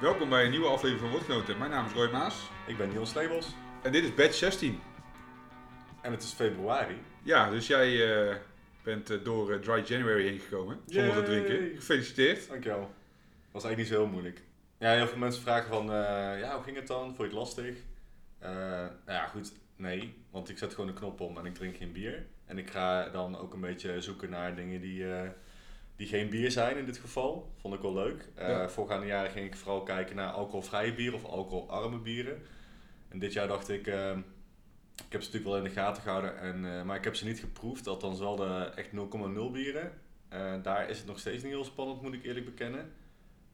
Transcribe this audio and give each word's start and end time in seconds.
Welkom 0.00 0.28
bij 0.28 0.44
een 0.44 0.50
nieuwe 0.50 0.66
aflevering 0.66 1.00
van 1.00 1.10
Woordgenoten. 1.10 1.58
Mijn 1.58 1.70
naam 1.70 1.86
is 1.86 1.92
Roy 1.92 2.10
Maas 2.10 2.50
Ik 2.66 2.76
ben 2.76 2.88
Niels 2.88 3.10
Stebels 3.10 3.54
en 3.82 3.92
dit 3.92 4.04
is 4.04 4.14
batch 4.14 4.34
16. 4.34 4.80
en 6.02 6.12
het 6.12 6.22
is 6.22 6.32
februari. 6.32 6.96
Ja, 7.22 7.50
dus 7.50 7.66
jij 7.66 8.16
eh, 8.16 8.36
bent 8.82 9.10
eh, 9.10 9.24
door 9.24 9.52
eh, 9.52 9.58
Dry 9.58 9.82
January 9.86 10.26
heen 10.28 10.40
gekomen 10.40 10.80
zonder 10.86 11.14
te 11.14 11.22
drinken. 11.22 11.76
Gefeliciteerd. 11.76 12.48
Dankjewel. 12.48 12.94
Was 13.50 13.64
eigenlijk 13.64 13.76
niet 13.76 13.86
zo 13.86 14.02
heel 14.02 14.12
moeilijk. 14.12 14.42
Ja, 14.78 14.92
heel 14.92 15.06
veel 15.06 15.18
mensen 15.18 15.42
vragen 15.42 15.68
van, 15.68 15.86
ja, 16.38 16.54
hoe 16.54 16.62
ging 16.62 16.76
het 16.76 16.86
dan? 16.86 17.04
Vond 17.04 17.16
je 17.16 17.24
het 17.24 17.32
lastig? 17.32 17.76
Nou 18.40 18.90
ja, 19.06 19.26
goed, 19.26 19.52
nee. 19.76 20.14
Want 20.30 20.48
ik 20.48 20.58
zet 20.58 20.74
gewoon 20.74 20.86
de 20.86 20.92
knop 20.92 21.20
om 21.20 21.38
en 21.38 21.46
ik 21.46 21.54
drink 21.54 21.76
geen 21.76 21.92
bier. 21.92 22.26
En 22.46 22.58
ik 22.58 22.70
ga 22.70 23.08
dan 23.08 23.38
ook 23.38 23.52
een 23.52 23.60
beetje 23.60 24.00
zoeken 24.00 24.30
naar 24.30 24.54
dingen 24.54 24.80
die, 24.80 25.04
die 25.96 26.06
geen 26.06 26.28
bier 26.28 26.50
zijn 26.50 26.76
in 26.76 26.84
dit 26.84 26.98
geval. 26.98 27.52
Vond 27.56 27.74
ik 27.74 27.80
wel 27.80 27.94
leuk. 27.94 28.28
Eh 28.34 28.48
Ja. 28.48 28.68
Voorgaande 28.68 29.06
jaren 29.06 29.30
ging 29.30 29.46
ik 29.46 29.54
vooral 29.54 29.82
kijken 29.82 30.16
naar 30.16 30.30
alcoholvrije 30.30 30.94
bieren 30.94 31.14
of 31.14 31.24
alcoholarme 31.24 31.98
bieren. 31.98 32.42
En 33.08 33.18
dit 33.18 33.32
jaar 33.32 33.48
dacht 33.48 33.68
ik, 33.68 33.86
eh, 33.86 34.10
ik 35.06 35.12
heb 35.12 35.22
ze 35.22 35.26
natuurlijk 35.32 35.44
wel 35.44 35.56
in 35.56 35.64
de 35.64 35.70
gaten 35.70 36.02
gehouden, 36.02 36.38
en, 36.38 36.64
eh, 36.64 36.82
maar 36.82 36.96
ik 36.96 37.04
heb 37.04 37.14
ze 37.14 37.24
niet 37.24 37.40
geproefd. 37.40 37.86
Althans 37.86 38.18
wel 38.18 38.36
de 38.36 38.72
echt 38.74 38.92
0,0 38.92 39.50
bieren. 39.50 39.92
Eh, 40.28 40.54
daar 40.62 40.88
is 40.90 40.98
het 40.98 41.06
nog 41.06 41.18
steeds 41.18 41.42
niet 41.42 41.52
heel 41.52 41.64
spannend, 41.64 42.02
moet 42.02 42.12
ik 42.14 42.24
eerlijk 42.24 42.44
bekennen. 42.44 42.92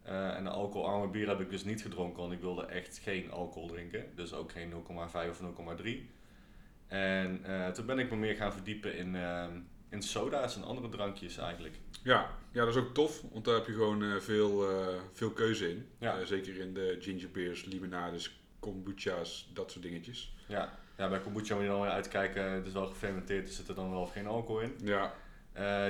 En 0.02 0.44
de 0.44 0.50
alcoholarme 0.50 1.08
bier 1.08 1.28
heb 1.28 1.40
ik 1.40 1.50
dus 1.50 1.64
niet 1.64 1.82
gedronken, 1.82 2.20
want 2.20 2.32
ik 2.32 2.40
wilde 2.40 2.66
echt 2.66 2.98
geen 2.98 3.30
alcohol 3.30 3.68
drinken. 3.68 4.04
Dus 4.14 4.32
ook 4.32 4.52
geen 4.52 4.68
0,5 4.68 5.30
of 5.30 5.40
0,3. 5.40 6.10
En 6.86 7.40
toen 7.72 7.86
ben 7.86 7.98
ik 7.98 8.10
me 8.10 8.16
meer 8.16 8.34
gaan 8.34 8.52
verdiepen 8.52 8.96
in, 8.96 9.16
eh, 9.16 9.46
in 9.90 10.02
soda's 10.02 10.56
en 10.56 10.64
andere 10.64 10.88
drankjes 10.88 11.36
eigenlijk. 11.36 11.74
Ja, 12.02 12.30
ja, 12.52 12.64
dat 12.64 12.74
is 12.74 12.80
ook 12.82 12.94
tof, 12.94 13.22
want 13.32 13.44
daar 13.44 13.54
heb 13.54 13.66
je 13.66 13.72
gewoon 13.72 14.02
eh, 14.02 14.16
veel, 14.16 14.70
eh, 14.70 14.86
veel 15.12 15.30
keuze 15.30 15.70
in. 15.70 15.86
Ja. 15.98 16.18
Eh, 16.18 16.26
zeker 16.26 16.58
in 16.58 16.74
de 16.74 16.96
ginger 17.00 17.30
beers, 17.30 17.64
limonades, 17.64 18.40
kombucha's, 18.58 19.50
dat 19.54 19.70
soort 19.70 19.84
dingetjes. 19.84 20.34
Ja, 20.46 20.78
ja 20.96 21.08
bij 21.08 21.20
kombucha 21.20 21.54
moet 21.54 21.62
je 21.62 21.70
dan 21.70 21.80
weer 21.80 21.90
uitkijken. 21.90 22.50
Het 22.50 22.66
is 22.66 22.72
wel 22.72 22.86
gefermenteerd, 22.86 23.48
er 23.48 23.54
zit 23.54 23.68
er 23.68 23.74
dan 23.74 23.90
wel 23.90 24.00
of 24.00 24.12
geen 24.12 24.26
alcohol 24.26 24.60
in. 24.60 24.74
Ja, 24.82 25.14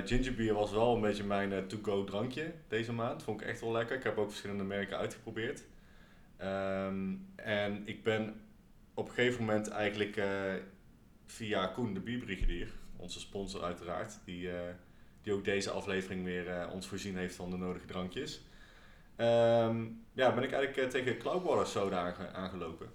gingerbeer 0.05 0.55
was 0.55 0.71
wel 0.71 0.95
een 0.95 1.01
beetje 1.01 1.25
mijn 1.25 1.67
to-go 1.67 2.05
drankje 2.05 2.53
deze 2.69 2.93
maand. 2.93 3.23
Vond 3.23 3.41
ik 3.41 3.47
echt 3.47 3.61
wel 3.61 3.73
lekker. 3.73 3.97
Ik 3.97 4.03
heb 4.03 4.19
ook 4.19 4.29
verschillende 4.29 4.65
merken 4.65 4.97
uitgeprobeerd. 4.97 5.63
Ehm, 6.37 7.15
en 7.37 7.83
ik 7.85 8.03
ben 8.03 8.41
op 8.95 9.09
een 9.09 9.15
gegeven 9.15 9.45
moment 9.45 9.69
eigenlijk 9.69 10.23
via 11.27 11.67
Koen 11.67 11.95
de 11.95 12.01
Bierbrigadier, 12.01 12.69
onze 13.01 13.21
sponsor 13.21 13.63
uiteraard, 13.63 14.19
die, 14.25 14.51
eh, 14.51 14.61
die 15.23 15.33
ook 15.33 15.45
deze 15.45 15.71
aflevering 15.71 16.25
weer 16.25 16.49
eh, 16.49 16.73
ons 16.73 16.87
voorzien 16.87 17.17
heeft 17.17 17.35
van 17.35 17.51
de 17.51 17.57
nodige 17.57 17.87
drankjes. 17.87 18.41
Ehm, 19.17 19.85
ja, 20.13 20.35
ben 20.35 20.43
ik 20.43 20.53
eigenlijk 20.53 20.77
eh, 20.77 20.87
tegen 20.89 21.19
Cloudwater 21.19 21.67
Soda 21.67 21.99
aange- 22.01 22.33
aangelopen. 22.33 22.93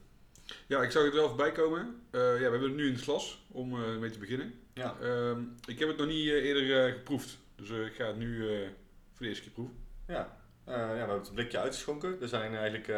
ja 0.68 0.82
ik 0.82 0.92
zag 0.92 1.04
het 1.04 1.14
wel 1.14 1.28
voorbij 1.28 1.52
komen. 1.52 2.02
Ja, 2.12 2.20
we 2.20 2.40
hebben 2.42 2.62
het 2.62 2.76
nu 2.76 2.88
in 2.88 2.94
het 2.94 3.02
glas 3.02 3.46
om 3.52 4.00
mee 4.00 4.10
te 4.10 4.20
beginnen. 4.20 4.54
Ja, 4.74 4.96
Ehm, 5.02 5.40
ik 5.66 5.80
heb 5.80 5.88
het 5.88 5.98
nog 5.98 6.08
niet 6.08 6.28
eerder 6.28 6.94
geproefd, 6.94 7.38
dus 7.56 7.70
ik 7.70 7.94
ga 7.96 8.06
het 8.08 8.18
nu 8.18 8.38
voor 9.14 9.22
de 9.22 9.28
eerste 9.28 9.44
keer 9.44 9.52
proeven. 9.54 9.76
Ja, 10.08 10.38
ja, 10.66 10.92
we 10.92 10.98
hebben 10.98 11.16
het 11.20 11.34
blikje 11.34 11.60
uitgeschonken. 11.60 12.22
Er 12.22 12.28
zijn 12.28 12.56
eigenlijk 12.56 12.92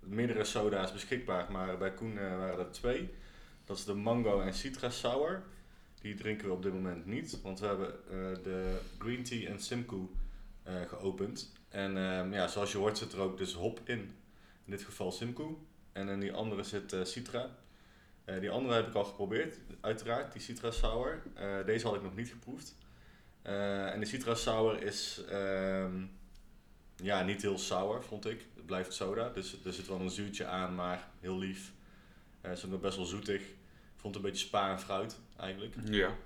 meerdere 0.00 0.44
soda's 0.44 0.92
beschikbaar, 0.92 1.52
maar 1.52 1.78
bij 1.78 1.92
Koen 1.94 2.14
waren 2.14 2.58
er 2.58 2.70
twee. 2.72 3.10
Dat 3.64 3.76
is 3.78 3.84
de 3.84 3.94
Mango 3.94 4.40
en 4.40 4.54
Citra 4.54 4.90
Sour. 4.90 5.42
Die 6.00 6.14
drinken 6.14 6.46
we 6.46 6.52
op 6.52 6.62
dit 6.62 6.72
moment 6.72 7.06
niet, 7.06 7.40
want 7.42 7.60
we 7.60 7.66
hebben 7.66 7.88
eh, 7.88 8.42
de 8.42 8.80
Green 8.98 9.22
Tea 9.22 9.48
en 9.48 9.60
Simcoe 9.60 10.06
eh, 10.62 10.74
geopend. 10.86 11.52
En 11.68 11.96
ehm, 11.96 12.32
ja, 12.32 12.48
zoals 12.48 12.72
je 12.72 12.78
hoort 12.78 12.98
zit 12.98 13.12
er 13.12 13.20
ook 13.20 13.38
dus 13.38 13.54
hop 13.54 13.80
in. 13.84 13.98
In 14.64 14.70
dit 14.70 14.82
geval 14.82 15.12
Simcoe. 15.12 15.54
En 15.92 16.08
in 16.08 16.20
die 16.20 16.32
andere 16.32 16.62
zit 16.62 16.92
eh, 16.92 17.04
Citra. 17.04 17.58
Die 18.40 18.50
andere 18.50 18.74
heb 18.74 18.86
ik 18.86 18.94
al 18.94 19.04
geprobeerd, 19.04 19.58
uiteraard, 19.80 20.32
die 20.32 20.42
Citra 20.42 20.70
Sour. 20.70 21.22
Deze 21.66 21.86
had 21.86 21.96
ik 21.96 22.02
nog 22.02 22.16
niet 22.16 22.28
geproefd. 22.28 22.76
En 23.42 24.00
de 24.00 24.06
Citra 24.06 24.34
Sour 24.34 24.82
is 24.82 25.24
ehm, 25.28 26.04
ja, 26.96 27.22
niet 27.22 27.42
heel 27.42 27.58
sour, 27.58 28.02
vond 28.02 28.26
ik. 28.26 28.46
Het 28.54 28.66
blijft 28.66 28.92
soda, 28.92 29.28
dus 29.28 29.64
er 29.64 29.72
zit 29.72 29.88
wel 29.88 30.00
een 30.00 30.10
zuurtje 30.10 30.46
aan, 30.46 30.74
maar 30.74 31.08
heel 31.20 31.38
lief. 31.38 31.72
Ze 32.42 32.50
is 32.50 32.80
best 32.80 32.96
wel 32.96 33.04
zoetig. 33.04 33.42
Vond 34.00 34.14
het 34.14 34.24
een 34.24 34.30
beetje 34.30 34.46
spa 34.46 34.70
en 34.70 34.80
fruit, 34.80 35.18
eigenlijk. 35.36 35.74
Ja, 35.84 36.16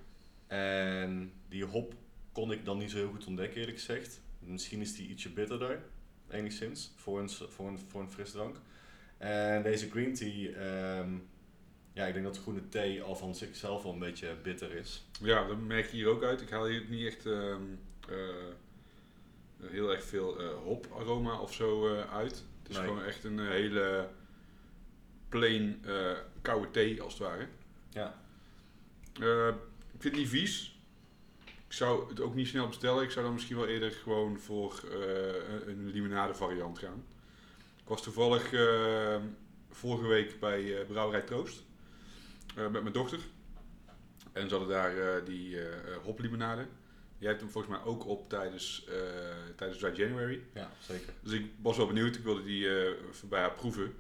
En 0.47 1.33
die 1.49 1.65
hop 1.65 1.95
kon 2.33 2.53
ik 2.53 2.65
dan 2.65 2.79
niet 2.79 2.91
zo 2.91 2.97
heel 2.97 3.09
goed 3.11 3.27
ontdekken, 3.27 3.61
eerlijk 3.61 3.79
gezegd. 3.79 4.21
Misschien 4.39 4.81
is 4.81 4.95
die 4.97 5.09
ietsje 5.09 5.31
bitterder, 5.31 5.83
enigszins, 6.31 6.93
voor 6.97 7.21
een, 7.21 7.31
voor 7.31 7.69
een, 7.69 7.79
voor 7.89 8.01
een 8.01 8.11
frisdrank. 8.11 8.57
En 9.19 9.63
deze 9.63 9.91
green 9.91 10.15
tea, 10.15 10.51
ehm, 10.53 11.13
ja, 11.93 12.07
ik 12.07 12.13
denk 12.13 12.25
dat 12.25 12.35
de 12.35 12.41
groene 12.41 12.69
thee 12.69 13.03
al 13.03 13.17
van 13.17 13.35
zichzelf 13.35 13.85
al 13.85 13.93
een 13.93 13.99
beetje 13.99 14.37
bitter 14.43 14.73
is. 14.75 15.05
ja 15.21 15.47
dat 15.47 15.59
merk 15.61 15.87
je 15.91 15.97
hier 15.97 16.09
ook 16.09 16.23
uit. 16.23 16.41
Ik 16.41 16.51
haal 16.51 16.67
hier 16.67 16.85
niet 16.89 17.07
echt 17.07 17.27
ehm, 17.27 17.63
eh, 18.09 18.17
heel 19.63 19.91
erg 19.93 20.05
veel 20.05 20.41
eh 20.41 20.49
hoparoma 20.65 21.41
of 21.41 21.53
zo 21.55 21.95
eh, 21.95 22.13
uit. 22.15 22.45
Het 22.63 22.71
is 22.71 22.77
Nee. 22.77 22.87
gewoon 22.87 23.05
echt 23.05 23.25
een 23.25 23.39
hele 23.39 24.09
plain 25.29 25.85
koude 26.43 26.71
thee 26.71 27.03
als 27.03 27.13
het 27.13 27.23
ware. 27.23 27.47
Ja, 27.95 28.23
Eh, 29.21 29.49
ik 29.93 30.01
vind 30.01 30.03
het 30.05 30.23
niet 30.23 30.29
vies. 30.29 30.79
Ik 31.45 31.73
zou 31.81 32.09
het 32.09 32.21
ook 32.21 32.35
niet 32.35 32.49
snel 32.49 32.67
bestellen. 32.67 33.03
Ik 33.03 33.11
zou 33.11 33.25
dan 33.25 33.35
misschien 33.35 33.57
wel 33.57 33.67
eerder 33.67 33.91
gewoon 33.91 34.39
voor 34.41 34.81
eh, 34.93 35.69
een- 35.69 35.89
limonade 35.91 36.35
variant 36.35 36.79
gaan. 36.79 37.05
Ik 37.83 37.89
was 37.89 38.03
toevallig 38.03 38.53
eh, 38.53 39.17
vorige 39.71 40.07
week 40.07 40.41
bij 40.41 40.85
Brouwerij 40.89 41.21
Troost 41.23 41.63
met 42.55 42.73
mijn 42.73 42.93
dochter. 42.93 43.19
En 44.33 44.49
ze 44.49 44.55
hadden 44.57 44.73
daar 44.75 45.25
die 45.25 45.59
hoplimonade. 46.03 46.67
Jij 47.19 47.29
hebt 47.29 47.41
hem 47.43 47.51
volgens 47.51 47.77
mij 47.77 47.85
ook 47.85 48.07
op 48.07 48.29
tijdens, 48.29 48.87
tijdens 49.57 49.79
Dry 49.81 49.93
January. 49.97 50.43
ja 50.55 50.71
zeker. 50.81 51.13
Dus 51.21 51.33
ik 51.33 51.51
was 51.63 51.77
wel 51.77 51.87
benieuwd. 51.87 52.17
Ik 52.17 52.23
wilde 52.25 52.45
die 52.45 52.69
bij 53.29 53.41
haar 53.41 53.53
proeven. 53.55 53.95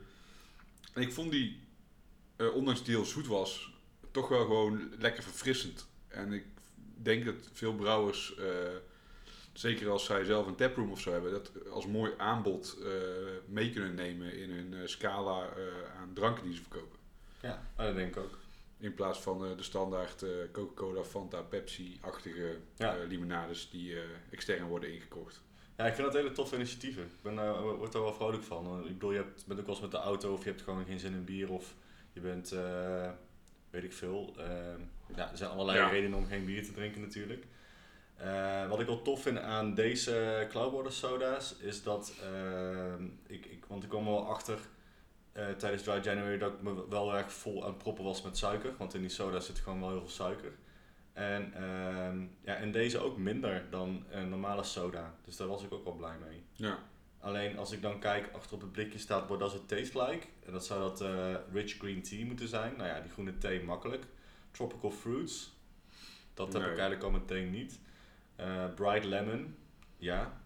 En 0.93 1.03
ik 1.03 1.13
vond 1.13 1.31
die, 1.31 1.61
ondanks 2.55 2.85
die 2.85 2.95
heel 2.95 3.05
zoet 3.05 3.27
was, 3.27 3.74
toch 4.15 4.29
wel 4.29 4.45
gewoon 4.45 4.91
lekker 4.99 5.23
verfrissend. 5.23 5.87
En 6.09 6.33
ik 6.33 6.45
denk 6.97 7.25
dat 7.25 7.35
veel 7.53 7.75
brouwers, 7.75 8.35
eh, 8.37 8.47
zeker 9.53 9.91
als 9.91 10.05
zij 10.05 10.25
zelf 10.25 10.47
een 10.47 10.55
taproom 10.55 10.91
of 10.91 11.01
zo 11.01 11.13
hebben, 11.13 11.31
dat 11.31 11.51
als 11.71 11.87
mooi 11.87 12.13
aanbod 12.17 12.77
eh, 12.83 12.91
mee 13.47 13.71
kunnen 13.71 13.95
nemen 13.95 14.37
in 14.37 14.51
hun 14.51 14.75
eh, 14.75 14.87
scala 14.87 15.49
aan 16.01 16.13
dranken 16.13 16.45
die 16.45 16.55
ze 16.55 16.61
verkopen. 16.61 16.99
Ja, 17.41 17.63
oh, 17.79 17.85
dat 17.85 17.95
denk 17.95 18.17
ik 18.17 18.23
ook. 18.23 18.39
In 18.79 18.95
plaats 18.95 19.21
van 19.21 19.57
de 19.57 19.63
standaard 19.63 20.25
Coca-Cola, 20.53 21.05
Fanta, 21.05 21.43
Pepsi-achtige 21.43 22.59
Ja. 22.77 22.97
limonades 23.09 23.71
die 23.71 23.97
extern 24.31 24.67
worden 24.67 24.93
ingekocht. 24.93 25.43
Ja, 25.77 25.87
ik 25.87 25.95
vind 25.95 26.07
dat 26.07 26.17
hele 26.17 26.33
toffe 26.33 26.55
initiatieven. 26.55 27.03
Ik 27.03 27.23
ben, 27.23 27.63
word 27.77 27.93
daar 27.93 28.03
wel 28.03 28.15
vrolijk 28.15 28.43
van. 28.43 28.81
Ik 28.85 28.93
bedoel, 28.93 29.13
je 29.13 29.17
hebt, 29.17 29.47
bent 29.47 29.61
ook 29.61 29.67
wel 29.67 29.75
eens 29.75 29.85
met 29.85 29.91
de 29.91 29.97
auto 29.97 30.33
of 30.33 30.45
je 30.45 30.51
hebt 30.51 30.63
gewoon 30.63 30.85
geen 30.85 30.99
zin 30.99 31.13
in 31.13 31.25
bier 31.25 31.51
of 31.51 31.75
je 32.13 32.21
bent, 32.21 32.55
weet 33.75 33.85
ik 33.85 33.93
veel. 33.93 34.35
eh, 34.39 34.47
ja, 35.17 35.31
er 35.31 35.37
zijn 35.37 35.51
allerlei 35.51 35.79
Ja. 35.79 35.89
redenen 35.89 36.19
om 36.19 36.27
geen 36.27 36.45
bier 36.45 36.65
te 36.65 36.73
drinken 36.73 37.01
natuurlijk. 37.01 37.45
Eh, 38.17 38.69
wat 38.69 38.81
ik 38.81 38.87
wel 38.87 39.03
tof 39.03 39.23
vind 39.23 39.39
aan 39.39 39.75
deze 39.75 40.47
Cloudwater 40.51 40.93
soda's 40.93 41.57
is 41.59 41.83
dat 41.83 42.15
eh, 42.23 42.95
ik, 43.27 43.47
ik, 43.47 43.65
want 43.69 43.83
ik 43.83 43.89
kwam 43.89 44.05
wel 44.05 44.27
achter 44.29 44.59
eh, 45.33 45.49
tijdens 45.49 45.83
Dry 45.83 46.01
January 46.03 46.39
dat 46.39 46.53
ik 46.53 46.63
me 46.63 46.89
wel 46.89 47.15
erg 47.17 47.33
vol 47.33 47.65
aan 47.67 47.77
proppen 47.77 48.05
was 48.05 48.23
met 48.23 48.37
suiker, 48.37 48.73
want 48.79 48.95
in 48.95 49.01
die 49.01 49.11
soda 49.11 49.41
zit 49.41 49.59
gewoon 49.59 49.81
wel 49.81 49.89
heel 49.91 50.01
veel 50.01 50.09
suiker. 50.09 50.53
En, 51.13 51.53
ehm, 51.55 52.21
ja, 52.45 52.55
en 52.55 52.73
deze 52.73 52.99
ook 52.99 53.17
minder 53.17 53.65
dan 53.71 54.05
een 54.11 54.29
normale 54.29 54.63
soda. 54.63 55.15
Dus 55.25 55.37
daar 55.37 55.49
was 55.49 55.63
ik 55.63 55.73
ook 55.73 55.85
wel 55.85 55.93
blij 55.95 56.17
mee. 56.29 56.45
Ja, 56.53 56.79
Alleen 57.25 57.59
als 57.59 57.73
ik 57.73 57.83
dan 57.83 57.99
kijk, 57.99 58.29
achter 58.33 58.55
op 58.55 58.61
het 58.61 58.73
blikje 58.73 58.99
staat 58.99 59.27
what 59.27 59.39
does 59.39 59.55
it 59.55 59.69
taste 59.69 60.05
like? 60.05 60.27
En 60.47 60.53
dat 60.53 60.67
zou 60.67 60.81
dat 60.81 61.01
eh, 61.01 61.35
rich 61.53 61.77
green 61.77 62.03
tea 62.03 62.25
moeten 62.25 62.49
zijn. 62.49 62.77
Nou 62.77 62.89
ja, 62.89 63.01
die 63.01 63.11
groene 63.11 63.39
thee 63.39 63.63
makkelijk. 63.63 64.05
Tropical 64.51 64.91
fruits. 64.91 65.53
Dat 66.35 66.53
heb 66.53 66.63
ik 66.63 66.69
eigenlijk 66.69 67.03
al 67.03 67.11
meteen 67.11 67.51
niet. 67.51 67.81
Eh, 68.37 68.75
bright 68.75 69.05
lemon. 69.05 69.57
Ja. 69.97 70.41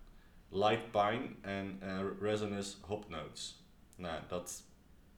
Light 0.49 0.91
pine 0.91 1.29
en 1.41 1.77
eh, 1.81 2.01
resinous 2.21 2.79
hop 2.81 3.09
notes. 3.09 3.65
Nou, 3.97 4.23
dat 4.29 4.63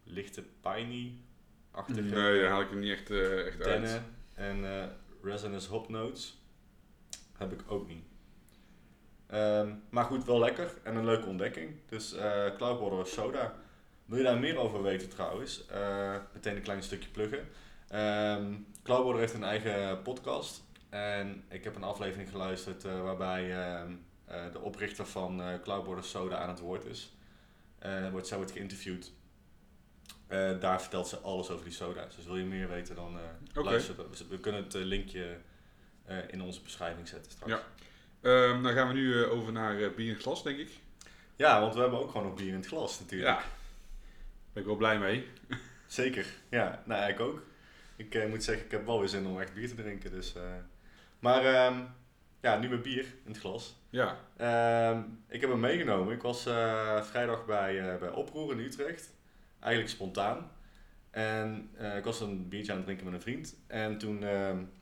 lichte 0.05 0.43
piney-achtige 0.61 2.01
nee, 2.01 2.41
daar 2.41 2.51
haal 2.51 2.61
ik 2.61 2.71
er 2.71 2.77
niet 2.77 2.93
echt, 2.93 3.11
echt 3.47 3.63
uit. 3.63 4.01
En 4.35 4.93
resinous 5.23 5.67
hop 5.67 5.89
notes 5.89 6.39
heb 7.33 7.53
ik 7.53 7.63
ook 7.67 7.89
niet. 7.89 8.10
Ehm, 9.31 9.73
maar 9.91 10.05
goed, 10.05 10.25
wel 10.25 10.39
lekker 10.39 10.75
en 10.83 10.97
een 10.97 11.05
leuke 11.05 11.27
ontdekking. 11.27 11.71
Dus 11.89 12.15
Cloudwater 12.57 13.07
soda. 13.07 13.55
Wil 14.11 14.19
je 14.19 14.25
daar 14.25 14.39
meer 14.39 14.57
over 14.57 14.83
weten 14.83 15.09
trouwens? 15.09 15.67
Eh, 15.67 16.17
meteen 16.33 16.57
een 16.57 16.63
klein 16.63 16.83
stukje 16.83 17.09
pluggen. 17.09 17.49
Cloudwater 18.83 19.21
heeft 19.21 19.35
een 19.35 19.45
eigen 19.45 20.03
podcast. 20.03 20.63
En 20.89 21.45
ik 21.49 21.65
heb 21.65 21.77
een 21.77 21.83
aflevering 21.83 22.31
geluisterd 22.31 22.85
eh, 22.85 23.03
waarbij 23.03 23.65
ehm, 23.65 23.93
eh, 24.25 24.53
de 24.53 24.61
oprichter 24.61 25.07
van 25.07 25.43
Cloudwater 25.63 26.05
Soda 26.05 26.37
aan 26.37 26.49
het 26.49 26.61
woord 26.61 26.85
is. 26.85 27.13
Wordt, 28.11 28.27
zij 28.27 28.37
wordt 28.37 28.53
geïnterviewd. 28.53 29.13
Daar 30.61 30.81
vertelt 30.81 31.09
ze 31.09 31.19
alles 31.19 31.51
over 31.51 31.65
die 31.65 31.75
soda's. 31.75 32.17
Dus 32.17 32.25
wil 32.25 32.37
je 32.37 32.45
meer 32.45 32.69
weten, 32.69 32.95
dan 32.95 33.19
Oké. 33.55 33.63
luister. 33.63 33.95
Dus 34.11 34.27
we 34.29 34.41
kunnen 34.41 34.65
het 34.65 34.75
linkje 34.75 35.39
in 36.29 36.43
onze 36.43 36.61
beschrijving 36.63 37.09
zetten 37.09 37.33
straks. 37.33 37.53
Ja. 37.53 37.63
Ehm, 38.21 38.63
dan 38.63 38.73
gaan 38.73 38.89
we 38.89 38.95
nu 38.95 39.23
eh, 39.23 39.33
over 39.33 39.53
naar 39.53 39.81
eh, 39.81 39.95
bier 39.95 40.07
in 40.07 40.13
het 40.13 40.23
glas, 40.23 40.43
denk 40.43 40.59
ik. 40.59 40.71
Ja, 41.37 41.61
want 41.61 41.75
we 41.75 41.81
hebben 41.81 41.99
ook 41.99 42.11
gewoon 42.11 42.27
nog 42.27 42.37
bier 42.37 42.49
in 42.49 42.55
het 42.55 42.67
glas 42.67 43.01
natuurlijk. 43.01 43.31
Ja. 43.31 43.45
Ben 44.53 44.63
ik 44.63 44.69
wel 44.69 44.77
blij 44.77 44.99
mee. 44.99 45.27
Zeker. 45.87 46.27
Ja, 46.49 46.83
nou 46.85 47.11
ik 47.11 47.21
ook. 47.21 47.43
Ik 47.97 48.15
eh, 48.15 48.29
moet 48.29 48.45
zeggen, 48.45 48.65
ik 48.65 48.71
heb 48.71 48.87
wel 48.87 48.99
weer 48.99 49.09
zin 49.09 49.27
om 49.27 49.41
echt 49.41 49.55
bier 49.55 49.69
te 49.69 49.75
drinken. 49.75 50.11
Dus. 50.11 50.35
Maar 51.19 51.45
ehm, 51.45 51.79
ja, 52.41 52.59
nu 52.59 52.69
met 52.69 52.83
bier 52.83 53.05
in 53.05 53.31
het 53.33 53.39
glas. 53.39 53.77
Ja. 53.91 54.19
Ehm, 54.37 55.03
ik 55.29 55.41
heb 55.41 55.51
hem 55.51 55.61
meegenomen. 55.61 56.15
Ik 56.15 56.23
was 56.23 56.43
vrijdag 57.03 57.47
bij, 57.47 57.99
bij 57.99 58.11
Oproer 58.11 58.53
in 58.53 58.59
Utrecht. 58.59 59.11
Eigenlijk 59.61 59.93
spontaan. 59.93 60.51
En 61.11 61.71
ik 61.97 62.05
was 62.05 62.21
een 62.21 62.49
biertje 62.49 62.71
aan 62.71 62.77
het 62.77 62.87
drinken 62.87 63.07
met 63.07 63.15
een 63.15 63.23
vriend. 63.23 63.57
En 63.67 63.99
toen 63.99 64.25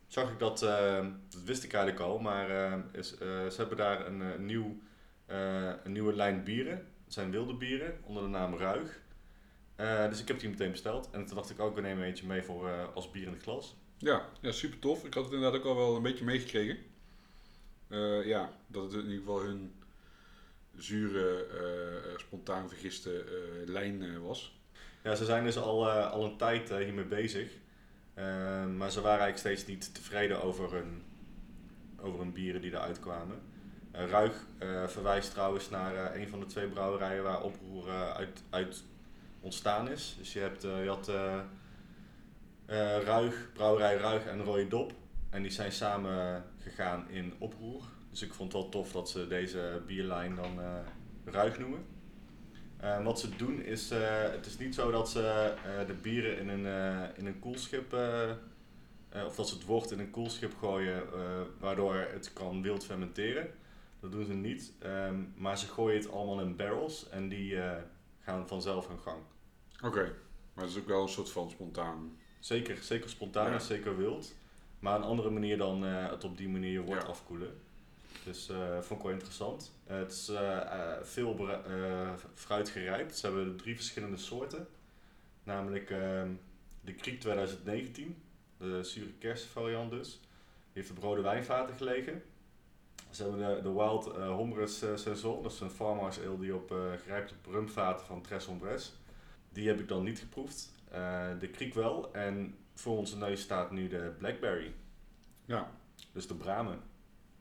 zag 0.09 0.31
ik 0.31 0.39
dat, 0.39 0.63
ehm, 0.63 1.11
dat 1.29 1.43
wist 1.43 1.65
ik 1.65 1.73
eigenlijk 1.73 2.05
al, 2.05 2.19
maar 2.19 2.51
ehm, 2.51 2.81
is, 2.93 3.13
eh, 3.13 3.19
ze 3.47 3.55
hebben 3.57 3.77
daar 3.77 4.07
een, 4.07 4.23
eh, 4.23 4.39
nieuw, 4.39 4.81
eh, 5.27 5.73
een 5.85 5.93
nieuwe 5.93 6.15
lijn 6.15 6.45
bieren. 6.45 6.77
Het 7.05 7.13
zijn 7.13 7.31
wilde 7.31 7.55
bieren 7.55 7.99
onder 8.03 8.23
de 8.23 8.29
naam 8.29 8.55
Ruig. 8.55 9.01
Dus 10.11 10.21
ik 10.21 10.29
heb 10.29 10.41
die 10.41 10.49
meteen 10.49 10.71
besteld. 10.71 11.11
En 11.11 11.27
toen 11.27 11.37
dacht 11.37 11.51
ik 11.51 11.61
ook, 11.61 11.75
we 11.75 11.81
nemen 11.81 12.05
eentje 12.05 12.27
mee 12.27 12.43
voor, 12.43 12.71
als 12.95 13.11
bier 13.11 13.27
in 13.27 13.33
het 13.33 13.43
glas. 13.43 13.77
Ja, 13.99 14.29
ja, 14.41 14.53
super 14.53 14.79
tof. 14.79 15.05
Ik 15.05 15.15
had 15.15 15.25
het 15.25 15.33
inderdaad 15.33 15.61
ook 15.61 15.67
al 15.67 15.77
wel 15.77 15.97
een 15.97 16.03
beetje 16.03 16.25
meegekregen. 16.25 16.79
Ja, 18.25 18.53
dat 18.67 18.83
het 18.83 18.93
in 18.93 19.11
ieder 19.11 19.19
geval 19.19 19.41
hun 19.41 19.75
zure, 20.77 21.47
spontaan 22.17 22.69
vergiste 22.69 23.25
lijn 23.67 24.23
was. 24.23 24.61
Ja, 25.03 25.15
ze 25.15 25.25
zijn 25.25 25.45
dus 25.45 25.59
al, 25.59 25.91
al 25.91 26.25
een 26.25 26.37
tijd 26.37 26.69
hiermee 26.69 27.05
bezig. 27.05 27.51
Eh, 28.19 28.67
maar 28.67 28.91
ze 28.91 29.01
waren 29.01 29.21
eigenlijk 29.21 29.39
steeds 29.39 29.67
niet 29.67 29.95
tevreden 29.95 30.43
over 30.43 30.73
hun, 30.73 31.03
over 32.01 32.19
hun 32.19 32.33
bieren 32.33 32.61
die 32.61 32.71
eruit 32.71 33.01
kwamen. 33.01 33.41
Eh, 33.91 34.07
Ruig 34.07 34.47
eh, 34.59 34.87
verwijst 34.87 35.31
trouwens 35.31 35.71
naar 35.71 35.95
eh, 35.95 36.21
een 36.21 36.29
van 36.29 36.41
de 36.41 36.47
twee 36.47 36.69
brouwerijen 36.69 37.23
waar 37.23 37.43
oproer 37.43 37.91
uit, 38.15 38.43
uit 38.51 38.85
ontstaan 39.41 39.91
is. 39.91 40.15
Dus 40.19 40.33
je, 40.33 40.41
hebt, 40.41 40.63
je 40.63 40.89
had 40.89 41.11
Ruig, 43.05 43.53
brouwerij 43.53 43.97
Ruig 43.97 44.27
en 44.27 44.43
Rode 44.43 44.69
Dop. 44.69 44.93
En 45.31 45.43
die 45.43 45.51
zijn 45.51 45.73
samen 45.73 46.45
gegaan 46.59 47.11
in 47.11 47.35
oproer. 47.39 47.83
Dus 48.11 48.23
ik 48.23 48.35
vond 48.35 48.53
het 48.53 48.63
wel 48.63 48.71
tof 48.71 48.93
dat 48.93 49.11
ze 49.11 49.27
deze 49.27 49.83
bierlijn 49.87 50.35
dan 50.35 50.61
eh, 50.61 50.75
Ruig 51.25 51.59
noemen. 51.59 51.85
Eh, 52.81 53.05
wat 53.05 53.21
ze 53.21 53.37
doen 53.37 53.63
is, 53.63 53.91
eh, 53.91 54.23
het 54.23 54.47
is 54.47 54.59
niet 54.59 54.75
zo 54.75 54.91
dat 54.91 55.11
ze 55.11 55.23
eh, 55.65 55.87
de 55.87 55.93
bieren 55.95 56.39
in 56.39 56.49
een, 56.49 56.67
eh, 56.67 57.09
in 57.19 57.27
een 57.27 57.39
koelschip, 57.39 57.93
of 59.27 59.35
dat 59.37 59.49
ze 59.49 59.55
het 59.55 59.65
wort 59.65 59.91
in 59.91 59.99
een 59.99 60.11
koelschip 60.11 60.55
gooien, 60.59 61.03
waardoor 61.59 61.95
het 61.95 62.33
kan 62.33 62.63
wild 62.63 62.85
fermenteren. 62.85 63.51
Dat 64.01 64.13
doen 64.13 64.25
ze 64.25 64.35
niet, 64.35 64.73
Ehm, 64.79 65.15
maar 65.37 65.59
ze 65.59 65.67
gooien 65.67 65.99
het 66.01 66.11
allemaal 66.13 66.41
in 66.41 66.57
barrels 66.57 67.09
en 67.09 67.29
die 67.29 67.57
gaan 68.21 68.49
vanzelf 68.49 68.89
hun 68.89 68.99
gang. 68.99 69.23
Oké, 69.85 70.15
maar 70.55 70.65
het 70.65 70.73
is 70.75 70.81
ook 70.81 70.87
wel 70.89 71.03
een 71.03 71.09
soort 71.09 71.31
van 71.31 71.51
spontaan. 71.51 72.17
Zeker, 72.39 72.77
zeker 72.83 73.09
spontaan 73.11 73.47
Ja. 73.47 73.53
en 73.53 73.61
zeker 73.61 73.97
wild, 73.97 74.35
maar 74.79 74.97
een 74.97 75.03
andere 75.03 75.31
manier 75.31 75.57
dan 75.59 75.83
het 75.83 76.25
op 76.25 76.37
die 76.37 76.49
manier 76.49 76.83
wordt 76.83 77.03
Ja. 77.03 77.09
afkoelen. 77.09 77.61
Dus 78.29 78.49
eh 78.49 78.81
vond 78.81 79.01
ik 79.01 79.07
wel 79.07 79.15
interessant. 79.15 79.73
Eh, 79.87 79.97
het 79.97 80.13
is 80.13 80.29
eh, 80.29 80.93
veel 81.03 81.49
fruit 82.35 82.69
gerijpt. 82.69 83.17
Ze 83.17 83.27
hebben 83.27 83.57
drie 83.57 83.75
verschillende 83.75 84.17
soorten. 84.17 84.69
Namelijk 85.43 85.91
ehm, 85.91 86.31
de 86.81 86.95
Kriek 86.95 87.21
2019, 87.21 88.23
de 88.57 88.83
zure 88.83 89.13
kerstvariant 89.13 89.91
dus. 89.91 90.21
Die 90.73 90.83
heeft 90.83 90.91
op 90.91 90.99
rode 90.99 91.21
wijnvaten 91.21 91.75
gelegen. 91.75 92.23
Ze 93.11 93.23
hebben 93.23 93.57
de, 93.57 93.63
de 93.63 93.73
Wild 93.73 94.07
eh 94.07 94.35
Hombres 94.35 94.79
Saison, 94.79 95.43
dat 95.43 95.53
is 95.53 95.61
een 95.61 95.71
farmhouse 95.71 96.27
ale 96.27 96.39
die 96.39 96.55
op, 96.55 96.71
gerijpt 97.03 97.33
op 97.33 97.53
rumvaten 97.53 98.07
van 98.07 98.23
Tres 98.23 98.45
Hombres. 98.45 98.93
Die 99.53 99.69
heb 99.69 99.81
ik 99.81 99.89
dan 99.89 100.05
niet 100.05 100.19
geproefd. 100.19 100.73
De 101.39 101.49
Kriek 101.53 101.75
wel. 101.75 102.13
En 102.13 102.57
voor 102.75 102.97
onze 102.97 103.17
neus 103.17 103.41
staat 103.41 103.71
nu 103.71 103.89
de 103.89 104.15
Blackberry. 104.19 104.75
Ja, 105.45 105.71
Dus 106.13 106.27
de 106.27 106.35
Bramen. 106.35 106.81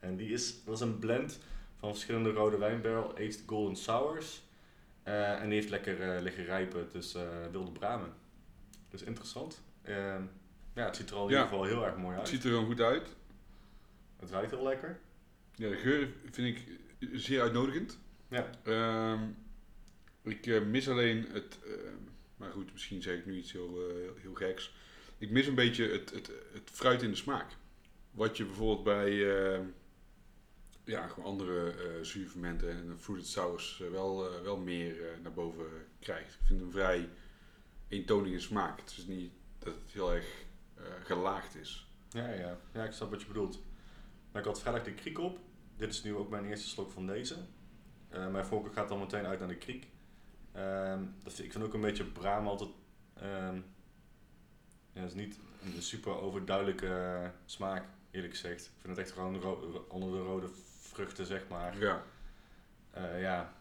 En 0.00 0.16
die 0.16 0.32
is, 0.32 0.64
dat 0.64 0.74
is 0.74 0.80
een 0.80 0.98
blend 0.98 1.38
van 1.76 1.90
verschillende 1.90 2.30
rode 2.32 2.56
wijnbarrel 2.58 3.12
aged 3.14 3.42
golden 3.46 3.76
sours. 3.76 4.42
Eh, 5.02 5.40
en 5.40 5.44
die 5.48 5.54
heeft 5.58 5.70
lekker 5.70 6.00
eh, 6.14 6.22
liggen 6.22 6.44
rijpen, 6.44 6.88
dus 6.92 7.14
eh, 7.14 7.22
wilde 7.50 7.72
Bramen. 7.72 8.12
Dus 8.88 9.02
interessant. 9.02 9.62
Ehm, 9.82 10.22
ja, 10.74 10.84
het 10.84 10.96
ziet 10.96 11.10
er 11.10 11.16
al 11.16 11.24
in 11.28 11.30
Ja. 11.34 11.36
ieder 11.42 11.48
geval 11.50 11.64
heel 11.64 11.86
erg 11.86 11.96
mooi 11.96 12.10
het 12.10 12.18
uit. 12.18 12.28
ziet 12.28 12.44
er 12.44 12.50
gewoon 12.50 12.66
goed 12.66 12.80
uit. 12.80 13.08
Het 14.16 14.30
ruikt 14.30 14.50
heel 14.50 14.62
lekker. 14.62 15.00
Ja, 15.54 15.68
de 15.68 15.76
geur 15.76 16.08
vind 16.30 16.56
ik 16.56 16.66
zeer 17.12 17.40
uitnodigend. 17.40 17.98
Ja. 18.28 18.50
Ehm, 18.62 19.22
ik 20.22 20.62
mis 20.66 20.88
alleen 20.88 21.26
het, 21.32 21.58
ehm, 21.64 21.94
maar 22.36 22.50
goed, 22.50 22.72
misschien 22.72 23.02
zeg 23.02 23.18
ik 23.18 23.26
nu 23.26 23.36
iets 23.36 23.52
heel, 23.52 23.78
eh, 23.90 24.22
heel 24.22 24.34
geks. 24.34 24.74
Ik 25.18 25.30
mis 25.30 25.46
een 25.46 25.54
beetje 25.54 25.88
het, 25.88 26.10
het, 26.10 26.30
het 26.52 26.70
fruit 26.72 27.02
in 27.02 27.10
de 27.10 27.16
smaak. 27.16 27.50
Wat 28.10 28.36
je 28.36 28.44
bijvoorbeeld 28.44 28.84
bij 28.84 29.26
ja, 30.88 31.06
gewoon 31.06 31.30
andere 31.30 31.70
eh 31.70 32.04
zuurfermenten 32.04 32.70
en 32.70 32.98
fruited 32.98 33.28
sours 33.28 33.80
eh, 33.80 33.90
wel, 33.90 34.34
eh, 34.34 34.42
wel 34.42 34.56
meer 34.56 35.18
naar 35.22 35.32
boven 35.32 35.66
krijgt. 35.98 36.34
Ik 36.34 36.46
vind 36.46 36.60
hem 36.60 36.70
vrij 36.70 37.08
eentonig 37.88 38.32
in 38.32 38.40
smaak. 38.40 38.80
Het 38.80 38.94
is 38.96 39.06
niet 39.06 39.32
dat 39.58 39.74
het 39.74 39.92
heel 39.92 40.14
erg 40.14 40.46
gelaagd 41.02 41.56
is. 41.56 41.90
Ja, 42.08 42.28
ja. 42.28 42.58
ja, 42.72 42.84
ik 42.84 42.92
snap 42.92 43.10
wat 43.10 43.20
je 43.20 43.26
bedoelt. 43.26 43.62
Maar 44.32 44.42
ik 44.42 44.48
had 44.48 44.60
vrijdag 44.60 44.84
de 44.84 44.94
kriek 44.94 45.18
op. 45.18 45.38
Dit 45.76 45.90
is 45.90 46.02
nu 46.02 46.14
ook 46.14 46.30
mijn 46.30 46.44
eerste 46.44 46.68
slok 46.68 46.90
van 46.90 47.06
deze. 47.06 47.36
Mijn 48.08 48.44
voorkeur 48.44 48.72
gaat 48.72 48.88
dan 48.88 48.98
meteen 48.98 49.26
uit 49.26 49.38
naar 49.38 49.48
de 49.48 49.56
kriek. 49.56 49.88
Ehm, 50.52 51.04
dat 51.22 51.32
vind, 51.32 51.46
ik 51.46 51.52
vind 51.52 51.64
ook 51.64 51.74
een 51.74 51.80
beetje 51.80 52.04
braam 52.04 52.46
altijd... 52.46 52.70
ehm 53.14 53.60
ja, 54.92 55.04
is 55.04 55.14
niet 55.14 55.38
een 55.76 55.82
super 55.82 56.20
overduidelijke 56.20 57.32
smaak, 57.44 57.88
eerlijk 58.10 58.32
gezegd. 58.32 58.64
Ik 58.64 58.80
vind 58.80 58.96
het 58.96 59.06
echt 59.06 59.16
gewoon 59.16 59.42
onder 59.88 60.12
de 60.12 60.22
rode 60.22 60.48
vruchten, 60.98 61.26
zeg 61.26 61.48
maar. 61.48 61.78
Ja, 61.78 62.04
Eh, 62.90 63.20
ja, 63.20 63.52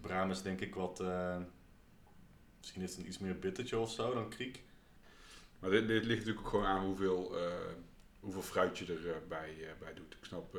braam 0.00 0.30
is 0.30 0.42
denk 0.42 0.60
ik 0.60 0.74
wat... 0.74 1.00
eh, 1.00 1.38
misschien 2.58 2.82
is 2.82 2.90
het 2.90 3.00
een 3.00 3.06
iets 3.06 3.18
meer 3.18 3.38
bittertje 3.38 3.78
of 3.78 3.90
zo 3.90 4.14
dan 4.14 4.28
kriek. 4.28 4.62
maar 5.58 5.70
dit, 5.70 5.86
dit 5.88 6.04
ligt 6.04 6.18
natuurlijk 6.18 6.46
ook 6.46 6.52
gewoon 6.52 6.66
aan 6.66 6.84
hoeveel, 6.84 7.38
eh, 7.38 7.72
hoeveel 8.20 8.42
fruit 8.42 8.78
je 8.78 8.86
erbij 8.86 9.18
bij, 9.28 9.74
bij 9.78 9.94
doet. 9.94 10.14
Ik 10.14 10.24
snap, 10.24 10.52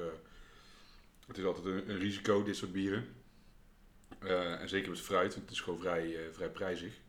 het 1.28 1.38
is 1.38 1.44
altijd 1.44 1.66
een, 1.66 1.90
een 1.90 2.00
risico, 2.00 2.44
dit 2.44 2.56
soort 2.56 2.72
bieren. 2.72 3.06
En 4.20 4.70
zeker 4.70 4.90
met 4.90 5.02
fruit, 5.02 5.34
want 5.34 5.46
het 5.46 5.52
is 5.56 5.62
gewoon 5.62 5.80
vrij, 5.80 6.30
vrij 6.32 6.50
prijzig. 6.50 7.00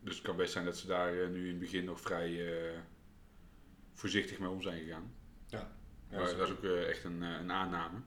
Dus 0.00 0.14
het 0.14 0.24
kan 0.24 0.36
best 0.36 0.52
zijn 0.52 0.64
dat 0.64 0.76
ze 0.78 0.86
daar 0.86 1.28
nu 1.30 1.42
in 1.42 1.48
het 1.50 1.58
begin 1.58 1.84
nog 1.84 2.00
vrij 2.00 2.50
voorzichtig 3.94 4.38
mee 4.38 4.48
om 4.48 4.62
zijn 4.62 4.82
gegaan. 4.82 5.14
Ja, 5.46 5.72
maar 6.20 6.36
dat 6.36 6.48
is 6.48 6.54
ook 6.54 6.64
eh, 6.64 6.88
echt 6.88 7.04
een, 7.04 7.22
eh, 7.22 7.30
een 7.30 7.52
aanname. 7.52 7.98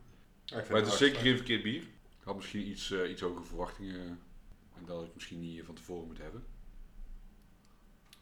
Ja, 0.46 0.56
Maar 0.70 0.80
het 0.82 0.88
is 0.88 0.98
zeker 0.98 1.20
geen 1.20 1.36
verkeerd 1.36 1.64
bier. 1.64 1.82
Ik 1.82 2.24
had 2.24 2.36
misschien 2.36 2.68
iets, 2.68 2.92
eh, 2.92 3.10
iets 3.10 3.22
hogere 3.22 3.46
verwachtingen. 3.46 4.20
En 4.76 4.86
dat 4.86 4.96
had 4.98 5.06
ik 5.06 5.14
misschien 5.14 5.40
niet 5.40 5.66
van 5.66 5.76
tevoren 5.76 6.06
moeten 6.06 6.24
hebben. 6.24 6.46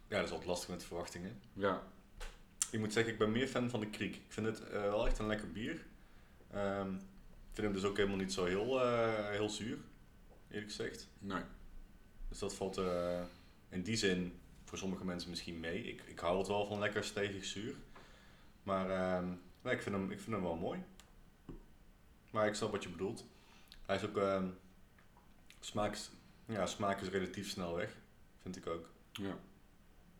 Ja, 0.08 0.16
dat 0.18 0.25
is 0.25 0.32
altijd 0.32 0.50
lastig 0.50 0.70
met 0.70 0.84
verwachtingen. 0.84 1.40
Ja, 1.54 1.84
Ik 2.72 2.80
moet 2.80 2.94
zeggen, 2.94 3.13
ik 3.13 3.20
ben 3.20 3.32
meer 3.32 3.48
fan 3.48 3.70
van 3.70 3.80
de 3.80 3.90
Kriek. 3.90 4.16
Ik 4.16 4.22
vind 4.28 4.46
het 4.46 4.70
wel 4.70 5.08
echt 5.08 5.20
een 5.20 5.28
lekker 5.28 5.52
bier. 5.52 5.86
Ehm, 6.52 6.94
ik 6.94 7.60
vind 7.60 7.68
hem 7.68 7.74
dus 7.74 7.84
ook 7.84 7.98
helemaal 7.98 8.18
niet 8.18 8.34
zo 8.34 8.46
heel, 8.46 8.80
heel 9.30 9.50
zuur, 9.50 9.78
eerlijk 10.50 10.70
gezegd. 10.72 11.08
nee. 11.20 11.42
Dus 12.30 12.40
dat 12.40 12.54
valt 12.54 12.82
in 13.70 13.82
die 13.82 13.96
zin 13.96 14.40
voor 14.63 14.78
sommige 14.78 15.06
mensen 15.06 15.30
misschien 15.30 15.60
mee. 15.60 15.84
Ik, 15.84 16.02
ik 16.02 16.20
hou 16.20 16.38
het 16.38 16.48
wel 16.48 16.66
van 16.66 16.80
lekker 16.80 17.04
stevig 17.04 17.46
zuur. 17.46 17.75
Maar 18.63 18.90
ehm, 18.90 19.34
nee, 19.63 19.74
ik, 19.74 19.82
vind 19.82 19.96
hem, 19.96 20.12
ik 20.12 20.20
vind 20.20 20.36
hem 20.36 20.43
wel 20.43 20.55
mooi. 20.55 20.84
Maar 22.32 22.48
ik 22.48 22.53
snap 22.53 22.72
wat 22.72 22.84
je 22.84 22.89
bedoelt. 22.89 23.25
Hij 23.86 23.96
is 23.96 24.05
ook... 24.05 24.17
ehm, 24.17 24.48
smaak, 25.60 25.93
is, 25.93 26.12
ja, 26.46 26.65
smaak 26.65 27.01
is 27.01 27.10
relatief 27.10 27.50
snel 27.50 27.75
weg. 27.75 27.96
Vind 28.41 28.55
ik 28.55 28.67
ook. 28.67 28.89
Ja. 29.12 29.38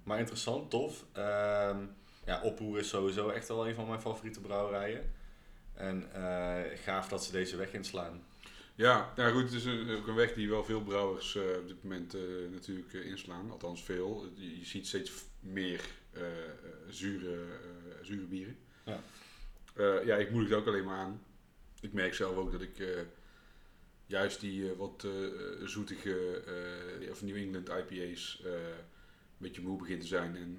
Maar 0.04 0.20
interessant, 0.20 0.70
tof. 0.70 1.06
Ehm 1.12 1.86
ja, 2.26 2.42
Oproer 2.42 2.80
is 2.80 2.90
sowieso 2.90 3.30
echt 3.30 3.48
wel 3.48 3.68
een 3.68 3.76
van 3.76 3.88
mijn 3.88 4.02
favoriete 4.02 4.42
brouwerijen. 4.42 5.12
En 5.74 6.14
eh, 6.14 6.78
gaaf 6.80 7.08
dat 7.08 7.24
ze 7.24 7.32
deze 7.32 7.56
weg 7.56 7.74
inslaan. 7.74 8.24
Ja, 8.76 9.14
ja, 9.16 9.30
goed, 9.30 9.44
het 9.44 9.54
is 9.54 9.66
een, 9.66 9.90
ook 9.98 10.08
een 10.08 10.16
weg 10.16 10.34
die 10.34 10.50
wel 10.50 10.64
veel 10.64 10.82
brouwers 10.82 11.36
eh, 11.36 11.58
op 11.60 11.68
dit 11.68 11.84
moment 11.84 12.14
eh, 12.14 12.22
natuurlijk 12.52 12.94
inslaan. 12.94 13.52
Althans 13.52 13.84
veel. 13.84 14.32
Je, 14.36 14.60
je 14.60 14.66
ziet 14.66 14.88
steeds 14.88 15.12
meer 15.40 15.82
zure, 16.90 17.46
zure 18.02 18.26
bieren. 18.26 18.58
Ja. 18.84 19.00
Eh, 19.74 20.06
ja, 20.06 20.16
ik 20.16 20.32
moedig 20.32 20.50
het 20.50 20.60
ook 20.60 20.68
alleen 20.68 20.86
maar 20.86 20.98
aan. 20.98 21.22
Ik 21.82 21.94
merk 21.94 22.14
zelf 22.14 22.36
ook 22.36 22.52
dat 22.52 22.62
ik... 22.62 22.80
eh, 22.80 23.02
juist 24.06 24.40
die 24.40 24.72
eh, 24.72 24.78
wat 24.78 25.08
zoetige 25.64 26.42
of 27.12 27.22
New 27.22 27.36
England 27.36 27.70
IPA's 27.70 28.42
een 28.44 29.50
beetje 29.50 29.62
moe 29.62 29.78
begint 29.78 30.02
te 30.02 30.08
zijn. 30.08 30.36
En 30.36 30.58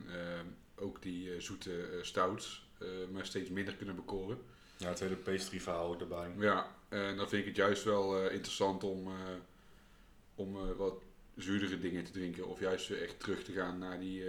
ook 0.76 1.02
die 1.02 1.40
zoete 1.40 1.98
stouts 2.02 2.68
maar 3.12 3.26
steeds 3.26 3.50
minder 3.50 3.74
kunnen 3.74 3.96
bekoren. 3.96 4.38
Ja, 4.76 4.88
het 4.88 5.00
hele 5.00 5.16
pastry 5.16 5.60
verhaal 5.60 6.00
erbij. 6.00 6.32
Ja, 6.38 6.76
en 6.88 7.16
dan 7.16 7.28
vind 7.28 7.40
ik 7.40 7.48
het 7.48 7.56
juist 7.56 7.84
wel 7.84 8.28
interessant 8.28 8.84
om, 8.84 9.08
om 10.34 10.76
wat 10.76 11.02
zuurdere 11.36 11.78
dingen 11.78 12.04
te 12.04 12.12
drinken. 12.12 12.46
Of 12.46 12.60
juist 12.60 12.90
echt 12.90 13.20
terug 13.20 13.44
te 13.44 13.52
gaan 13.52 13.78
naar 13.78 14.00
die 14.00 14.24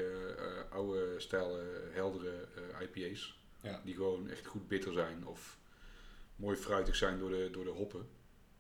oude 0.70 1.14
stijl, 1.18 1.60
heldere 1.92 2.48
IPA's. 2.82 3.45
Ja. 3.66 3.82
Die 3.84 3.96
gewoon 3.96 4.30
echt 4.30 4.46
goed 4.46 4.68
bitter 4.68 4.94
zijn 4.94 5.26
of 5.28 5.58
mooi 6.36 6.58
fruitig 6.58 6.96
zijn 6.96 7.20
door 7.20 7.30
de, 7.30 7.50
door 7.52 7.64
de 7.64 7.70
hoppen. 7.70 8.08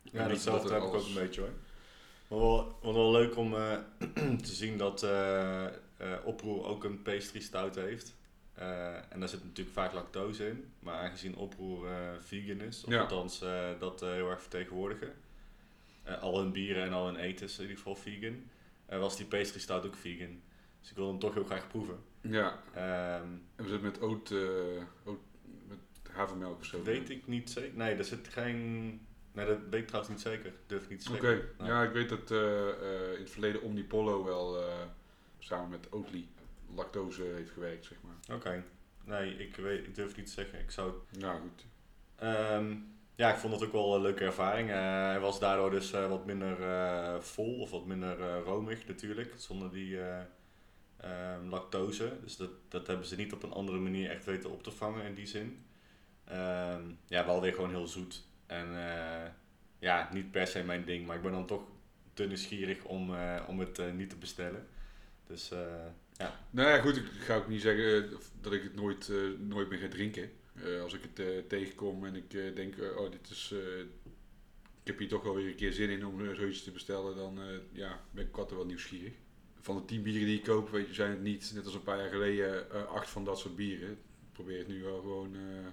Ja, 0.01 0.21
niet 0.21 0.29
datzelfde 0.29 0.69
dat 0.69 0.81
heb 0.81 0.89
ik 0.89 0.95
ook 0.95 1.07
een 1.07 1.13
beetje 1.13 1.41
hoor. 1.41 1.49
Maar 2.27 2.39
wel, 2.39 2.77
wel, 2.81 2.93
wel 2.93 3.11
leuk 3.11 3.37
om 3.37 3.55
eh, 3.55 3.77
te 4.47 4.53
zien 4.55 4.77
dat 4.77 5.03
eh, 5.03 5.67
Oproer 6.23 6.65
ook 6.65 6.83
een 6.83 7.01
pastry 7.01 7.39
stout 7.39 7.75
heeft. 7.75 8.15
En 9.09 9.19
daar 9.19 9.29
zit 9.29 9.43
natuurlijk 9.43 9.75
vaak 9.75 9.93
lactose 9.93 10.47
in. 10.47 10.71
Maar 10.79 10.95
aangezien 10.95 11.35
Oproer 11.35 11.87
vegan 12.19 12.61
is, 12.61 12.83
of 12.83 12.91
Ja. 12.91 13.01
althans 13.01 13.39
dat 13.79 13.99
heel 13.99 14.29
erg 14.29 14.41
vertegenwoordigen. 14.41 15.13
al 16.19 16.39
hun 16.39 16.51
bieren 16.51 16.83
en 16.83 16.93
al 16.93 17.05
hun 17.05 17.15
eten 17.15 17.45
is 17.45 17.55
in 17.55 17.61
ieder 17.61 17.77
geval 17.77 17.95
vegan. 17.95 18.49
was 18.85 19.17
die 19.17 19.25
pastry 19.25 19.59
stout 19.59 19.85
ook 19.85 19.95
vegan. 19.95 20.41
Dus 20.81 20.89
ik 20.89 20.95
wil 20.95 21.07
hem 21.07 21.19
toch 21.19 21.33
heel 21.33 21.43
graag 21.43 21.67
proeven. 21.67 21.99
Ja, 22.29 22.59
Ehm, 22.73 23.27
en 23.55 23.63
we 23.63 23.67
zitten 23.69 23.81
met 23.81 24.01
oat, 24.01 24.31
eh, 24.31 25.07
oat 25.11 25.19
met 25.67 25.77
havermelk 26.11 26.59
of 26.59 26.65
zo. 26.65 26.83
weet 26.83 27.09
ik 27.09 27.27
niet 27.27 27.49
zeker. 27.49 27.77
Nee, 27.77 27.95
er 27.95 28.03
zit 28.05 28.27
geen... 28.27 28.99
Nee, 29.31 29.45
dat 29.45 29.57
weet 29.69 29.81
ik 29.81 29.87
trouwens 29.87 30.13
niet 30.15 30.23
zeker. 30.23 30.53
Durf 30.67 30.83
ik 30.83 30.89
niet 30.89 31.05
te 31.05 31.13
Oké, 31.13 31.21
zeggen. 31.21 31.49
Nou. 31.57 31.69
ja, 31.69 31.83
ik 31.83 31.91
weet 31.91 32.09
dat 32.09 32.31
eh, 32.31 32.69
eh, 32.69 33.13
in 33.13 33.19
het 33.19 33.29
verleden 33.29 33.61
Omnipollo 33.61 34.23
wel 34.23 34.61
eh, 34.61 34.67
samen 35.39 35.69
met 35.69 35.89
Oatly 35.91 36.27
lactose 36.75 37.23
heeft 37.23 37.51
gewerkt, 37.51 37.85
zeg 37.85 37.97
maar. 38.01 38.35
Oké. 38.37 38.63
Nee, 39.03 39.37
ik, 39.37 39.55
weet, 39.55 39.87
ik 39.87 39.95
durf 39.95 40.15
niet 40.15 40.25
te 40.25 40.31
zeggen. 40.31 40.59
Ik 40.59 40.71
zou 40.71 40.93
Nou 41.19 41.39
goed. 41.39 41.65
Ehm, 42.15 42.75
ja, 43.15 43.31
ik 43.31 43.37
vond 43.37 43.53
het 43.53 43.63
ook 43.63 43.71
wel 43.71 43.95
een 43.95 44.01
leuke 44.01 44.23
ervaring. 44.23 44.69
Hij 44.69 45.19
was 45.19 45.39
daardoor 45.39 45.71
dus 45.71 45.91
wat 45.91 46.25
minder 46.25 46.57
vol 47.23 47.59
of 47.59 47.71
wat 47.71 47.85
minder 47.85 48.39
romig 48.39 48.87
natuurlijk, 48.87 49.33
zonder 49.37 49.71
die 49.71 49.97
eh, 50.97 51.33
ehm, 51.33 51.49
lactose. 51.49 52.17
Dus 52.23 52.37
dat, 52.37 52.51
dat 52.67 52.87
hebben 52.87 53.05
ze 53.05 53.15
niet 53.15 53.33
op 53.33 53.43
een 53.43 53.53
andere 53.53 53.79
manier 53.79 54.09
echt 54.09 54.25
weten 54.25 54.51
op 54.51 54.63
te 54.63 54.71
vangen 54.71 55.05
in 55.05 55.13
die 55.13 55.27
zin. 55.27 55.65
Ehm, 56.23 56.83
ja, 57.07 57.25
wel 57.25 57.41
weer 57.41 57.53
gewoon 57.53 57.69
heel 57.69 57.87
zoet. 57.87 58.23
En 58.45 58.67
eh, 58.67 59.31
ja, 59.79 60.09
niet 60.13 60.31
per 60.31 60.47
se 60.47 60.63
mijn 60.63 60.85
ding, 60.85 61.05
maar 61.07 61.15
ik 61.15 61.21
ben 61.21 61.31
dan 61.31 61.45
toch 61.45 61.63
te 62.15 62.23
nieuwsgierig 62.27 62.83
om, 62.83 63.15
eh, 63.15 63.43
om 63.47 63.59
het 63.59 63.79
eh, 63.79 63.91
niet 63.91 64.09
te 64.09 64.15
bestellen. 64.15 64.67
Dus 65.27 65.51
eh, 65.51 66.27
Nou 66.49 66.69
ja, 66.69 66.79
goed, 66.81 66.97
ik 66.97 67.05
ga 67.05 67.35
ook 67.35 67.47
niet 67.47 67.61
zeggen 67.61 68.09
dat 68.41 68.53
ik 68.53 68.63
het 68.63 68.75
nooit, 68.75 69.11
nooit 69.39 69.69
meer 69.69 69.79
ga 69.79 69.87
drinken. 69.87 70.29
Als 70.81 70.93
ik 70.93 71.01
het 71.13 71.49
tegenkom 71.49 72.05
en 72.05 72.15
ik 72.15 72.55
denk, 72.55 72.75
oh, 72.97 73.11
dit 73.11 73.29
is. 73.29 73.53
ik 74.81 74.87
heb 74.87 74.97
hier 74.97 75.07
toch 75.07 75.23
wel 75.23 75.35
weer 75.35 75.47
een 75.47 75.55
keer 75.55 75.73
zin 75.73 75.89
in 75.89 76.05
om 76.05 76.35
zoiets 76.35 76.63
te 76.63 76.71
bestellen, 76.71 77.15
dan 77.15 77.39
ja, 77.71 77.99
ben 78.11 78.25
ik 78.25 78.37
altijd 78.37 78.55
wel 78.55 78.65
nieuwsgierig. 78.65 79.13
Van 79.65 79.75
de 79.75 79.85
tien 79.85 80.01
bieren 80.01 80.27
die 80.27 80.37
ik 80.37 80.43
koop, 80.43 80.69
weet 80.69 80.87
je, 80.87 80.93
zijn 80.93 81.09
het 81.09 81.21
niet, 81.21 81.51
net 81.53 81.65
als 81.65 81.73
een 81.73 81.83
paar 81.83 81.97
jaar 81.97 82.09
geleden, 82.09 82.71
eh, 82.71 82.85
acht 82.85 83.09
van 83.09 83.25
dat 83.25 83.39
soort 83.39 83.55
bieren. 83.55 83.91
Ik 83.91 84.31
probeer 84.31 84.57
het 84.57 84.67
nu 84.67 84.83
wel 84.83 84.99
gewoon 84.99 85.35
eh, 85.35 85.67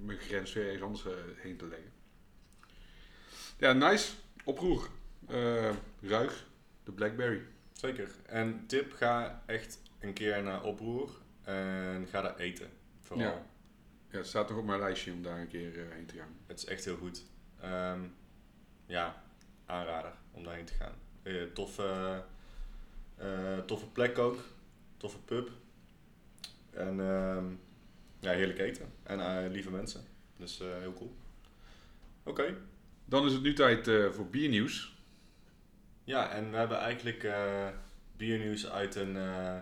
mijn 0.00 0.18
grens 0.18 0.52
weer 0.52 0.64
ergens 0.64 0.82
anders 0.82 1.06
eh, 1.06 1.12
heen 1.36 1.56
te 1.56 1.66
leggen. 1.66 1.92
Ja, 3.58 3.72
nice. 3.72 4.12
Oproer. 4.44 4.88
Ruig. 6.00 6.46
De 6.84 6.92
Blackberry. 6.92 7.42
zeker. 7.72 8.10
En 8.26 8.66
tip, 8.66 8.92
ga 8.92 9.42
echt 9.46 9.80
een 10.00 10.12
keer 10.12 10.42
naar 10.42 10.64
Oproer 10.64 11.10
en 11.42 12.06
ga 12.06 12.20
daar 12.22 12.36
eten. 12.36 12.70
Vooral. 13.00 13.26
Ja. 13.26 13.46
Ja, 14.10 14.18
het 14.18 14.26
staat 14.26 14.48
nog 14.48 14.58
op 14.58 14.64
mijn 14.64 14.80
lijstje 14.80 15.12
om 15.12 15.22
daar 15.22 15.40
een 15.40 15.48
keer 15.48 15.86
heen 15.90 16.06
te 16.06 16.16
gaan. 16.16 16.36
Het 16.46 16.58
is 16.58 16.64
echt 16.64 16.84
heel 16.84 16.96
goed. 16.96 17.24
Ehm, 17.60 18.00
ja, 18.86 19.22
aanrader 19.66 20.14
om 20.30 20.44
daarheen 20.44 20.64
te 20.64 20.74
gaan. 20.74 20.94
Eh, 21.22 21.42
toffe, 21.42 22.24
toffe 23.66 23.86
plek 23.86 24.18
ook. 24.18 24.38
Toffe 24.96 25.18
pub. 25.18 25.50
En 26.70 27.00
ehm, 27.00 27.44
ja, 28.20 28.30
heerlijk 28.32 28.58
eten. 28.58 28.92
En 29.02 29.20
eh, 29.20 29.50
lieve 29.50 29.70
mensen. 29.70 30.04
Dus 30.36 30.60
eh, 30.60 30.66
heel 30.80 30.94
cool. 30.94 31.16
Oké. 32.22 32.56
Dan 33.04 33.26
is 33.26 33.32
het 33.32 33.42
nu 33.42 33.52
tijd 33.52 33.88
eh, 33.88 34.10
voor 34.10 34.26
biernieuws. 34.26 34.96
Ja, 36.04 36.30
en 36.30 36.50
we 36.50 36.56
hebben 36.56 36.78
eigenlijk 36.78 37.24
eh, 37.24 37.68
biernieuws 38.16 38.70
uit 38.70 38.94
een, 38.94 39.16
eh, 39.16 39.56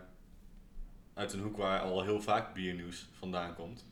uit 1.15 1.33
een 1.33 1.41
hoek 1.41 1.57
waar 1.57 1.81
al 1.81 2.03
heel 2.03 2.21
vaak 2.23 2.55
biernieuws 2.55 3.09
vandaan 3.19 3.55
komt. 3.55 3.87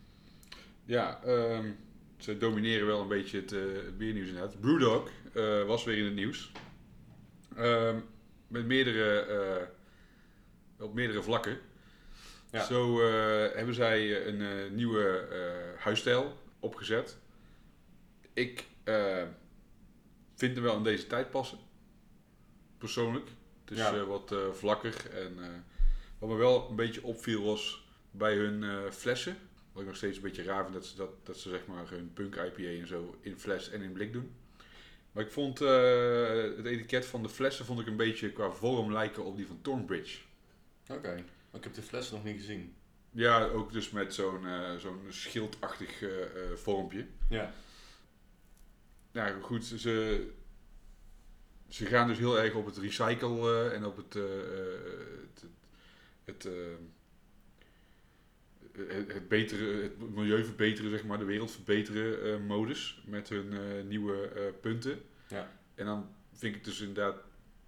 Ja, 0.84 1.22
ehm, 1.25 1.70
ze 2.16 2.38
domineren 2.38 2.87
wel 2.87 3.00
een 3.00 3.08
beetje 3.08 3.40
het, 3.40 3.52
eh, 3.52 3.60
het 3.60 3.98
biernieuws 3.98 4.28
inderdaad. 4.28 4.60
Brewdog 4.60 5.10
eh, 5.34 5.64
was 5.64 5.84
weer 5.84 5.96
in 5.98 6.04
het 6.04 6.14
nieuws. 6.14 6.52
Ehm, 7.56 7.98
met 8.48 8.66
meerdere, 8.66 9.20
eh, 9.20 10.84
op 10.84 10.94
meerdere 10.94 11.22
vlakken. 11.22 11.58
Ja. 12.50 12.64
Zo 12.64 13.00
eh, 13.00 13.54
hebben 13.56 13.74
zij 13.74 14.26
een 14.26 14.40
eh, 14.40 14.70
nieuwe 14.70 15.18
eh, 15.18 15.82
huisstijl 15.82 16.38
opgezet. 16.60 17.18
Ik 18.32 18.66
vind 20.34 20.54
hem 20.54 20.62
wel 20.62 20.76
in 20.76 20.82
deze 20.82 21.06
tijd 21.06 21.30
passen. 21.30 21.58
Persoonlijk. 22.78 23.28
Het 23.64 23.70
is 23.70 23.78
Ja. 23.78 24.04
wat 24.04 24.34
vlakker. 24.52 25.10
En 25.10 25.64
wat 26.18 26.28
me 26.28 26.36
wel 26.36 26.68
een 26.70 26.76
beetje 26.76 27.02
opviel 27.02 27.44
was 27.44 27.88
bij 28.10 28.34
hun 28.36 28.92
flessen. 28.92 29.36
Wat 29.72 29.82
ik 29.82 29.88
nog 29.88 29.96
steeds 29.96 30.16
een 30.16 30.22
beetje 30.22 30.42
raar 30.42 30.62
vind 30.62 30.74
dat 30.74 30.86
ze, 30.86 30.96
dat, 30.96 31.26
dat 31.26 31.36
ze 31.36 31.48
zeg 31.48 31.66
maar 31.66 31.90
hun 31.90 32.12
punk 32.12 32.34
IPA 32.34 32.80
en 32.80 32.86
zo 32.86 33.16
in 33.20 33.38
fles 33.38 33.70
en 33.70 33.82
in 33.82 33.92
blik 33.92 34.12
doen. 34.12 34.34
Maar 35.12 35.24
ik 35.24 35.30
vond 35.30 35.60
eh, 35.60 36.42
het 36.56 36.64
etiket 36.64 37.06
van 37.06 37.22
de 37.22 37.28
flessen 37.28 37.64
vond 37.64 37.80
ik 37.80 37.86
een 37.86 37.96
beetje 37.96 38.32
qua 38.32 38.50
vorm 38.50 38.92
lijken 38.92 39.24
op 39.24 39.36
die 39.36 39.46
van 39.46 39.60
Thornbridge. 39.62 40.18
Oké. 40.88 41.14
Maar 41.14 41.60
ik 41.60 41.64
heb 41.64 41.74
de 41.74 41.82
fles 41.82 42.10
nog 42.10 42.24
niet 42.24 42.36
gezien. 42.36 42.74
Ja, 43.10 43.44
ook 43.44 43.72
dus 43.72 43.90
met 43.90 44.14
zo'n 44.14 44.46
eh, 44.46 44.76
zo'n 44.76 45.00
schildachtig 45.08 46.02
eh, 46.02 46.10
vormpje. 46.54 47.06
Ja. 47.28 47.52
Nou 49.12 49.42
goed, 49.42 49.64
ze, 49.64 50.26
ze 51.68 51.86
gaan 51.86 52.08
dus 52.08 52.18
heel 52.18 52.38
erg 52.38 52.54
op 52.54 52.66
het 52.66 52.76
recycle 52.76 53.52
eh, 53.52 53.76
en 53.76 53.84
op 53.84 53.96
het, 53.96 54.14
het, 54.14 55.44
het, 56.24 56.44
eh, 56.44 56.52
het, 58.78 59.12
het 59.12 59.28
betere, 59.28 59.82
het 59.82 60.11
milieu 60.14 60.44
verbeteren, 60.44 60.90
zeg 60.90 61.04
maar, 61.04 61.18
de 61.18 61.25
wereld 61.25 61.50
verbeteren 61.50 62.32
eh, 62.32 62.47
modus 62.47 63.02
met 63.06 63.28
hun 63.28 63.52
eh, 63.52 63.85
nieuwe 63.85 64.28
eh, 64.28 64.42
punten. 64.61 65.00
Ja. 65.28 65.50
En 65.75 65.87
dan 65.87 66.14
vind 66.32 66.54
ik 66.54 66.54
het 66.54 66.64
dus 66.64 66.80
inderdaad 66.80 67.16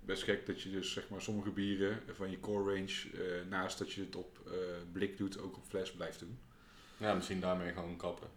best 0.00 0.23
gek 0.23 0.47
dat 0.47 0.62
je 0.62 0.71
dus 0.71 0.93
zeg 0.93 1.09
maar 1.09 1.23
sommige 1.23 1.50
bieren 1.50 2.00
van 2.12 2.31
je 2.31 2.40
core 2.40 2.75
range, 2.75 2.95
naast 3.49 3.79
dat 3.79 3.93
je 3.93 4.00
het 4.00 4.17
op 4.17 4.50
blik 4.93 5.17
doet, 5.19 5.38
ook 5.38 5.57
op 5.57 5.64
fles 5.64 5.93
blijft 5.93 6.19
doen. 6.19 6.38
Ja, 6.97 7.14
misschien 7.14 7.40
daarmee 7.40 7.73
gewoon 7.73 7.97
kappen. 7.97 8.29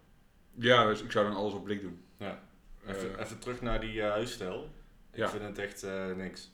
Ja, 0.54 0.86
dus 0.86 1.02
ik 1.02 1.10
zou 1.10 1.26
dan 1.26 1.36
alles 1.36 1.52
op 1.52 1.64
blik 1.64 1.80
doen. 1.80 2.04
Ja. 2.16 2.48
Even, 2.86 3.20
even 3.20 3.38
terug 3.38 3.60
naar 3.60 3.80
die 3.80 4.02
huisstijl. 4.02 4.70
Ik 5.10 5.18
Ja. 5.18 5.28
vind 5.28 5.42
het 5.42 5.58
echt 5.58 5.86
niks. 6.16 6.50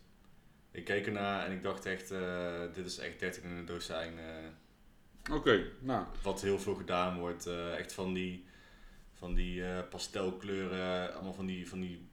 Ik 0.70 0.84
keek 0.84 1.06
ernaar 1.06 1.46
en 1.46 1.52
ik 1.52 1.62
dacht 1.62 1.86
echt, 1.86 2.08
dit 2.74 2.86
is 2.86 2.98
echt 2.98 3.18
13 3.20 3.42
in 3.42 3.50
een 3.50 3.64
dozijn. 3.66 4.12
Oké, 5.32 5.70
nou. 5.78 6.04
Wat 6.22 6.40
heel 6.40 6.58
veel 6.58 6.74
gedaan 6.74 7.18
wordt. 7.18 7.46
Uh, 7.46 7.78
echt 7.78 7.92
van 7.92 8.12
die, 8.12 8.44
van 9.14 9.34
die 9.34 9.60
uh, 9.60 9.78
pastelkleuren, 9.90 11.14
allemaal 11.14 11.32
van 11.32 11.46
die, 11.46 11.68
van 11.68 11.80
die 11.80 12.08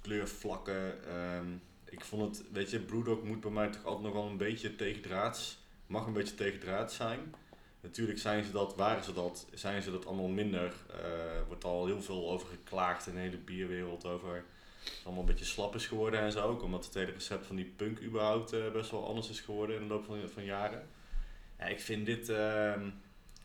kleurvlakken. 0.00 1.14
Um, 1.16 1.62
ik 1.84 2.04
vond 2.04 2.36
het, 2.36 2.52
weet 2.52 2.70
je, 2.70 2.80
Brewdog 2.80 3.22
moet 3.22 3.40
bij 3.40 3.50
mij 3.50 3.68
toch 3.68 3.84
altijd 3.84 4.04
nog 4.04 4.12
wel 4.12 4.26
een 4.26 4.36
beetje 4.36 4.76
tegendraads. 4.76 5.58
Mag 5.86 6.06
een 6.06 6.12
beetje 6.12 6.34
tegendraads 6.34 6.96
zijn. 6.96 7.34
Natuurlijk 7.80 8.18
zijn 8.18 8.44
ze 8.44 8.52
dat, 8.52 8.76
waren 8.76 9.04
ze 9.04 9.12
dat, 9.12 9.46
zijn 9.54 9.82
ze 9.82 9.90
dat 9.90 10.06
allemaal 10.06 10.28
minder. 10.28 10.72
Er 11.02 11.46
wordt 11.46 11.64
al 11.64 11.86
heel 11.86 12.02
veel 12.02 12.30
over 12.30 12.48
geklaagd 12.48 13.06
in 13.06 13.14
de 13.14 13.20
hele 13.20 13.36
bierwereld 13.36 14.04
over 14.06 14.34
het 14.34 15.02
allemaal 15.04 15.20
een 15.22 15.28
beetje 15.28 15.44
slap 15.44 15.74
is 15.74 15.86
geworden 15.86 16.20
en 16.20 16.32
zo. 16.32 16.48
Ook 16.48 16.62
omdat 16.62 16.84
het 16.84 16.94
hele 16.94 17.12
recept 17.12 17.46
van 17.46 17.56
die 17.56 17.72
punk 17.76 18.02
überhaupt 18.02 18.72
best 18.72 18.90
wel 18.90 19.06
anders 19.06 19.28
is 19.30 19.40
geworden 19.40 19.76
in 19.76 19.82
de 19.82 19.88
loop 19.88 20.04
van, 20.04 20.18
van 20.28 20.44
jaren. 20.44 20.88
Ja, 21.58 21.64
ik 21.64 21.80
vind 21.80 22.06
dit 22.06 22.28
uh, 22.28 22.72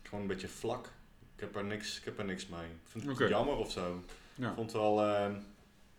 gewoon 0.02 0.20
een 0.20 0.26
beetje 0.26 0.48
vlak. 0.48 0.86
Ik 1.34 1.40
heb 1.40 1.56
er 1.56 1.64
niks, 1.64 1.98
ik 1.98 2.04
heb 2.04 2.18
er 2.18 2.24
niks 2.24 2.46
mee. 2.46 2.64
Ik 2.64 2.88
vind 2.90 3.04
het 3.04 3.12
okay. 3.14 3.28
jammer 3.28 3.56
of 3.56 3.70
zo. 3.72 4.02
Ja. 4.34 4.48
Ik 4.48 4.54
vond 4.54 4.72
wel, 4.72 5.06
uh, 5.06 5.30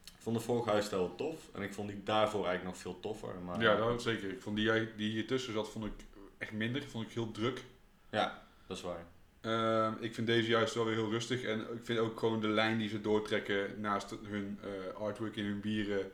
ik 0.05 0.22
vond 0.22 0.38
de 0.38 0.43
vorige 0.43 0.69
huisstijl 0.69 1.15
tof. 1.15 1.50
En 1.53 1.62
ik 1.62 1.74
vond 1.74 1.89
die 1.89 2.03
daarvoor 2.03 2.45
eigenlijk 2.45 2.75
nog 2.75 2.77
veel 2.77 3.00
toffer. 3.00 3.36
Maar, 3.45 3.62
ja, 3.62 3.75
dat 3.75 4.01
zeker. 4.01 4.29
Ik 4.31 4.41
vond 4.41 4.55
die, 4.55 4.95
die 4.95 5.12
hier 5.12 5.27
tussen 5.27 5.53
zat, 5.53 5.69
vond 5.69 5.86
ik 5.86 5.91
echt 6.38 6.51
minder. 6.51 6.84
Vond 6.84 7.05
ik 7.07 7.13
heel 7.13 7.31
druk. 7.31 7.63
Ja, 8.10 8.43
dat 8.67 8.77
is 8.77 8.84
waar. 8.84 9.05
Ehm, 9.41 9.93
ik 10.03 10.13
vind 10.13 10.27
deze 10.27 10.50
juist 10.50 10.74
wel 10.75 10.86
weer 10.86 10.95
heel 10.95 11.10
rustig. 11.10 11.43
En 11.43 11.60
ik 11.60 11.79
vind 11.86 12.00
ook 12.00 12.19
gewoon 12.19 12.41
de 12.41 12.48
lijn 12.48 12.77
die 12.77 12.89
ze 12.89 13.01
doortrekken 13.01 13.81
naast 13.81 14.15
hun 14.24 14.60
eh, 14.63 15.01
artwork 15.01 15.36
in 15.36 15.45
hun 15.45 15.60
bieren. 15.60 16.12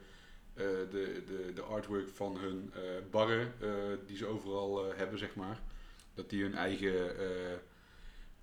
eh, 0.54 0.66
de, 0.92 1.24
de, 1.26 1.52
de 1.56 1.62
artwork 1.62 2.10
van 2.14 2.38
hun 2.38 2.72
eh, 2.76 2.82
barren 3.12 3.54
eh, 3.62 3.70
die 4.08 4.18
ze 4.18 4.26
overal 4.26 4.86
eh, 4.92 4.98
hebben, 4.98 5.20
zeg 5.20 5.36
maar. 5.36 5.60
Dat 6.22 6.30
die 6.30 6.44
hun 6.44 6.56
eigen 6.56 7.20
eh, 7.20 7.58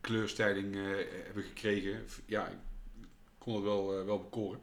kleurstijling 0.01 0.75
eh, 0.75 0.83
hebben 1.25 1.43
gekregen. 1.43 2.07
Ja, 2.27 2.47
ik 2.47 2.59
kon 3.39 3.55
het 3.55 3.65
wel, 3.65 3.99
eh, 3.99 4.05
wel 4.05 4.19
bekoren. 4.19 4.61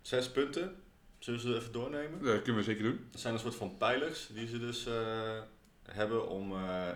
Zes 0.00 0.30
punten. 0.30 0.82
Zullen 1.18 1.40
ze 1.40 1.56
even 1.56 1.72
doornemen? 1.72 2.24
Dat 2.24 2.42
kunnen 2.42 2.62
we 2.62 2.70
zeker 2.70 2.82
doen. 2.82 3.06
Dat 3.10 3.20
zijn 3.20 3.34
een 3.34 3.40
soort 3.40 3.54
van 3.54 3.76
pijlers 3.76 4.28
die 4.32 4.46
ze 4.46 4.58
dus 4.58 4.88
hebben 5.82 6.28
om 6.28 6.52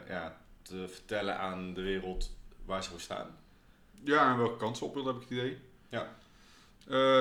ja, 0.08 0.40
te 0.62 0.88
vertellen 0.88 1.38
aan 1.38 1.75
de 1.75 1.82
wereld 1.82 2.36
waar 2.64 2.82
ze 2.82 2.90
voor 2.90 3.00
staan. 3.00 3.38
Ja, 4.04 4.30
en 4.32 4.38
welke 4.38 4.56
kansen 4.56 4.86
op 4.86 4.94
wil, 4.94 5.06
heb 5.06 5.16
ik 5.16 5.22
het 5.22 5.30
idee. 5.30 5.58
Ja. 5.88 6.16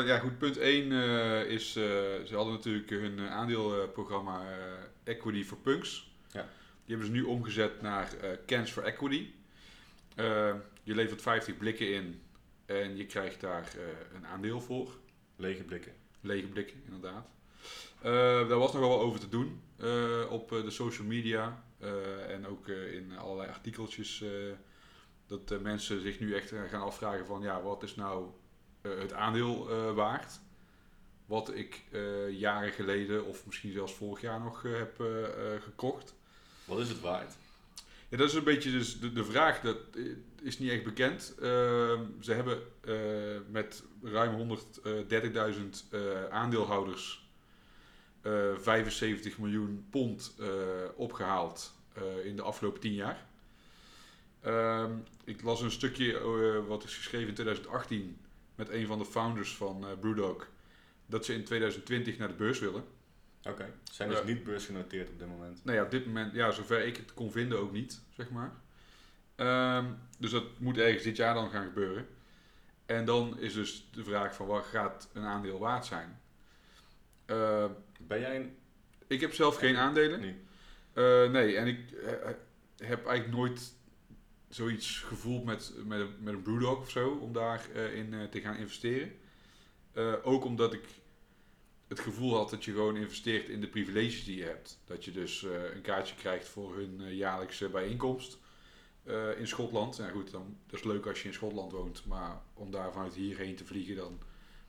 Ja, 0.06 0.20
goed. 0.20 0.38
Punt 0.38 0.58
1 0.58 0.92
is, 1.48 1.76
eh, 1.76 1.84
ze 2.26 2.32
hadden 2.32 2.54
natuurlijk 2.54 2.90
hun 2.90 3.20
aandeelprogramma 3.20 4.42
Equity 5.04 5.44
for 5.44 5.58
Punks. 5.58 6.14
Ja. 6.32 6.48
Die 6.86 6.96
hebben 6.96 7.16
ze 7.16 7.22
nu 7.22 7.24
omgezet 7.24 7.82
naar 7.82 8.14
eh, 8.18 8.30
Cans 8.46 8.72
for 8.72 8.84
Equity. 8.84 9.30
Eh, 10.16 10.56
je 10.84 10.96
levert 10.96 11.22
50 11.22 11.58
blikken 11.58 11.94
in 11.94 12.22
en 12.66 12.98
je 12.98 13.06
krijgt 13.06 13.42
daar 13.42 13.74
eh, 13.78 14.16
een 14.16 14.26
aandeel 14.26 14.62
voor. 14.62 14.90
Lege 15.36 15.64
blikken. 15.64 15.94
Lege 16.22 16.48
blikken, 16.48 16.82
inderdaad. 16.86 17.28
Daar 18.02 18.58
was 18.58 18.72
nog 18.74 18.82
wel 18.82 18.90
wat 18.90 19.00
over 19.00 19.20
te 19.20 19.30
doen 19.30 19.62
op 20.30 20.50
de 20.50 20.70
social 20.70 21.08
media 21.08 21.64
en 22.28 22.48
ook 22.48 22.68
in 22.68 23.18
allerlei 23.18 23.50
artikeltjes. 23.50 24.24
dat 25.28 25.62
mensen 25.62 26.02
zich 26.02 26.20
nu 26.20 26.34
echt 26.34 26.52
gaan 26.70 26.82
afvragen 26.82 27.26
van 27.26 27.42
ja, 27.42 27.62
wat 27.62 27.84
is 27.84 27.96
nou 27.96 28.30
het 28.82 29.14
aandeel 29.14 29.68
waard? 29.94 30.40
Wat 31.26 31.56
ik 31.56 31.84
jaren 32.32 32.72
geleden 32.72 33.26
of 33.26 33.46
misschien 33.46 33.72
zelfs 33.72 33.94
vorig 33.94 34.22
jaar 34.22 34.40
nog 34.40 34.62
heb 34.62 35.04
gekocht. 35.62 36.16
Wat 36.66 36.80
is 36.80 36.90
het 36.90 37.00
waard? 37.00 37.34
Ja, 38.10 38.18
dat 38.18 38.30
is 38.30 38.34
een 38.34 38.44
beetje 38.44 38.72
dus 38.72 39.00
de, 39.00 39.14
de 39.14 39.26
vraag. 39.26 39.62
Dat 39.62 39.78
is 40.42 40.60
niet 40.60 40.72
echt 40.72 40.84
bekend. 40.84 41.36
Ehm, 41.42 42.02
ze 42.22 42.34
hebben 42.34 42.60
eh, 42.82 42.94
met 43.52 43.84
ruim 44.04 44.38
130.000 44.38 45.90
eh, 45.90 46.28
aandeelhouders 46.30 47.24
eh 48.22 48.58
75 48.58 49.38
miljoen 49.38 49.86
pond 49.90 50.36
eh, 50.40 50.48
opgehaald 50.96 51.74
eh, 51.94 52.26
in 52.26 52.36
de 52.36 52.42
afgelopen 52.42 52.80
10 52.80 52.94
jaar. 52.94 53.26
Ehm, 54.42 54.92
ik 55.24 55.42
las 55.42 55.62
een 55.62 55.72
stukje 55.72 56.20
wat 56.68 56.84
is 56.84 56.96
geschreven 56.96 57.28
in 57.28 57.34
2018 57.34 58.18
met 58.56 58.70
een 58.70 58.86
van 58.86 58.98
de 58.98 59.06
founders 59.06 59.56
van 59.56 59.86
eh, 59.86 59.92
Brewdog. 60.00 60.48
Dat 61.06 61.26
ze 61.26 61.34
in 61.34 61.44
2020 61.44 62.18
naar 62.18 62.28
de 62.28 62.34
beurs 62.34 62.60
willen. 62.60 62.84
Oké. 63.46 63.74
Zijn 63.92 64.10
dus 64.10 64.24
niet 64.24 64.44
beursgenoteerd 64.44 65.10
op 65.10 65.20
dit 65.20 65.28
moment. 65.28 65.64
Nou 65.66 65.78
ja, 65.78 65.84
op 65.84 65.92
dit 65.92 66.06
moment, 66.06 66.34
ja, 66.34 66.52
zover 66.52 66.86
ik 66.86 66.98
het 66.98 67.14
kon 67.14 67.32
vinden 67.32 67.60
ook 67.60 67.72
niet, 67.72 68.02
zeg 68.16 68.30
maar. 68.30 68.52
Ehm, 69.36 69.86
dus 70.20 70.32
dat 70.32 70.60
moet 70.60 70.78
ergens 70.78 71.04
dit 71.04 71.16
jaar 71.16 71.34
dan 71.34 71.50
gaan 71.50 71.66
gebeuren. 71.66 72.08
En 72.86 73.06
dan 73.06 73.40
is 73.40 73.54
dus 73.54 73.90
de 73.92 74.04
vraag 74.04 74.36
van 74.36 74.48
wat 74.48 74.66
gaat 74.66 75.10
een 75.14 75.24
aandeel 75.24 75.60
waard 75.60 75.86
zijn? 75.86 76.20
Eh, 77.26 77.66
Ben 78.00 78.20
jij 78.20 78.36
een... 78.36 78.58
ik 79.08 79.22
heb 79.22 79.34
zelf 79.34 79.58
geen 79.58 79.76
aandelen. 79.78 80.20
Nee. 80.20 80.36
Eh, 80.94 81.32
nee, 81.32 81.58
en 81.58 81.68
ik 81.68 81.92
eh, 81.92 82.12
heb 82.78 83.06
eigenlijk 83.06 83.38
nooit 83.38 83.74
zoiets 84.50 85.00
gevoeld 85.00 85.44
met, 85.46 85.74
met, 85.86 86.00
een- 86.00 86.16
met 86.20 86.34
een 86.34 86.42
Brewdog 86.42 86.80
of 86.80 86.90
zo, 86.90 87.10
om 87.10 87.34
daarin 87.34 87.94
in 87.94 88.14
eh, 88.14 88.24
te 88.24 88.42
gaan 88.42 88.56
investeren. 88.56 89.12
Eh, 89.92 90.14
ook 90.24 90.44
omdat 90.46 90.74
ik 90.74 90.84
het 91.96 92.04
gevoel 92.06 92.36
had 92.36 92.50
dat 92.50 92.64
je 92.66 92.72
gewoon 92.72 92.96
investeert 92.98 93.50
in 93.50 93.62
de 93.62 93.68
privileges 93.68 94.24
die 94.26 94.38
je 94.38 94.44
hebt. 94.44 94.80
Dat 94.86 95.06
je 95.06 95.12
dus 95.12 95.44
eh, 95.44 95.76
een 95.76 95.82
kaartje 95.82 96.16
krijgt 96.16 96.48
voor 96.48 96.76
hun 96.76 97.02
eh, 97.02 97.14
jaarlijkse 97.18 97.70
bijeenkomst 97.70 98.38
eh, 99.04 99.40
in 99.40 99.48
Schotland. 99.48 99.98
Ja 99.98 100.10
goed, 100.10 100.32
dan, 100.32 100.58
dat 100.68 100.80
is 100.80 100.86
leuk 100.86 101.06
als 101.06 101.22
je 101.22 101.28
in 101.28 101.34
Schotland 101.34 101.72
woont, 101.72 102.06
maar 102.06 102.42
om 102.54 102.72
daar 102.72 102.92
vanuit 102.92 103.14
hierheen 103.14 103.56
te 103.56 103.66
vliegen, 103.66 103.96
dan 103.96 104.20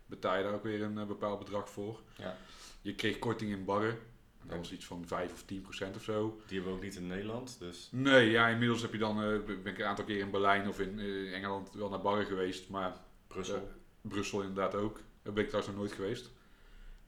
betaal 0.07 0.37
je 0.37 0.43
daar 0.43 0.55
ook 0.55 0.62
weer 0.62 0.83
een 0.83 1.07
bepaald 1.07 1.39
bedrag 1.39 1.71
voor. 1.71 2.01
Ja. 2.19 2.37
Je 2.83 2.95
kreeg 2.95 3.19
korting 3.19 3.51
in 3.51 3.65
barren. 3.65 3.99
Dat 4.43 4.51
Ja. 4.55 4.57
was 4.59 4.73
iets 4.73 4.85
van 4.85 5.07
5 5.07 5.33
of 5.33 5.43
10 5.43 5.61
procent 5.61 5.97
of 5.97 6.03
zo. 6.03 6.41
Die 6.47 6.57
hebben 6.57 6.73
we 6.73 6.79
ook 6.79 6.85
niet 6.85 6.97
in 6.97 7.07
Nederland, 7.07 7.57
dus... 7.59 7.89
Nee, 7.93 8.31
ja, 8.31 8.49
inmiddels 8.49 8.83
heb 8.83 8.93
je 8.93 8.99
dan, 8.99 9.17
ben 9.47 9.67
ik 9.67 9.79
een 9.79 9.85
aantal 9.85 10.05
keer 10.05 10.19
in 10.19 10.31
Berlijn 10.31 10.69
of 10.69 10.81
in 10.81 10.99
Engeland 11.33 11.73
wel 11.75 11.89
naar 11.89 12.01
barren 12.01 12.27
geweest, 12.27 12.69
maar 12.69 12.97
Brussel. 13.27 13.69
Brussel 14.01 14.41
inderdaad 14.41 14.75
ook. 14.75 15.01
Daar 15.23 15.33
ben 15.33 15.43
ik 15.43 15.49
trouwens 15.49 15.77
nog 15.77 15.85
nooit 15.85 15.97
geweest. 15.97 16.31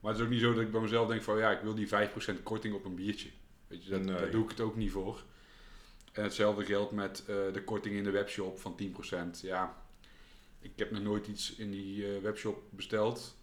Maar 0.01 0.11
het 0.11 0.21
is 0.21 0.27
ook 0.27 0.33
niet 0.33 0.41
zo 0.41 0.53
dat 0.53 0.63
ik 0.63 0.71
bij 0.71 0.81
mezelf 0.81 1.09
denk 1.09 1.23
van 1.23 1.39
ja, 1.39 1.51
ik 1.51 1.61
wil 1.61 1.75
die 1.75 1.89
5% 1.89 2.43
korting 2.43 2.75
op 2.75 2.85
een 2.85 2.95
biertje. 2.95 3.29
Weet 3.67 3.85
je, 3.85 3.97
Nee. 3.97 4.17
daar 4.17 4.31
doe 4.31 4.45
ik 4.45 4.51
het 4.51 4.61
ook 4.61 4.77
niet 4.77 4.91
voor. 4.91 5.23
En 6.13 6.23
hetzelfde 6.23 6.65
geldt 6.65 6.93
met 6.93 7.21
eh, 7.21 7.27
de 7.53 7.63
korting 7.65 7.97
in 7.97 8.05
de 8.05 8.11
webshop 8.11 8.61
van 8.61 8.77
10%. 8.77 9.41
Ja, 9.41 9.83
ik 10.61 10.73
heb 10.77 10.91
nog 10.91 11.03
nooit 11.03 11.27
iets 11.27 11.55
in 11.55 11.71
die 11.71 12.15
eh, 12.15 12.23
webshop 12.23 12.63
besteld. 12.71 13.37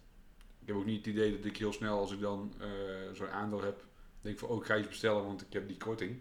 Ik 0.60 0.66
heb 0.66 0.76
ook 0.76 0.84
niet 0.84 1.06
het 1.06 1.14
idee 1.14 1.36
dat 1.36 1.44
ik 1.44 1.56
heel 1.56 1.72
snel, 1.72 1.98
als 1.98 2.12
ik 2.12 2.20
dan 2.20 2.54
eh, 2.60 2.68
zo'n 3.12 3.30
aandeel 3.30 3.62
heb, 3.62 3.84
denk 4.20 4.38
van 4.38 4.48
oh, 4.48 4.56
ik 4.56 4.64
ga 4.66 4.76
iets 4.76 4.88
bestellen, 4.88 5.24
want 5.24 5.42
ik 5.42 5.52
heb 5.52 5.68
die 5.68 5.76
korting. 5.76 6.18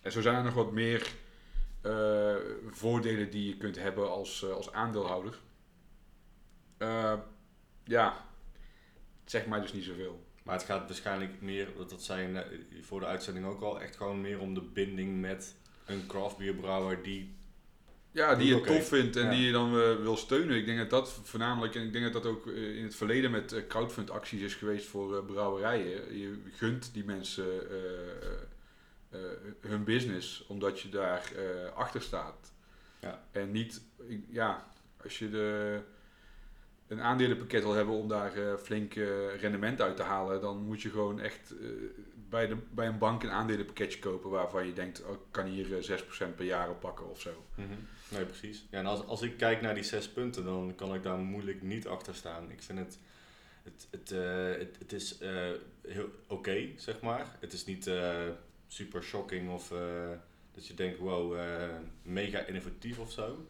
En 0.00 0.12
zo 0.12 0.20
zijn 0.20 0.36
er 0.36 0.44
nog 0.44 0.54
wat 0.54 0.72
meer 0.72 1.14
voordelen 2.66 3.30
die 3.30 3.48
je 3.48 3.56
kunt 3.56 3.76
hebben 3.78 4.10
als, 4.10 4.50
als 4.50 4.72
aandeelhouder. 4.72 5.38
Ja, 7.84 8.26
zeg 9.24 9.46
mij 9.46 9.60
dus 9.60 9.72
niet 9.72 9.84
zoveel. 9.84 10.24
Maar 10.42 10.54
het 10.54 10.64
gaat 10.64 10.86
waarschijnlijk 10.86 11.40
meer, 11.40 11.68
dat, 11.76 11.90
dat 11.90 12.02
zijn 12.02 12.36
eh, 12.36 12.42
voor 12.80 13.00
de 13.00 13.06
uitzending 13.06 13.46
ook 13.46 13.60
al, 13.62 13.80
echt 13.80 13.96
gewoon 13.96 14.20
meer 14.20 14.38
om 14.40 14.54
de 14.54 14.60
binding 14.62 15.20
met 15.20 15.54
een 15.86 16.06
craftbierbrouwer 16.06 17.02
die... 17.02 17.34
Ja, 18.10 18.34
die 18.34 18.54
je 18.54 18.60
tof 18.60 18.88
vindt 18.88 19.16
en 19.16 19.24
Ja. 19.24 19.30
die 19.30 19.40
je 19.46 19.52
dan 19.52 19.68
eh, 19.80 19.96
wil 19.96 20.16
steunen. 20.16 20.56
Ik 20.56 20.66
denk 20.66 20.78
dat 20.78 20.90
dat 20.90 21.12
voornamelijk, 21.22 21.74
en 21.74 21.82
ik 21.82 21.92
denk 21.92 22.12
dat 22.12 22.22
dat 22.22 22.32
ook 22.32 22.46
eh, 22.46 22.76
in 22.76 22.82
het 22.84 22.94
verleden 22.94 23.30
met 23.30 23.52
eh, 23.52 23.66
crowdfund 23.68 24.10
acties 24.10 24.40
is 24.40 24.54
geweest 24.54 24.86
voor 24.86 25.24
brouwerijen. 25.24 26.18
Je 26.18 26.42
gunt 26.52 26.90
die 26.94 27.04
mensen 27.04 27.70
eh, 27.70 27.76
eh, 27.78 28.32
eh, 29.10 29.20
hun 29.60 29.84
business, 29.84 30.44
omdat 30.46 30.80
je 30.80 30.88
daar 30.88 31.32
eh, 31.36 31.72
achter 31.74 32.02
staat. 32.02 32.52
Ja. 33.00 33.24
En 33.30 33.50
niet, 33.50 33.82
ik- 34.08 34.24
ja, 34.28 34.66
als 35.02 35.18
je 35.18 35.30
de, 35.30 35.80
een 36.92 37.00
aandelenpakket 37.00 37.62
wil 37.62 37.72
hebben 37.72 37.94
om 37.94 38.08
daar 38.08 38.36
eh, 38.36 38.56
flink 38.56 38.94
eh, 38.94 39.06
rendement 39.40 39.80
uit 39.80 39.96
te 39.96 40.02
halen, 40.02 40.40
dan 40.40 40.64
moet 40.64 40.82
je 40.82 40.90
gewoon 40.90 41.20
echt 41.20 41.54
eh, 41.60 41.66
bij, 42.28 42.46
de, 42.46 42.56
bij 42.70 42.86
een 42.86 42.98
bank 42.98 43.22
een 43.22 43.30
aandelenpakketje 43.30 43.98
kopen 43.98 44.30
waarvan 44.30 44.66
je 44.66 44.72
denkt, 44.72 45.04
oh, 45.04 45.12
ik 45.12 45.18
kan 45.30 45.46
hier 45.46 45.78
eh, 45.78 46.00
6% 46.30 46.34
per 46.36 46.44
jaar 46.44 46.70
op 46.70 46.80
pakken 46.80 47.10
of 47.10 47.20
zo. 47.20 47.44
Nee, 48.08 48.24
precies. 48.24 48.66
Ja, 48.70 48.78
en 48.78 48.86
als, 48.86 49.06
als 49.06 49.22
ik 49.22 49.36
kijk 49.36 49.60
naar 49.60 49.74
die 49.74 49.82
zes 49.82 50.08
punten, 50.08 50.44
dan 50.44 50.72
kan 50.76 50.94
ik 50.94 51.02
daar 51.02 51.18
moeilijk 51.18 51.62
niet 51.62 51.86
achter 51.86 52.14
staan. 52.14 52.50
Ik 52.50 52.62
vind 52.62 52.78
het... 52.78 52.98
Het, 53.62 53.88
het, 53.90 54.10
het, 54.58 54.78
het 54.78 54.92
is 54.92 55.18
heel 55.88 56.08
oké, 56.26 56.68
zeg 56.76 57.00
maar. 57.00 57.36
Het 57.40 57.52
is 57.52 57.64
niet 57.64 57.90
super 58.66 59.02
shocking 59.02 59.50
of 59.50 59.72
dat 60.54 60.66
je 60.66 60.74
denkt, 60.74 60.98
wow, 60.98 61.38
mega 62.02 62.38
innovatief 62.38 62.98
of 62.98 63.12
zo. 63.12 63.46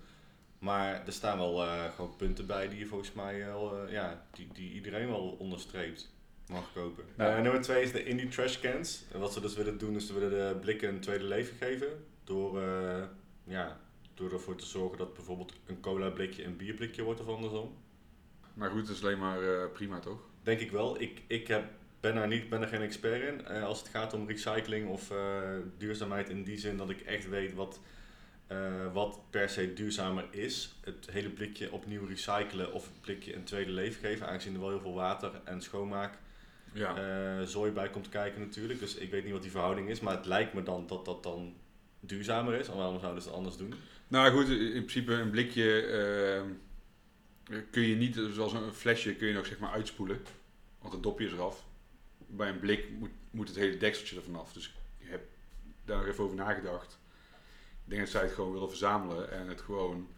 Maar 0.62 1.06
er 1.06 1.12
staan 1.12 1.38
wel 1.38 1.62
eh, 1.62 1.92
gewoon 1.94 2.16
punten 2.16 2.46
bij 2.46 2.68
die 2.68 2.78
je 2.78 2.86
volgens 2.86 3.12
mij 3.12 3.38
wel, 3.38 3.76
eh, 3.76 3.92
ja, 3.92 4.26
die, 4.30 4.48
die 4.52 4.72
iedereen 4.72 5.08
wel 5.08 5.36
onderstreept 5.38 6.12
mag 6.48 6.72
kopen. 6.72 7.04
Ja. 7.16 7.36
Eh, 7.36 7.42
nummer 7.42 7.60
twee 7.60 7.82
is 7.82 7.92
de 7.92 8.04
indie 8.04 8.28
trash 8.28 8.60
cans. 8.60 9.04
En 9.12 9.20
wat 9.20 9.32
ze 9.32 9.40
dus 9.40 9.54
willen 9.54 9.78
doen, 9.78 9.96
is 9.96 10.06
ze 10.06 10.14
willen 10.14 10.30
de 10.30 10.58
blikken 10.60 10.88
een 10.88 11.00
tweede 11.00 11.24
leven 11.24 11.56
geven. 11.56 11.88
Door, 12.24 12.60
ja, 13.44 13.80
door 14.14 14.32
ervoor 14.32 14.56
te 14.56 14.66
zorgen 14.66 14.98
dat 14.98 15.14
bijvoorbeeld 15.14 15.52
een 15.66 15.80
cola 15.80 16.10
blikje 16.10 16.44
een 16.44 16.56
bierblikje 16.56 17.02
wordt 17.02 17.20
of 17.20 17.28
andersom. 17.28 17.76
Maar 18.54 18.70
goed, 18.70 18.86
dat 18.86 18.96
is 18.96 19.02
alleen 19.02 19.18
maar 19.18 19.68
prima 19.70 19.98
toch? 19.98 20.20
Denk 20.42 20.60
ik 20.60 20.70
wel. 20.70 21.00
Ik, 21.00 21.22
ik 21.26 21.46
heb, 21.48 21.64
ben, 22.00 22.14
daar 22.14 22.28
niet, 22.28 22.48
ben 22.48 22.62
er 22.62 22.68
geen 22.68 22.82
expert 22.82 23.22
in. 23.22 23.46
Als 23.46 23.78
het 23.78 23.88
gaat 23.88 24.14
om 24.14 24.28
recycling 24.28 24.88
of 24.88 25.12
duurzaamheid 25.78 26.28
in 26.28 26.42
die 26.42 26.58
zin 26.58 26.76
dat 26.76 26.90
ik 26.90 27.00
echt 27.00 27.28
weet 27.28 27.54
wat, 27.54 27.80
eh, 28.52 28.92
wat 28.92 29.20
per 29.30 29.48
se 29.48 29.72
duurzamer 29.74 30.24
is. 30.30 30.74
Het 30.84 31.08
hele 31.10 31.28
blikje 31.28 31.72
opnieuw 31.72 32.06
recyclen 32.06 32.72
of 32.72 32.84
het 32.84 33.00
blikje 33.00 33.34
een 33.34 33.44
tweede 33.44 33.70
leven 33.70 34.00
geven. 34.00 34.28
Aangezien 34.28 34.54
er 34.54 34.60
wel 34.60 34.68
heel 34.68 34.80
veel 34.80 34.94
water 34.94 35.30
en 35.44 35.62
schoonmaak 35.62 36.18
Ja. 36.72 36.96
eh 36.96 37.46
zooi 37.46 37.70
bij 37.72 37.90
komt 37.90 38.08
kijken 38.08 38.40
natuurlijk. 38.40 38.78
Dus 38.78 38.94
ik 38.94 39.10
weet 39.10 39.24
niet 39.24 39.32
wat 39.32 39.42
die 39.42 39.50
verhouding 39.50 39.88
is. 39.88 40.00
Maar 40.00 40.16
het 40.16 40.26
lijkt 40.26 40.52
me 40.54 40.62
dan 40.62 40.86
dat 40.86 41.04
dat 41.04 41.22
dan 41.22 41.54
duurzamer 42.00 42.54
is. 42.54 42.68
En 42.68 42.76
waarom 42.76 43.00
zouden 43.00 43.22
ze 43.22 43.28
het 43.28 43.36
anders 43.36 43.56
doen? 43.56 43.74
Nou 44.08 44.32
goed, 44.32 44.48
in 44.48 44.70
principe 44.84 45.12
een 45.12 45.30
blikje 45.30 45.82
ehm, 45.82 46.48
kun 47.70 47.82
je 47.82 47.96
niet, 47.96 48.20
zoals 48.32 48.52
een 48.52 48.72
flesje, 48.74 49.14
kun 49.14 49.26
je 49.28 49.34
nog 49.34 49.46
zeg 49.46 49.58
maar 49.58 49.72
uitspoelen. 49.72 50.20
Want 50.80 50.92
het 50.92 51.02
dopje 51.02 51.26
is 51.26 51.32
eraf. 51.32 51.64
Bij 52.26 52.48
een 52.48 52.58
blik 52.58 52.90
moet, 52.98 53.10
moet 53.30 53.48
het 53.48 53.56
hele 53.56 53.76
dekseltje 53.76 54.16
er 54.16 54.22
vanaf. 54.22 54.52
Dus 54.52 54.74
ik 54.98 55.06
heb 55.08 55.22
daar 55.84 55.96
nog 55.98 56.06
even 56.06 56.24
over 56.24 56.36
nagedacht. 56.36 56.98
Ik 57.84 57.90
denk 57.90 58.00
dat 58.00 58.10
zij 58.10 58.22
het 58.22 58.32
gewoon 58.32 58.52
willen 58.52 58.68
verzamelen 58.68 59.30
en 59.30 59.48
het 59.48 59.60
gewoon 59.60 60.08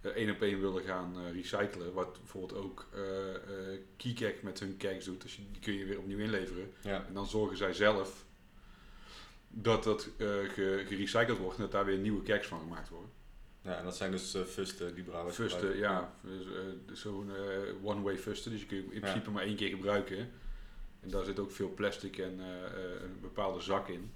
eh, 0.00 0.10
één 0.10 0.30
op 0.30 0.42
één 0.42 0.60
willen 0.60 0.82
gaan 0.82 1.16
eh, 1.18 1.32
recyclen. 1.32 1.92
Wat 1.92 2.18
bijvoorbeeld 2.18 2.60
ook 2.64 2.86
eh 2.94 3.00
Keycake 3.96 4.38
met 4.42 4.60
hun 4.60 4.76
kegs 4.76 5.04
doet. 5.04 5.22
Dus 5.22 5.36
die 5.52 5.60
kun 5.60 5.72
je 5.74 5.84
weer 5.84 5.98
opnieuw 5.98 6.18
inleveren. 6.18 6.72
Ja. 6.80 7.04
En 7.06 7.14
dan 7.14 7.26
zorgen 7.26 7.56
zij 7.56 7.72
zelf 7.72 8.24
dat 9.48 9.84
dat 9.84 10.08
ge- 10.18 10.84
gerecycled 10.86 11.38
wordt 11.38 11.56
en 11.56 11.62
dat 11.62 11.72
daar 11.72 11.84
weer 11.84 11.98
nieuwe 11.98 12.22
kegs 12.22 12.46
van 12.46 12.60
gemaakt 12.60 12.88
worden. 12.88 13.10
ja, 13.62 13.76
en 13.78 13.84
dat 13.84 13.96
zijn 13.96 14.10
dus 14.10 14.36
fusten 14.46 14.94
die 14.94 15.04
Fusten, 15.30 15.76
ja, 15.76 16.14
dus, 16.86 17.00
zo'n 17.00 17.30
one-way 17.82 18.18
fusten, 18.18 18.50
dus 18.50 18.60
je 18.60 18.66
kun 18.66 18.76
je 18.76 18.82
in 18.94 19.00
principe 19.00 19.30
maar 19.30 19.42
één 19.42 19.56
keer 19.56 19.68
gebruiken. 19.68 20.30
En 21.00 21.10
daar 21.10 21.24
zit 21.24 21.38
ook 21.38 21.50
veel 21.52 21.68
plastic 21.74 22.18
en 22.18 22.38
een 22.38 23.20
bepaalde 23.20 23.60
zak 23.60 23.88
in. 23.88 24.12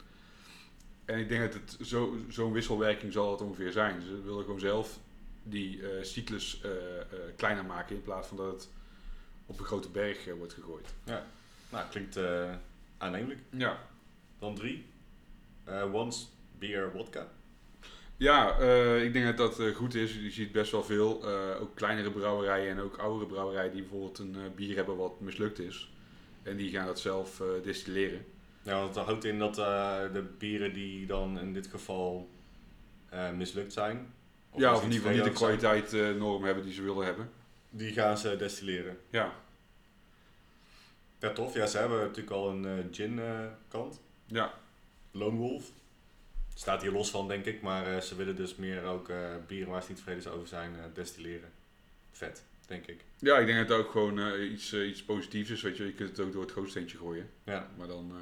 En 1.09 1.19
ik 1.19 1.29
denk 1.29 1.53
dat 1.53 1.61
het 1.61 1.89
zo, 1.89 2.17
zo'n 2.29 2.53
wisselwerking 2.53 3.13
zal 3.13 3.31
het 3.31 3.41
ongeveer 3.41 3.73
zijn. 3.73 4.03
Ze 4.03 4.23
willen 4.23 4.45
gewoon 4.45 4.61
zelf 4.61 4.99
die 5.43 5.83
eh, 5.83 6.05
cyclus 6.05 6.61
eh, 6.63 6.71
eh, 6.71 7.07
kleiner 7.37 7.65
maken 7.65 7.97
in 7.97 8.03
plaats 8.03 8.29
van 8.29 8.37
dat 8.37 8.53
het 8.53 8.69
op 9.47 9.59
een 9.59 9.65
grote 9.65 9.89
berg 9.89 10.25
wordt 10.39 10.53
gegooid. 10.53 10.95
Nou, 11.71 11.89
klinkt 11.91 12.19
aannemelijk. 12.99 13.41
Ja, 13.51 13.79
Dan 14.39 14.55
drie. 14.55 14.85
Once 15.93 16.27
Beer 16.59 16.93
Wodka. 16.93 17.29
Ja, 18.17 18.59
ik 18.97 19.13
denk 19.13 19.37
dat 19.37 19.57
dat 19.57 19.75
goed 19.75 19.95
is. 19.95 20.15
Je 20.15 20.31
ziet 20.31 20.53
best 20.53 20.73
wel 20.73 20.85
veel, 20.85 21.27
ook 21.61 21.75
kleinere 21.75 22.11
brouwerijen 22.11 22.71
en 22.71 22.81
ook 22.81 22.97
oudere 22.97 23.27
brouwerijen 23.27 23.73
die 23.73 23.81
bijvoorbeeld 23.81 24.19
een 24.19 24.37
bier 24.55 24.77
hebben 24.77 24.97
wat 24.97 25.21
mislukt 25.21 25.59
is. 25.59 25.93
En 26.43 26.57
die 26.57 26.71
gaan 26.71 26.87
dat 26.87 27.01
zelf 27.01 27.43
distilleren. 27.63 28.25
Ja, 28.69 28.79
want 28.79 28.95
dat 28.95 29.05
houdt 29.05 29.25
in 29.25 29.39
dat 29.39 29.59
eh, 29.59 30.01
de 30.13 30.23
bieren 30.39 30.73
die 30.73 31.07
dan 31.07 31.39
in 31.39 31.53
dit 31.53 31.67
geval 31.67 32.31
eh, 33.09 33.31
mislukt 33.31 33.73
zijn. 33.73 34.13
ja, 34.57 34.69
als 34.69 34.79
of 34.79 34.85
in 34.85 34.89
niet 34.89 34.99
ieder 34.99 35.11
geval 35.11 35.25
niet 35.27 35.39
de 35.39 35.45
kwaliteit 35.45 36.17
norm 36.19 36.45
hebben 36.45 36.65
die 36.65 36.73
ze 36.73 36.83
willen 36.83 37.05
hebben. 37.05 37.31
Die 37.71 37.93
gaan 37.93 38.19
ze 38.19 38.37
destilleren. 38.37 38.99
Ja, 39.11 39.33
Ja, 41.19 41.33
tof. 41.33 41.55
Ja, 41.55 41.67
ze 41.67 41.79
hebben 41.79 41.99
natuurlijk 41.99 42.31
al 42.31 42.51
een 42.51 42.65
eh, 42.65 42.85
gin 42.91 43.21
kant. 43.69 44.01
ja, 44.27 44.55
Lone 45.11 45.37
Wolf. 45.37 45.71
Staat 46.55 46.83
hier 46.83 46.93
los 46.93 47.11
van, 47.11 47.29
denk 47.29 47.45
ik. 47.45 47.63
Maar 47.63 48.03
ze 48.03 48.17
willen 48.17 48.37
dus 48.37 48.57
meer 48.57 48.85
ook 48.85 49.11
bieren 49.47 49.73
waar 49.73 49.83
ze 49.83 49.89
niet 49.89 49.97
tevreden 49.97 50.33
over 50.33 50.49
zijn 50.49 50.75
destilleren. 50.95 51.51
Vet, 52.13 52.45
denk 52.67 52.87
ik. 52.87 53.05
ja 53.19 53.39
ik 53.39 53.47
denk 53.47 53.59
dat 53.59 53.69
het 53.69 53.87
ook 53.87 53.93
gewoon 53.93 54.41
iets, 54.41 54.75
iets 54.75 55.03
positiefs 55.03 55.51
is. 55.51 55.63
Weet 55.63 55.77
je. 55.77 55.85
je 55.85 55.93
kunt 55.93 56.11
het 56.11 56.21
ook 56.21 56.33
door 56.33 56.43
het 56.43 56.53
grootsteentje 56.53 56.99
gooien. 56.99 57.31
Ja. 57.45 57.71
Maar 57.77 57.87
dan 57.87 58.13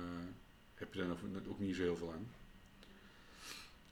heb 0.79 0.95
je 0.95 1.01
er 1.01 1.07
nog- 1.07 1.19
ook 1.49 1.59
niet 1.59 1.77
zo 1.77 1.83
heel 1.83 1.97
veel 1.97 2.13
aan. 2.13 2.29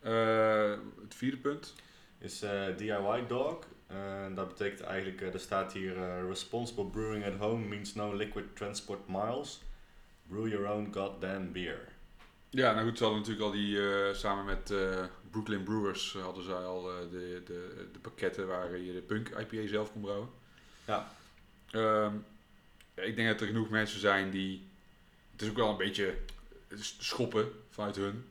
Eh, 0.01 0.79
het 1.03 1.15
vierde 1.15 1.37
punt. 1.37 1.75
Is 2.19 2.43
eh, 2.43 2.77
DIY 2.77 3.27
Dog. 3.27 3.59
Eh, 3.87 4.35
dat 4.35 4.49
betekent 4.49 4.81
eigenlijk, 4.81 5.21
er 5.35 5.41
staat 5.41 5.73
hier 5.73 6.27
Responsible 6.29 6.85
brewing 6.87 7.25
at 7.25 7.35
home 7.35 7.67
means 7.67 7.95
no 7.95 8.15
liquid 8.17 8.45
transport 8.57 9.09
miles. 9.09 9.63
Brew 10.27 10.49
your 10.49 10.69
own 10.71 10.89
goddamn 10.93 11.53
beer. 11.53 11.89
Ja, 12.51 12.73
nou 12.73 12.87
goed, 12.89 12.99
ze 12.99 13.05
hadden 13.05 13.21
natuurlijk 13.23 13.47
al 13.47 13.53
die, 13.53 13.79
samen 14.15 14.45
met 14.45 14.75
Brooklyn 15.31 15.63
Brewers, 15.63 16.13
hadden 16.13 16.45
zij 16.45 16.55
al 16.65 16.83
de, 16.83 17.43
de, 17.45 17.89
de 17.93 17.99
pakketten 17.99 18.47
waar 18.47 18.79
je 18.79 18.93
de 18.93 19.01
Punk 19.01 19.29
IPA 19.29 19.67
zelf 19.69 19.93
kon 19.93 20.01
brouwen. 20.01 20.29
Ja. 20.85 21.13
Ehm, 21.71 22.15
ik 22.95 23.17
denk 23.17 23.29
dat 23.29 23.41
er 23.41 23.47
genoeg 23.47 23.69
mensen 23.69 24.01
zijn 24.01 24.31
die, 24.31 24.67
het 25.33 25.43
is 25.43 25.49
ook 25.49 25.57
wel 25.57 25.71
een 25.71 25.77
beetje 25.77 26.15
schoppen 26.81 27.53
vanuit 27.71 27.97
hun, 27.97 28.25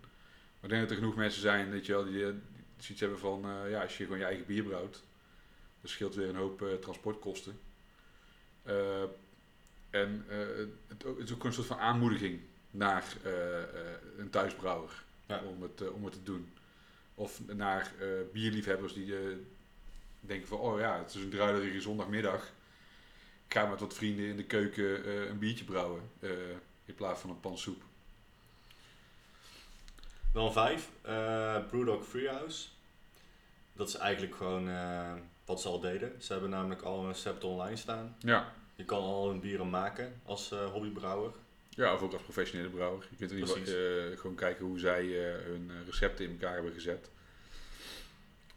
maar 0.64 0.72
ik 0.72 0.78
denk 0.78 0.82
dat 0.82 0.90
er 0.90 1.04
genoeg 1.04 1.16
mensen 1.16 1.42
zijn 1.42 1.70
weet 1.70 1.86
je 1.86 1.92
wel, 1.92 2.04
die, 2.06 2.26
eh, 2.26 2.32
die 2.76 2.84
zoiets 2.84 3.00
hebben 3.00 3.20
van, 3.20 3.46
eh, 3.46 3.70
ja, 3.70 3.82
als 3.82 3.98
je 3.98 4.04
gewoon 4.04 4.20
je 4.20 4.26
eigen 4.26 4.46
bier 4.46 4.64
brouwt, 4.64 5.04
dat 5.82 5.90
scheelt 5.90 6.16
weer 6.16 6.30
een 6.30 6.36
hoop 6.36 6.62
eh, 6.62 6.74
transportkosten. 6.74 7.60
En 9.90 10.26
het, 10.88 11.04
het 11.04 11.18
is 11.18 11.34
ook 11.34 11.44
een 11.44 11.54
soort 11.54 11.68
van 11.68 11.78
aanmoediging 11.78 12.40
naar 12.72 13.04
een 14.18 14.30
thuisbrouwer 14.30 15.04
Ja. 15.26 15.42
om, 15.44 15.62
het, 15.62 15.92
om 15.92 16.04
het 16.06 16.14
te 16.14 16.24
doen. 16.24 16.54
Of 17.16 17.42
naar 17.46 17.92
bierliefhebbers 18.32 18.94
die 18.94 19.14
denken 20.20 20.48
van, 20.48 20.58
oh 20.58 20.80
ja, 20.80 20.98
het 20.98 21.14
is 21.14 21.22
een 21.22 21.30
druilerige 21.30 21.82
zondagmiddag. 21.82 22.52
Ik 23.48 23.54
ga 23.54 23.66
met 23.66 23.80
wat 23.80 23.94
vrienden 23.94 24.26
in 24.26 24.36
de 24.36 24.46
keuken 24.46 25.10
een 25.30 25.40
biertje 25.40 25.66
brouwen 25.66 26.02
in 26.86 26.96
plaats 26.96 27.20
van 27.20 27.30
een 27.30 27.40
pan 27.40 27.58
soep. 27.58 27.84
Dan 30.34 30.54
vijf, 30.54 30.90
eh 31.02 31.58
Brewdog 31.70 32.06
Freehouse. 32.06 32.68
Dat 33.74 33.88
is 33.88 33.96
eigenlijk 33.96 34.36
gewoon 34.36 34.70
eh, 34.70 35.14
wat 35.46 35.62
ze 35.62 35.68
al 35.68 35.80
deden. 35.80 36.22
Ze 36.22 36.32
hebben 36.32 36.50
namelijk 36.50 36.82
al 36.82 37.00
een 37.00 37.08
recept 37.08 37.44
online 37.44 37.76
staan. 37.76 38.16
Ja. 38.20 38.54
Je 38.76 38.86
kan 38.86 39.02
al 39.04 39.30
hun 39.30 39.40
bieren 39.40 39.70
maken 39.70 40.22
als 40.26 40.52
eh, 40.52 40.66
hobbybrouwer. 40.72 41.32
ja, 41.70 41.94
of 41.94 42.02
ook 42.02 42.14
als 42.14 42.22
professionele 42.22 42.70
brouwer. 42.70 43.08
Je 43.10 43.16
kunt 43.16 43.32
in 43.32 43.38
ieder 43.38 43.58
geval 43.58 44.18
gewoon 44.18 44.36
kijken 44.36 44.66
hoe 44.66 44.80
zij 44.80 45.06
hun 45.46 45.72
recepten 45.86 46.26
in 46.26 46.32
elkaar 46.32 46.54
hebben 46.54 46.74
gezet. 46.74 47.10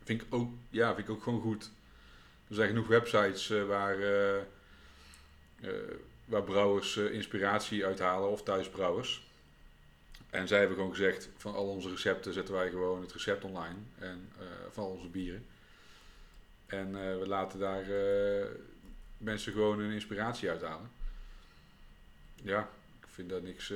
Vind 0.04 0.22
ik 0.22 0.34
ook, 0.34 0.50
ja, 0.70 0.94
vind 0.94 1.08
ik 1.08 1.14
ook 1.14 1.22
gewoon 1.22 1.40
goed. 1.40 1.70
Er 2.48 2.54
zijn 2.54 2.68
genoeg 2.68 2.86
websites 2.86 3.48
waar, 3.48 3.98
waar 6.24 6.42
brouwers 6.42 6.96
inspiratie 6.96 7.86
uithalen 7.86 8.30
of 8.30 8.42
thuisbrouwers. 8.42 9.25
En 10.36 10.48
zij 10.48 10.58
hebben 10.58 10.76
gewoon 10.76 10.94
gezegd, 10.94 11.28
van 11.36 11.54
al 11.54 11.66
onze 11.66 11.90
recepten 11.90 12.32
zetten 12.32 12.54
wij 12.54 12.70
gewoon 12.70 13.00
het 13.00 13.12
recept 13.12 13.44
online. 13.44 13.78
En 13.98 14.28
eh, 14.38 14.46
van 14.70 14.84
al 14.84 14.90
onze 14.90 15.08
bieren. 15.08 15.46
En 16.66 16.86
eh, 16.86 17.18
we 17.18 17.26
laten 17.26 17.58
daar 17.58 17.90
eh, 17.90 18.46
mensen 19.18 19.52
gewoon 19.52 19.78
hun 19.78 19.90
inspiratie 19.90 20.50
uithalen. 20.50 20.90
Ja, 22.42 22.68
ik 23.00 23.06
vind 23.08 23.30
daar 23.30 23.42
niks, 23.42 23.72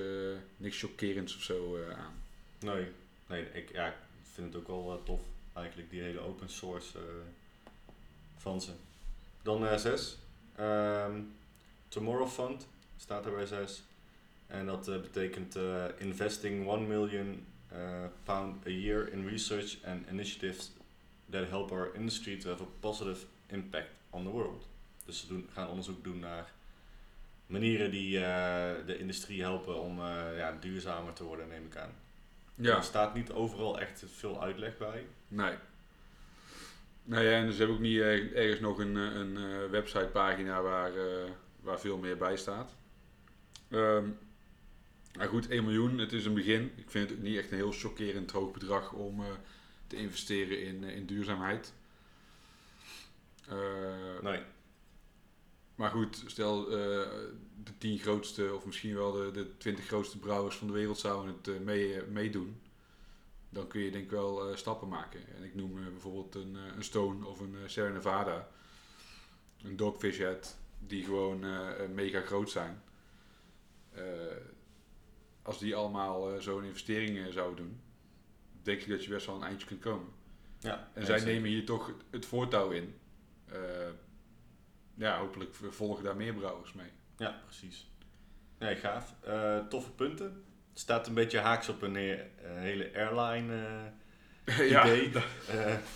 niks 0.56 0.80
chockerends 0.80 1.36
of 1.36 1.42
zo 1.42 1.78
aan. 1.92 2.22
Nee, 2.58 2.86
nee 3.26 3.52
ik, 3.52 3.72
ja, 3.72 3.86
ik 3.86 3.96
vind 4.32 4.52
het 4.52 4.62
ook 4.62 4.86
wel 4.86 5.02
tof. 5.04 5.20
Eigenlijk 5.52 5.90
die 5.90 6.02
hele 6.02 6.20
open 6.20 6.50
source 6.50 6.98
van 8.36 8.60
ze. 8.60 8.72
Dan 9.42 9.78
zes. 9.78 10.18
Ehm, 10.56 11.20
Tomorrow 11.88 12.28
Fund 12.28 12.66
staat 12.96 13.26
er 13.26 13.32
bij 13.32 13.46
zes. 13.46 13.82
En 14.50 14.66
dat 14.66 14.88
eh, 14.88 15.00
betekent 15.00 15.56
eh, 15.56 15.84
investing 15.98 16.68
1 16.68 16.86
million 16.86 17.46
eh, 17.68 18.04
pound 18.24 18.66
a 18.66 18.70
year 18.70 19.12
in 19.12 19.28
research 19.28 19.76
and 19.84 20.08
initiatives 20.10 20.72
that 21.30 21.48
help 21.48 21.70
our 21.72 21.90
industry 21.94 22.36
to 22.36 22.48
have 22.48 22.62
a 22.62 22.66
positive 22.80 23.26
impact 23.46 23.88
on 24.10 24.22
the 24.24 24.30
world. 24.30 24.68
Dus 25.04 25.20
ze 25.20 25.26
doen, 25.26 25.48
gaan 25.52 25.68
onderzoek 25.68 26.04
doen 26.04 26.18
naar 26.18 26.52
manieren 27.46 27.90
die 27.90 28.18
de 28.86 28.96
industrie 28.98 29.40
helpen 29.42 29.80
om 29.80 29.98
ja, 30.36 30.56
duurzamer 30.60 31.12
te 31.12 31.24
worden, 31.24 31.48
neem 31.48 31.64
ik 31.66 31.76
aan. 31.76 31.90
Er 32.62 32.82
staat 32.82 33.14
niet 33.14 33.32
overal 33.32 33.80
echt 33.80 34.04
veel 34.14 34.42
uitleg 34.42 34.78
bij. 34.78 35.06
Nee. 35.28 35.54
Nou 37.02 37.24
ja, 37.24 37.30
en 37.30 37.52
ze 37.52 37.58
hebben 37.58 37.76
ook 37.76 37.82
niet 37.82 37.98
er- 37.98 38.34
ergens 38.34 38.60
nog 38.60 38.78
een, 38.78 38.94
een 38.96 39.68
websitepagina 39.70 40.62
waar, 40.62 40.92
waar 41.60 41.80
veel 41.80 41.98
meer 41.98 42.16
bij 42.16 42.36
staat. 42.36 42.74
Ehm 43.68 44.08
maar 45.16 45.28
goed, 45.28 45.48
1 45.48 45.64
miljoen, 45.64 45.98
het 45.98 46.12
is 46.12 46.24
een 46.24 46.34
begin. 46.34 46.72
Ik 46.76 46.90
vind 46.90 47.08
het 47.08 47.18
ook 47.18 47.24
niet 47.24 47.36
echt 47.36 47.50
een 47.50 47.56
heel 47.56 47.72
chockerend 47.72 48.30
hoog 48.30 48.52
bedrag 48.52 48.92
om 48.92 49.20
eh, 49.20 49.26
te 49.86 49.96
investeren 49.96 50.62
in, 50.62 50.84
eh, 50.84 50.96
in 50.96 51.06
duurzaamheid. 51.06 51.72
Eh, 53.48 54.20
Nee. 54.22 54.42
Maar 55.74 55.90
goed, 55.90 56.22
stel 56.26 56.64
de 56.64 57.78
10 57.78 57.98
grootste 57.98 58.54
of 58.54 58.66
misschien 58.66 58.94
wel 58.94 59.12
de, 59.12 59.30
de 59.30 59.56
20 59.56 59.86
grootste 59.86 60.18
brouwers 60.18 60.56
van 60.56 60.66
de 60.66 60.72
wereld 60.72 60.98
zouden 60.98 61.36
het 61.42 61.64
mee, 61.64 62.02
meedoen. 62.02 62.60
Dan 63.48 63.66
kun 63.66 63.80
je 63.80 63.90
denk 63.90 64.04
ik 64.04 64.10
wel 64.10 64.56
stappen 64.56 64.88
maken. 64.88 65.20
En 65.36 65.42
ik 65.44 65.54
noem 65.54 65.74
bijvoorbeeld 65.74 66.34
een, 66.34 66.54
een 66.54 66.84
Stone 66.84 67.26
of 67.26 67.40
een 67.40 67.56
Sierra 67.66 67.90
Nevada. 67.92 68.48
Een 69.62 69.76
Dogfish 69.76 70.18
Head. 70.18 70.56
Die 70.78 71.04
gewoon 71.04 71.44
mega 71.94 72.20
groot 72.20 72.50
zijn. 72.50 72.82
Als 75.50 75.58
die 75.58 75.74
allemaal 75.74 76.32
eh, 76.34 76.40
zo'n 76.40 76.64
investering 76.64 77.18
eh, 77.18 77.32
zouden 77.32 77.56
doen. 77.56 77.80
Denk 78.62 78.80
ik 78.80 78.88
dat 78.88 79.04
je 79.04 79.10
best 79.10 79.26
wel 79.26 79.34
een 79.36 79.42
eindje 79.42 79.66
kunt 79.66 79.80
komen. 79.80 80.08
Ja, 80.60 80.88
En 80.94 81.06
zij 81.06 81.18
zeker. 81.18 81.32
nemen 81.34 81.48
hier 81.50 81.64
toch 81.64 81.92
het- 82.10 82.26
voortouw 82.26 82.70
in. 82.70 82.94
Eh, 83.46 83.58
ja, 84.94 85.18
hopelijk 85.18 85.54
volgen 85.70 86.04
daar 86.04 86.16
meer 86.16 86.34
brouwers 86.34 86.72
mee. 86.72 86.90
Ja, 87.16 87.40
precies. 87.44 87.90
Nee, 88.58 88.76
gaaf. 88.76 89.14
Eh, 89.20 89.58
toffe 89.66 89.90
punten. 89.92 90.44
Het 90.70 90.78
staat 90.80 91.06
een 91.06 91.14
beetje 91.14 91.38
haaks 91.38 91.68
op 91.68 91.82
een 91.82 91.94
hele 92.44 92.90
airline 92.94 93.54
ja. 94.74 94.84
idee. 94.84 95.12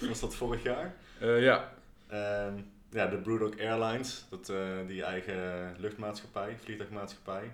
Was 0.08 0.20
dat 0.20 0.34
vorig 0.34 0.62
jaar? 0.62 0.94
Ja. 1.20 1.74
Ehm, 2.06 2.60
ja, 2.90 3.06
de 3.06 3.16
Brewdog 3.16 3.58
Airlines, 3.58 4.26
dat, 4.30 4.46
die 4.86 5.02
eigen 5.02 5.74
luchtmaatschappij, 5.78 6.56
vliegtuigmaatschappij. 6.58 7.52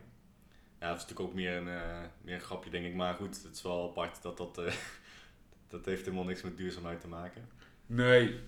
Ja, 0.80 0.88
dat 0.88 0.96
is 0.96 1.02
natuurlijk 1.02 1.28
ook 1.28 1.34
meer 1.34 1.56
een, 1.56 1.68
eh, 1.68 2.00
meer 2.22 2.34
een 2.34 2.40
grapje, 2.40 2.70
denk 2.70 2.84
ik. 2.86 2.94
Maar 2.94 3.14
goed, 3.14 3.42
het 3.42 3.54
is 3.54 3.62
wel 3.62 3.88
apart 3.90 4.22
dat 4.22 4.36
dat, 4.36 4.58
eh, 4.58 4.74
dat 5.68 5.84
heeft 5.84 6.04
helemaal 6.04 6.24
niks 6.24 6.42
met 6.42 6.56
duurzaamheid 6.56 7.00
te 7.00 7.08
maken. 7.08 7.48
Nee. 7.86 8.40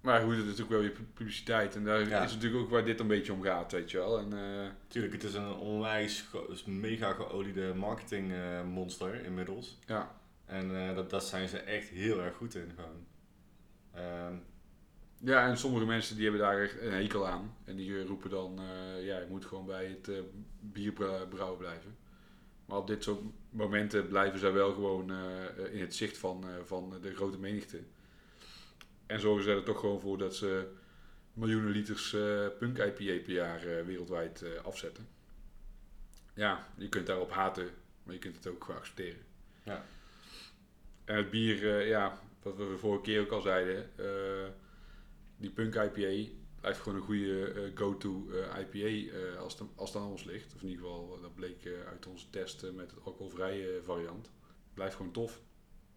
Maar 0.00 0.20
goed, 0.20 0.30
het 0.36 0.38
is 0.38 0.44
natuurlijk 0.44 0.70
wel 0.70 0.80
je 0.82 0.90
pu- 0.90 1.02
publiciteit. 1.14 1.76
En 1.76 1.84
daar 1.84 2.08
Ja. 2.08 2.22
is 2.24 2.32
natuurlijk 2.34 2.62
ook 2.62 2.70
waar 2.70 2.84
dit 2.84 3.00
een 3.00 3.06
beetje 3.06 3.32
om 3.32 3.42
gaat, 3.42 3.72
weet 3.72 3.90
je 3.90 3.98
wel. 3.98 4.18
En, 4.18 4.32
eh, 4.32 4.70
Tuurlijk, 4.88 5.12
het 5.12 5.24
is 5.24 5.34
een 5.34 5.52
onwijs 5.54 6.24
is 6.48 6.64
mega 6.64 7.12
geoliede 7.12 7.74
marketing 7.74 8.32
eh, 8.32 8.62
monster 8.64 9.24
inmiddels. 9.24 9.78
ja. 9.86 10.20
En 10.46 10.94
dat, 10.94 11.10
dat 11.10 11.24
zijn 11.24 11.48
ze 11.48 11.58
echt 11.58 11.88
heel 11.88 12.20
erg 12.20 12.36
goed 12.36 12.54
in 12.54 12.72
gewoon. 12.76 13.06
Ehm, 13.94 14.34
ja, 15.24 15.46
en 15.48 15.56
sommige 15.56 15.84
mensen 15.84 16.16
die 16.16 16.24
hebben 16.24 16.42
daar 16.42 16.62
echt 16.62 16.80
een 16.80 16.92
hekel 16.92 17.28
aan. 17.28 17.56
En 17.64 17.76
die 17.76 17.98
eh, 17.98 18.06
roepen 18.06 18.30
dan, 18.30 18.58
eh, 18.58 19.06
ja, 19.06 19.18
je 19.18 19.26
moet 19.28 19.44
gewoon 19.44 19.66
bij 19.66 19.86
het 19.86 20.08
eh 20.08 20.18
bierbrouwen 20.60 21.58
blijven. 21.58 21.96
Maar 22.64 22.78
op 22.78 22.86
dit 22.86 23.02
soort 23.02 23.20
momenten 23.50 24.08
blijven 24.08 24.38
zij 24.38 24.52
wel 24.52 24.72
gewoon 24.72 25.12
in 25.70 25.80
het 25.80 25.94
zicht 25.94 26.18
van, 26.18 26.44
van 26.64 26.94
de 27.02 27.14
grote 27.14 27.38
menigte. 27.38 27.80
En 29.06 29.20
zorgen 29.20 29.44
ze 29.44 29.50
er 29.50 29.62
toch 29.62 29.80
gewoon 29.80 30.00
voor 30.00 30.18
dat 30.18 30.36
ze 30.36 30.68
miljoenen 31.32 31.70
liters 31.70 32.10
punk 32.58 32.78
IPA 32.78 33.22
per 33.22 33.30
jaar 33.30 33.86
wereldwijd 33.86 34.44
afzetten. 34.64 35.08
Ja, 36.34 36.68
je 36.76 36.88
kunt 36.88 37.06
daarop 37.06 37.30
haten, 37.30 37.70
maar 38.02 38.14
je 38.14 38.20
kunt 38.20 38.36
het 38.36 38.46
ook 38.46 38.64
gewoon 38.64 38.80
accepteren. 38.80 39.20
Ja. 39.62 39.84
En 41.04 41.16
het 41.16 41.30
bier, 41.30 41.86
ja, 41.86 42.18
wat 42.42 42.56
we 42.56 42.78
vorige 42.78 43.02
keer 43.02 43.20
ook 43.20 43.30
al 43.30 43.40
zeiden, 43.40 43.90
die 45.42 45.50
punk 45.50 45.74
IPA 45.74 46.30
blijft 46.60 46.80
gewoon 46.80 46.98
een 46.98 47.04
goede 47.04 47.44
eh, 47.52 47.70
go-to 47.74 48.28
eh, 48.30 48.60
IPA 48.60 49.16
eh, 49.16 49.38
als, 49.38 49.58
het, 49.58 49.68
als 49.74 49.92
het 49.92 50.02
aan 50.02 50.08
ons 50.08 50.24
ligt. 50.24 50.54
Of 50.54 50.62
in 50.62 50.68
ieder 50.68 50.84
geval, 50.84 51.18
dat 51.22 51.34
bleek 51.34 51.68
uit 51.90 52.06
onze 52.06 52.30
testen 52.30 52.74
met 52.74 52.90
het 52.90 53.04
alcoholvrije 53.04 53.80
variant. 53.82 54.30
Blijft 54.74 54.96
gewoon 54.96 55.12
tof. 55.12 55.40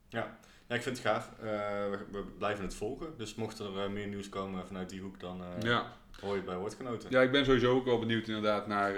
ja, 0.10 0.40
ik 0.68 0.82
vind 0.82 0.98
het 0.98 1.08
gaaf. 1.08 1.32
We, 1.40 1.98
we 2.12 2.22
blijven 2.38 2.64
het 2.64 2.74
volgen. 2.74 3.18
Dus 3.18 3.36
mocht 3.36 3.60
er 3.60 3.92
meer 3.92 4.08
nieuws 4.08 4.30
komen 4.30 4.68
vanuit 4.68 4.90
die 4.90 5.02
hoek, 5.02 5.20
dan 5.20 5.42
Ja. 5.62 5.98
hoor 6.22 6.30
je 6.30 6.36
het 6.36 6.46
bij 6.46 6.58
Woordgenoten. 6.58 7.10
ja, 7.12 7.22
ik 7.22 7.32
ben 7.32 7.46
sowieso 7.46 7.76
ook 7.76 7.86
wel 7.86 8.00
benieuwd 8.00 8.28
inderdaad 8.28 8.68
naar, 8.68 8.94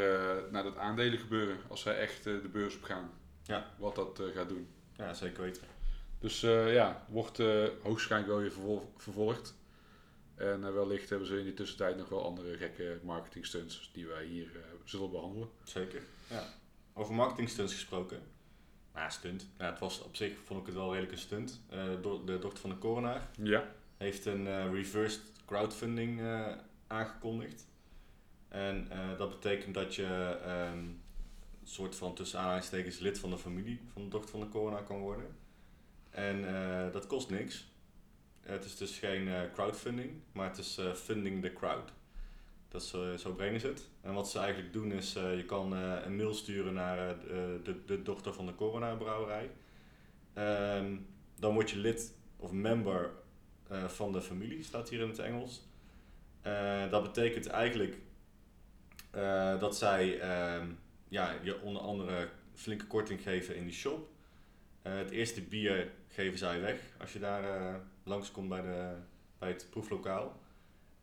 naar 0.51 0.63
dat 0.63 0.77
aandelen 0.77 1.19
gebeuren. 1.19 1.57
Als 1.67 1.81
zij 1.81 1.97
echt 1.97 2.23
de 2.23 2.49
beurs 2.51 2.75
op 2.75 2.83
gaan. 2.83 3.09
Ja. 3.43 3.73
Wat 3.79 3.95
dat 3.95 4.21
gaat 4.33 4.49
doen. 4.49 4.67
Ja, 4.97 5.13
zeker 5.13 5.41
weten. 5.43 5.63
Dus 6.19 6.41
ja, 6.41 7.05
wordt 7.09 7.39
eh 7.39 7.47
hoogstwaarschijnlijk 7.81 8.31
wel 8.31 8.41
weer 8.41 8.51
vervol- 8.51 8.91
vervolgd. 8.97 9.55
En 10.37 10.63
eh, 10.63 10.73
wellicht 10.73 11.09
hebben 11.09 11.27
ze 11.27 11.37
in 11.37 11.43
die 11.43 11.53
tussentijd 11.53 11.97
nog 11.97 12.09
wel 12.09 12.25
andere 12.25 12.57
gekke 12.57 12.99
marketing 13.03 13.45
stunts 13.45 13.89
die 13.93 14.07
wij 14.07 14.25
hier 14.25 14.45
eh, 14.55 14.61
zullen 14.83 15.11
behandelen. 15.11 15.49
Zeker. 15.63 16.01
Ja. 16.29 16.43
Over 16.93 17.13
marketingstunts 17.13 17.73
gesproken. 17.73 18.17
Nou, 18.93 19.05
ja, 19.05 19.09
stunt. 19.09 19.47
Ja, 19.57 19.69
het 19.69 19.79
was 19.79 20.01
op 20.03 20.15
zich, 20.15 20.33
vond 20.43 20.59
ik 20.59 20.65
het 20.65 20.75
wel 20.75 20.89
redelijk 20.89 21.11
een 21.11 21.17
stunt. 21.17 21.61
Eh, 21.69 21.83
do- 22.01 22.23
de 22.23 22.39
dochter 22.39 22.59
van 22.59 22.69
de 22.69 22.77
coronaar 22.77 23.29
Ja. 23.41 23.71
heeft 23.97 24.25
een 24.25 24.47
eh, 24.47 24.71
reversed 24.73 25.21
crowdfunding 25.45 26.21
aangekondigd. 26.87 27.65
En 28.47 28.87
dat 29.17 29.29
betekent 29.29 29.73
dat 29.73 29.95
je 29.95 30.37
ehm, 30.43 30.77
een 30.77 31.01
soort 31.63 31.95
van 31.95 32.15
tussen 32.15 32.39
aanhalingstekens 32.39 32.99
lid 32.99 33.19
van 33.19 33.29
de 33.29 33.37
familie 33.37 33.81
van 33.93 34.03
de 34.03 34.09
dochter 34.09 34.29
van 34.29 34.39
de 34.39 34.49
corona 34.49 34.81
kan 34.81 34.99
worden. 34.99 35.35
En 36.09 36.41
dat 36.91 37.07
kost 37.07 37.29
niks. 37.29 37.67
Het 38.47 38.65
is 38.65 38.77
dus 38.77 38.97
geen 38.97 39.27
eh, 39.27 39.41
crowdfunding, 39.53 40.11
maar 40.31 40.47
het 40.47 40.57
is 40.57 40.77
eh, 40.77 40.93
funding 40.93 41.41
the 41.41 41.53
crowd. 41.53 41.91
Dat 42.67 42.81
is, 42.81 42.93
eh, 42.93 43.13
zo 43.13 43.33
brengen 43.33 43.59
ze 43.59 43.67
het. 43.67 43.89
En 44.01 44.13
wat 44.13 44.29
ze 44.29 44.39
eigenlijk 44.39 44.73
doen 44.73 44.91
is, 44.91 45.13
je 45.13 45.43
kan 45.45 45.71
een 45.71 46.15
mail 46.15 46.33
sturen 46.33 46.73
naar 46.73 47.15
de, 47.63 47.75
de, 47.85 48.01
dochter 48.01 48.33
van 48.33 48.45
de 48.45 48.55
corona 48.55 48.95
brouwerij. 48.95 49.51
Ehm, 50.33 50.95
dan 51.39 51.53
word 51.53 51.69
je 51.69 51.77
lid 51.77 52.13
of 52.37 52.51
member 52.51 53.11
van 53.87 54.11
de 54.11 54.21
familie, 54.21 54.63
staat 54.63 54.89
hier 54.89 55.01
in 55.01 55.07
het 55.07 55.19
Engels. 55.19 55.67
Dat 56.89 57.03
betekent 57.03 57.47
eigenlijk 57.47 57.97
dat 59.59 59.77
zij 59.77 60.19
ehm, 60.19 60.67
ja, 61.07 61.35
je 61.43 61.61
onder 61.61 61.81
andere 61.81 62.29
flinke 62.53 62.87
korting 62.87 63.21
geven 63.21 63.55
in 63.55 63.63
die 63.63 63.73
shop. 63.73 64.09
Het 64.81 65.09
eerste 65.09 65.41
bier 65.41 65.91
geven 66.17 66.37
zij 66.37 66.61
weg 66.61 66.79
als 66.99 67.13
je 67.13 67.19
daar 67.19 67.43
eh, 67.43 67.75
langskomt 68.03 68.49
bij, 68.49 68.61
de, 68.61 68.93
bij 69.37 69.49
het 69.49 69.67
proeflokaal. 69.69 70.39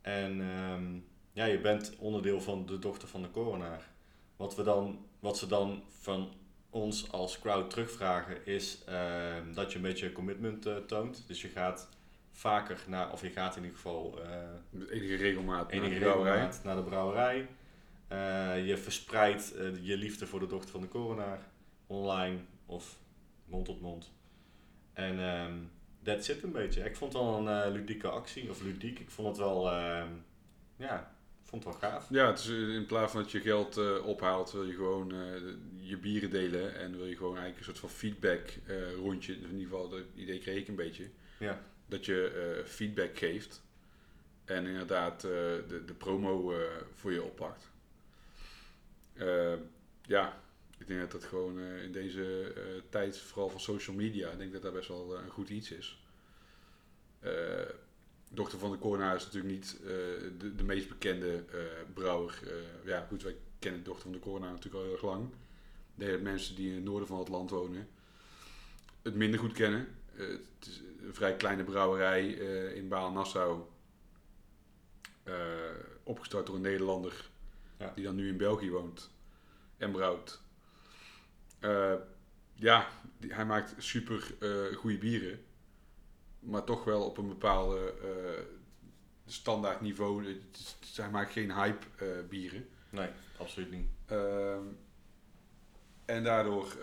En 0.01 0.41
ehm, 0.41 0.85
ja, 1.33 1.45
je 1.45 1.61
bent 1.61 1.97
onderdeel 1.99 2.41
van 2.41 2.67
de 2.67 2.79
dochter 2.79 3.09
van 3.09 3.23
de 3.23 3.31
coronaar. 3.31 3.89
Wat, 4.37 4.57
we 4.57 4.63
dan, 4.63 5.07
wat 5.21 5.39
ze 5.39 5.47
dan 5.47 5.83
van 6.01 6.33
ons 6.71 7.13
als 7.13 7.39
crowd 7.39 7.71
terugvragen 7.71 8.47
is 8.47 8.85
ehm, 8.87 9.53
dat 9.53 9.71
je 9.71 9.77
een 9.77 9.83
beetje 9.83 10.13
commitment 10.13 10.67
eh, 10.67 10.77
toont. 10.77 11.25
Dus 11.27 11.43
je 11.43 11.49
gaat 11.49 11.89
vaker 12.33 12.85
naar, 12.87 13.13
of 13.13 13.21
je 13.21 13.31
gaat 13.31 13.57
in 13.57 13.63
ieder 13.63 13.77
geval 13.77 14.21
eh, 14.23 14.91
enige 14.91 15.15
regelmaat 15.15 15.73
naar 15.73 15.81
enige 15.81 15.95
de 15.95 16.01
brouwerij. 16.01 16.33
regelmaat 16.33 16.65
naar 16.65 16.77
de 16.77 16.83
brouwerij. 16.83 17.49
Je 18.65 18.77
verspreidt 18.77 19.55
je 19.81 19.97
liefde 19.97 20.27
voor 20.27 20.41
de 20.41 20.47
dochter 20.47 20.71
van 20.71 20.81
de 20.81 20.89
coronaar 20.89 21.39
online 21.87 22.39
of 22.67 22.99
mond 23.45 23.65
tot 23.65 23.81
mond. 23.81 24.13
En 24.95 25.19
ehm 25.19 25.55
that's 26.05 26.29
it 26.29 26.43
een 26.43 26.53
beetje. 26.53 26.85
Ik 26.85 26.97
vond 26.97 27.13
het 27.13 27.23
wel 27.23 27.39
een 27.39 27.63
eh, 27.63 27.73
ludieke 27.73 28.09
actie, 28.09 28.51
of 28.51 28.63
ludiek. 28.63 28.99
Ik 28.99 29.11
vond 29.11 29.29
het 29.29 29.37
wel, 29.37 29.71
ehm, 29.71 30.09
ja, 30.77 31.15
vond 31.43 31.65
het 31.65 31.73
wel 31.73 31.91
gaaf. 31.91 32.07
Ja, 32.11 32.27
het 32.27 32.39
is, 32.39 32.49
eh, 32.49 32.75
in 32.75 32.87
plaats 32.87 33.13
van 33.13 33.23
dat 33.23 33.31
je 33.31 33.41
geld 33.41 33.77
eh, 33.77 34.07
ophaalt, 34.07 34.53
wil 34.53 34.65
je 34.65 34.75
gewoon 34.75 35.13
je 35.81 35.97
bieren 35.97 36.31
delen. 36.31 36.77
En 36.77 36.97
wil 36.97 37.07
je 37.07 37.17
gewoon 37.17 37.37
eigenlijk 37.37 37.59
een 37.59 37.65
soort 37.65 37.79
van 37.79 37.99
feedback 37.99 38.49
rondje. 38.97 39.33
In 39.33 39.43
ieder 39.43 39.61
geval, 39.61 39.89
dat 39.89 40.01
idee 40.15 40.39
kreeg 40.39 40.59
ik 40.59 40.69
een 40.69 40.75
beetje. 40.75 41.09
Ja. 41.39 41.61
Dat 41.87 42.05
je 42.05 42.63
feedback 42.67 43.19
geeft. 43.19 43.63
En 44.45 44.67
inderdaad 44.67 45.21
de, 45.21 45.83
de 45.87 45.95
promo 45.95 46.55
voor 46.95 47.13
je 47.13 47.23
oppakt. 47.23 47.71
Ja, 50.07 50.43
ik 50.85 50.91
denk 50.91 51.01
dat 51.01 51.21
dat 51.21 51.31
gewoon 51.31 51.59
eh, 51.61 51.83
in 51.83 51.93
deze 51.93 52.53
eh, 52.57 52.63
tijd, 52.89 53.19
vooral 53.19 53.49
van 53.49 53.61
social 53.61 53.97
media, 53.97 54.31
ik 54.31 54.39
denk 54.39 54.53
dat 54.53 54.63
dat 54.63 54.73
best 54.73 54.89
wel 54.89 55.17
eh, 55.17 55.25
een 55.25 55.31
goed 55.31 55.49
iets 55.49 55.71
is. 55.71 55.99
Dochter 58.31 58.59
van 58.59 58.71
de 58.71 58.79
Corona 58.79 59.15
is 59.15 59.25
natuurlijk 59.25 59.55
niet 59.55 59.81
de, 60.39 60.55
de 60.55 60.65
meest 60.65 60.89
bekende 60.89 61.45
brouwer. 61.95 62.39
Ja, 62.85 63.07
goed, 63.09 63.23
wij 63.23 63.37
kennen 63.59 63.85
Dochter 63.85 64.03
van 64.03 64.13
de 64.13 64.19
Corona 64.19 64.51
natuurlijk 64.51 64.75
al 64.75 64.83
heel 64.83 64.93
erg 64.93 65.03
lang. 65.03 65.29
Ik 65.97 66.07
dat 66.07 66.21
mensen 66.21 66.55
die 66.55 66.69
in 66.69 66.75
het 66.75 66.85
noorden 66.85 67.09
van 67.09 67.19
het 67.19 67.29
land 67.29 67.51
wonen 67.51 67.89
het 69.03 69.15
minder 69.15 69.41
goed 69.41 69.53
kennen. 69.53 69.89
Het 70.13 70.67
is 70.67 70.83
een 71.03 71.15
vrij 71.15 71.37
kleine 71.37 71.65
brouwerij 71.65 72.29
in 72.75 72.89
Baal-Nassau. 72.89 73.63
Opgestart 76.03 76.47
door 76.47 76.55
een 76.55 76.61
Nederlander 76.61 77.31
Ja. 77.79 77.93
die 77.95 78.05
dan 78.05 78.15
nu 78.15 78.29
in 78.29 78.37
België 78.37 78.71
woont 78.71 79.11
en 79.77 79.93
brouwt. 79.93 80.44
Eh, 81.65 81.95
ja, 82.55 82.89
die- 83.19 83.35
hij 83.35 83.45
maakt 83.47 83.75
super 83.79 84.35
eh 84.41 84.77
goede 84.77 84.99
bieren. 84.99 85.45
Maar 86.41 86.65
toch 86.65 86.85
wel 86.85 87.03
op 87.05 87.19
een 87.19 87.29
bepaalde 87.29 87.95
eh, 88.03 88.45
standaard 89.27 89.81
niveau. 89.81 90.37
Hij 90.95 91.11
maakt 91.11 91.33
geen 91.33 91.53
hype 91.55 91.87
bieren. 92.29 92.69
Nee, 92.91 93.09
absoluut 93.39 93.71
niet. 93.71 93.89
Ehm, 94.07 94.63
en 96.05 96.25
daardoor 96.25 96.77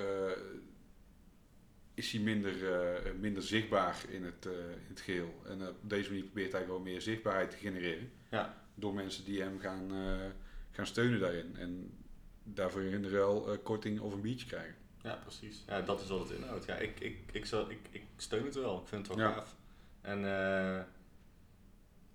is 1.94 2.12
hij 2.12 2.22
minder, 2.22 2.56
minder 3.20 3.44
zichtbaar 3.44 4.04
in 4.10 4.24
het, 4.24 4.46
eh, 4.46 4.52
in 4.72 4.86
het 4.88 5.00
geheel. 5.02 5.42
En 5.46 5.68
op 5.68 5.90
deze 5.90 6.10
manier 6.10 6.24
probeert 6.26 6.52
hij 6.52 6.64
gewoon 6.64 6.84
meer 6.84 7.02
zichtbaarheid 7.02 7.52
te 7.52 7.58
genereren. 7.58 8.12
Ja. 8.32 8.58
Door 8.76 8.94
mensen 8.94 9.26
die 9.26 9.42
hem 9.42 9.60
gaan, 9.60 9.92
gaan 10.72 10.86
steunen 10.86 11.20
daarin. 11.20 11.56
En 11.56 11.92
daarvoor 12.54 12.82
in 12.82 13.02
de 13.02 13.10
ruil 13.10 13.52
eh, 13.52 13.58
korting 13.64 14.00
of 14.00 14.14
een 14.14 14.22
biertje 14.22 14.48
krijgen. 14.48 14.76
Ja, 15.04 15.16
precies. 15.16 15.64
Ja, 15.68 15.82
dat 15.82 16.02
is 16.02 16.08
wat 16.10 16.30
het 16.30 16.38
inhoudt. 16.38 16.66
Ja, 16.66 16.76
ik, 16.76 17.00
ik, 17.00 17.18
ik, 17.32 17.46
zal, 17.46 17.70
ik, 17.70 17.80
ik 17.92 18.04
steun 18.18 18.46
het 18.46 18.56
wel. 18.56 18.82
Ik 18.82 18.88
vind 18.88 19.08
het 19.08 19.16
wel 19.18 19.26
Ja. 19.28 19.34
gaaf. 19.34 19.56
En 20.02 20.18
eh, 20.18 20.84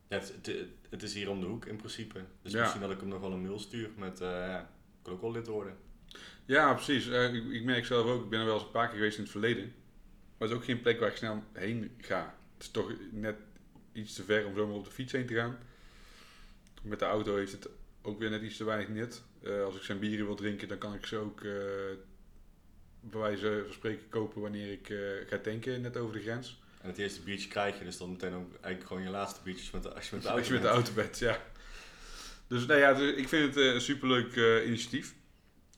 ja, 0.08 0.16
het, 0.18 0.34
het, 0.42 0.58
het 0.90 1.02
is 1.02 1.14
hier 1.14 1.30
om 1.30 1.40
de 1.40 1.46
hoek 1.46 1.64
in 1.66 1.76
principe. 1.76 2.24
Dus 2.42 2.52
Ja. 2.52 2.60
misschien 2.60 2.80
dat 2.80 2.90
ik 2.90 3.00
hem 3.00 3.08
nog 3.08 3.20
wel 3.20 3.32
een 3.32 3.42
mail 3.42 3.58
stuur 3.58 3.90
met, 3.96 4.20
eh 4.20 4.28
ja, 4.28 4.60
ik 5.00 5.04
wil 5.04 5.14
ook 5.14 5.20
wel 5.20 5.32
lid 5.32 5.46
worden. 5.46 5.76
Ja, 6.44 6.74
precies. 6.74 7.06
Ik, 7.06 7.44
ik 7.50 7.64
merk 7.64 7.84
zelf 7.86 8.06
ook, 8.06 8.24
ik 8.24 8.30
ben 8.30 8.40
er 8.40 8.44
wel 8.46 8.54
eens 8.54 8.64
een 8.64 8.70
paar 8.70 8.86
keer 8.88 8.96
geweest 8.96 9.16
in 9.16 9.22
het 9.22 9.32
verleden. 9.32 9.64
Maar 10.38 10.48
het 10.48 10.50
is 10.50 10.56
ook 10.56 10.64
geen 10.64 10.80
plek 10.80 11.00
waar 11.00 11.10
ik 11.10 11.16
snel 11.16 11.42
heen 11.52 11.94
ga. 11.98 12.34
Het 12.54 12.62
is 12.62 12.70
toch 12.70 12.92
net 13.10 13.36
iets 13.92 14.14
te 14.14 14.22
ver 14.24 14.46
om 14.46 14.54
zomaar 14.56 14.74
op 14.76 14.84
de 14.84 14.90
fiets 14.90 15.12
heen 15.12 15.26
te 15.26 15.34
gaan. 15.34 15.58
Met 16.82 16.98
de 16.98 17.04
auto 17.04 17.36
heeft 17.36 17.52
het 17.52 17.68
ook 18.06 18.18
weer 18.18 18.30
net 18.30 18.42
iets 18.42 18.56
te 18.56 18.64
weinig 18.64 18.88
nut. 18.88 19.22
Eh, 19.42 19.64
als 19.64 19.76
ik 19.76 19.82
zijn 19.82 19.98
bieren 19.98 20.26
wil 20.26 20.34
drinken, 20.34 20.68
dan 20.68 20.78
kan 20.78 20.94
ik 20.94 21.06
ze 21.06 21.16
ook 21.16 21.40
eh 21.44 21.52
bij 23.00 23.20
wijze 23.20 23.62
van 23.64 23.72
spreken 23.72 24.08
kopen 24.08 24.40
wanneer 24.40 24.72
ik 24.72 24.88
eh, 24.90 24.98
ga 25.28 25.38
tanken, 25.38 25.80
net 25.80 25.96
over 25.96 26.14
de 26.14 26.22
grens. 26.22 26.60
En 26.80 26.88
het 26.88 26.98
eerste 26.98 27.22
biertje 27.22 27.48
krijg 27.48 27.78
je, 27.78 27.84
dus 27.84 27.96
dan 27.98 28.10
meteen 28.10 28.34
ook 28.34 28.50
eigenlijk 28.52 28.86
gewoon 28.86 29.02
je 29.02 29.08
laatste 29.08 29.40
biertjes 29.44 29.70
met 29.70 29.82
de, 29.82 29.94
als 29.94 30.08
je 30.08 30.14
met 30.14 30.24
de 30.24 30.28
auto 30.28 30.38
Als 30.40 30.48
je 30.48 30.54
met 30.54 30.62
de 30.62 30.68
auto 30.68 30.92
bent, 30.92 31.18
ja. 31.18 31.42
Dus 32.46 32.66
nou 32.66 32.80
ja, 32.80 32.92
dus 32.94 33.14
ik 33.14 33.28
vind 33.28 33.54
het 33.54 33.64
een 33.64 33.80
superleuk 33.80 34.36
initiatief. 34.66 35.14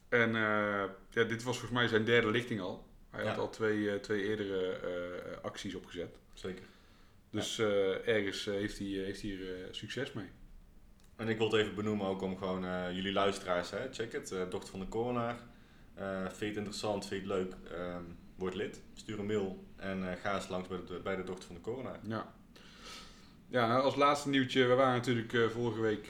En 0.09 0.33
ja, 0.33 1.25
dit 1.25 1.43
was 1.43 1.59
volgens 1.59 1.71
mij 1.79 1.89
zijn 1.89 2.05
derde 2.05 2.31
lichting 2.31 2.61
al. 2.61 2.87
Hij 3.11 3.23
Ja. 3.23 3.29
had 3.29 3.39
al 3.39 3.51
twee, 3.51 4.01
twee 4.01 4.23
eerdere 4.25 4.79
acties 5.43 5.75
opgezet. 5.75 6.17
Zeker. 6.35 6.65
Dus 7.31 7.59
ergens 8.05 8.45
heeft, 8.45 8.79
hij, 8.79 8.87
heeft 8.87 9.23
hij 9.23 9.31
er 9.31 9.55
eh, 9.65 9.69
succes 9.71 10.13
mee. 10.13 10.29
En 11.19 11.29
ik 11.29 11.39
wil 11.39 11.51
het 11.51 11.61
even 11.61 11.75
benoemen 11.75 12.07
ook 12.07 12.23
om 12.23 12.37
gewoon 12.39 12.65
eh, 12.65 12.93
jullie 12.93 13.13
luisteraars, 13.13 13.71
hè, 13.71 13.93
check 13.93 14.13
het. 14.13 14.33
eh, 14.33 14.41
Dochter 14.51 14.71
van 14.71 14.81
de 14.81 14.89
Coronaar. 14.89 15.39
Eh 15.95 16.21
vind 16.21 16.39
je 16.39 16.45
het 16.47 16.57
interessant, 16.57 17.07
vind 17.07 17.25
je 17.27 17.33
het 17.33 17.39
leuk, 17.43 17.55
ehm, 17.73 18.03
word 18.37 18.55
lid. 18.55 18.81
Stuur 18.95 19.19
een 19.19 19.27
mail 19.27 19.65
en 19.77 20.17
ga 20.23 20.35
eens 20.35 20.49
langs 20.49 20.69
bij 20.69 20.79
de, 20.87 21.01
bij 21.03 21.17
de 21.17 21.25
Dochter 21.25 21.45
van 21.47 21.55
de 21.55 21.61
Coronaar. 21.61 21.99
Ja. 22.03 22.33
Ja, 23.49 23.67
nou, 23.67 23.83
als 23.83 23.95
laatste 23.97 24.29
nieuwtje. 24.29 24.67
We 24.67 24.75
waren 24.75 24.95
natuurlijk 24.97 25.51
vorige 25.53 25.81
week 25.81 26.07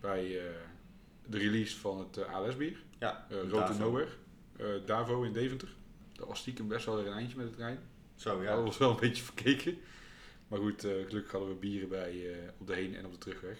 bij 0.00 0.40
de 1.26 1.38
release 1.38 1.78
van 1.78 1.98
het 1.98 2.26
ALS-bier. 2.26 2.82
Ja, 2.98 3.26
Uh, 3.30 3.50
Road 3.50 3.78
Nowhere. 3.78 4.10
Davo 4.86 5.22
in 5.22 5.32
Deventer. 5.32 5.68
Dat 6.12 6.28
was 6.28 6.38
stiekem 6.38 6.68
best 6.68 6.86
wel 6.86 6.96
weer 6.96 7.06
een 7.06 7.12
eindje 7.12 7.36
met 7.36 7.46
de 7.48 7.54
trein. 7.54 7.78
Zo, 8.14 8.42
Ja. 8.42 8.54
Dat 8.54 8.64
was 8.64 8.78
wel 8.78 8.90
een 8.90 9.00
beetje 9.00 9.22
verkeken. 9.22 9.78
Maar 10.48 10.58
goed, 10.58 10.80
gelukkig 10.80 11.30
hadden 11.32 11.48
we 11.50 11.54
bieren 11.54 11.88
bij 11.88 12.36
op 12.58 12.66
de 12.66 12.74
heen- 12.74 12.94
en 12.96 13.04
op 13.06 13.12
de 13.12 13.18
terugweg. 13.18 13.58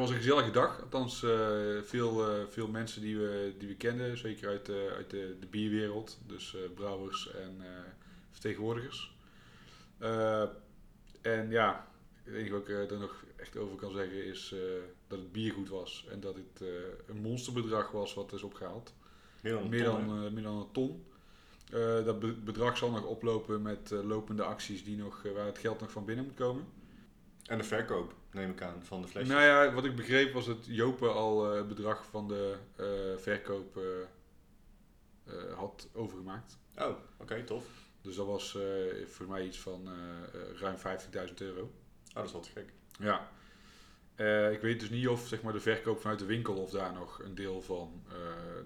Het 0.00 0.04
was 0.04 0.10
een 0.14 0.22
gezellige 0.22 0.50
dag. 0.50 0.80
Althans, 0.82 1.22
eh, 1.22 1.58
veel, 1.82 2.28
eh, 2.30 2.42
veel 2.48 2.68
mensen 2.68 3.02
die 3.02 3.16
we, 3.18 3.54
die 3.58 3.68
we 3.68 3.74
kenden. 3.76 4.18
Zeker 4.18 4.48
uit, 4.48 4.66
de 4.66 4.92
uit 4.96 5.10
de, 5.10 5.36
de 5.40 5.46
bierwereld. 5.46 6.18
Dus 6.26 6.54
eh, 6.54 6.60
brouwers 6.74 7.30
en 7.30 7.56
eh, 7.60 7.68
vertegenwoordigers. 8.30 9.16
Eh, 9.98 10.42
en 11.22 11.50
ja, 11.50 11.88
het 12.22 12.34
enige 12.34 12.52
wat 12.52 12.60
ik 12.62 12.68
eh, 12.68 12.90
er 12.90 12.98
nog 12.98 13.24
echt 13.36 13.56
over 13.56 13.76
kan 13.76 13.92
zeggen 13.92 14.24
is 14.24 14.52
eh, 14.52 14.58
dat 15.08 15.18
het 15.18 15.32
bier 15.32 15.52
goed 15.52 15.68
was. 15.68 16.06
En 16.10 16.20
dat 16.20 16.34
het 16.34 16.60
eh, 16.62 16.68
een 17.06 17.20
monsterbedrag 17.20 17.90
was 17.90 18.14
wat 18.14 18.32
is 18.32 18.42
opgehaald. 18.42 18.94
Meer 19.40 19.52
dan 19.52 19.62
een 19.62 19.68
Meer 19.68 19.84
ton, 19.84 20.06
dan, 20.08 20.24
eh, 20.24 20.30
meer 20.32 20.42
dan 20.42 20.56
een 20.56 20.72
ton. 20.72 21.04
Eh, 21.72 22.04
dat 22.04 22.20
be- 22.20 22.32
bedrag 22.44 22.76
zal 22.76 22.90
nog 22.90 23.04
oplopen 23.04 23.62
met 23.62 23.92
eh, 23.92 24.02
lopende 24.04 24.42
acties 24.42 24.84
die 24.84 24.96
nog, 24.96 25.24
eh, 25.24 25.32
waar 25.32 25.46
het 25.46 25.58
geld 25.58 25.80
nog 25.80 25.90
van 25.90 26.04
binnen 26.04 26.24
moet 26.24 26.34
komen. 26.34 26.64
En 27.46 27.58
de 27.58 27.64
verkoop, 27.64 28.14
neem 28.36 28.50
ik 28.50 28.62
aan, 28.62 28.82
van 28.84 29.02
de 29.02 29.08
flesjes. 29.08 29.32
Nou 29.32 29.44
ja, 29.44 29.72
wat 29.72 29.84
ik 29.84 29.96
begreep 29.96 30.32
was 30.32 30.46
dat 30.46 30.66
Jopen 30.66 31.14
al 31.14 31.50
eh, 31.50 31.56
het 31.56 31.68
bedrag 31.68 32.06
van 32.06 32.28
de 32.28 32.56
eh, 32.76 32.86
verkoop 33.22 33.76
eh, 33.76 35.52
had 35.54 35.88
overgemaakt. 35.92 36.58
Oh, 36.78 36.96
oké, 37.16 37.44
tof. 37.44 37.64
Dus 38.00 38.16
dat 38.16 38.26
was 38.26 38.58
voor 39.06 39.26
mij 39.26 39.44
iets 39.44 39.58
van 39.58 39.88
ruim 40.60 40.76
50.000 40.76 41.34
euro. 41.34 41.62
Oh, 41.62 42.14
dat 42.14 42.24
is 42.24 42.32
wat 42.32 42.50
gek. 42.54 42.72
Ja. 42.98 43.30
Ik 44.50 44.60
weet 44.60 44.80
dus 44.80 44.90
niet 44.90 45.08
of 45.08 45.26
zeg 45.26 45.42
maar, 45.42 45.52
de 45.52 45.60
verkoop 45.60 46.00
vanuit 46.00 46.18
de 46.18 46.24
winkel 46.24 46.54
of 46.54 46.70
daar 46.70 46.92
nog 46.92 47.22
een 47.22 47.34
deel 47.34 47.62
van 47.62 48.02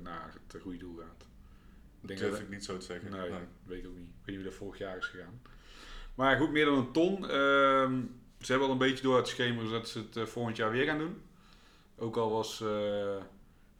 naar 0.02 0.34
het 0.46 0.62
goede 0.62 0.78
doel 0.78 0.96
gaat. 0.96 1.22
Ik 1.22 2.08
Dat 2.08 2.08
denk 2.08 2.20
durf 2.20 2.40
ik 2.40 2.48
niet 2.48 2.64
zo 2.64 2.76
te 2.76 2.84
zeggen. 2.84 3.10
Nee, 3.10 3.30
weet 3.64 3.84
ik 3.84 3.88
ook 3.88 3.96
niet. 3.96 4.08
Ik 4.08 4.24
weet 4.24 4.26
niet 4.26 4.36
hoe 4.36 4.44
dat 4.44 4.54
vorig 4.54 4.78
jaar 4.78 4.96
is 4.96 5.06
gegaan. 5.06 5.40
Maar 6.14 6.36
goed, 6.36 6.50
meer 6.50 6.64
dan 6.64 6.78
een 6.78 6.92
ton. 6.92 7.30
Ehm, 7.30 8.02
ze 8.40 8.50
hebben 8.50 8.66
al 8.66 8.72
een 8.72 8.78
beetje 8.80 9.02
door 9.02 9.16
het 9.16 9.28
schema 9.28 9.70
dat 9.70 9.88
ze 9.88 9.98
het 9.98 10.16
eh, 10.16 10.24
volgend 10.24 10.56
jaar 10.56 10.70
weer 10.70 10.84
gaan 10.84 10.98
doen. 10.98 11.22
Ook 11.98 12.16
al 12.16 12.30
was 12.30 12.60
eh 12.60 13.16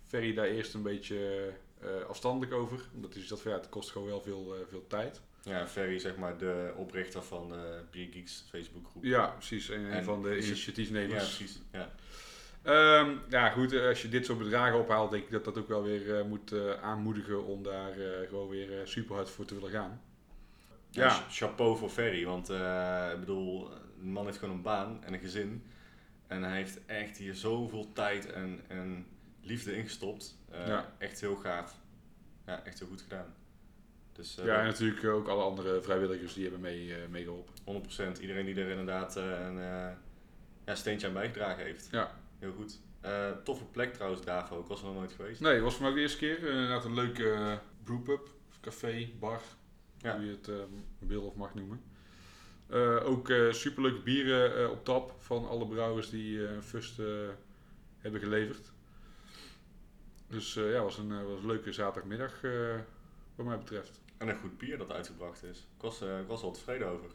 Ferry 0.06 0.34
daar 0.34 0.46
eerst 0.46 0.74
een 0.74 0.82
beetje 0.82 1.48
eh, 1.80 1.88
afstandelijk 2.08 2.52
over. 2.52 2.80
Omdat 2.94 3.14
hij 3.14 3.22
zegt 3.22 3.40
van 3.40 3.50
ja, 3.50 3.56
het 3.58 3.68
kost 3.68 3.90
gewoon 3.90 4.08
wel 4.08 4.20
veel, 4.20 4.54
veel 4.68 4.84
tijd. 4.86 5.20
Ja, 5.42 5.66
Ferry, 5.66 5.98
zeg 5.98 6.16
maar, 6.16 6.38
de 6.38 6.72
oprichter 6.76 7.22
van 7.22 7.48
de 7.48 7.80
Beer 7.90 8.08
Geeks 8.12 8.44
Facebookgroep. 8.50 9.04
Ja, 9.04 9.26
precies. 9.26 9.68
En 9.70 9.80
een 9.84 9.90
En 9.90 10.04
van 10.04 10.22
de 10.22 10.28
het- 10.28 10.38
Ja, 10.38 10.44
initiatiefnemers. 10.46 11.36
precies. 11.36 11.60
Ja. 11.72 11.90
Ehm, 12.62 13.10
ja, 13.28 13.48
goed. 13.50 13.74
Als 13.80 14.02
je 14.02 14.08
dit 14.08 14.26
soort 14.26 14.38
bedragen 14.38 14.78
ophaalt, 14.78 15.10
denk 15.10 15.24
ik 15.24 15.30
dat 15.30 15.44
dat 15.44 15.58
ook 15.58 15.68
wel 15.68 15.82
weer 15.82 16.24
moet 16.26 16.54
aanmoedigen 16.82 17.44
om 17.44 17.62
daar 17.62 17.92
gewoon 18.28 18.48
weer 18.48 18.68
super 18.84 19.14
hard 19.14 19.30
voor 19.30 19.44
te 19.44 19.54
willen 19.54 19.70
gaan. 19.70 20.00
Ja. 20.90 21.04
Ja. 21.04 21.08
ch- 21.10 21.36
chapeau 21.36 21.76
voor 21.76 21.88
Ferry, 21.90 22.24
want 22.24 22.50
ik 23.12 23.20
bedoel, 23.20 23.68
de 24.00 24.06
man 24.06 24.24
heeft 24.24 24.38
gewoon 24.38 24.54
een 24.54 24.62
baan 24.62 25.04
en 25.04 25.12
een 25.12 25.20
gezin. 25.20 25.62
En 26.26 26.42
hij 26.42 26.56
heeft 26.56 26.86
echt 26.86 27.16
hier 27.16 27.34
zoveel 27.34 27.92
tijd 27.92 28.32
en, 28.32 28.60
en 28.68 29.06
liefde 29.40 29.76
ingestopt. 29.76 30.38
Eh, 30.50 30.66
Ja. 30.66 30.92
Echt 30.98 31.20
heel 31.20 31.36
gaaf. 31.36 31.76
Ja, 32.46 32.64
echt 32.64 32.78
heel 32.78 32.88
goed 32.88 33.00
gedaan. 33.00 33.34
Dus 34.12 34.38
eh, 34.38 34.44
Ja, 34.44 34.58
en 34.58 34.64
natuurlijk 34.64 35.04
ook 35.04 35.28
alle 35.28 35.42
andere 35.42 35.82
vrijwilligers 35.82 36.34
die 36.34 36.42
hebben 36.42 36.60
mee, 36.60 36.94
eh, 36.94 37.08
meegeholpen. 37.08 37.54
100%. 37.64 38.18
Iedereen 38.20 38.44
die 38.44 38.54
er 38.60 38.68
inderdaad 38.70 39.16
eh, 39.16 39.24
een 39.24 39.58
eh, 39.58 39.90
ja, 40.66 40.74
steentje 40.74 41.06
aan 41.06 41.12
bijgedragen 41.12 41.64
heeft. 41.64 41.88
Ja. 41.90 42.14
Heel 42.38 42.52
goed. 42.52 42.80
Eh, 43.00 43.30
toffe 43.44 43.64
plek 43.64 43.94
trouwens, 43.94 44.24
Davo. 44.24 44.60
Ik 44.60 44.66
was 44.66 44.80
er 44.80 44.86
nog 44.86 44.94
nooit 44.94 45.12
geweest. 45.12 45.40
Nee, 45.40 45.54
het 45.54 45.62
was 45.62 45.72
voor 45.72 45.80
mij 45.82 45.90
ook 45.90 45.96
de 45.96 46.02
eerste 46.02 46.18
keer. 46.18 46.38
Eh, 46.46 46.50
Inderdaad 46.54 46.84
een 46.84 46.94
leuke 46.94 47.30
eh, 47.32 47.56
brewpub, 47.84 48.28
café, 48.60 49.08
bar, 49.18 49.40
Ja. 49.98 50.16
hoe 50.16 50.24
je 50.24 50.30
het 50.30 50.48
eh, 50.48 50.54
wil 50.98 51.22
of 51.22 51.34
mag 51.34 51.54
noemen. 51.54 51.80
Eh, 52.70 53.06
ook 53.06 53.28
eh 53.28 53.52
superleuke 53.52 54.00
bieren 54.00 54.56
eh, 54.56 54.70
op 54.70 54.84
tap 54.84 55.14
van 55.18 55.48
alle 55.48 55.66
brouwers 55.66 56.10
die 56.10 56.46
eh 56.46 56.60
Fust 56.60 57.00
hebben 57.98 58.20
geleverd. 58.20 58.72
Dus 60.26 60.54
ja, 60.54 60.82
was 60.82 60.98
een, 60.98 61.24
was 61.24 61.40
een 61.40 61.46
leuke 61.46 61.72
zaterdagmiddag 61.72 62.40
wat 63.34 63.46
mij 63.46 63.58
betreft. 63.58 64.00
En 64.16 64.28
een 64.28 64.38
goed 64.38 64.58
bier 64.58 64.78
dat 64.78 64.92
uitgebracht 64.92 65.42
is. 65.42 65.58
Ik 65.58 65.82
was, 65.82 66.02
ik 66.02 66.26
was 66.26 66.38
er 66.38 66.44
wel 66.44 66.52
tevreden 66.52 66.88
over. 66.88 67.10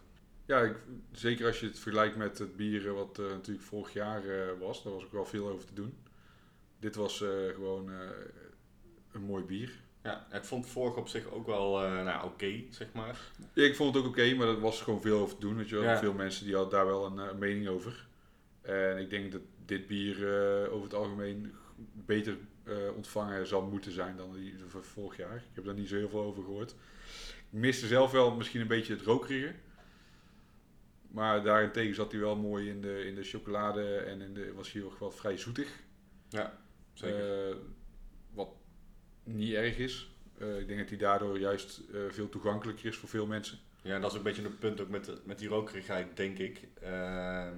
Ja, 0.45 0.61
ik, 0.61 0.75
zeker 1.11 1.45
als 1.45 1.59
je 1.59 1.65
het 1.65 1.79
vergelijkt 1.79 2.15
met 2.15 2.37
het 2.37 2.55
bier 2.55 2.87
eh, 2.87 2.93
wat 2.93 3.17
natuurlijk 3.17 3.65
vorig 3.65 3.93
jaar 3.93 4.23
was. 4.59 4.83
Daar 4.83 4.93
was 4.93 5.03
ook 5.03 5.11
wel 5.11 5.25
veel 5.25 5.49
over 5.49 5.65
te 5.65 5.73
doen. 5.73 5.97
Dit 6.79 6.95
was 6.95 7.17
gewoon 7.53 7.89
een 9.11 9.21
mooi 9.21 9.43
bier. 9.43 9.83
Ja, 10.05 10.27
ik 10.31 10.43
vond 10.43 10.63
het 10.63 10.73
vorige 10.73 10.99
op 10.99 11.07
zich 11.07 11.31
ook 11.31 11.45
wel 11.45 11.83
eh, 11.83 12.03
nou, 12.03 12.25
oké, 12.25 12.63
zeg 12.69 12.87
maar. 12.93 13.19
Ja, 13.53 13.63
ik 13.63 13.75
vond 13.75 13.95
het 13.95 14.03
ook 14.03 14.09
oké, 14.09 14.33
maar 14.33 14.47
er 14.47 14.59
was 14.59 14.81
gewoon 14.81 15.01
veel 15.01 15.19
over 15.19 15.35
te 15.35 15.41
doen. 15.41 15.55
Weet 15.55 15.69
je 15.69 15.75
wel. 15.75 15.83
Ja. 15.83 15.97
Veel 15.97 16.13
mensen 16.13 16.45
die 16.45 16.55
hadden 16.55 16.73
daar 16.73 16.85
wel 16.85 17.05
een 17.05 17.19
eh, 17.19 17.35
mening 17.35 17.67
over. 17.67 18.07
En 18.61 18.97
ik 18.97 19.09
denk 19.09 19.31
dat 19.31 19.41
dit 19.65 19.87
bier 19.87 20.15
eh, 20.15 20.73
over 20.73 20.83
het 20.83 20.93
algemeen 20.93 21.53
beter 21.93 22.37
ontvangen 22.95 23.47
zal 23.47 23.61
moeten 23.61 23.91
zijn 23.91 24.17
dan 24.17 24.33
die 24.33 24.55
van 24.67 24.83
vorig 24.83 25.17
jaar. 25.17 25.35
Ik 25.35 25.55
heb 25.55 25.65
daar 25.65 25.73
niet 25.73 25.87
zo 25.87 25.95
heel 25.95 26.09
veel 26.09 26.23
over 26.23 26.43
gehoord. 26.43 26.71
Ik 27.51 27.59
miste 27.59 27.87
zelf 27.87 28.11
wel 28.11 28.35
misschien 28.35 28.61
een 28.61 28.67
beetje 28.67 28.93
het 28.93 29.01
rokerige. 29.01 29.53
Maar 31.07 31.43
daarentegen 31.43 31.95
zat 31.95 32.11
hij 32.11 32.21
wel 32.21 32.35
mooi 32.35 32.69
in 32.69 32.81
de, 32.81 33.05
in 33.05 33.15
de 33.15 33.23
chocolade 33.23 33.97
en 33.97 34.21
in 34.21 34.33
de, 34.33 34.53
was 34.53 34.71
hij 34.71 34.83
ook 34.83 34.99
wel 34.99 35.11
vrij 35.11 35.37
zoetig. 35.37 35.69
Zeker. 36.93 37.57
Niet 39.25 39.53
erg 39.53 39.77
is. 39.77 40.09
Eh, 40.37 40.59
ik 40.59 40.67
denk 40.67 40.79
dat 40.79 40.89
hij 40.89 40.97
daardoor 40.97 41.39
juist 41.39 41.81
eh, 41.93 41.99
veel 42.09 42.29
toegankelijker 42.29 42.85
is 42.85 42.97
voor 42.97 43.09
veel 43.09 43.25
mensen. 43.25 43.57
Ja, 43.81 43.99
dat 43.99 44.11
is 44.11 44.17
ook 44.17 44.25
een 44.25 44.31
beetje 44.33 44.47
een 44.47 44.57
punt 44.57 44.81
ook 44.81 44.89
met, 44.89 45.05
de- 45.05 45.21
met 45.23 45.39
die 45.39 45.47
rokerigheid, 45.47 46.17
denk 46.17 46.37
ik. 46.37 46.67
Ehm, 46.81 47.57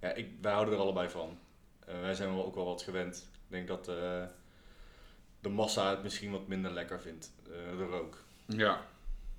ja, 0.00 0.12
ik, 0.14 0.28
wij 0.40 0.52
houden 0.52 0.74
er 0.74 0.80
allebei 0.80 1.08
van. 1.08 1.38
Eh, 1.86 2.00
wij 2.00 2.14
zijn 2.14 2.34
wel 2.34 2.44
ook 2.46 2.54
wel 2.54 2.64
wat 2.64 2.82
gewend. 2.82 3.30
Ik 3.32 3.50
denk 3.50 3.68
dat 3.68 3.84
de 5.40 5.48
massa 5.48 5.90
het 5.90 6.02
misschien 6.02 6.30
wat 6.30 6.46
minder 6.48 6.72
lekker 6.72 7.00
vindt, 7.00 7.32
de 7.76 7.86
rook. 7.90 8.24
Ja. 8.46 8.86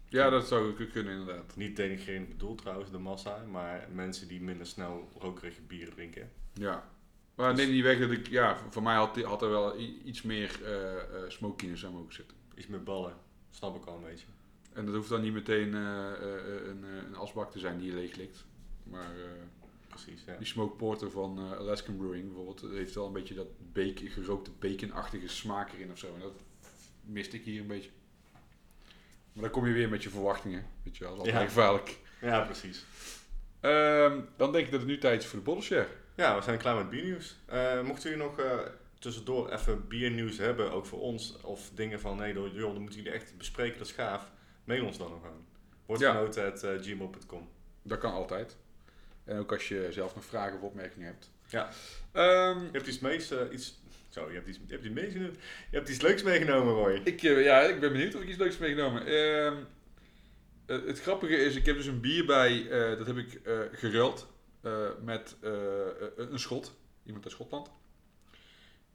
ja, 0.07 0.29
dat 0.29 0.47
zou 0.47 0.85
kunnen 0.85 1.19
inderdaad. 1.19 1.55
Niet 1.55 1.75
denigrerend 1.75 2.27
bedoeld 2.29 2.57
trouwens, 2.57 2.91
de 2.91 2.97
massa, 2.97 3.43
maar 3.51 3.87
mensen 3.91 4.27
die 4.27 4.41
minder 4.41 4.67
snel 4.67 5.09
rokerige 5.19 5.61
bieren 5.61 5.93
drinken. 5.93 6.31
Ja. 6.53 6.89
Maar 7.35 7.55
Dus- 7.55 7.63
neem 7.65 7.73
niet 7.73 7.83
weg 7.83 7.99
dat 7.99 8.11
ik, 8.11 8.27
ja, 8.27 8.57
voor 8.69 8.83
mij 8.83 8.95
had, 8.95 9.21
had 9.21 9.41
er 9.41 9.49
wel 9.49 9.79
iets 10.05 10.21
meer 10.21 10.59
eh 10.63 10.93
eh 10.97 11.29
smokiness 11.29 11.85
aan 11.85 11.91
mogen 11.93 12.13
zitten. 12.13 12.37
Iets 12.55 12.67
meer 12.67 12.83
ballen, 12.83 13.13
snap 13.49 13.75
ik 13.75 13.85
al 13.85 13.95
een 13.95 14.03
beetje. 14.03 14.25
En 14.73 14.85
dat 14.85 14.95
hoeft 14.95 15.09
dan 15.09 15.21
niet 15.21 15.33
meteen 15.33 15.73
eh, 15.73 16.11
een, 16.65 16.83
een 16.83 17.15
asbak 17.15 17.51
te 17.51 17.59
zijn 17.59 17.77
die 17.77 17.87
je 17.87 17.93
leeglikt. 17.95 18.45
Maar 18.83 19.11
eh, 19.15 19.25
Precies, 19.87 20.23
ja. 20.25 20.35
die 20.37 20.47
smoke 20.47 20.75
porter 20.75 21.11
van 21.11 21.39
Alaskan 21.39 21.97
Brewing 21.97 22.25
bijvoorbeeld, 22.27 22.61
heeft 22.73 22.95
wel 22.95 23.05
een 23.07 23.13
beetje 23.13 23.33
dat 23.33 23.47
bacon, 23.73 24.07
gerookte 24.07 24.51
baconachtige 24.59 25.27
smaak 25.27 25.73
erin 25.73 25.91
of 25.91 25.97
zo. 25.97 26.07
En 26.13 26.19
dat 26.19 26.33
miste 27.05 27.35
ik 27.37 27.43
hier 27.43 27.61
een 27.61 27.67
beetje. 27.67 27.89
Maar 29.33 29.43
dan 29.43 29.51
kom 29.51 29.67
je 29.67 29.73
weer 29.73 29.89
met 29.89 30.03
je 30.03 30.09
verwachtingen. 30.09 30.65
Weet 30.83 30.97
je 30.97 31.03
wel, 31.03 31.15
dat 31.17 31.25
is 31.25 31.31
altijd 31.33 31.49
Ja. 31.51 31.53
gevaarlijk. 31.55 31.99
Ja, 32.21 32.41
precies. 32.45 32.85
Ehm, 33.59 34.19
dan 34.37 34.51
denk 34.51 34.65
ik 34.65 34.71
dat 34.71 34.79
het 34.79 34.89
nu 34.89 34.97
tijd 34.97 35.21
is 35.21 35.27
voor 35.27 35.39
de 35.39 35.45
bottle 35.45 35.63
share. 35.63 35.87
Ja, 36.15 36.35
we 36.35 36.41
zijn 36.41 36.57
klaar 36.57 36.75
met 36.75 36.89
biernieuws. 36.89 37.35
Eh 37.45 37.81
mochten 37.81 38.09
jullie 38.09 38.25
nog 38.25 38.39
eh, 38.39 38.59
tussendoor 38.99 39.51
even 39.51 39.87
biernieuws 39.87 40.37
hebben, 40.37 40.71
ook 40.71 40.85
voor 40.85 40.99
ons, 41.01 41.37
of 41.41 41.69
dingen 41.73 41.99
van 41.99 42.17
nee, 42.17 42.33
joh, 42.33 42.53
dat 42.53 42.79
moeten 42.79 42.95
jullie 42.95 43.11
echt 43.11 43.37
bespreken, 43.37 43.77
dat 43.77 43.87
is 43.87 43.93
gaaf, 43.93 44.31
mail 44.63 44.85
ons 44.85 44.97
dan 44.97 45.09
nog 45.09 45.25
aan. 45.25 45.45
Woordgenoten.gmail.com 45.85 47.49
Dat 47.83 47.97
kan 47.99 48.11
altijd. 48.11 48.57
En 49.23 49.37
ook 49.37 49.51
als 49.51 49.67
je 49.67 49.87
zelf 49.91 50.15
nog 50.15 50.25
vragen 50.25 50.57
of 50.57 50.61
opmerkingen 50.63 51.07
hebt. 51.07 51.31
Ja. 51.47 51.69
Ehm, 52.11 52.59
Je 52.59 52.69
hebt 52.71 52.87
iets 52.87 52.99
mees, 52.99 53.31
eh, 53.31 53.39
iets, 53.51 53.81
zo, 54.09 54.27
je 54.27 54.33
hebt 54.35 54.47
iets, 54.47 54.59
je 54.67 54.73
hebt 54.73 54.85
iets 54.85 54.93
meegenomen. 54.93 55.35
Je 55.69 55.77
hebt 55.77 55.89
iets 55.89 56.01
leuks 56.01 56.23
meegenomen, 56.23 56.73
Roy. 56.73 57.01
ik, 57.03 57.19
ja, 57.21 57.61
ik 57.61 57.79
ben 57.79 57.91
benieuwd 57.91 58.15
of 58.15 58.21
ik 58.21 58.27
iets 58.27 58.37
leuks 58.37 58.57
meegenomen. 58.57 59.05
Eh, 59.05 59.53
het 60.65 61.01
grappige 61.01 61.35
is, 61.35 61.55
ik 61.55 61.65
heb 61.65 61.75
dus 61.75 61.85
een 61.85 62.01
bier 62.01 62.25
bij, 62.25 62.67
dat 62.97 63.07
heb 63.07 63.17
ik 63.17 63.33
eh 63.33 63.59
geruild 63.71 64.32
eh, 64.63 64.87
met 65.03 65.35
eh, 65.41 65.51
een 66.15 66.39
schot. 66.39 66.75
Iemand 67.05 67.23
uit 67.23 67.33
Schotland. 67.33 67.71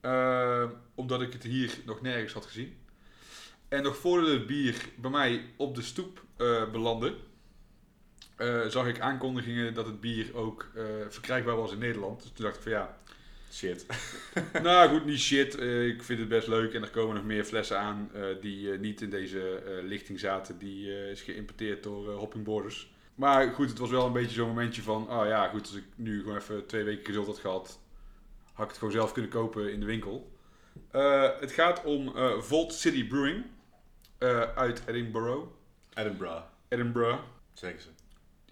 Ehm, 0.00 0.68
omdat 0.94 1.22
ik 1.22 1.32
het 1.32 1.42
hier 1.42 1.78
nog 1.84 2.00
nergens 2.00 2.32
had 2.32 2.46
gezien. 2.46 2.76
En 3.68 3.82
nog 3.82 3.96
voordat 3.96 4.30
het 4.30 4.46
bier 4.46 4.88
bij 4.96 5.10
mij 5.10 5.44
op 5.56 5.74
de 5.74 5.82
stoep 5.82 6.22
eh, 6.36 6.70
belandde, 6.70 7.14
eh, 8.36 8.66
zag 8.66 8.86
ik 8.86 9.00
aankondigingen 9.00 9.74
dat 9.74 9.86
het 9.86 10.00
bier 10.00 10.36
ook 10.36 10.70
eh, 10.74 10.84
verkrijgbaar 11.08 11.56
was 11.56 11.72
in 11.72 11.78
Nederland. 11.78 12.22
Dus 12.22 12.30
toen 12.32 12.44
dacht 12.44 12.56
ik 12.56 12.62
van 12.62 12.72
ja, 12.72 12.98
Shit. 13.52 13.86
nou 14.62 14.88
goed, 14.88 15.04
niet 15.04 15.18
shit. 15.18 15.58
Eh, 15.58 15.86
ik 15.86 16.02
vind 16.02 16.18
het 16.18 16.28
best 16.28 16.46
leuk 16.48 16.74
en 16.74 16.82
er 16.82 16.90
komen 16.90 17.14
nog 17.14 17.24
meer 17.24 17.44
flessen 17.44 17.78
aan 17.78 18.10
eh, 18.14 18.22
die 18.40 18.72
eh, 18.72 18.78
niet 18.78 19.00
in 19.00 19.10
deze 19.10 19.54
eh, 19.54 19.84
lichting 19.84 20.20
zaten. 20.20 20.58
Die 20.58 20.96
eh, 20.96 21.10
is 21.10 21.22
geïmporteerd 21.22 21.82
door 21.82 22.10
eh, 22.10 22.16
Hopping 22.18 22.44
Borders. 22.44 22.90
Maar 23.18 23.52
goed, 23.52 23.68
het 23.68 23.78
was 23.78 23.90
wel 23.90 24.06
een 24.06 24.12
beetje 24.12 24.34
zo'n 24.34 24.48
momentje 24.48 24.82
van, 24.82 25.10
oh 25.10 25.26
ja 25.26 25.48
goed, 25.48 25.60
als 25.60 25.74
ik 25.74 25.84
nu 25.94 26.20
gewoon 26.20 26.36
even 26.36 26.66
twee 26.66 26.84
weken 26.84 27.04
geduld 27.04 27.26
had 27.26 27.38
gehad, 27.38 27.78
had 28.52 28.64
ik 28.64 28.68
het 28.70 28.78
gewoon 28.78 28.92
zelf 28.92 29.12
kunnen 29.12 29.30
kopen 29.30 29.72
in 29.72 29.80
de 29.80 29.86
winkel. 29.86 30.32
Eh, 30.90 31.30
het 31.40 31.52
gaat 31.52 31.84
om 31.84 32.16
eh 32.16 32.38
Vault 32.40 32.72
City 32.74 33.06
Brewing 33.06 33.44
eh, 34.18 34.40
uit 34.40 34.82
Edinburgh. 34.86 35.46
Edinburgh. 35.94 36.42
Edinburgh. 36.68 37.18
Zeggen 37.52 37.80
ze. 37.82 37.88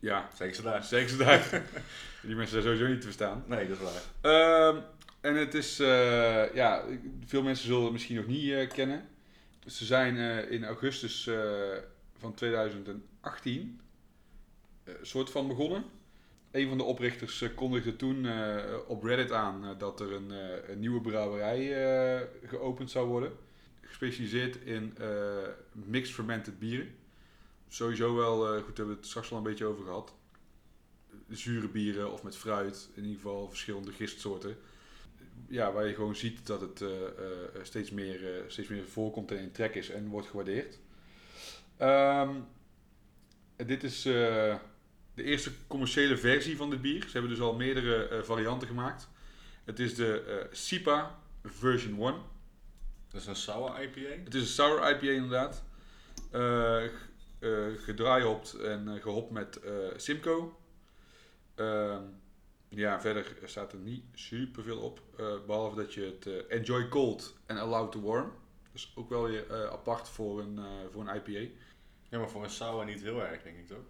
Ja, 0.00 0.28
Zeggen 0.34 0.56
ze 0.56 0.62
daar. 0.62 0.84
zeker 0.84 1.08
ze 1.08 1.16
daar. 1.16 1.62
Die 2.22 2.34
mensen 2.34 2.62
zijn 2.62 2.62
sowieso 2.62 2.92
niet 2.92 3.00
te 3.00 3.06
verstaan. 3.06 3.44
Nee, 3.46 3.68
dat 3.68 3.76
is 3.76 3.82
waar. 3.82 4.32
Ehm, 4.32 4.80
en 5.20 5.34
het 5.34 5.54
is, 5.54 5.76
ja, 6.54 6.84
veel 7.26 7.42
mensen 7.42 7.66
zullen 7.66 7.82
het 7.82 7.92
misschien 7.92 8.16
nog 8.16 8.26
niet 8.26 8.72
kennen. 8.72 9.08
Ze 9.66 9.84
zijn 9.84 10.16
in 10.50 10.64
augustus 10.64 11.30
van 12.18 12.34
2018 12.34 13.80
eh, 13.80 13.85
soort 15.02 15.30
van 15.30 15.48
begonnen. 15.48 15.84
Een 16.50 16.68
van 16.68 16.78
de 16.78 16.84
oprichters 16.84 17.42
eh, 17.42 17.54
kondigde 17.54 17.96
toen 17.96 18.26
eh, 18.26 18.64
op 18.86 19.02
Reddit 19.02 19.32
aan 19.32 19.64
eh, 19.64 19.78
dat 19.78 20.00
er 20.00 20.12
een, 20.12 20.30
eh, 20.30 20.76
nieuwe 20.76 21.00
brouwerij 21.00 21.84
eh, 22.20 22.26
geopend 22.48 22.90
zou 22.90 23.08
worden. 23.08 23.32
Gespecialiseerd 23.80 24.56
in 24.56 24.94
eh, 24.98 25.08
mixed 25.72 26.14
fermented 26.14 26.58
bieren. 26.58 26.94
Sowieso 27.68 28.14
wel, 28.14 28.46
eh, 28.46 28.50
goed, 28.50 28.66
daar 28.66 28.76
hebben 28.76 28.86
we 28.94 29.00
het 29.00 29.06
straks 29.06 29.30
al 29.30 29.36
een 29.36 29.42
beetje 29.42 29.64
over 29.64 29.84
gehad. 29.84 30.14
Zure 31.28 31.68
bieren 31.68 32.12
of 32.12 32.22
met 32.22 32.36
fruit, 32.36 32.88
in 32.94 33.02
ieder 33.02 33.16
geval 33.16 33.48
verschillende 33.48 33.92
gistsoorten. 33.92 34.56
Ja, 35.48 35.72
waar 35.72 35.86
je 35.86 35.94
gewoon 35.94 36.16
ziet 36.16 36.46
dat 36.46 36.60
het 36.60 36.80
eh, 36.80 37.06
eh, 37.06 37.12
steeds, 37.62 37.90
meer, 37.90 38.34
eh, 38.34 38.42
steeds 38.46 38.68
meer 38.68 38.84
voorkomt 38.84 39.30
en 39.30 39.38
in 39.38 39.52
trek 39.52 39.74
is 39.74 39.90
en 39.90 40.08
wordt 40.08 40.26
gewaardeerd. 40.26 40.78
Ehm, 41.76 42.30
dit 43.56 43.82
is 43.84 44.04
eh, 44.06 44.54
de 45.16 45.22
eerste 45.22 45.50
commerciële 45.66 46.16
versie 46.16 46.56
van 46.56 46.70
dit 46.70 46.80
bier. 46.82 47.00
Ze 47.02 47.10
hebben 47.12 47.30
dus 47.30 47.40
al 47.40 47.54
meerdere 47.54 48.08
eh, 48.08 48.22
varianten 48.22 48.68
gemaakt. 48.68 49.08
Het 49.64 49.78
is 49.80 49.94
de 49.94 50.20
eh 50.20 50.46
SIPA 50.54 51.18
version 51.44 52.00
1. 52.02 52.14
Dat 53.10 53.20
is 53.20 53.26
een 53.26 53.36
sour 53.36 53.82
IPA. 53.82 54.22
Het 54.24 54.34
is 54.34 54.40
een 54.40 54.46
sour 54.46 54.90
IPA 54.90 55.06
inderdaad. 55.12 55.64
G- 56.30 57.08
eh, 57.38 57.66
gedraaihopt 57.76 58.54
en 58.54 58.88
eh, 58.88 59.02
gehopt 59.02 59.30
met 59.30 59.60
Simcoe. 59.96 60.48
Ehm, 61.54 62.02
ja, 62.68 63.00
verder 63.00 63.36
staat 63.44 63.72
er 63.72 63.78
niet 63.78 64.04
super 64.14 64.62
veel 64.62 64.78
op. 64.78 65.00
eh, 65.18 65.26
behalve 65.46 65.76
dat 65.76 65.94
je 65.94 66.00
het 66.20 66.46
enjoy 66.46 66.88
cold 66.88 67.36
en 67.46 67.56
allow 67.58 67.90
to 67.90 68.00
warm. 68.00 68.32
Dus 68.72 68.92
ook 68.96 69.08
wel 69.08 69.22
weer 69.28 69.70
apart 69.70 70.08
voor 70.08 70.40
een, 70.40 70.58
voor 70.92 71.08
een 71.08 71.16
IPA. 71.16 71.52
Ja, 72.08 72.18
maar 72.18 72.30
voor 72.30 72.44
een 72.44 72.50
sour 72.50 72.84
niet 72.84 73.02
heel 73.02 73.22
erg, 73.26 73.42
denk 73.42 73.56
ik 73.58 73.66
toch? 73.66 73.84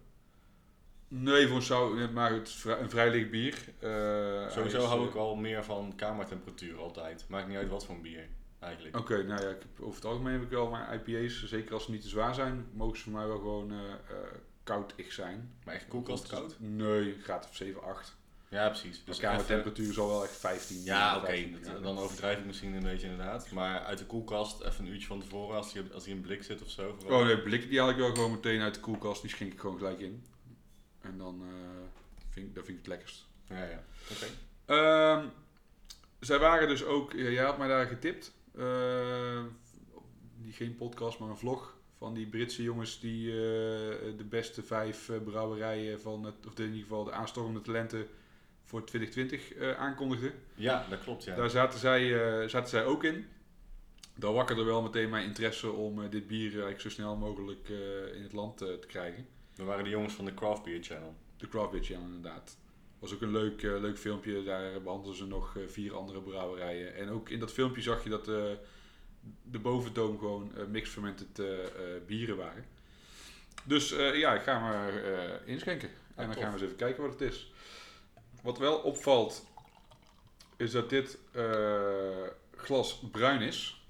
Nee, 1.07 1.47
voor 1.47 1.61
sour, 1.61 2.11
maar 2.11 2.31
het 2.33 2.47
is 2.47 2.63
een 2.63 2.89
vrij 2.89 3.09
licht 3.09 3.29
bier. 3.31 3.53
Eh, 3.79 4.49
Sowieso 4.51 4.81
hou 4.81 5.01
eh, 5.01 5.07
ik 5.07 5.15
al 5.15 5.35
meer 5.35 5.63
van 5.63 5.93
kamertemperatuur 5.95 6.77
altijd. 6.79 7.25
Maakt 7.27 7.47
niet 7.47 7.57
uit 7.57 7.69
wat 7.69 7.85
voor 7.85 7.95
een 7.95 8.01
bier, 8.01 8.27
eigenlijk. 8.59 8.97
Oké, 8.97 9.23
nou 9.23 9.41
ja, 9.41 9.49
ik 9.49 9.59
heb, 9.59 9.81
over 9.85 9.95
het 9.95 10.05
algemeen 10.05 10.33
heb 10.33 10.41
ik 10.41 10.49
wel 10.49 10.69
maar 10.69 10.93
IPA's, 10.93 11.43
zeker 11.45 11.73
als 11.73 11.83
ze 11.85 11.91
niet 11.91 12.01
te 12.01 12.07
zwaar 12.07 12.33
zijn, 12.35 12.65
mogen 12.73 12.97
ze 12.97 13.03
voor 13.03 13.13
mij 13.13 13.27
wel 13.27 13.37
gewoon 13.37 13.71
eh 13.71 13.77
eh 13.77 14.17
koudig 14.63 15.11
zijn. 15.11 15.53
Maar 15.65 15.75
echt 15.75 15.87
koelkast 15.87 16.27
koud? 16.27 16.55
Nee, 16.59 17.15
graad 17.23 17.47
of 17.49 17.55
7, 17.55 17.83
8. 17.83 18.15
Ja, 18.49 18.67
precies. 18.67 19.03
Dus 19.05 19.17
kamertemperatuur 19.19 19.93
zal 19.93 20.07
wel 20.07 20.23
echt 20.23 20.37
15. 20.37 20.83
Ja, 20.83 21.15
oké. 21.17 21.25
15 21.25 21.51
dat- 21.51 21.61
graden. 21.61 21.81
Dan 21.83 21.97
overdrijf 21.97 22.37
ik 22.39 22.45
misschien 22.45 22.73
een 22.73 22.83
beetje 22.83 23.07
inderdaad. 23.07 23.51
Maar 23.51 23.79
uit 23.79 23.97
de 23.97 24.05
koelkast 24.05 24.61
even 24.61 24.85
een 24.85 24.91
uurtje 24.91 25.07
van 25.07 25.19
tevoren 25.19 25.57
als 25.57 25.73
die, 25.73 25.81
als 25.93 26.03
die 26.03 26.13
in 26.15 26.21
blik 26.21 26.43
zit 26.43 26.61
of 26.61 26.69
zo. 26.69 26.95
vooral. 26.99 27.19
Oh 27.19 27.25
nee, 27.25 27.41
blik 27.41 27.69
die 27.69 27.79
haal 27.79 27.89
ik 27.89 27.95
wel 27.97 28.09
gewoon 28.13 28.31
meteen 28.31 28.61
uit 28.61 28.73
de 28.73 28.79
koelkast, 28.79 29.21
die 29.21 29.29
schenk 29.29 29.53
ik 29.53 29.59
gewoon 29.59 29.77
gelijk 29.77 29.99
in. 29.99 30.23
En 31.07 31.17
dan 31.17 31.41
eh, 31.41 31.53
vind, 32.29 32.47
ik- 32.47 32.55
dat 32.55 32.65
vind 32.65 32.77
ik 32.77 32.83
het 32.85 32.93
lekkerst. 32.93 33.25
Ja, 33.49 33.63
ja. 33.63 33.83
Oké. 34.11 34.25
Ehm, 34.65 35.27
zij 36.19 36.39
waren 36.39 36.67
dus 36.67 36.83
ook, 36.83 37.11
ja, 37.13 37.29
jij 37.29 37.43
had 37.43 37.57
mij 37.57 37.67
daar 37.67 37.85
getipt, 37.87 38.33
eh, 38.57 39.43
geen 40.49 40.75
podcast, 40.75 41.19
maar 41.19 41.29
een 41.29 41.37
vlog 41.37 41.75
van 41.97 42.13
die 42.13 42.27
Britse 42.27 42.63
jongens 42.63 42.99
die 42.99 43.29
eh, 43.31 43.37
de 44.17 44.25
beste 44.29 44.63
vijf 44.63 45.11
brouwerijen 45.23 46.01
van 46.01 46.23
het, 46.23 46.45
of 46.47 46.59
in 46.59 46.65
ieder 46.65 46.81
geval 46.81 47.03
de 47.03 47.11
aanstormende 47.11 47.61
talenten 47.61 48.07
voor 48.63 48.83
2020 48.85 49.53
eh, 49.53 49.71
aankondigden. 49.77 50.33
Ja, 50.55 50.85
dat 50.89 50.99
klopt, 50.99 51.23
ja. 51.23 51.35
Daar 51.35 51.49
zaten 51.49 51.79
zij, 51.79 52.09
zaten 52.49 52.69
zij 52.69 52.85
ook 52.85 53.03
in. 53.03 53.25
Dat 54.15 54.33
wakkerde 54.33 54.63
wel 54.63 54.81
meteen 54.81 55.09
mijn 55.09 55.25
interesse 55.25 55.71
om 55.71 56.09
dit 56.09 56.27
bier 56.27 56.49
eigenlijk 56.51 56.81
zo 56.81 56.89
snel 56.89 57.15
mogelijk 57.15 57.69
in 58.13 58.23
het 58.23 58.33
land 58.33 58.57
te 58.57 58.79
krijgen. 58.87 59.27
Dat 59.57 59.65
waren 59.65 59.83
de 59.83 59.89
jongens 59.89 60.13
van 60.13 60.25
de 60.25 60.33
Craft 60.33 60.63
Beer 60.63 60.83
Channel. 60.83 61.15
De 61.37 61.47
Craft 61.47 61.71
Beer 61.71 61.83
Channel 61.83 62.05
inderdaad. 62.05 62.57
Was 62.99 63.13
ook 63.13 63.21
een 63.21 63.31
leuk, 63.31 63.63
eh, 63.63 63.79
leuk 63.79 63.97
filmpje. 63.97 64.43
Daar 64.43 64.81
behandelden 64.81 65.17
ze 65.17 65.25
nog 65.25 65.57
eh, 65.57 65.63
vier 65.67 65.95
andere 65.95 66.21
brouwerijen. 66.21 66.95
En 66.95 67.09
ook 67.09 67.29
in 67.29 67.39
dat 67.39 67.51
filmpje 67.51 67.81
zag 67.81 68.03
je 68.03 68.09
dat 68.09 68.27
eh, 68.27 68.43
de 69.43 69.59
boventoom 69.59 70.19
gewoon 70.19 70.51
mixed 70.69 70.93
fermented 70.93 71.41
bieren 72.05 72.37
waren. 72.37 72.65
Dus 73.63 73.89
ja, 74.13 74.33
ik 74.33 74.41
ga 74.41 74.59
maar 74.59 74.93
inschenken. 75.45 75.89
En 76.15 76.25
dan 76.25 76.33
tof. 76.33 76.43
gaan 76.43 76.51
we 76.51 76.57
eens 76.57 76.65
even 76.65 76.75
kijken 76.75 77.03
wat 77.03 77.11
het 77.11 77.21
is. 77.21 77.51
Wat 78.41 78.57
wel 78.57 78.77
opvalt, 78.77 79.45
is 80.57 80.71
dat 80.71 80.89
dit 80.89 81.17
glas 82.55 82.99
bruin 83.11 83.41
is. 83.41 83.85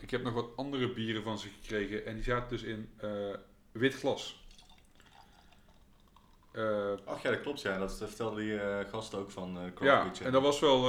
Ik 0.00 0.10
heb 0.10 0.22
nog 0.22 0.32
wat 0.32 0.56
andere 0.56 0.92
bieren 0.92 1.22
van 1.22 1.38
ze 1.38 1.48
gekregen. 1.48 2.06
En 2.06 2.14
die 2.14 2.24
zaten 2.24 2.48
dus 2.48 2.62
in 2.62 2.90
wit 3.72 3.94
glas. 3.94 4.41
Eh, 6.52 6.92
Ach 7.04 7.22
ja, 7.22 7.30
dat 7.30 7.40
klopt, 7.40 7.60
ja. 7.60 7.78
Dat 7.78 7.96
vertelde 7.96 8.40
die 8.40 8.58
eh 8.58 8.88
gast 8.88 9.14
ook 9.14 9.30
van 9.30 9.72
Craft 9.74 10.18
ja, 10.18 10.24
en 10.24 10.32
dat 10.32 10.42
was 10.42 10.60
wel 10.60 10.82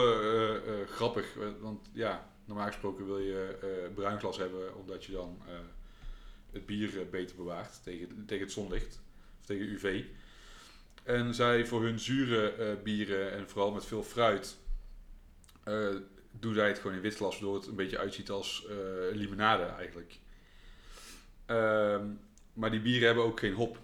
grappig. 0.87 1.33
Want 1.59 1.89
ja, 1.93 2.29
normaal 2.45 2.67
gesproken 2.67 3.05
wil 3.05 3.19
je 3.19 3.89
bruin 3.95 4.19
glas 4.19 4.37
hebben, 4.37 4.75
omdat 4.75 5.05
je 5.05 5.11
dan 5.11 5.41
het 6.51 6.65
bier 6.65 7.09
beter 7.09 7.35
bewaart 7.35 7.83
tegen, 7.83 8.25
tegen 8.25 8.43
het 8.43 8.53
zonlicht. 8.53 9.01
Of 9.39 9.45
tegen 9.45 9.65
UV. 9.65 10.03
En 11.03 11.33
zij 11.33 11.65
voor 11.65 11.83
hun 11.83 11.99
zure 11.99 12.77
bieren 12.83 13.31
en 13.31 13.49
vooral 13.49 13.71
met 13.71 13.85
veel 13.85 14.03
fruit, 14.03 14.57
eh, 15.63 15.89
doen 16.31 16.53
zij 16.53 16.67
het 16.67 16.79
gewoon 16.79 16.95
in 16.95 17.01
wit 17.01 17.15
glas, 17.15 17.33
waardoor 17.33 17.55
het 17.55 17.67
een 17.67 17.75
beetje 17.75 17.99
uitziet 17.99 18.29
als 18.29 18.67
limonade 19.11 19.63
eigenlijk. 19.63 20.19
Ehm, 21.45 22.07
maar 22.53 22.71
die 22.71 22.81
bieren 22.81 23.05
hebben 23.05 23.23
ook 23.23 23.39
geen 23.39 23.53
hop. 23.53 23.77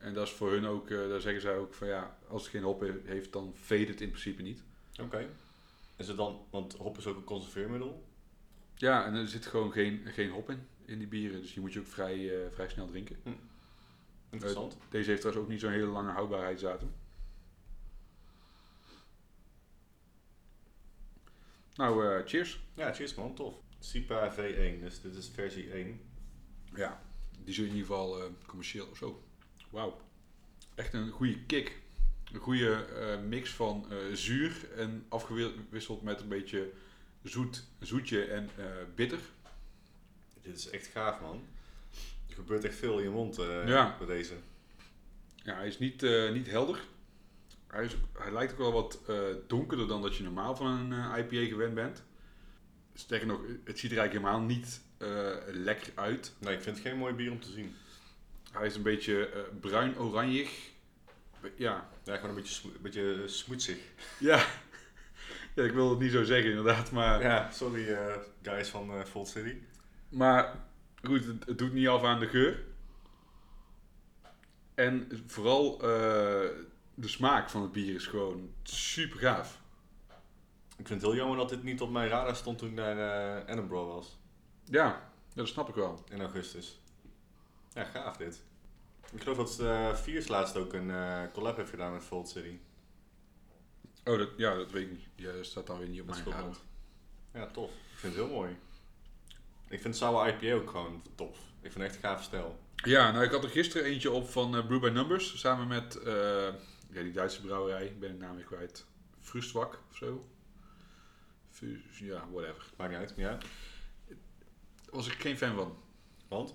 En 0.00 0.14
dat 0.14 0.26
is 0.26 0.32
voor 0.32 0.50
hun 0.50 0.66
ook, 0.66 0.90
eh, 0.90 1.08
daar 1.08 1.20
zeggen 1.20 1.42
zij 1.42 1.56
ook 1.56 1.74
van 1.74 1.88
ja, 1.88 2.18
als 2.28 2.42
het 2.42 2.50
geen 2.50 2.62
hop 2.62 2.80
he- 2.80 3.00
heeft, 3.04 3.32
dan 3.32 3.52
veet 3.54 3.88
het 3.88 4.00
in 4.00 4.08
principe 4.08 4.42
niet. 4.42 4.62
Oké. 5.00 5.28
Is 5.96 6.08
het 6.08 6.16
dan, 6.16 6.46
want 6.50 6.74
hop 6.74 6.98
is 6.98 7.06
ook 7.06 7.16
een 7.16 7.24
conserveermiddel. 7.24 8.04
Ja, 8.74 9.04
en 9.06 9.14
er 9.14 9.28
zit 9.28 9.46
gewoon 9.46 9.72
geen, 9.72 10.02
geen 10.06 10.30
hop 10.30 10.50
in, 10.50 10.66
in 10.84 10.98
die 10.98 11.06
bieren. 11.08 11.40
Dus 11.40 11.52
die 11.52 11.60
moet 11.62 11.72
je 11.72 11.78
ook 11.80 11.86
vrij, 11.86 12.44
eh, 12.44 12.50
vrij 12.50 12.68
snel 12.68 12.86
drinken. 12.86 13.16
Interessant. 14.30 14.72
Eh, 14.72 14.78
deze 14.90 15.08
heeft 15.10 15.20
trouwens 15.20 15.46
ook 15.46 15.52
niet 15.52 15.60
zo'n 15.60 15.70
hele 15.70 15.86
lange 15.86 16.10
houdbaarheidsdatum. 16.12 16.92
Nou, 21.74 22.22
cheers. 22.26 22.60
Ja, 22.74 22.92
cheers 22.92 23.14
man, 23.14 23.34
tof. 23.34 23.54
SIPA 23.78 24.32
V1, 24.34 24.80
dus 24.80 25.00
dit 25.00 25.14
is 25.16 25.28
versie 25.28 25.74
1. 25.74 26.00
Ja, 26.74 27.02
die 27.44 27.54
zul 27.54 27.64
je 27.64 27.70
in 27.70 27.76
ieder 27.76 27.90
geval 27.90 28.30
commercieel 28.46 28.86
of 28.90 28.96
zo. 28.96 29.22
Wauw. 29.70 30.00
Echt 30.74 30.92
een 30.94 31.10
goede 31.10 31.44
kick. 31.46 31.78
Een 32.32 32.40
goede 32.40 32.84
eh, 32.84 33.20
mix 33.28 33.50
van 33.50 33.86
eh, 33.90 33.96
zuur 34.12 34.70
en 34.76 35.04
afgewisseld 35.08 36.02
met 36.02 36.20
een 36.20 36.28
beetje 36.28 36.70
zoet, 37.22 37.64
zoetje 37.80 38.24
en 38.24 38.50
eh, 38.56 38.64
bitter. 38.94 39.18
Dit 40.42 40.56
is 40.56 40.70
echt 40.70 40.86
gaaf 40.86 41.20
man. 41.20 41.44
Er 42.28 42.34
gebeurt 42.34 42.64
echt 42.64 42.74
veel 42.76 42.98
in 42.98 43.04
je 43.04 43.10
mond 43.10 43.36
Ja. 43.66 43.96
bij 43.98 44.06
deze. 44.06 44.34
Ja, 45.36 45.54
hij 45.54 45.66
is 45.66 45.78
niet, 45.78 46.02
niet 46.32 46.46
helder. 46.46 46.80
Hij, 47.66 47.84
is, 47.84 47.96
hij 48.18 48.32
lijkt 48.32 48.52
ook 48.52 48.58
wel 48.58 48.72
wat 48.72 48.98
donkerder 49.46 49.86
dan 49.88 50.02
dat 50.02 50.16
je 50.16 50.22
normaal 50.22 50.56
van 50.56 50.66
een 50.66 51.18
IPA 51.18 51.48
gewend 51.48 51.74
bent. 51.74 52.02
Sterker 52.94 53.26
nog, 53.26 53.40
het 53.64 53.78
ziet 53.78 53.90
er 53.90 53.98
eigenlijk 53.98 54.12
helemaal 54.12 54.40
niet 54.40 54.80
lekker 55.46 55.92
uit. 55.94 56.34
Nee, 56.38 56.54
ik 56.54 56.62
vind 56.62 56.76
het 56.76 56.86
geen 56.86 56.98
mooi 56.98 57.14
bier 57.14 57.30
om 57.30 57.40
te 57.40 57.50
zien. 57.50 57.74
Hij 58.50 58.66
is 58.66 58.74
een 58.76 58.82
beetje 58.82 59.26
eh, 59.28 59.40
bruin-oranjig. 59.60 60.70
Ja. 61.56 61.88
Ja, 62.04 62.14
gewoon 62.14 62.28
een 62.30 62.36
beetje, 62.36 62.54
smo- 62.54 62.70
een 62.74 62.82
beetje 62.82 63.22
smoetsig. 63.28 63.78
Ja. 64.18 64.36
ja, 65.54 65.62
ik 65.64 65.72
wil 65.72 65.90
het 65.90 65.98
niet 65.98 66.12
zo 66.12 66.24
zeggen 66.24 66.50
inderdaad, 66.50 66.90
maar... 66.90 67.22
Ja, 67.22 67.50
sorry 67.50 67.88
eh, 67.92 68.16
guys 68.42 68.68
van 68.68 69.06
Volt 69.06 69.28
City. 69.28 69.56
Maar 70.08 70.56
goed, 71.02 71.24
het, 71.24 71.44
het 71.46 71.58
doet 71.58 71.72
niet 71.72 71.88
af 71.88 72.02
aan 72.04 72.20
de 72.20 72.28
geur. 72.28 72.64
En 74.74 75.08
vooral 75.26 75.78
de 76.94 77.08
smaak 77.08 77.50
van 77.50 77.62
het 77.62 77.72
bier 77.72 77.94
is 77.94 78.06
gewoon 78.06 78.50
super 78.62 79.18
gaaf. 79.18 79.60
Ik 80.76 80.86
vind 80.86 81.00
het 81.02 81.10
heel 81.10 81.14
jammer 81.20 81.36
dat 81.36 81.48
dit 81.48 81.62
niet 81.62 81.80
op 81.80 81.90
mijn 81.90 82.08
radar 82.08 82.36
stond 82.36 82.58
toen 82.58 82.68
ik 82.68 82.74
naar 82.74 83.46
Edinburgh 83.46 83.86
was. 83.86 84.18
Ja, 84.64 85.10
dat 85.34 85.48
snap 85.48 85.68
ik 85.68 85.74
wel. 85.74 86.04
In 86.10 86.20
augustus. 86.20 86.80
Ja, 87.74 87.84
gaaf 87.84 88.16
dit. 88.16 88.42
Ik 89.12 89.22
geloof 89.22 89.36
dat 89.36 89.58
uh, 89.60 89.94
Viers 89.94 90.28
laatst 90.28 90.56
ook 90.56 90.72
een 90.72 90.90
eh, 90.90 91.22
collab 91.32 91.56
heeft 91.56 91.70
gedaan 91.70 91.92
met 91.92 92.02
Fold 92.02 92.28
City. 92.28 92.58
Oh, 94.04 94.18
dat, 94.18 94.28
ja, 94.36 94.54
dat 94.54 94.70
weet 94.70 94.82
ik 94.82 94.90
niet. 94.90 95.06
Die 95.14 95.44
staat 95.44 95.66
dan 95.66 95.78
weer 95.78 95.88
niet 95.88 96.00
op 96.00 96.06
Dat 96.06 96.24
mijn 96.24 96.36
radar. 96.36 96.56
Ja, 97.34 97.46
tof. 97.46 97.70
Ik 97.70 97.98
vind 97.98 98.14
het 98.14 98.24
heel 98.24 98.34
mooi. 98.34 98.56
Ik 99.68 99.80
vind 99.80 99.96
Sour 99.96 100.28
IPA 100.28 100.54
ook 100.54 100.70
gewoon 100.70 101.02
tof. 101.14 101.38
Ik 101.38 101.72
vind 101.72 101.74
het 101.74 101.82
echt 101.82 101.94
een 101.94 102.00
gave 102.00 102.22
stijl. 102.22 102.58
Ja, 102.74 103.10
nou 103.10 103.24
ik 103.24 103.30
had 103.30 103.44
er 103.44 103.50
gisteren 103.50 103.86
eentje 103.86 104.10
op 104.10 104.28
van 104.30 104.56
eh, 104.56 104.66
Brew 104.66 104.80
by 104.80 104.88
Numbers. 104.88 105.38
Samen 105.40 105.66
met 105.66 105.98
ja, 106.92 107.02
die 107.02 107.12
Duitse 107.12 107.40
brouwerij. 107.40 107.86
Ik 107.86 108.00
ben 108.00 108.12
de 108.18 108.24
naam 108.24 108.36
weer 108.36 108.44
kwijt. 108.44 108.86
Frustwak 109.20 109.78
of 109.90 109.96
zo. 109.96 110.24
Fus- 111.50 111.98
ja, 111.98 112.24
whatever. 112.32 112.64
Maakt 112.76 112.90
niet 112.90 113.00
uit. 113.00 113.12
Ja. 113.16 113.38
Was 114.90 115.06
ik 115.06 115.20
geen 115.20 115.38
fan 115.38 115.54
van. 115.54 115.76
Want? 116.28 116.52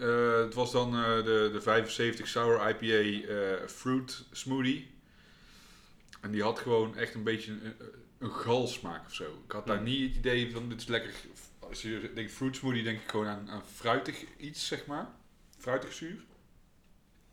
Eh, 0.00 0.38
het 0.38 0.54
was 0.54 0.72
dan 0.72 0.94
eh, 0.94 1.16
de, 1.24 1.48
de 1.52 1.60
75 1.60 2.26
Sour 2.28 2.68
IPA 2.68 3.28
eh, 3.28 3.66
Fruit 3.68 4.24
Smoothie. 4.32 4.90
En 6.20 6.30
die 6.30 6.42
had 6.42 6.58
gewoon 6.58 6.96
echt 6.96 7.14
een 7.14 7.22
beetje 7.22 7.52
een, 7.52 7.74
een 8.18 8.30
galsmaak 8.32 9.06
of 9.06 9.14
zo. 9.14 9.42
Ik 9.46 9.52
had 9.52 9.66
daar 9.66 9.76
Hmm. 9.76 9.84
niet 9.84 10.08
het 10.08 10.16
idee 10.16 10.52
van 10.52 10.68
dit 10.68 10.80
is 10.80 10.86
lekker. 10.86 11.14
Als 11.58 11.82
je 11.82 12.10
denkt 12.14 12.32
fruit 12.32 12.56
smoothie, 12.56 12.82
denk 12.82 13.00
ik 13.00 13.08
gewoon 13.10 13.26
aan, 13.26 13.50
aan 13.50 13.62
fruitig 13.74 14.24
iets, 14.36 14.66
zeg 14.66 14.86
maar. 14.86 15.08
Fruitig 15.58 15.92
zuur. 15.92 16.24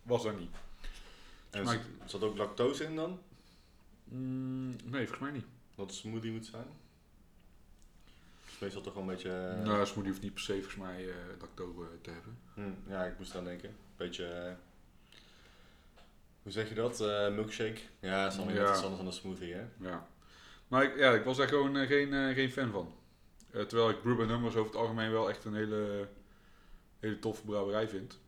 Was 0.04 0.24
daar 0.24 0.36
niet. 0.40 0.56
En 1.50 1.66
zat- 1.68 1.80
zat 2.06 2.22
ook 2.24 2.38
lactose 2.38 2.84
in 2.84 2.96
dan? 2.96 3.20
Mm, 4.04 4.70
nee, 4.70 5.08
volgens 5.08 5.20
mij 5.20 5.32
niet. 5.32 5.46
Dat 5.76 5.86
het 5.86 5.96
smoothie 5.96 6.32
moet 6.32 6.46
zijn? 6.46 6.66
Meestal 8.60 8.82
toch 8.82 8.94
wel 8.94 9.02
een 9.04 9.10
beetje... 9.10 9.30
eh, 9.30 9.64
nou, 9.66 9.86
smoothie 9.86 10.12
hoeft 10.12 10.24
niet 10.24 10.34
per 10.34 10.44
se 10.44 10.54
volgens 10.54 10.76
mij 10.76 11.10
eh 11.10 11.16
lactose 11.40 11.88
te 12.02 12.10
hebben. 12.10 12.38
hm, 12.54 12.92
ja, 12.92 13.04
ik 13.06 13.18
moest 13.18 13.36
aan 13.36 13.44
denken. 13.44 13.76
Beetje... 13.98 14.26
eh, 14.26 14.54
hoe 16.44 16.52
zeg 16.52 16.70
je 16.70 16.76
dat? 16.76 17.00
Milkshake? 17.34 17.80
Ja, 18.00 18.24
dat 18.24 18.32
is 18.32 18.38
dan 18.38 18.54
Ja. 18.54 18.70
iets 18.72 18.82
anders 18.82 18.98
dan 18.98 19.06
een 19.08 19.14
smoothie, 19.14 19.54
hè? 19.54 19.64
Ja. 19.80 20.08
Maar 20.68 20.84
ik, 20.84 20.98
ja, 20.98 21.12
ik 21.14 21.24
was 21.24 21.38
daar 21.38 21.48
gewoon 21.48 21.88
geen, 21.88 22.34
geen 22.36 22.52
fan 22.52 22.72
van. 22.72 22.94
Terwijl 23.52 23.90
ik 23.90 24.02
Brew 24.02 24.26
Numbers 24.26 24.56
over 24.56 24.72
het 24.72 24.80
algemeen 24.82 25.12
wel 25.12 25.30
echt 25.30 25.46
een 25.46 25.56
hele, 25.56 26.08
hele 27.00 27.20
toffe 27.20 27.46
brouwerij 27.46 27.88
vind. 27.90 28.20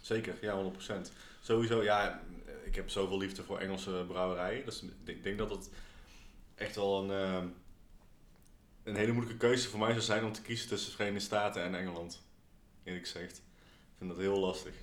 Zeker, 0.00 0.34
ja, 0.40 0.72
100%. 0.72 1.12
Sowieso, 1.40 1.82
ja, 1.82 2.22
ik 2.64 2.74
heb 2.74 2.88
zoveel 2.90 3.18
liefde 3.18 3.42
voor 3.42 3.58
Engelse 3.58 4.04
brouwerijen. 4.08 4.64
Dus 4.64 4.84
ik 5.04 5.22
denk 5.22 5.38
dat 5.38 5.50
het 5.50 5.70
echt 6.54 6.76
wel 6.76 7.10
een, 7.10 7.54
een 8.82 8.96
hele 8.96 9.12
moeilijke 9.12 9.38
keuze 9.38 9.68
voor 9.68 9.78
mij 9.78 9.90
zou 9.90 10.02
zijn 10.02 10.24
om 10.24 10.32
te 10.32 10.42
kiezen 10.42 10.68
tussen 10.68 10.92
Verenigde 10.92 11.20
Staten 11.20 11.62
en 11.62 11.74
Engeland. 11.74 12.22
Eerlijk 12.84 13.06
gezegd. 13.06 13.36
Ik 13.36 13.96
vind 13.98 14.10
dat 14.10 14.18
heel 14.18 14.38
lastig. 14.38 14.74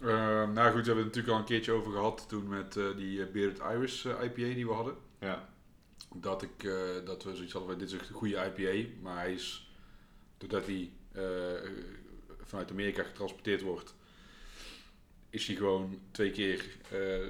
Eh, 0.00 0.48
nou 0.48 0.70
goed, 0.70 0.80
we 0.80 0.86
hebben 0.86 1.04
het 1.04 1.04
natuurlijk 1.04 1.28
al 1.28 1.38
een 1.38 1.44
keertje 1.44 1.72
over 1.72 1.92
gehad 1.92 2.28
toen 2.28 2.48
met 2.48 2.76
eh, 2.76 2.96
die 2.96 3.22
eh, 3.22 3.32
Bearded 3.32 3.58
Iris 3.58 4.04
IPA 4.04 4.54
die 4.54 4.66
we 4.66 4.72
hadden. 4.72 4.96
Ja, 5.20 5.48
Dat, 6.14 6.42
ik, 6.42 6.62
dat 7.04 7.22
we 7.22 7.34
zoiets 7.34 7.52
hadden 7.52 7.70
van 7.70 7.78
dit 7.78 7.92
is 7.92 8.08
een 8.08 8.14
goede 8.14 8.52
IPA, 8.54 8.88
maar 9.02 9.16
hij 9.16 9.32
is, 9.32 9.72
doordat 10.38 10.66
hij 10.66 10.90
vanuit 12.44 12.70
Amerika 12.70 13.02
getransporteerd 13.02 13.62
wordt, 13.62 13.94
is 15.30 15.46
hij 15.46 15.56
gewoon 15.56 16.00
twee 16.10 16.30
keer 16.30 16.64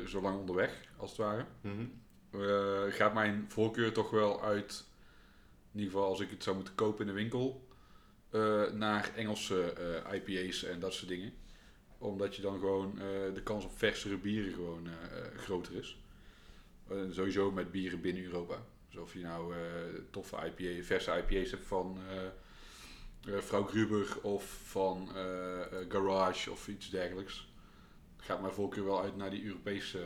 zo 0.06 0.20
lang 0.20 0.38
onderweg, 0.38 0.80
als 0.96 1.10
het 1.10 1.18
ware. 1.18 1.44
Mhm. 1.60 1.84
Gaat 2.90 3.14
mijn 3.14 3.44
voorkeur 3.48 3.92
toch 3.92 4.10
wel 4.10 4.42
uit, 4.42 4.84
in 5.74 5.80
ieder 5.80 5.92
geval 5.92 6.08
als 6.08 6.20
ik 6.20 6.30
het 6.30 6.42
zou 6.42 6.56
moeten 6.56 6.74
kopen 6.74 7.00
in 7.00 7.06
de 7.06 7.20
winkel, 7.20 7.66
eh, 8.34 8.72
naar 8.72 9.10
Engelse 9.16 9.72
eh, 9.72 10.14
IPA's 10.14 10.64
en 10.64 10.80
dat 10.80 10.94
soort 10.94 11.08
dingen. 11.08 11.32
Omdat 11.98 12.36
je 12.36 12.42
dan 12.42 12.58
gewoon 12.58 12.90
eh, 12.90 13.34
de 13.34 13.42
kans 13.42 13.64
op 13.64 13.78
versere 13.78 14.16
bieren 14.16 14.52
gewoon 14.52 14.88
groter 15.36 15.74
is. 15.74 15.98
Sowieso 17.10 17.50
met 17.50 17.70
bieren 17.70 18.00
binnen 18.00 18.24
Europa. 18.24 18.64
Dus 18.88 19.00
of 19.00 19.12
je 19.12 19.20
nou 19.20 19.54
toffe 20.10 20.36
IPA, 20.36 20.84
verse 20.84 21.24
IPA's 21.26 21.50
hebt 21.50 21.64
van 21.64 21.98
Vrouw 23.20 23.64
Gruber 23.64 24.18
of 24.22 24.44
van 24.64 25.08
Garage 25.88 26.50
of 26.50 26.68
iets 26.68 26.90
dergelijks. 26.90 27.48
Gaat 28.16 28.40
mijn 28.40 28.52
voorkeur 28.52 28.84
wel 28.84 29.00
uit 29.00 29.16
naar 29.16 29.30
die 29.30 29.44
Europese 29.44 30.02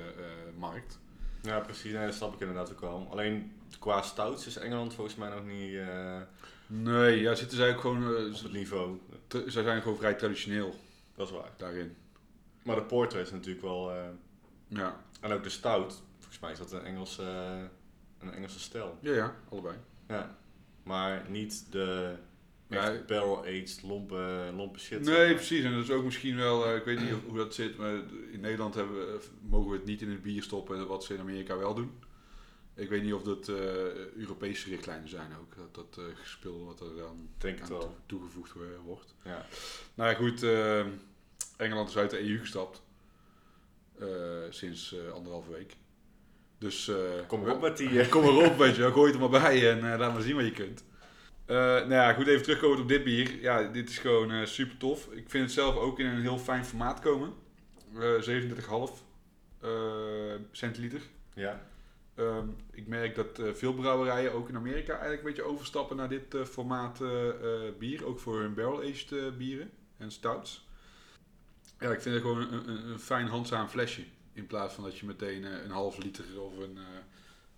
markt. 0.57 0.99
Ja 1.43 1.61
precies. 1.61 1.93
Nee, 1.93 2.07
dat 2.07 2.15
snap 2.15 2.35
ik 2.35 2.41
inderdaad 2.41 2.71
ook 2.73 2.81
wel. 2.81 3.07
Alleen 3.11 3.53
qua 3.79 4.03
stouts 4.03 4.47
is 4.47 4.57
Engeland 4.57 4.95
volgens 4.95 5.17
mij 5.17 5.29
nog 5.29 5.45
niet 5.45 5.75
eh, 5.75 6.21
Nee, 6.67 7.21
ja, 7.21 7.35
zitten 7.35 7.57
zij 7.57 7.75
ook 7.75 7.81
gewoon. 7.81 8.03
eh, 8.17 8.25
op 8.27 8.43
het 8.43 8.53
niveau. 8.53 9.01
Zij 9.47 9.63
zijn 9.63 9.83
gewoon 9.83 9.97
vrij 9.99 10.15
traditioneel 10.15 10.75
Dat 11.15 11.27
is 11.29 11.35
waar. 11.35 11.51
daarin. 11.57 11.97
Maar 12.63 12.77
de 12.77 12.83
porter 12.83 13.21
is 13.21 13.31
natuurlijk 13.31 13.63
wel... 13.65 13.91
eh, 13.91 14.05
Ja, 14.69 14.97
en 15.21 15.33
ook 15.33 15.43
de 15.43 15.49
stout. 15.49 16.03
Volgens 16.19 16.39
mij 16.41 16.53
is 16.53 16.59
dat 16.59 16.73
een 16.73 16.85
Engelse, 16.85 17.23
een 18.19 18.33
Engelse 18.33 18.61
stijl. 18.61 18.99
ja, 19.01 19.13
ja 19.13 19.35
allebei. 19.51 19.77
Ja. 20.09 20.37
Maar 20.83 21.25
niet 21.29 21.73
de 21.73 22.15
Ja, 22.71 23.03
barrel-aged 23.07 23.81
lompe, 23.83 24.51
lompe 24.57 24.79
shit. 24.79 25.07
zeg 25.07 25.17
nee, 25.17 25.27
maar. 25.27 25.35
precies. 25.35 25.65
En 25.65 25.73
dat 25.73 25.83
is 25.83 25.91
ook 25.91 26.05
misschien 26.05 26.37
wel, 26.37 26.67
eh, 26.67 26.77
ik 26.77 26.85
weet 26.85 27.01
niet 27.01 27.13
of- 27.13 27.25
hoe 27.29 27.37
dat 27.37 27.55
zit, 27.55 27.77
maar 27.77 27.95
in 28.33 28.41
Nederland 28.41 28.75
hebben, 28.75 28.97
we- 28.97 29.13
eh, 29.13 29.51
mogen 29.51 29.71
we 29.71 29.77
het 29.77 29.85
niet 29.87 30.03
in 30.03 30.11
het 30.11 30.23
bier 30.23 30.43
stoppen, 30.43 30.87
wat 30.87 31.05
ze 31.05 31.15
in 31.15 31.21
Amerika 31.21 31.57
wel 31.59 31.75
doen. 31.75 31.91
Ik 32.75 32.89
weet 32.89 33.03
niet 33.03 33.13
of 33.13 33.23
dat 33.23 33.49
eh, 33.49 33.55
Europese 34.17 34.69
richtlijnen 34.69 35.09
zijn 35.09 35.31
ook, 35.41 35.55
dat 35.73 35.75
dat 35.75 36.05
wat 36.65 36.81
er 36.81 36.97
dan 36.97 37.29
denk 37.39 37.61
aan 37.61 37.69
wel. 37.69 37.81
toe- 37.81 37.91
toegevoegd 38.07 38.53
wo- 38.53 38.63
wordt. 38.85 39.15
Ja. 39.25 39.47
Nou 39.95 40.11
ja, 40.11 40.17
goed, 40.17 40.43
Engeland 41.57 41.89
is 41.89 41.97
uit 41.97 42.11
de 42.11 42.21
EU 42.31 42.39
gestapt. 42.39 42.83
sinds 44.51 44.95
anderhalve 45.15 45.51
week. 45.51 45.77
Dus 46.59 46.91
Kom 47.27 47.41
we- 47.41 47.47
maar 47.47 47.55
op 47.55 47.61
met 47.61 47.77
die... 47.77 48.09
Kom 48.09 48.25
erop, 48.25 48.57
weet 48.59 48.77
je. 48.77 48.93
Gooi 48.93 49.13
het 49.13 49.15
er 49.23 49.31
maar 49.31 49.41
bij 49.43 49.71
en 49.71 49.99
laat 49.99 50.13
maar 50.13 50.23
zien 50.23 50.35
wat 50.37 50.45
je 50.45 50.51
kunt. 50.53 50.85
Eh, 51.49 51.57
nou 51.57 51.91
ja, 51.91 52.13
goed, 52.13 52.27
even 52.27 52.43
terugkomen 52.43 52.81
op 52.81 52.89
dit 52.89 53.05
bier. 53.05 53.41
Ja, 53.41 53.63
dit 53.63 53.89
is 53.89 53.99
gewoon 53.99 54.31
eh, 54.31 54.45
super 54.47 54.77
tof. 54.77 55.09
Ik 55.13 55.31
vind 55.31 55.45
het 55.45 55.53
zelf 55.53 55.77
ook 55.77 55.99
in 55.99 56.07
een 56.07 56.21
heel 56.21 56.39
fijn 56.39 56.65
formaat 56.65 57.01
komen. 57.01 57.33
Eh 57.95 58.21
37,5 58.21 59.05
eh, 59.61 59.71
centiliter. 60.53 61.01
ja. 61.35 61.67
Ehm, 62.15 62.49
ik 62.71 62.87
merk 62.87 63.15
dat 63.15 63.41
veel 63.53 63.75
brouwerijen 63.75 64.33
ook 64.33 64.49
in 64.49 64.57
Amerika 64.57 64.93
eigenlijk 64.93 65.21
een 65.21 65.29
beetje 65.29 65.51
overstappen 65.51 65.97
naar 65.97 66.09
dit 66.09 66.37
formaat 66.45 67.03
bier. 67.79 68.05
Ook 68.05 68.19
voor 68.19 68.41
hun 68.41 68.55
barrel-aged 68.55 69.39
bieren 69.39 69.71
en 69.97 70.11
stouts. 70.11 70.69
Ja, 71.79 71.91
ik 71.91 72.01
vind 72.01 72.15
het 72.15 72.25
gewoon 72.25 72.41
een, 72.41 72.69
een, 72.69 72.89
een 72.89 72.99
fijn 72.99 73.27
handzaam 73.27 73.69
flesje. 73.69 74.05
In 74.33 74.47
plaats 74.47 74.75
van 74.75 74.85
dat 74.85 74.99
je 74.99 75.07
meteen 75.07 75.45
een 75.45 75.71
half 75.71 75.99
liter 75.99 76.41
of 76.41 76.59
een 76.59 76.79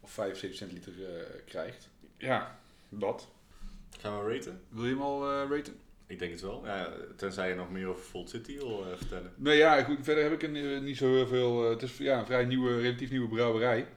of 0.00 0.10
75 0.10 0.58
centiliter 0.58 0.92
krijgt. 1.44 1.88
Ja, 2.16 2.58
dat. 2.88 3.28
Gaan 3.98 4.24
we 4.24 4.32
raten? 4.32 4.62
Wil 4.68 4.84
je 4.84 4.90
hem 4.90 5.02
al 5.02 5.30
eh, 5.30 5.50
raten? 5.50 5.74
Ik 6.06 6.18
denk 6.18 6.32
het 6.32 6.40
wel. 6.40 6.66
Ja, 6.66 6.92
tenzij 7.16 7.48
je 7.48 7.54
nog 7.54 7.70
meer 7.70 7.86
over 7.86 8.02
Fold 8.02 8.30
City 8.30 8.56
wil 8.56 8.86
eh, 8.86 8.96
vertellen. 8.96 9.32
Nee, 9.36 9.56
ja, 9.56 9.82
goed. 9.82 9.98
Verder 10.00 10.22
heb 10.22 10.32
ik 10.32 10.42
een, 10.42 10.56
eh, 10.56 10.80
niet 10.80 10.96
zo 10.96 11.14
heel 11.14 11.26
veel. 11.26 11.70
het 11.70 11.82
is 11.82 11.98
ja, 11.98 12.18
een 12.18 12.26
vrij 12.26 12.44
nieuwe, 12.44 12.80
relatief 12.80 13.10
nieuwe 13.10 13.28
brouwerij. 13.28 13.88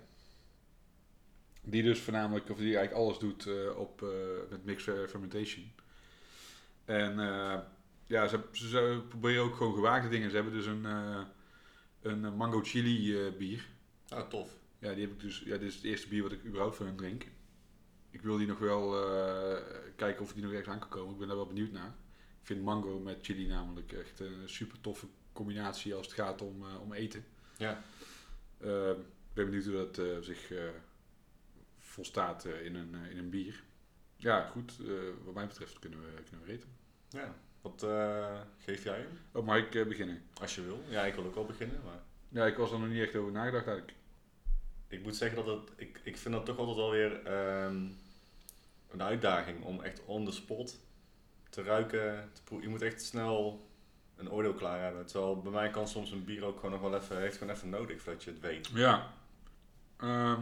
Die 1.62 1.84
dus 1.84 2.00
voornamelijk, 2.00 2.50
of 2.50 2.58
die 2.58 2.78
eigenlijk 2.78 3.06
alles 3.06 3.20
doet 3.20 3.48
op, 3.76 4.06
met 4.50 4.66
mixed 4.66 5.10
fermentation. 5.10 5.72
En 6.86 7.16
ja, 8.06 8.28
ze, 8.28 8.40
ze, 8.52 8.68
ze 8.68 9.02
proberen 9.08 9.44
ook 9.44 9.56
gewoon 9.56 9.74
gewaagde 9.74 10.10
dingen. 10.10 10.30
Ze 10.30 10.36
hebben 10.36 10.54
dus 10.54 10.66
een, 10.66 10.86
een 12.02 12.36
mango 12.36 12.60
chili 12.64 13.32
bier. 13.38 13.66
Ah, 14.08 14.30
tof. 14.30 14.50
Ja, 14.80 14.94
die 14.94 15.02
heb 15.02 15.12
ik 15.12 15.20
dus. 15.20 15.44
Ja, 15.46 15.58
dit 15.58 15.68
is 15.68 15.76
het 15.76 15.84
eerste 15.84 16.08
bier 16.08 16.24
wat 16.24 16.32
ik 16.32 16.46
überhaupt 16.46 16.76
van 16.76 16.86
hen 16.86 16.96
drink. 16.96 17.26
Ik 18.14 18.22
wil 18.22 18.38
die 18.38 18.48
nog 18.48 18.60
wel 18.60 19.06
eh, 19.06 19.62
kijken 19.96 20.24
of 20.24 20.34
die 20.34 20.44
nog 20.44 20.52
ergens 20.52 20.70
aan 20.70 20.80
kan 20.80 20.90
komen. 20.90 21.14
Ik 21.14 21.20
ben 21.20 21.28
daar 21.28 21.38
wel 21.38 21.48
benieuwd 21.48 21.72
naar. 21.72 21.94
Ik 22.40 22.50
vind 22.50 22.64
mango 22.64 23.00
met 23.00 23.18
chili 23.22 23.48
namelijk 23.48 23.92
echt 23.92 24.20
een 24.20 24.50
super 24.50 24.82
toffe 24.82 25.06
combinatie 25.34 25.96
als 25.96 26.06
het 26.06 26.16
gaat 26.16 26.42
om, 26.42 26.64
eh, 26.68 26.82
om 26.82 26.94
eten. 26.94 27.26
Ja. 27.58 27.84
Eh, 28.58 28.90
ik 28.90 29.34
ben 29.34 29.46
benieuwd 29.46 29.66
hoe 29.66 29.74
dat 29.74 29.98
eh, 29.98 30.18
zich 30.22 30.52
volstaat 31.80 32.46
in, 32.46 32.76
een, 32.76 32.96
in 33.10 33.18
een 33.18 33.30
bier. 33.30 33.64
Ja, 34.16 34.46
goed. 34.46 34.78
wat 35.24 35.34
mij 35.34 35.48
betreft 35.48 35.80
kunnen 35.80 36.00
we, 36.00 36.22
kunnen 36.30 36.46
we 36.46 36.52
reten. 36.52 36.70
Ja. 37.10 37.36
Wat 37.62 37.86
geef 38.58 38.84
jij 38.84 38.98
hem? 38.98 39.20
Oh, 39.32 39.46
mag 39.46 39.58
ik 39.58 39.88
beginnen? 39.88 40.22
Als 40.42 40.56
je 40.56 40.62
wil. 40.62 40.84
Ja, 40.90 41.06
ik 41.06 41.16
wil 41.16 41.26
ook 41.26 41.36
wel 41.36 41.46
beginnen. 41.46 41.82
Maar 41.84 42.00
Ja, 42.30 42.46
ik 42.46 42.58
was 42.58 42.72
er 42.72 42.80
nog 42.80 42.90
niet 42.90 43.02
echt 43.02 43.16
over 43.16 43.32
nagedacht 43.32 43.68
eigenlijk. 43.68 43.98
ik 44.88 45.04
moet 45.04 45.16
zeggen 45.16 45.46
dat 45.46 45.60
het... 45.60 45.72
Ik, 45.76 46.00
ik 46.04 46.18
vind 46.18 46.34
dat 46.34 46.46
toch 46.46 46.58
altijd 46.58 46.78
wel 46.78 46.92
weer 46.92 47.26
ehm, 47.26 47.90
een 48.94 49.04
uitdaging 49.04 49.64
om 49.64 49.82
echt 49.82 50.06
on 50.06 50.26
the 50.26 50.32
spot 50.32 50.80
te 51.50 51.64
ruiken. 51.64 52.32
Te 52.44 52.56
je 52.62 52.70
moet 52.70 52.82
echt 52.82 53.04
snel 53.04 53.68
een 54.16 54.32
oordeel 54.32 54.54
klaar 54.54 54.82
hebben. 54.82 55.06
Terwijl 55.06 55.42
bij 55.42 55.52
mij 55.52 55.70
kan 55.70 55.88
soms 55.88 56.12
een 56.12 56.26
bier 56.26 56.46
ook 56.46 56.56
gewoon 56.56 56.72
nog 56.72 56.82
wel 56.82 56.96
even, 56.96 57.20
heeft 57.20 57.38
gewoon 57.38 57.54
even 57.54 57.70
nodig 57.70 58.02
voordat 58.02 58.24
je 58.24 58.30
het 58.30 58.40
weet. 58.40 58.70
Ja. 58.74 59.14
Ehm, 59.98 60.40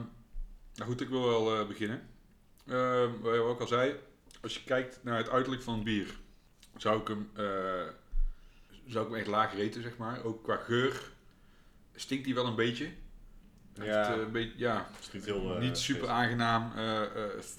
nou 0.74 0.90
goed, 0.90 1.02
ik 1.02 1.10
wil 1.10 1.28
wel 1.28 1.60
eh, 1.60 1.68
beginnen. 1.68 2.10
Ehm 2.68 3.20
wat 3.22 3.34
ook 3.34 3.60
al 3.60 3.68
zei, 3.68 3.96
als 4.42 4.54
je 4.54 4.64
kijkt 4.64 5.04
naar 5.04 5.18
het 5.18 5.30
uiterlijk 5.30 5.64
van 5.64 5.74
een 5.74 5.84
bier, 5.84 6.16
zou 6.78 7.02
ik 7.02 7.08
hem, 7.08 7.30
eh, 7.34 7.88
zou 8.86 9.06
ik 9.06 9.12
hem 9.12 9.20
echt 9.20 9.28
laag 9.28 9.54
reten, 9.54 9.82
zeg 9.82 9.98
maar. 9.98 10.24
Ook 10.24 10.44
qua 10.44 10.58
geur 10.58 11.12
stinkt 11.96 12.26
hij 12.26 12.36
wel 12.36 12.46
een 12.46 12.56
beetje. 12.56 12.92
Ja. 13.74 14.14
eh, 14.14 14.20
een 14.20 14.32
beetje, 14.32 14.58
ja, 14.58 14.90
niet 15.14 15.26
heel... 15.26 15.56
eh, 15.56 15.62
niet 15.62 15.78
super 15.78 16.02
fris. 16.02 16.12
aangenaam 16.12 16.72
eh, 16.76 17.02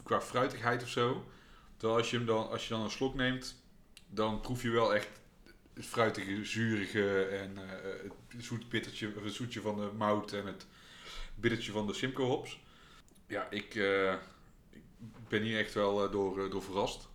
qua 0.02 0.20
fruitigheid 0.20 0.82
of 0.82 0.88
zo. 0.88 1.30
Terwijl 1.76 1.98
als 1.98 2.10
je, 2.10 2.16
hem 2.16 2.26
dan, 2.26 2.48
als 2.50 2.68
je 2.68 2.74
dan 2.74 2.82
een 2.82 2.90
slok 2.90 3.14
neemt, 3.14 3.62
dan 4.08 4.40
proef 4.40 4.62
je 4.62 4.70
wel 4.70 4.94
echt 4.94 5.08
het 5.74 5.86
fruitige, 5.86 6.44
zurige 6.44 7.24
en 7.24 7.56
het 8.28 8.44
zoet 8.44 8.68
bittertje, 8.68 9.12
of 9.16 9.24
het 9.24 9.32
zoetje 9.32 9.60
van 9.60 9.76
de 9.76 9.90
mout 9.96 10.32
en 10.32 10.46
het 10.46 10.66
bittertje 11.34 11.72
van 11.72 11.86
de 11.86 11.94
Simcoe 11.94 12.26
hops. 12.26 12.60
Ja, 13.26 13.50
ik, 13.50 13.74
ik 14.70 15.28
ben 15.28 15.42
hier 15.42 15.58
echt 15.58 15.74
wel 15.74 16.10
door, 16.10 16.50
door 16.50 16.62
verrast. 16.62 17.08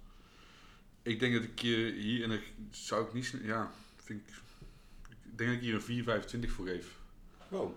Ik 1.01 1.19
denk 1.19 1.33
dat 1.33 1.43
ik 1.43 1.59
hier, 1.59 1.93
hier 1.93 2.23
en 2.23 2.31
ik 2.31 2.53
zou 2.71 3.05
ik 3.05 3.13
niet, 3.13 3.33
ja, 3.41 3.71
vind 3.95 4.21
ik, 4.27 4.35
ik 5.09 5.37
denk 5.37 5.49
dat 5.49 5.59
ik 5.61 5.85
hier 5.85 6.05
een 6.05 6.45
4,25 6.47 6.49
voor 6.49 6.67
geef. 6.67 6.99
Wow. 7.47 7.71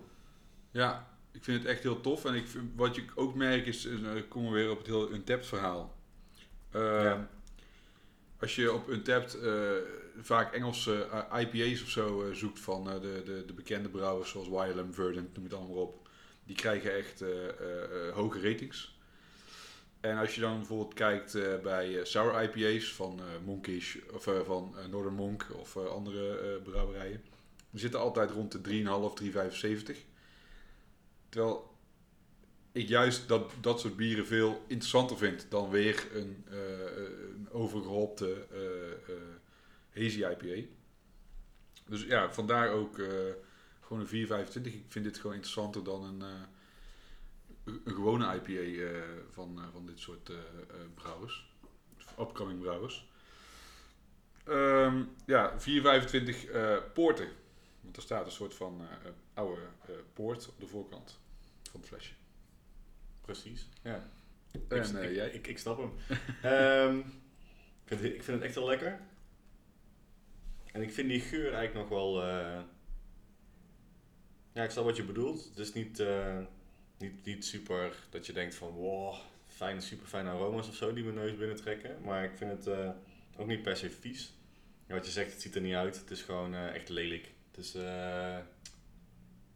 Ja, 0.71 1.10
ik 1.31 1.43
vind 1.43 1.57
het 1.57 1.67
echt 1.67 1.83
heel 1.83 2.01
tof. 2.01 2.25
En 2.25 2.33
ik 2.35 2.47
vind, 2.47 2.71
wat 2.75 2.95
je 2.95 3.03
ook 3.15 3.35
merkt 3.35 3.67
is, 3.67 3.85
is, 3.85 4.01
eh, 4.01 4.21
komen 4.29 4.51
we 4.51 4.57
weer 4.57 4.71
op 4.71 4.77
het 4.77 4.87
heel 4.87 5.11
Untapped 5.11 5.47
verhaal. 5.47 5.95
Eh, 6.71 6.81
Ja. 6.81 7.29
Als 8.39 8.55
je 8.55 8.73
op 8.73 8.89
Untapped 8.89 9.33
eh, 9.41 9.71
vaak 10.21 10.53
Engelse 10.53 11.03
eh, 11.03 11.41
IPA's 11.41 11.81
of 11.81 11.89
zo 11.89 12.29
zoekt 12.33 12.59
van 12.59 12.83
de, 12.83 13.21
de, 13.25 13.43
de 13.47 13.53
bekende 13.53 13.89
brouwers 13.89 14.29
zoals 14.29 14.47
Wylam, 14.47 14.93
Verdant, 14.93 15.35
noem 15.35 15.43
het 15.43 15.53
allemaal 15.53 15.75
op. 15.75 16.09
Die 16.45 16.55
krijgen 16.55 16.95
echt 16.95 17.23
hoge 18.13 18.41
ratings. 18.41 18.99
En 19.99 20.17
als 20.17 20.35
je 20.35 20.41
dan 20.41 20.57
bijvoorbeeld 20.57 20.93
kijkt 20.93 21.33
bij 21.63 21.99
sour 22.03 22.43
IPA's 22.43 22.93
van 22.93 23.19
Monkish 23.45 23.97
of 24.13 24.23
van 24.45 24.75
Northern 24.89 25.15
Monk 25.15 25.47
of 25.55 25.77
andere 25.77 26.59
brouwerijen. 26.63 27.23
Die 27.69 27.79
zitten 27.79 27.99
altijd 27.99 28.31
rond 28.31 28.51
de 28.51 28.59
3,5, 28.59 29.13
3,75. 29.93 29.97
Terwijl 31.31 31.77
ik 32.71 32.87
juist 32.87 33.27
dat, 33.27 33.51
dat 33.61 33.79
soort 33.79 33.95
bieren 33.95 34.27
veel 34.27 34.63
interessanter 34.67 35.17
vind 35.17 35.45
dan 35.49 35.69
weer 35.69 36.07
een, 36.13 36.45
een 37.35 37.49
overgehopte 37.51 38.45
eh, 38.51 39.15
eh, 39.15 39.21
hazy 39.93 40.25
IPA. 40.25 40.67
Dus 41.85 42.03
ja, 42.03 42.33
vandaar 42.33 42.69
ook 42.69 43.01
gewoon 43.81 44.07
een 44.09 44.27
4,25. 44.27 44.61
Ik 44.61 44.85
vind 44.87 45.05
dit 45.05 45.17
gewoon 45.17 45.35
interessanter 45.35 45.83
dan 45.83 46.03
een, 46.03 46.21
een 47.63 47.93
gewone 47.93 48.35
IPA 48.35 48.91
van, 49.29 49.59
van 49.71 49.85
dit 49.85 49.99
soort 49.99 50.31
brouwers. 50.95 51.49
Upcoming 52.19 52.59
brouwers. 52.61 53.09
Ehm, 54.43 55.03
ja, 55.25 55.59
4,25 55.59 56.51
eh 56.51 56.77
poorten. 56.93 57.27
Want 57.81 57.95
er 57.95 58.01
staat 58.01 58.25
een 58.25 58.31
soort 58.31 58.53
van 58.53 58.81
oude 59.33 59.61
poort 60.13 60.49
op 60.49 60.59
de 60.59 60.67
voorkant 60.67 61.20
van 61.71 61.79
het 61.79 61.89
flesje. 61.89 62.13
Precies. 63.21 63.67
Ja. 63.83 64.09
En 64.67 64.79
ik, 64.81 64.93
eh, 64.93 65.15
jij? 65.15 65.29
ik, 65.29 65.47
ik 65.47 65.57
snap 65.57 65.77
hem. 65.77 65.91
Ehm, 66.51 66.97
ik, 66.99 67.05
vind, 67.85 68.01
het- 68.01 68.13
ik 68.13 68.23
vind 68.23 68.37
het 68.37 68.41
echt 68.45 68.55
heel 68.55 68.67
lekker. 68.67 68.99
En 70.71 70.81
ik 70.81 70.91
vind 70.91 71.09
die 71.09 71.19
geur 71.21 71.53
eigenlijk 71.53 71.73
nog 71.73 71.99
wel... 71.99 72.23
eh, 72.23 72.61
Ja, 74.53 74.63
ik 74.63 74.69
snap 74.71 74.83
wat 74.85 74.95
je 74.95 75.03
bedoelt. 75.03 75.43
Het 75.49 75.57
is 75.57 75.73
niet, 75.73 75.99
eh, 75.99 76.37
niet, 76.97 77.25
niet 77.25 77.45
super 77.45 77.95
dat 78.09 78.25
je 78.25 78.33
denkt 78.33 78.55
van... 78.55 78.69
Wow, 78.69 79.15
fijne, 79.47 79.81
super 79.81 80.07
fijne 80.07 80.29
aroma's 80.29 80.67
of 80.67 80.75
zo 80.75 80.93
die 80.93 81.03
mijn 81.03 81.15
neus 81.15 81.37
binnentrekken. 81.37 82.01
Maar 82.03 82.23
ik 82.23 82.37
vind 82.37 82.65
het 82.65 82.75
ook 83.37 83.47
niet 83.47 83.61
per 83.61 83.77
se 83.77 83.89
vies. 83.89 84.33
Ja, 84.87 84.93
wat 84.95 85.05
je 85.05 85.11
zegt, 85.11 85.31
het 85.31 85.41
ziet 85.41 85.55
er 85.55 85.61
niet 85.61 85.73
uit. 85.75 85.99
Het 85.99 86.11
is 86.11 86.21
gewoon 86.21 86.55
echt 86.55 86.89
lelijk. 86.89 87.31
Het 87.51 87.57
is... 87.65 87.75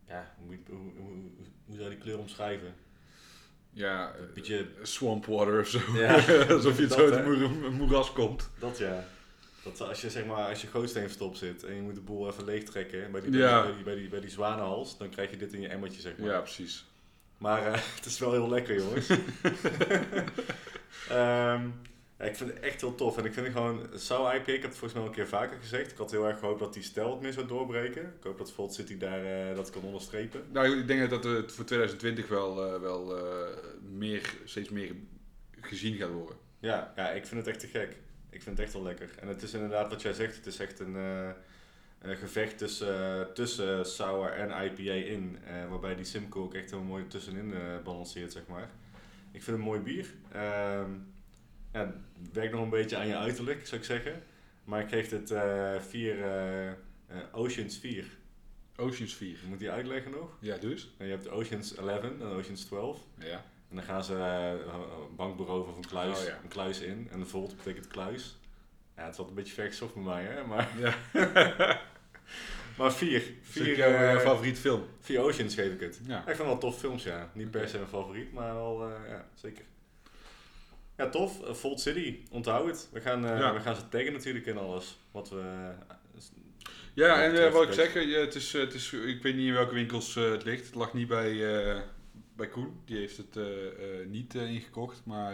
eh, 0.08 0.14
ja, 0.16 0.36
hoe, 0.45 0.58
hoe, 0.70 0.78
hoe, 0.97 1.14
hoe 1.66 1.76
zou 1.76 1.84
je 1.84 1.89
die 1.89 1.97
kleur 1.99 2.18
omschrijven? 2.20 2.74
Ja, 3.72 4.14
eh, 4.14 4.20
Een 4.22 4.34
beetje 4.34 4.68
swamp 4.82 5.26
water 5.26 5.60
of 5.60 5.68
zo. 5.68 5.80
Ja, 5.93 6.14
Alsof 6.56 6.76
je 6.78 6.84
het 6.84 6.91
zo 6.93 6.99
uit 7.12 7.14
een 7.14 7.24
moer- 7.24 7.66
een 7.66 7.74
moeras 7.74 8.12
komt. 8.14 8.49
Dat 8.60 8.78
ja. 8.78 9.06
Dat 9.64 9.82
als 9.82 10.01
je 10.01 10.10
zeg 10.10 10.26
maar 10.26 10.47
als 10.49 10.62
je 10.62 10.68
gootsteen 10.68 11.03
verstopt 11.03 11.38
zit 11.38 11.64
en 11.64 11.76
je 11.76 11.82
moet 11.82 11.95
de 11.95 12.01
boel 12.01 12.30
even 12.30 12.45
leeg 12.45 12.64
trekken 12.64 13.12
bij 13.12 13.22
die, 13.22 13.32
Ja. 13.32 13.62
bij, 13.64 13.74
die, 13.74 13.84
bij, 13.84 13.95
die, 13.95 14.08
bij 14.10 14.20
die 14.20 14.30
zwanenhals, 14.30 14.97
dan 14.97 15.10
krijg 15.10 15.30
je 15.30 15.38
dit 15.38 15.53
in 15.53 15.62
je 15.62 15.68
emmertje 15.68 16.01
zeg 16.01 16.18
maar. 16.18 16.30
Ja, 16.30 16.39
precies. 16.39 16.86
Maar 17.38 17.66
eh, 17.66 17.74
het 17.95 18.06
is 18.06 18.20
wel 18.20 18.32
heel 18.32 18.49
lekker 18.49 18.76
jongens. 18.76 19.08
Ehm, 21.10 21.68
ja, 22.18 22.26
ik 22.26 22.36
vind 22.36 22.49
het 22.49 22.59
echt 22.59 22.82
heel 22.82 22.95
tof 22.95 23.18
en 23.18 23.26
ik 23.26 23.34
vind 23.34 23.45
het 23.45 23.55
gewoon, 23.55 23.88
Sour 23.93 24.36
IPA, 24.36 24.51
ik 24.51 24.61
heb 24.61 24.70
het 24.70 24.80
volgens 24.80 24.93
mij 24.93 25.01
al 25.01 25.07
een 25.07 25.16
keer 25.16 25.28
vaker 25.28 25.57
gezegd, 25.57 25.91
ik 25.91 25.97
had 25.97 26.11
heel 26.11 26.28
erg 26.28 26.39
gehoopt 26.39 26.59
dat 26.59 26.74
die 26.74 26.84
stijl 26.84 27.09
wat 27.09 27.22
meer 27.22 27.34
zou 27.34 27.47
doorbreken. 27.47 28.01
Ik 28.03 28.24
hoop 28.24 28.38
dat 28.38 28.51
Volt 28.51 28.74
City 28.74 28.97
daar 28.97 29.49
eh, 29.49 29.55
dat 29.55 29.70
kan 29.70 29.82
onderstrepen. 29.82 30.43
Nou, 30.51 30.80
ik 30.80 30.88
denk 30.88 31.09
dat 31.09 31.24
het 31.24 31.51
voor 31.51 31.66
2020 31.66 32.28
wel, 32.28 32.74
eh, 32.74 32.82
wel 32.82 33.18
eh, 33.18 33.57
meer, 33.91 34.34
steeds 34.43 34.70
meer 34.70 34.95
gezien 35.61 35.95
gaat 35.95 36.11
worden. 36.11 36.36
Ja, 36.59 36.93
ja, 36.95 37.09
ik 37.09 37.26
vind 37.26 37.45
het 37.45 37.49
echt 37.49 37.59
te 37.59 37.80
gek. 37.80 37.97
Ik 38.30 38.41
vind 38.41 38.57
het 38.57 38.66
echt 38.66 38.74
wel 38.74 38.84
lekker. 38.84 39.09
En 39.20 39.28
het 39.28 39.41
is 39.41 39.53
inderdaad 39.53 39.89
wat 39.89 40.01
jij 40.01 40.13
zegt, 40.13 40.36
het 40.36 40.45
is 40.45 40.59
echt 40.59 40.80
een, 40.80 40.95
een 42.01 42.16
gevecht 42.18 42.57
tussen, 42.57 43.34
tussen 43.34 43.86
sour 43.86 44.32
en 44.32 44.66
IPA 44.66 44.91
in. 44.91 45.39
waarbij 45.70 45.95
die 45.95 46.05
Simcoe 46.05 46.43
ook 46.43 46.53
echt 46.53 46.70
heel 46.70 46.82
mooi 46.82 47.07
tussenin 47.07 47.53
balanceert, 47.84 48.32
zeg 48.32 48.47
maar. 48.47 48.70
Ik 49.32 49.43
vind 49.43 49.45
het 49.45 49.55
een 49.55 49.61
mooi 49.61 49.80
bier. 49.80 50.13
Ehm 50.32 50.91
ja, 51.76 51.93
het 52.23 52.34
werkt 52.34 52.53
nog 52.53 52.61
een 52.61 52.69
beetje 52.69 52.97
aan 52.97 53.07
je 53.07 53.15
uiterlijk, 53.17 53.67
zou 53.67 53.82
ik 53.82 53.88
zeggen. 53.88 54.23
Maar 54.63 54.82
ik 54.82 54.89
geef 54.89 55.09
het 55.09 55.32
eh 55.32 55.76
vier, 55.80 56.23
eh, 56.23 56.67
eh, 56.67 56.76
Oceans 57.32 57.78
4. 57.78 58.05
Oceans 58.78 59.13
4. 59.15 59.38
Moet 59.47 59.59
die 59.59 59.71
uitleggen 59.71 60.11
nog? 60.11 60.38
Ja, 60.39 60.57
dus. 60.57 60.93
En 60.97 61.05
je 61.05 61.11
hebt 61.11 61.30
Oceans 61.30 61.76
11 61.76 62.03
en 62.03 62.21
Oceans 62.21 62.63
12. 62.65 62.99
Ja. 63.17 63.43
En 63.69 63.76
dan 63.76 63.84
gaan 63.84 64.03
ze 64.03 64.15
eh, 64.15 64.49
een 65.09 65.15
bank 65.15 65.38
beroven 65.38 65.71
of 65.71 65.78
een 65.78 65.88
kluis, 65.88 66.19
Oh, 66.19 66.26
ja. 66.26 66.39
een 66.43 66.49
kluis 66.49 66.80
in. 66.80 67.07
En 67.11 67.19
de 67.19 67.26
volt 67.26 67.55
betekent 67.57 67.88
kluis. 67.88 68.38
Ja, 68.95 69.01
het 69.01 69.09
altijd 69.09 69.28
een 69.28 69.36
beetje 69.36 69.53
ver 69.53 69.67
gezocht 69.67 69.93
bij 69.93 70.03
mij, 70.03 70.23
hè. 70.23 70.43
Maar, 70.43 70.69
ja. 70.80 70.95
maar 72.78 72.93
vier. 72.93 73.23
Vier 73.41 73.78
jouw 73.78 73.89
eh, 73.89 74.13
eh, 74.13 74.19
favoriet 74.19 74.59
film. 74.59 74.84
vier 74.99 75.19
Oceans 75.19 75.55
geef 75.55 75.73
ik 75.73 75.80
het. 75.80 75.99
Ja. 76.07 76.19
Ik 76.19 76.36
vind 76.36 76.47
wel 76.47 76.57
tof 76.57 76.80
films, 76.80 77.03
ja. 77.03 77.32
Niet 77.34 77.51
per 77.51 77.69
se 77.69 77.78
mijn 77.78 77.89
favoriet, 77.89 78.34
maar 78.34 78.53
wel, 78.53 78.84
eh, 78.84 79.09
ja, 79.09 79.26
zeker. 79.34 79.63
Ja, 80.98 81.10
tof. 81.10 81.43
Eh, 81.43 81.54
Volt 81.54 81.80
City, 81.80 82.18
onthoud 82.32 82.68
het. 82.68 82.89
We 82.91 83.02
gaan, 83.02 83.26
eh, 83.26 83.39
Ja. 83.39 83.54
we 83.54 83.60
gaan 83.60 83.76
ze 83.76 83.89
taggen 83.89 84.14
natuurlijk 84.14 84.46
in 84.46 84.58
alles. 84.58 85.00
Wat 85.12 85.30
we... 85.30 85.39
eh, 85.39 86.22
Ja, 86.93 87.24
en 87.24 87.52
wat 87.52 87.64
ik 87.68 87.74
zeg, 87.74 87.93
het 87.93 88.36
is, 88.36 88.54
het 88.54 88.74
is, 88.74 88.93
ik 88.93 89.22
weet 89.24 89.36
niet 89.36 89.48
in 89.48 89.54
welke 89.54 89.74
winkels 89.74 90.16
het 90.16 90.43
ligt. 90.43 90.66
Het 90.66 90.76
lag 90.76 90.93
niet 90.93 91.08
bij, 91.08 91.34
bij 92.36 92.48
Koen. 92.48 92.80
Die 92.86 92.98
heeft 92.98 93.18
het 93.18 93.38
niet 94.10 94.34
ingekocht. 94.34 95.02
Maar 95.06 95.34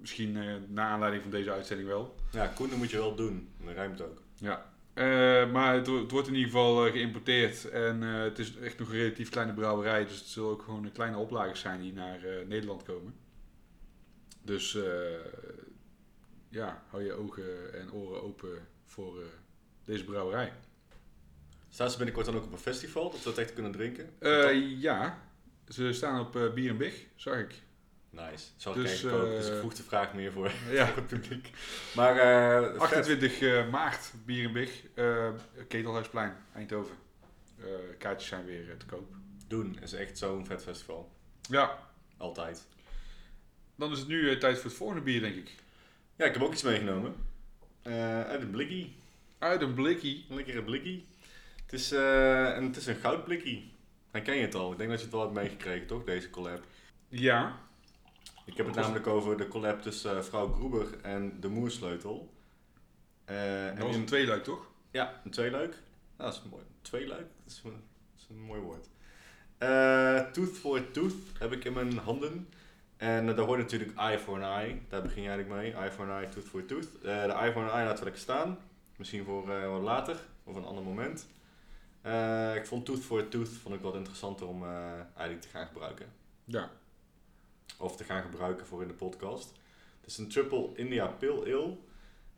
misschien 0.00 0.38
na 0.68 0.88
aanleiding 0.88 1.22
van 1.22 1.32
deze 1.32 1.50
uitzending 1.52 1.88
wel. 1.88 2.14
ja, 2.32 2.46
Koen, 2.46 2.68
dat 2.68 2.78
moet 2.78 2.90
je 2.90 2.96
wel 2.96 3.14
doen. 3.14 3.48
Dat 3.64 3.74
ruimt 3.74 4.00
ook. 4.00 4.22
Ja. 4.34 4.66
Maar 5.52 5.74
het, 5.74 5.86
wo- 5.86 6.00
het 6.00 6.10
wordt 6.10 6.28
in 6.28 6.34
ieder 6.34 6.50
geval 6.50 6.90
geïmporteerd. 6.90 7.70
En 7.70 8.00
het 8.02 8.38
is 8.38 8.56
echt 8.56 8.78
nog 8.78 8.88
een 8.88 8.94
relatief 8.96 9.28
kleine 9.28 9.52
brouwerij. 9.54 10.04
Dus 10.06 10.18
het 10.18 10.26
zullen 10.28 10.50
ook 10.50 10.62
gewoon 10.62 10.84
een 10.84 10.92
kleine 10.92 11.16
oplagers 11.16 11.60
zijn 11.60 11.80
die 11.80 11.92
naar 11.92 12.18
Nederland 12.46 12.82
komen. 12.82 13.14
Dus 14.46 14.74
eh, 14.74 14.82
ja, 16.48 16.82
hou 16.88 17.04
je 17.04 17.12
ogen 17.12 17.74
en 17.74 17.92
oren 17.92 18.22
open 18.22 18.66
voor 18.84 19.20
eh, 19.20 19.26
deze 19.84 20.04
brouwerij. 20.04 20.52
Staan 21.68 21.90
ze 21.90 21.96
binnenkort 21.96 22.26
dan 22.26 22.36
ook 22.36 22.44
op 22.44 22.52
een 22.52 22.58
festival, 22.58 23.10
dat 23.10 23.22
we 23.22 23.28
het 23.28 23.38
echt 23.38 23.52
kunnen 23.52 23.72
drinken? 23.72 24.10
Eh, 24.18 24.80
ja, 24.80 25.22
ze 25.68 25.92
staan 25.92 26.20
op 26.20 26.50
Bier 26.54 26.70
en 26.70 26.76
Big, 26.76 27.06
zag 27.14 27.38
ik. 27.38 27.54
Nice. 28.10 28.46
Zal 28.56 28.72
ik 28.74 28.80
Dus, 28.80 28.90
eigenlijk 28.90 29.22
ook. 29.24 29.30
Dus 29.30 29.48
ik 29.48 29.58
vroeg 29.58 29.74
de 29.74 29.82
vraag 29.82 30.14
meer 30.14 30.32
voor, 30.32 30.50
Ja. 30.70 30.86
voor 30.88 30.96
het 30.96 31.06
publiek. 31.06 31.50
Maar 31.94 32.16
eh, 32.16 32.70
vet. 32.70 32.80
28 32.80 33.40
eh, 33.40 33.70
maart, 33.70 34.12
Bier 34.24 34.44
en 34.44 34.52
Big, 34.52 34.82
Ketelhuisplein, 35.68 36.36
Eindhoven. 36.54 36.96
Kaartjes 37.98 38.28
zijn 38.28 38.44
weer 38.44 38.76
te 38.76 38.86
koop. 38.86 39.14
Doen 39.46 39.78
is 39.82 39.92
echt 39.92 40.18
zo'n 40.18 40.46
vet 40.46 40.62
festival. 40.62 41.12
Ja, 41.48 41.78
Altijd. 42.16 42.66
Dan 43.76 43.92
is 43.92 43.98
het 43.98 44.08
nu 44.08 44.30
eh, 44.30 44.38
tijd 44.38 44.56
voor 44.56 44.64
het 44.64 44.78
volgende 44.78 45.02
bier, 45.02 45.20
denk 45.20 45.34
ik. 45.34 45.54
Ja, 46.16 46.24
ik 46.24 46.32
heb 46.32 46.42
ook 46.42 46.52
iets 46.52 46.62
meegenomen. 46.62 47.14
Eh, 47.82 48.22
uit 48.22 48.42
een 48.42 48.50
blikkie. 48.50 48.94
Uit 49.38 49.60
een 49.62 49.74
blikkie. 49.74 50.26
Een 50.28 50.36
lekkere 50.36 50.62
blikkie. 50.62 51.06
Het 51.62 51.72
is, 51.72 51.92
eh, 51.92 52.54
een, 52.56 52.64
het 52.64 52.76
is 52.76 52.86
een 52.86 52.96
goudblikkie. 52.96 53.72
Herken 54.10 54.34
je 54.36 54.42
het 54.42 54.54
al? 54.54 54.72
Ik 54.72 54.78
denk 54.78 54.90
dat 54.90 54.98
je 54.98 55.04
het 55.04 55.14
wel 55.14 55.22
hebt 55.24 55.34
meegekregen, 55.34 55.86
toch? 55.86 56.04
Deze 56.04 56.30
collab. 56.30 56.64
Ja, 57.08 57.58
Ik 58.44 58.56
heb 58.56 58.66
het 58.66 58.74
namelijk 58.74 59.06
over 59.06 59.36
de 59.36 59.48
collab 59.48 59.82
tussen 59.82 60.24
vrouw 60.24 60.52
Groeber 60.52 60.86
en 61.02 61.40
de 61.40 61.48
Moersleutel. 61.48 62.32
En 63.24 63.74
Dat 63.76 63.84
was 63.84 63.94
in- 63.94 64.00
een 64.00 64.06
tweeluik, 64.06 64.44
toch? 64.44 64.66
Ja, 64.90 65.20
een 65.24 65.30
tweeluik. 65.30 65.70
Nou, 66.16 66.30
dat 66.30 66.42
is 66.44 66.50
mooi. 66.50 66.62
Tweeluik, 66.82 67.26
dat 67.44 67.52
is, 67.52 67.60
een- 67.64 67.70
dat 67.70 67.80
is 68.20 68.26
een 68.30 68.40
mooi 68.40 68.60
woord. 68.60 68.88
Tooth 70.34 70.56
for 70.58 70.90
Tooth 70.90 71.14
heb 71.38 71.52
ik 71.52 71.64
in 71.64 71.72
mijn 71.72 71.98
handen. 71.98 72.48
En 72.96 73.28
eh, 73.28 73.36
daar 73.36 73.44
hoort 73.46 73.58
natuurlijk 73.58 73.98
eye 73.98 74.18
for 74.18 74.42
an 74.42 74.60
eye. 74.60 74.80
Daar 74.88 75.02
begin 75.02 75.22
je 75.22 75.28
eigenlijk 75.28 75.60
mee. 75.60 75.72
Eye 75.72 75.90
for 75.90 76.10
an 76.10 76.18
eye, 76.18 76.28
tooth 76.28 76.48
for 76.48 76.64
tooth. 76.64 76.88
Eh, 77.02 77.24
de 77.24 77.32
eye 77.32 77.52
for 77.52 77.62
an 77.62 77.70
eye 77.70 77.84
laten 77.84 77.98
we 77.98 78.04
lekker 78.04 78.22
staan. 78.22 78.58
Misschien 78.96 79.24
voor 79.24 79.50
eh, 79.50 79.70
wat 79.70 79.82
later 79.82 80.16
of 80.44 80.56
een 80.56 80.64
ander 80.64 80.84
moment. 80.84 81.26
Ik 82.56 82.66
vond 82.66 82.84
tooth 82.84 83.04
for 83.04 83.28
tooth 83.28 83.48
vond 83.48 83.74
ik 83.74 83.80
wat 83.80 83.94
interessanter 83.94 84.46
om 84.46 84.64
eigenlijk 85.16 85.40
te 85.40 85.48
gaan 85.48 85.66
gebruiken. 85.66 86.06
Ja. 86.44 86.70
Of 87.78 87.96
te 87.96 88.04
gaan 88.04 88.22
gebruiken 88.22 88.66
voor 88.66 88.82
in 88.82 88.88
de 88.88 88.94
podcast. 88.94 89.52
Het 90.00 90.10
is 90.10 90.18
een 90.18 90.28
Triple 90.28 90.70
India 90.74 91.06
Pale 91.06 91.54
Ale. 91.54 91.76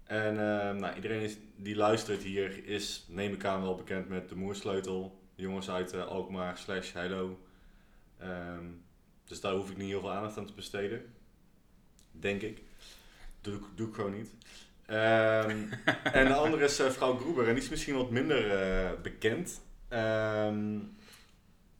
En 0.05 0.35
nou, 0.79 0.95
iedereen 0.95 1.21
is, 1.21 1.37
die 1.57 1.77
luistert 1.77 2.23
hier 2.23 2.67
is, 2.67 3.07
neem 3.09 3.33
ik 3.33 3.45
aan, 3.45 3.63
wel 3.63 3.75
bekend 3.75 4.09
met 4.09 4.29
de 4.29 4.37
Moersleutel. 4.37 5.21
De 5.35 5.43
jongens 5.43 5.71
uit 5.71 5.95
Alkmaar 5.95 6.59
slash 6.59 6.93
Heilo. 6.93 7.39
Ehm, 8.19 8.65
dus 9.29 9.41
daar 9.41 9.53
hoef 9.53 9.70
ik 9.70 9.76
niet 9.76 9.89
heel 9.89 10.01
veel 10.01 10.12
aandacht 10.12 10.39
aan 10.39 10.47
te 10.47 10.53
besteden. 10.53 11.14
Denk 12.12 12.43
ik. 12.43 12.62
Doe, 13.41 13.55
ik- 13.55 13.62
doe 13.74 13.89
ik 13.89 13.95
gewoon 13.95 14.12
niet. 14.16 14.35
Ehm, 14.87 15.51
en 16.18 16.26
de 16.26 16.35
andere 16.35 16.64
is 16.64 16.79
eh, 16.79 16.91
vrouw 16.91 17.16
Gruber. 17.16 17.49
En 17.49 17.55
die 17.55 17.62
is 17.62 17.68
misschien 17.68 17.95
wat 17.95 18.11
minder 18.11 18.51
eh, 18.51 19.01
bekend. 19.03 19.61
Ehm, 19.89 20.79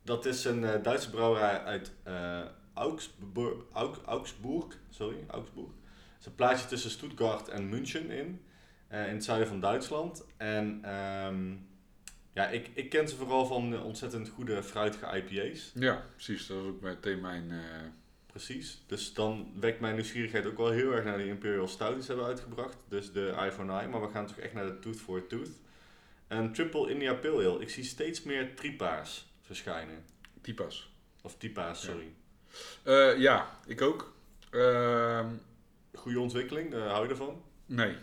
dat 0.03 0.27
is 0.27 0.45
een 0.45 0.65
eh, 0.65 0.83
Duitse 0.83 1.11
brouwerij 1.11 1.63
uit 1.65 1.93
Augsburg, 2.75 3.55
Aug- 3.73 4.03
Augsburg. 4.05 4.79
Sorry, 4.91 5.17
Augsburg. 5.27 5.67
Het 5.69 6.21
is 6.21 6.27
een 6.27 6.35
plaatsje 6.35 6.67
tussen 6.67 6.91
Stuttgart 6.91 7.49
en 7.49 7.69
München 7.69 8.11
in. 8.11 8.43
in 8.89 8.97
het 8.99 9.25
zuiden 9.25 9.49
van 9.49 9.61
Duitsland. 9.61 10.25
En 10.37 10.81
ehm, 10.85 11.55
ja, 12.39 12.49
ik, 12.49 12.71
ik 12.75 12.89
ken 12.89 13.09
ze 13.09 13.17
vooral 13.17 13.47
van 13.47 13.75
eh, 13.75 13.85
ontzettend 13.85 14.29
goede 14.29 14.63
fruitige 14.63 15.07
IPA's. 15.17 15.71
Ja, 15.75 16.05
precies. 16.15 16.47
Dat 16.47 16.57
was 16.57 16.67
ook 16.67 16.81
meteen 16.81 17.21
mijn... 17.21 17.51
eh, 17.51 17.59
Precies. 18.27 18.83
Dus 18.87 19.15
dan 19.15 19.53
wekt 19.61 19.81
mijn 19.81 19.95
nieuwsgierigheid 19.95 20.47
ook 20.47 20.57
wel 20.57 20.71
heel 20.71 20.93
erg 20.93 21.05
naar 21.05 21.19
die 21.19 21.27
Imperial 21.27 21.69
Stout 21.69 21.95
die 21.95 22.03
ze 22.03 22.09
hebben 22.09 22.27
uitgebracht. 22.27 22.77
Dus 22.89 23.13
de 23.13 23.33
an 23.59 23.71
Eye. 23.71 23.89
Maar 23.89 24.01
we 24.01 24.09
gaan 24.09 24.27
toch 24.27 24.37
echt 24.39 24.53
naar 24.53 24.67
de 24.67 24.79
Tooth 24.79 24.97
for 25.01 25.27
Tooth. 25.27 25.51
En 26.27 26.53
Triple 26.53 26.91
India 26.91 27.15
Pale 27.15 27.47
Ale. 27.49 27.61
Ik 27.61 27.71
zie 27.71 27.85
steeds 27.85 28.23
meer 28.23 28.55
tripa's 28.55 29.33
verschijnen. 29.43 30.05
typas. 30.41 30.93
Of 31.23 31.37
typa's, 31.39 31.83
Ja. 31.83 31.89
sorry. 31.91 32.13
Eh, 32.83 33.21
ja, 33.21 33.51
ik 33.67 33.83
ook. 33.83 34.13
Ehm, 34.51 35.27
Goede 35.95 36.21
ontwikkeling, 36.21 36.73
hou 36.73 37.05
je 37.05 37.11
ervan? 37.11 37.43
nee. 37.67 37.97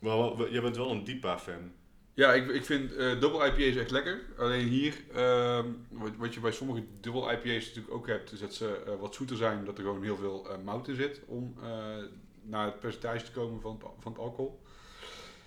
Maar 0.00 0.50
jij 0.50 0.60
bent 0.62 0.76
wel 0.76 0.90
een 0.90 1.04
Dipa-fan. 1.04 1.72
Ja, 2.20 2.32
ik, 2.34 2.48
ik 2.48 2.64
vind 2.64 2.92
eh 2.96 3.10
dubbel 3.20 3.46
IPA's 3.46 3.76
echt 3.76 3.90
lekker. 3.90 4.20
Alleen 4.38 4.66
hier, 4.68 4.94
ehm, 5.14 5.66
wat, 5.90 6.16
wat 6.16 6.34
je 6.34 6.40
bij 6.40 6.52
sommige 6.52 6.84
dubbel 7.00 7.32
IPA's 7.32 7.66
natuurlijk 7.66 7.94
ook 7.94 8.06
hebt, 8.06 8.32
is 8.32 8.40
dat 8.40 8.54
ze 8.54 8.82
eh, 8.86 8.94
wat 9.00 9.14
zoeter 9.14 9.36
zijn, 9.36 9.58
omdat 9.58 9.78
er 9.78 9.84
gewoon 9.84 10.02
heel 10.02 10.16
veel 10.16 10.50
eh, 10.50 10.58
mout 10.64 10.88
in 10.88 10.94
zit 10.94 11.20
om 11.26 11.54
naar 12.42 12.64
het 12.66 12.80
percentage 12.80 13.24
te 13.24 13.32
komen 13.32 13.60
van, 13.60 13.72
het- 13.72 13.90
van 13.98 14.12
het 14.12 14.20
alcohol. 14.20 14.60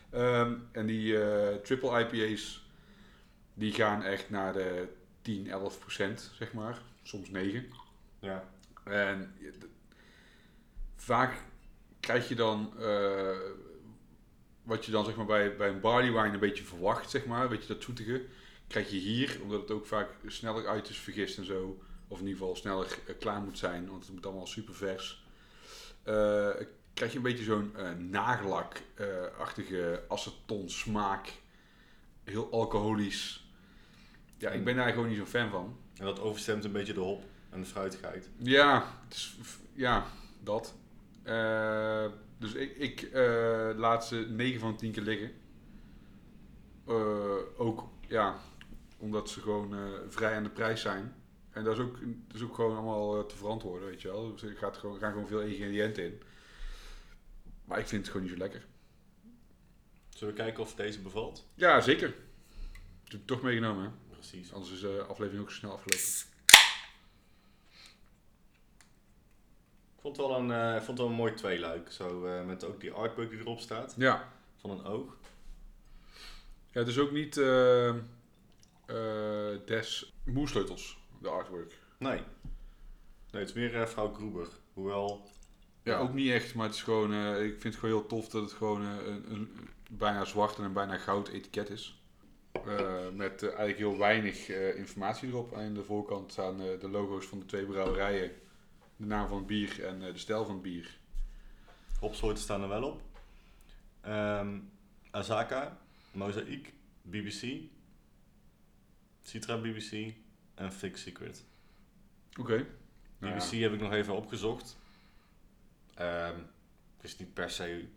Ehm, 0.09 0.53
en 0.71 0.86
die 0.86 1.17
triple 1.61 1.99
IPA's, 1.99 2.67
die 3.53 3.74
gaan 3.74 4.03
echt 4.03 4.30
naar 4.30 4.53
de 4.53 4.88
10, 5.21 5.49
11 5.49 5.80
procent, 5.80 6.32
zeg 6.36 6.53
maar. 6.53 6.82
Soms 7.03 7.30
9. 7.30 7.65
Ja. 8.19 8.49
En 8.84 9.36
vaak 10.95 11.34
krijg 11.99 12.28
je 12.28 12.36
dan 12.36 12.74
wat 14.64 14.86
je 14.86 14.91
dan 14.91 15.05
zeg 15.05 15.16
maar 15.16 15.26
bij, 15.26 15.55
bij 15.55 15.70
een 15.70 15.80
barley 15.80 16.11
wine 16.11 16.34
een 16.34 16.39
beetje 16.39 16.64
verwacht, 16.64 17.09
zeg 17.09 17.26
maar, 17.26 17.49
weet 17.49 17.61
je 17.61 17.68
dat 17.74 17.84
zoetige, 17.84 18.26
krijg 18.68 18.89
je 18.89 18.97
hier, 18.97 19.38
omdat 19.41 19.61
het 19.61 19.72
ook 19.72 19.86
vaak 19.86 20.09
sneller 20.28 20.68
uit 20.68 20.89
is 20.89 20.97
vergist 20.97 21.38
en 21.38 21.45
zo, 21.45 21.82
of 22.07 22.20
in 22.20 22.26
ieder 22.28 22.39
geval 22.39 22.55
sneller 22.55 22.88
eh, 23.07 23.16
klaar 23.20 23.41
moet 23.41 23.57
zijn, 23.57 23.88
want 23.89 24.03
het 24.05 24.14
moet 24.14 24.26
allemaal 24.26 24.47
super 24.47 24.74
vers. 24.76 25.26
eh, 26.03 26.49
krijg 26.93 27.11
je 27.11 27.18
een 27.18 27.24
beetje 27.24 27.43
zo'n 27.43 27.76
eh 27.76 27.91
nagellak-achtige 27.91 30.03
aceton 30.09 30.70
smaak, 30.70 31.34
heel 32.24 32.51
alcoholisch. 32.51 33.47
Ja, 34.38 34.49
ik 34.49 34.64
ben 34.64 34.76
daar 34.76 34.91
gewoon 34.91 35.07
niet 35.07 35.18
zo'n 35.18 35.26
fan 35.26 35.49
van. 35.49 35.78
En 35.97 36.05
dat 36.05 36.20
overstemt 36.20 36.64
een 36.64 36.72
beetje 36.72 36.93
de 36.93 36.99
hop 36.99 37.24
en 37.49 37.59
de 37.59 37.66
fruitigheid. 37.66 38.30
Ja, 38.38 38.97
het 39.07 39.16
is, 39.16 39.36
ja 39.74 40.05
dat. 40.43 40.74
Eh, 41.24 42.05
dus 42.43 42.53
ik, 42.53 42.77
ik 42.77 43.01
eh, 43.01 43.69
laat 43.75 44.07
ze 44.07 44.15
9 44.15 44.59
van 44.59 44.71
de 44.71 44.77
10 44.77 44.91
keer 44.91 45.03
liggen. 45.03 45.31
Eh, 46.87 47.37
ook, 47.57 47.89
ja, 48.07 48.37
omdat 48.97 49.29
ze 49.29 49.41
gewoon 49.41 49.73
eh, 49.73 49.79
vrij 50.07 50.35
aan 50.35 50.43
de 50.43 50.49
prijs 50.49 50.81
zijn. 50.81 51.15
En 51.49 51.63
dat 51.63 51.73
is 51.73 51.83
ook, 51.83 51.99
dat 52.27 52.35
is 52.35 52.41
ook 52.41 52.55
gewoon 52.55 52.75
allemaal 52.75 53.25
te 53.25 53.35
verantwoorden, 53.35 53.87
weet 53.87 54.01
je 54.01 54.07
wel. 54.07 54.31
Dus 54.31 54.43
er 54.43 54.55
gaat 54.55 54.77
gewoon, 54.77 54.99
gaan 54.99 55.11
gewoon 55.11 55.27
veel 55.27 55.41
ingrediënten 55.41 56.03
in. 56.03 56.21
Maar 57.65 57.79
ik 57.79 57.87
vind 57.87 58.01
het 58.01 58.11
gewoon 58.11 58.27
niet 58.27 58.35
zo 58.35 58.41
lekker. 58.41 58.65
Zullen 60.09 60.33
we 60.33 60.39
kijken 60.39 60.63
of 60.63 60.75
deze 60.75 61.01
bevalt? 61.01 61.47
Ja, 61.55 61.81
zeker. 61.81 62.07
Dat 63.03 63.11
heb 63.11 63.21
ik 63.21 63.27
toch 63.27 63.41
meegenomen, 63.41 63.83
hè. 63.83 63.89
Precies. 64.09 64.53
Anders 64.53 64.71
is 64.71 64.79
de 64.79 65.05
aflevering 65.07 65.43
ook 65.43 65.51
zo 65.51 65.57
snel 65.57 65.71
afgelopen. 65.71 66.32
Vond 70.03 70.17
het 70.17 70.25
wel 70.25 70.37
een, 70.37 70.51
eh, 70.51 70.75
ik 70.75 70.81
vond 70.81 70.87
het 70.87 70.97
wel 70.97 71.07
een 71.07 71.13
mooi 71.13 71.33
tweeluik. 71.33 71.91
Zo, 71.91 72.25
eh, 72.25 72.45
met 72.45 72.63
ook 72.63 72.81
die 72.81 72.91
artbook 72.91 73.29
die 73.29 73.39
erop 73.39 73.59
staat. 73.59 73.93
Ja, 73.97 74.31
Van 74.57 74.69
een 74.71 74.85
oog. 74.85 75.17
Ja, 76.71 76.79
het 76.79 76.87
is 76.87 76.97
ook 76.99 77.11
niet 77.11 77.37
eh, 77.37 77.87
eh, 77.89 79.59
des 79.65 80.13
moersleutels, 80.25 80.97
de 81.21 81.29
artwork. 81.29 81.77
Nee. 81.99 82.21
Nee, 83.31 83.41
het 83.41 83.49
is 83.49 83.53
meer 83.55 83.81
eh, 83.81 83.87
vrouw 83.87 84.13
Gruber. 84.13 84.47
Hoewel... 84.73 85.31
Ja, 85.83 85.97
ook 85.97 86.13
niet 86.13 86.31
echt, 86.31 86.55
maar 86.55 86.65
het 86.65 86.75
is 86.75 86.83
gewoon, 86.83 87.13
eh, 87.13 87.43
ik 87.43 87.51
vind 87.61 87.63
het 87.63 87.75
gewoon 87.75 87.95
heel 87.99 88.05
tof 88.07 88.29
dat 88.29 88.41
het 88.41 88.51
gewoon 88.51 88.81
een, 88.81 89.31
een 89.31 89.69
bijna 89.89 90.25
zwart 90.25 90.57
en 90.57 90.63
een 90.63 90.73
bijna 90.73 90.97
goud 90.97 91.27
etiket 91.27 91.69
is. 91.69 92.01
Eh, 92.51 93.09
met 93.13 93.43
eigenlijk 93.43 93.77
heel 93.77 93.97
weinig 93.97 94.49
eh, 94.49 94.77
informatie 94.77 95.29
erop. 95.29 95.53
Aan 95.55 95.73
de 95.73 95.83
voorkant 95.83 96.31
staan 96.31 96.61
eh, 96.61 96.79
de 96.79 96.89
logo's 96.89 97.25
van 97.25 97.39
de 97.39 97.45
twee 97.45 97.65
brouwerijen, 97.65 98.31
de 99.03 99.09
naam 99.09 99.27
van 99.27 99.37
het 99.37 99.47
bier 99.47 99.85
en 99.85 100.01
eh, 100.07 100.13
de 100.13 100.19
stijl 100.19 100.45
van 100.45 100.53
het 100.53 100.63
bier. 100.63 100.97
Hopsoorten 101.99 102.43
staan 102.43 102.61
er 102.61 102.67
wel 102.67 102.83
op. 102.83 103.01
Ehm 104.01 104.59
Azaka, 105.11 105.77
Mosaic, 106.11 106.73
BBC, 107.01 107.61
Citra 109.21 109.57
BBC 109.57 110.13
en 110.55 110.71
Fix 110.71 111.01
Secret. 111.01 111.45
Oké. 112.39 112.67
Nou 113.17 113.33
BBC 113.33 113.51
ja. 113.51 113.59
heb 113.59 113.73
ik 113.73 113.81
nog 113.81 113.91
even 113.91 114.15
opgezocht. 114.15 114.77
Ehm, 115.93 116.37
het 116.95 117.03
is 117.03 117.17
niet 117.17 117.33
per 117.33 117.49
se 117.49 117.87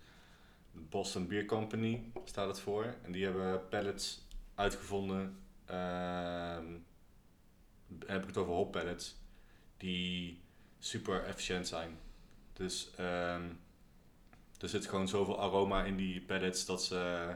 de 0.72 0.80
Boston 0.80 1.26
Beer 1.26 1.44
Company 1.44 2.12
staat 2.24 2.48
het 2.48 2.60
voor. 2.60 2.94
En 3.02 3.12
die 3.12 3.24
hebben 3.24 3.68
pallets 3.68 4.26
uitgevonden. 4.54 5.38
ehm, 5.64 6.66
heb 8.06 8.20
ik 8.20 8.26
het 8.26 8.36
over 8.36 8.52
hop 8.52 8.72
pallets. 8.72 9.16
Die 9.76 10.40
super 10.78 11.24
efficiënt 11.24 11.68
zijn. 11.68 11.98
Dus 12.52 12.90
ehm, 12.96 13.42
er 14.60 14.68
zit 14.68 14.86
gewoon 14.86 15.08
zoveel 15.08 15.40
aroma 15.40 15.84
in 15.84 15.96
die 15.96 16.20
pallets 16.20 16.66
dat 16.66 16.84
ze 16.84 17.26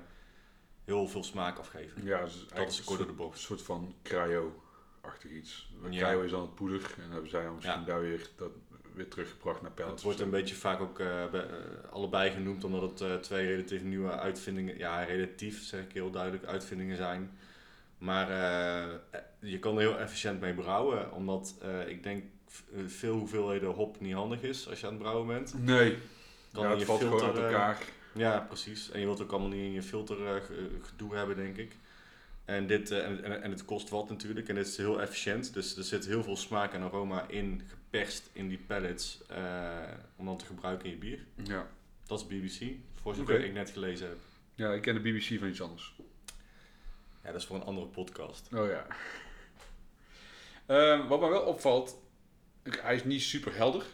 heel 0.84 1.08
veel 1.08 1.24
smaak 1.24 1.58
afgeven. 1.58 2.04
Ja, 2.04 2.24
dus 2.24 2.34
eigenlijk 2.34 2.68
is 2.70 2.84
kort 2.84 2.98
door 2.98 3.06
de 3.06 3.12
bocht. 3.12 3.32
een 3.36 3.42
soort 3.44 3.62
van 3.62 3.94
cryo-achtig 4.02 5.30
iets. 5.30 5.70
Ja. 5.90 6.06
Cryo 6.08 6.22
is 6.22 6.30
dan 6.30 6.40
het 6.40 6.54
poeder 6.54 6.82
en 6.96 7.02
dan 7.02 7.10
hebben 7.10 7.30
zij 7.30 7.42
dan 7.44 7.54
misschien 7.54 7.80
Ja. 7.80 7.84
daar 7.86 8.00
weer, 8.00 8.28
dat, 8.36 8.50
weer 8.94 9.08
teruggebracht 9.08 9.62
naar 9.62 9.70
pellets. 9.70 9.94
Het 9.94 10.02
wordt 10.02 10.20
een 10.20 10.30
beetje 10.30 10.54
vaak 10.54 10.80
ook 10.80 10.98
eh, 10.98 11.30
bij- 11.30 11.46
eh, 11.48 11.90
allebei 11.90 12.30
genoemd, 12.30 12.64
omdat 12.64 12.82
het 12.82 13.00
eh, 13.00 13.14
twee 13.16 13.46
relatief 13.46 13.82
nieuwe 13.82 14.10
uitvindingen, 14.10 14.78
ja, 14.78 15.02
relatief 15.02 15.62
zeg 15.64 15.80
ik 15.84 15.92
heel 15.92 16.10
duidelijk, 16.10 16.44
uitvindingen 16.44 16.96
zijn. 16.96 17.38
Maar 17.98 18.28
je 19.40 19.58
kan 19.58 19.74
er 19.74 19.80
heel 19.80 19.98
efficiënt 19.98 20.40
mee 20.40 20.54
brouwen, 20.54 21.12
omdat 21.12 21.54
ik 21.86 22.02
denk 22.02 22.24
veel 22.86 23.14
hoeveelheden 23.14 23.70
hop 23.70 24.00
niet 24.00 24.14
handig 24.14 24.42
is 24.42 24.68
als 24.68 24.80
je 24.80 24.86
aan 24.86 24.92
het 24.92 25.02
brouwen 25.02 25.26
bent. 25.26 25.54
Nee, 25.64 25.98
Kan 26.52 26.62
ja, 26.64 26.70
het 26.70 26.78
je 26.78 26.84
valt 26.84 27.00
gewoon 27.00 27.18
filter, 27.18 27.28
uit 27.42 27.52
eh, 27.52 27.58
elkaar. 27.58 27.82
Ja, 28.14 28.38
precies. 28.40 28.90
En 28.90 29.00
je 29.00 29.06
wilt 29.06 29.22
ook 29.22 29.30
allemaal 29.30 29.48
niet 29.48 29.64
in 29.64 29.72
je 29.72 29.82
filter 29.82 30.26
eh, 30.26 30.42
ge- 30.44 30.78
gedoe 30.82 31.14
hebben, 31.14 31.36
denk 31.36 31.56
ik. 31.56 31.76
En, 32.44 32.66
dit, 32.66 32.90
eh, 32.90 33.04
en, 33.06 33.24
en, 33.24 33.42
en 33.42 33.50
het 33.50 33.64
kost 33.64 33.88
wat 33.88 34.08
natuurlijk. 34.08 34.48
En 34.48 34.54
dit 34.54 34.66
is 34.66 34.76
heel 34.76 35.00
efficiënt. 35.00 35.54
Dus 35.54 35.76
er 35.76 35.84
zit 35.84 36.06
heel 36.06 36.22
veel 36.22 36.36
smaak 36.36 36.72
en 36.72 36.82
aroma 36.82 37.28
in, 37.28 37.62
geperst 37.68 38.30
in 38.32 38.48
die 38.48 38.58
pellets. 38.66 39.20
eh, 39.28 39.78
om 40.16 40.24
dan 40.26 40.36
te 40.38 40.44
gebruiken 40.44 40.84
in 40.86 40.90
je 40.92 40.98
bier. 40.98 41.24
Ja. 41.44 41.68
Dat 42.06 42.20
is 42.20 42.26
BBC, 42.26 42.72
voor 43.02 43.14
zover 43.14 43.44
ik 43.44 43.52
net 43.52 43.70
gelezen 43.70 44.08
heb. 44.08 44.18
ja, 44.54 44.72
ik 44.72 44.82
ken 44.82 44.94
de 44.94 45.00
BBC 45.00 45.38
van 45.38 45.48
iets 45.48 45.62
anders. 45.62 45.94
Ja, 47.24 47.32
dat 47.32 47.40
is 47.40 47.46
voor 47.46 47.56
een 47.56 47.62
andere 47.64 47.86
podcast. 47.86 48.48
Oh 48.54 48.66
ja. 48.68 48.86
Ehm, 50.66 51.06
wat 51.06 51.20
me 51.20 51.28
wel 51.28 51.42
opvalt, 51.42 51.98
hij 52.62 52.94
is 52.94 53.04
niet 53.04 53.22
super 53.22 53.54
helder. 53.54 53.84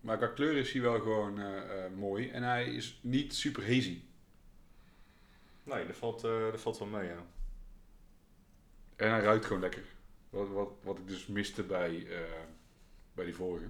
Maar 0.00 0.16
qua 0.16 0.26
kleur 0.26 0.56
is 0.56 0.72
hij 0.72 0.82
wel 0.82 1.00
gewoon 1.00 1.38
eh, 1.38 1.84
eh, 1.84 1.92
mooi. 1.92 2.28
En 2.28 2.42
hij 2.42 2.74
is 2.74 2.98
niet 3.02 3.34
super 3.34 3.62
hazy. 3.62 4.00
Nee, 5.62 5.86
dat 5.86 5.96
valt, 5.96 6.24
eh, 6.24 6.50
dat 6.50 6.60
valt 6.60 6.78
wel 6.78 6.88
mee, 6.88 7.08
ja. 7.08 7.26
En 8.96 9.10
hij 9.10 9.20
ruikt 9.20 9.44
gewoon 9.44 9.62
lekker. 9.62 9.84
Wat, 10.30 10.48
wat, 10.48 10.70
wat 10.82 10.98
ik 10.98 11.08
dus 11.08 11.26
miste 11.26 11.62
bij, 11.62 12.06
bij 13.14 13.24
die 13.24 13.34
vorige. 13.34 13.68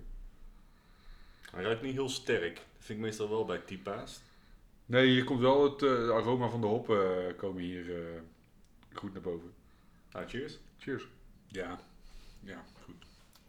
Hij 1.51 1.63
ruikt 1.63 1.83
niet 1.83 1.93
heel 1.93 2.09
sterk. 2.09 2.55
Dat 2.55 2.65
vind 2.79 2.99
ik 2.99 3.05
meestal 3.05 3.29
wel 3.29 3.45
bij 3.45 3.59
Tipa's. 3.59 4.21
Nee, 4.87 5.07
hier 5.07 5.25
komt 5.25 5.41
wel 5.41 5.65
het 5.65 5.83
aroma 6.11 6.49
van 6.49 6.61
de 6.61 6.67
hoppen 6.67 7.29
eh, 7.29 7.37
komen 7.37 7.63
hier 7.63 7.85
goed 8.93 9.13
naar 9.13 9.23
boven. 9.23 9.55
Nou, 10.13 10.29
cheers. 10.29 10.59
Cheers. 10.79 11.09
Ja, 11.47 11.81
ja, 12.41 12.65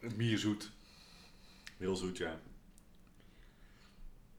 goed. 0.00 0.08
Het 0.08 0.16
bier 0.16 0.38
zoet. 0.38 0.70
Heel 1.76 1.96
zoet, 1.96 2.16
ja. 2.16 2.40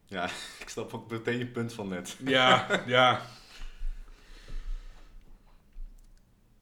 Ja, 0.05 0.26
ik 0.64 0.70
snap 0.70 0.93
ook 0.93 1.12
meteen 1.12 1.38
je 1.38 1.47
punt 1.47 1.74
van 1.74 1.88
net. 1.88 2.18
Ja, 2.24 2.68
ja. 2.86 3.26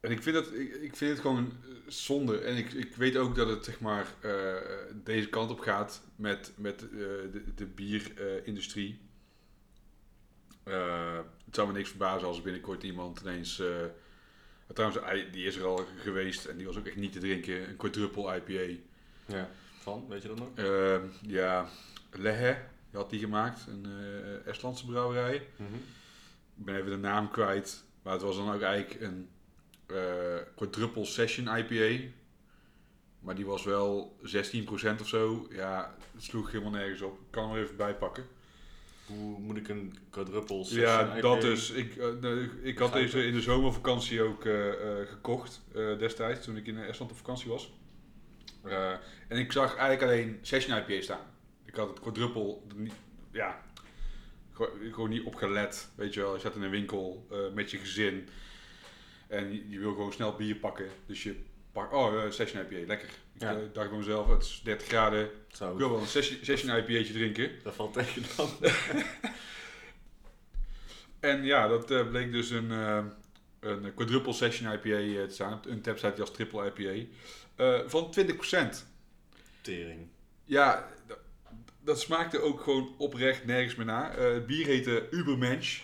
En 0.00 0.10
ik 0.10 0.22
vind, 0.22 0.34
dat, 0.34 0.54
ik, 0.54 0.74
ik 0.74 0.96
vind 0.96 1.10
het 1.10 1.20
gewoon 1.20 1.52
eh, 1.62 1.70
zonde. 1.86 2.38
En 2.38 2.56
ik, 2.56 2.72
ik 2.72 2.94
weet 2.94 3.16
ook 3.16 3.34
dat 3.34 3.48
het 3.48 3.64
zeg 3.64 3.80
maar 3.80 4.14
eh, 4.20 4.56
deze 4.94 5.28
kant 5.28 5.50
op 5.50 5.60
gaat 5.60 6.02
met, 6.16 6.52
met 6.56 6.82
eh, 6.82 6.88
de, 7.32 7.54
de 7.54 7.66
bierindustrie. 7.66 9.00
Het 11.44 11.54
zou 11.54 11.68
me 11.68 11.72
niks 11.72 11.88
verbazen 11.88 12.28
als 12.28 12.42
binnenkort 12.42 12.82
iemand 12.82 13.20
ineens... 13.20 13.62
trouwens, 14.72 15.32
die 15.32 15.46
is 15.46 15.56
er 15.56 15.64
al 15.64 15.86
geweest 15.96 16.44
en 16.44 16.56
die 16.56 16.66
was 16.66 16.76
ook 16.76 16.86
echt 16.86 16.96
niet 16.96 17.12
te 17.12 17.18
drinken. 17.18 17.68
Een 17.68 17.76
quadruple 17.76 18.36
IPA. 18.36 18.80
Ja. 19.30 19.48
Van, 19.80 20.04
weet 20.08 20.22
je 20.22 20.28
dat 20.28 20.38
nog? 20.38 20.48
Eh, 20.54 20.96
ja, 21.20 21.66
Lehe 22.12 22.56
had 22.92 23.10
die 23.10 23.20
gemaakt. 23.20 23.66
Een 23.66 23.86
eh, 23.86 24.46
Estlandse 24.50 24.86
brouwerij. 24.86 25.46
Mhm. 25.56 25.74
Ik 26.56 26.64
ben 26.64 26.76
even 26.76 26.90
de 26.90 26.96
naam 26.96 27.30
kwijt. 27.30 27.84
Maar 28.02 28.12
het 28.12 28.22
was 28.22 28.36
dan 28.36 28.52
ook 28.52 28.60
eigenlijk 28.60 29.00
een 29.00 29.28
eh 29.86 29.96
quadruple 30.56 31.04
session 31.04 31.56
IPA. 31.56 32.04
Maar 33.20 33.34
die 33.34 33.46
was 33.46 33.64
wel 33.64 34.16
16% 34.22 35.00
of 35.00 35.08
zo. 35.08 35.46
Ja, 35.50 35.94
het 36.14 36.22
sloeg 36.22 36.50
helemaal 36.50 36.72
nergens 36.72 37.00
op. 37.02 37.12
Ik 37.12 37.30
kan 37.30 37.54
er 37.54 37.62
even 37.62 37.76
bij 37.76 37.94
pakken. 37.94 38.24
Hoe 39.06 39.38
moet 39.38 39.56
ik 39.56 39.68
een 39.68 39.98
quadruple 40.10 40.64
session 40.64 40.82
Ja, 40.82 41.16
IPA? 41.16 41.20
dat 41.20 41.40
dus. 41.40 41.70
Ik, 41.70 41.96
eh, 41.96 42.42
ik 42.62 42.78
had 42.78 42.92
deze 42.92 43.24
in 43.24 43.32
de 43.32 43.40
zomervakantie 43.40 44.22
ook 44.22 44.42
gekocht. 45.08 45.62
destijds, 45.98 46.44
toen 46.44 46.56
ik 46.56 46.66
in 46.66 46.78
Estland 46.78 47.10
op 47.10 47.16
vakantie 47.16 47.50
was. 47.50 47.72
Eh, 48.64 48.90
en 49.28 49.38
ik 49.38 49.52
zag 49.52 49.76
eigenlijk 49.76 50.02
alleen 50.02 50.38
Session 50.42 50.76
IPA 50.78 51.02
staan. 51.02 51.26
Ik 51.64 51.74
had 51.74 51.88
het 51.88 52.00
quadruple 52.00 52.56
er 52.68 52.74
niet, 52.76 52.92
ja, 53.32 53.62
gewoon, 54.90 55.10
niet 55.10 55.24
opgelet. 55.24 55.88
Weet 55.94 56.14
je 56.14 56.20
wel, 56.20 56.34
je 56.34 56.40
zat 56.40 56.54
in 56.54 56.62
een 56.62 56.70
winkel 56.70 57.26
eh, 57.30 57.38
met 57.54 57.70
je 57.70 57.78
gezin. 57.78 58.28
En 59.28 59.52
je, 59.52 59.68
je 59.70 59.78
wil 59.78 59.90
gewoon 59.92 60.12
snel 60.12 60.36
bier 60.36 60.56
pakken. 60.56 60.88
Dus 61.06 61.22
je 61.22 61.36
pakt, 61.72 61.92
oh, 61.92 62.24
eh, 62.24 62.30
Session 62.30 62.62
IPA, 62.62 62.86
lekker. 62.86 63.08
Ik 63.34 63.40
Ja. 63.42 63.50
eh, 63.54 63.58
dacht 63.72 63.88
bij 63.88 63.98
mezelf, 63.98 64.28
het 64.28 64.42
is 64.42 64.60
30 64.64 64.86
graden. 64.88 65.30
Zo, 65.52 65.72
Ik 65.72 65.78
wil 65.78 65.90
wel 65.90 66.00
een 66.00 66.06
Session, 66.06 66.38
session 66.44 66.76
IPA'tje 66.76 67.12
drinken. 67.12 67.50
dat 67.62 67.74
valt 67.74 67.92
tegen 67.92 68.22
dan. 68.36 68.48
En 71.20 71.44
ja, 71.44 71.68
dat 71.68 71.90
eh, 71.90 72.08
bleek 72.08 72.32
dus 72.32 72.50
een, 72.50 72.70
eh, 72.70 73.04
een 73.60 73.94
quadruple 73.94 74.32
session 74.32 74.72
IPA 74.72 74.88
eh, 74.88 75.22
te 75.26 75.34
zijn. 75.34 75.58
Een 75.68 75.80
tap 75.80 75.98
staat 75.98 76.12
die 76.12 76.20
als 76.20 76.32
triple 76.32 76.72
IPA. 76.74 77.08
Eh, 77.60 77.80
van 77.86 78.10
20%. 78.10 78.86
Tering. 79.60 80.08
Ja, 80.44 80.88
dat 81.80 82.00
smaakte 82.00 82.40
ook 82.40 82.60
gewoon 82.60 82.94
oprecht 82.98 83.44
nergens 83.44 83.74
meer 83.74 83.86
na. 83.86 84.14
Eh, 84.14 84.32
het 84.32 84.46
bier 84.46 84.66
heette 84.66 85.08
Ubermensch. 85.10 85.80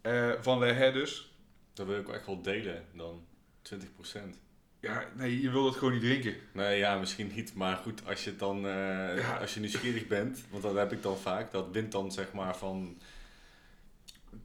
Eh, 0.00 0.32
van 0.40 0.58
Le 0.58 0.92
dus. 0.92 1.34
Dat 1.72 1.86
wil 1.86 1.98
ik 1.98 2.08
ook 2.08 2.14
echt 2.14 2.26
wel 2.26 2.42
delen 2.42 2.84
dan. 2.94 3.26
20%. 3.62 4.38
Ja, 4.80 5.10
nee, 5.16 5.40
je 5.40 5.50
wil 5.50 5.64
dat 5.64 5.76
gewoon 5.76 5.92
niet 5.92 6.02
drinken. 6.02 6.34
Nee, 6.52 6.78
ja, 6.78 6.98
misschien 6.98 7.32
niet. 7.34 7.54
Maar 7.54 7.76
goed, 7.76 8.06
als 8.06 8.24
je 8.24 8.30
het 8.30 8.38
dan, 8.38 8.60
Ja. 8.60 9.36
als 9.36 9.54
je 9.54 9.60
nieuwsgierig 9.60 10.06
bent, 10.06 10.44
want 10.50 10.62
dat 10.62 10.74
heb 10.74 10.92
ik 10.92 11.02
dan 11.02 11.18
vaak, 11.18 11.52
dat 11.52 11.70
wint 11.72 11.92
dan 11.92 12.12
zeg 12.12 12.32
maar 12.32 12.56
van, 12.56 13.00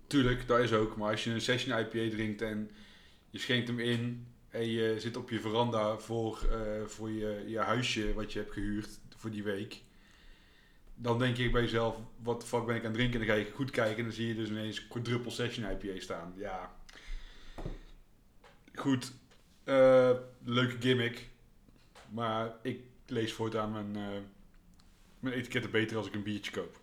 Tuurlijk, 0.08 0.48
dat 0.48 0.60
is 0.60 0.74
ook. 0.74 0.98
Maar 0.98 1.12
als 1.12 1.24
je 1.24 1.32
een 1.32 1.42
session 1.42 1.80
IPA 1.80 2.16
drinkt 2.16 2.42
en 2.42 2.72
je 3.30 3.40
schenkt 3.40 3.68
hem 3.68 3.80
in 3.80 4.28
en 4.56 4.68
je 4.68 5.00
zit 5.00 5.18
op 5.18 5.30
je 5.30 5.40
veranda 5.40 5.98
voor, 5.98 6.48
eh, 6.52 6.86
voor 6.86 7.10
je, 7.10 7.44
je 7.48 7.60
huisje 7.60 8.14
wat 8.14 8.34
je 8.34 8.40
hebt 8.40 8.54
gehuurd 8.54 9.00
voor 9.16 9.30
die 9.30 9.44
week. 9.44 9.82
Dan 10.96 11.20
denk 11.20 11.38
ik 11.38 11.52
bij 11.52 11.62
jezelf, 11.62 11.98
wat 12.24 12.42
de 12.42 12.48
fuck 12.48 12.66
ben 12.66 12.76
ik 12.76 12.82
aan 12.82 12.88
het 12.88 12.96
drinken? 12.96 13.20
En 13.20 13.28
dan 13.28 13.36
ga 13.36 13.42
je 13.42 13.52
goed 13.52 13.72
kijken 13.72 13.98
en 13.98 14.04
dan 14.04 14.14
zie 14.14 14.28
je 14.28 14.36
dus 14.36 14.50
ineens 14.50 14.88
quadruple 14.88 15.32
session 15.32 15.72
IPA 15.72 16.00
staan. 16.00 16.34
Ja. 16.38 16.76
Goed. 18.76 19.12
Eh, 19.64 20.12
leuke 20.44 20.76
gimmick. 20.80 21.30
Maar 22.10 22.56
ik 22.62 22.80
lees 23.06 23.34
voortaan 23.34 23.72
mijn, 23.72 23.96
eh 23.96 24.22
mijn 25.20 25.36
etiketten 25.36 25.72
beter 25.72 25.98
als 25.98 26.08
ik 26.08 26.14
een 26.14 26.24
biertje 26.24 26.52
koop. 26.52 26.80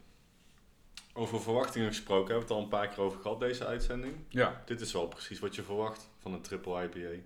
over 1.15 1.41
verwachtingen 1.41 1.89
gesproken, 1.89 2.35
hebben 2.35 2.49
we 2.49 2.55
het 2.55 2.63
al 2.63 2.63
een 2.63 2.79
paar 2.81 2.89
keer 2.89 3.05
over 3.05 3.21
gehad 3.21 3.41
deze 3.41 3.67
uitzending. 3.67 4.15
Ja. 4.29 4.63
Dit 4.65 4.81
is 4.81 4.93
wel 4.93 5.07
precies 5.07 5.39
wat 5.39 5.55
je 5.55 5.63
verwacht 5.63 6.11
van 6.19 6.33
een 6.33 6.43
triple 6.43 6.83
IPA. 6.85 7.23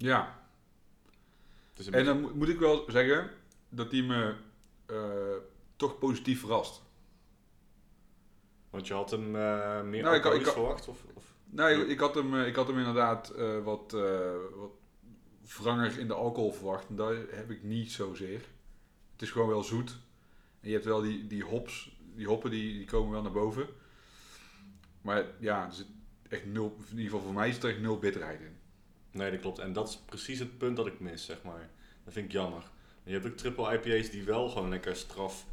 Ja. 0.00 0.38
Een 1.76 1.84
En 1.84 1.90
beetje- 1.90 2.04
dan 2.04 2.20
mo- 2.20 2.32
moet 2.34 2.48
ik 2.48 2.58
wel 2.58 2.84
zeggen 2.90 3.30
dat 3.68 3.90
die 3.90 4.02
me 4.02 4.34
eh, 4.86 5.36
toch 5.76 5.98
positief 5.98 6.40
verrast. 6.40 6.82
Want 8.70 8.86
je 8.86 8.94
had 8.94 9.10
hem 9.10 9.36
eh, 9.36 9.82
meer 9.82 10.02
Nou, 10.02 10.16
ik 10.16 10.22
had- 10.22 10.32
alcoholisch 10.32 10.38
ik 10.40 10.44
had- 10.44 10.54
verwacht? 10.54 10.88
Of, 10.88 11.04
of? 11.14 11.24
Nou, 11.44 11.70
ik, 11.80 11.88
ik 11.88 11.98
had 12.00 12.14
hem, 12.14 12.40
eh, 12.40 12.46
ik 12.46 12.54
had 12.54 12.66
hem 12.66 12.78
inderdaad 12.78 13.32
wat, 13.64 13.92
wat 14.54 14.72
wranger 15.58 15.98
in 15.98 16.06
de 16.06 16.14
alcohol 16.14 16.52
verwacht. 16.52 16.88
En 16.88 16.96
dat 16.96 17.14
heb 17.30 17.50
ik 17.50 17.62
niet 17.62 17.92
zozeer. 17.92 18.40
Het 19.12 19.22
is 19.22 19.30
gewoon 19.30 19.48
wel 19.48 19.62
zoet. 19.62 19.90
En 20.60 20.68
je 20.68 20.72
hebt 20.74 20.84
wel 20.86 21.00
die, 21.02 21.26
die 21.26 21.42
hops, 21.44 21.96
die 22.14 22.26
hoppen 22.26 22.50
die, 22.50 22.72
die 22.72 22.86
komen 22.86 23.10
wel 23.12 23.22
naar 23.22 23.32
boven. 23.32 23.66
Maar 25.02 25.24
ja, 25.38 25.66
er 25.66 25.72
zit 25.72 25.86
echt 26.28 26.44
nul, 26.46 26.76
in 26.78 26.88
ieder 26.90 27.04
geval 27.04 27.20
voor 27.20 27.32
mij 27.34 27.52
zit 27.52 27.62
er 27.64 27.70
echt 27.70 27.80
nul 27.80 27.98
bitterheid 27.98 28.40
in. 28.40 28.56
Nee, 29.10 29.30
dat 29.30 29.40
klopt. 29.40 29.58
En 29.58 29.72
dat 29.72 29.88
is 29.88 29.96
precies 29.96 30.38
het 30.38 30.58
punt 30.58 30.76
dat 30.76 30.86
ik 30.86 31.00
mis, 31.00 31.24
zeg 31.24 31.42
maar. 31.42 31.70
Dat 32.04 32.12
vind 32.12 32.26
ik 32.26 32.32
jammer. 32.32 32.62
Je 33.02 33.12
hebt 33.12 33.26
ook 33.26 33.36
triple 33.36 33.72
IPA's 33.72 34.10
die 34.10 34.24
wel 34.24 34.48
gewoon 34.48 34.68
lekker 34.68 34.96
straf 34.96 35.46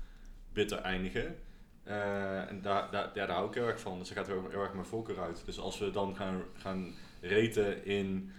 bitter 0.54 0.78
eindigen. 0.78 1.36
Eh, 1.84 2.50
en 2.50 2.62
daar, 2.62 2.92
daar, 2.92 3.12
ja, 3.14 3.26
daar 3.26 3.36
hou 3.36 3.48
ik 3.48 3.54
heel 3.54 3.68
erg 3.68 3.80
van. 3.80 4.00
Dus 4.00 4.08
daar 4.08 4.18
gaat 4.18 4.28
heel, 4.28 4.50
heel 4.50 4.62
erg 4.62 4.74
mijn 4.74 4.86
voorkeur 4.86 5.20
uit. 5.20 5.42
Dus 5.46 5.60
als 5.60 5.80
we 5.80 5.92
dan 5.92 6.16
gaan, 6.16 6.44
gaan 6.54 6.96
raten 7.22 7.86
in 7.86 8.32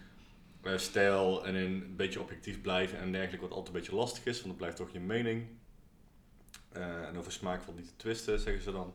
eh, 0.62 0.76
stijl 0.76 1.46
en 1.46 1.54
in 1.54 1.72
een 1.72 1.96
beetje 1.96 2.20
objectief 2.20 2.60
blijven 2.60 2.98
en 2.98 3.12
dergelijke, 3.12 3.46
wat 3.46 3.56
altijd 3.56 3.74
een 3.74 3.80
beetje 3.80 3.96
lastig 3.96 4.24
is, 4.24 4.34
want 4.36 4.46
dat 4.48 4.56
blijft 4.56 4.76
toch 4.76 4.92
je 4.92 5.00
mening. 5.00 5.46
Eh, 6.72 7.06
en 7.06 7.16
over 7.16 7.32
smaak 7.32 7.62
valt 7.62 7.76
niet 7.76 7.88
te 7.88 7.96
twisten, 7.96 8.40
zeggen 8.40 8.62
ze 8.62 8.72
dan. 8.72 8.94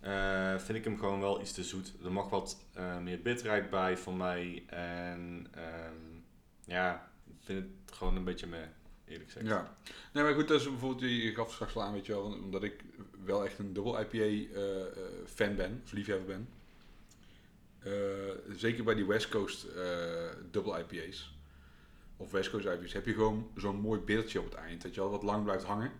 Eh, 0.00 0.58
vind 0.58 0.78
ik 0.78 0.84
hem 0.84 0.98
gewoon 0.98 1.20
wel 1.20 1.40
iets 1.40 1.52
te 1.52 1.64
zoet. 1.64 1.94
Er 2.04 2.12
mag 2.12 2.28
wat 2.28 2.64
eh, 2.72 2.98
meer 2.98 3.22
bitterheid 3.22 3.70
bij 3.70 3.96
van 3.96 4.16
mij. 4.16 4.64
En 4.66 5.46
ehm, 5.50 6.20
ja, 6.64 7.10
ik 7.26 7.36
vind 7.40 7.58
het 7.58 7.96
gewoon 7.96 8.16
een 8.16 8.24
beetje 8.24 8.46
me, 8.46 8.64
eerlijk 9.06 9.30
gezegd. 9.30 9.46
Ja. 9.46 9.76
Nee, 10.12 10.24
maar 10.24 10.34
goed, 10.34 10.48
dat 10.48 10.60
is 10.60 10.68
bijvoorbeeld, 10.68 11.10
je 11.10 11.34
gaf 11.34 11.52
straks 11.52 11.78
aan, 11.78 11.92
weet 11.92 12.06
je 12.06 12.12
wel, 12.12 12.22
omdat 12.22 12.62
ik 12.62 12.84
wel 13.24 13.44
echt 13.44 13.58
een 13.58 13.72
dubbel 13.72 14.00
IPA 14.00 14.54
eh, 14.58 14.62
fan 15.26 15.56
ben, 15.56 15.80
of 15.84 15.92
liefhebber 15.92 16.26
ben. 16.26 16.48
Zeker 18.56 18.84
bij 18.84 18.94
die 18.94 19.06
West 19.06 19.28
Coast 19.28 19.66
dubbel 20.50 20.78
IPA's, 20.78 21.34
of 22.16 22.30
West 22.30 22.50
Coast 22.50 22.66
IPA's, 22.66 22.92
heb 22.92 23.06
je 23.06 23.12
gewoon 23.12 23.50
zo'n 23.56 23.80
mooi 23.80 24.00
beeldje 24.00 24.38
op 24.38 24.44
het 24.44 24.54
eind, 24.54 24.82
dat 24.82 24.94
je 24.94 25.00
al 25.00 25.10
wat 25.10 25.22
lang 25.22 25.44
blijft 25.44 25.64
hangen. 25.64 25.92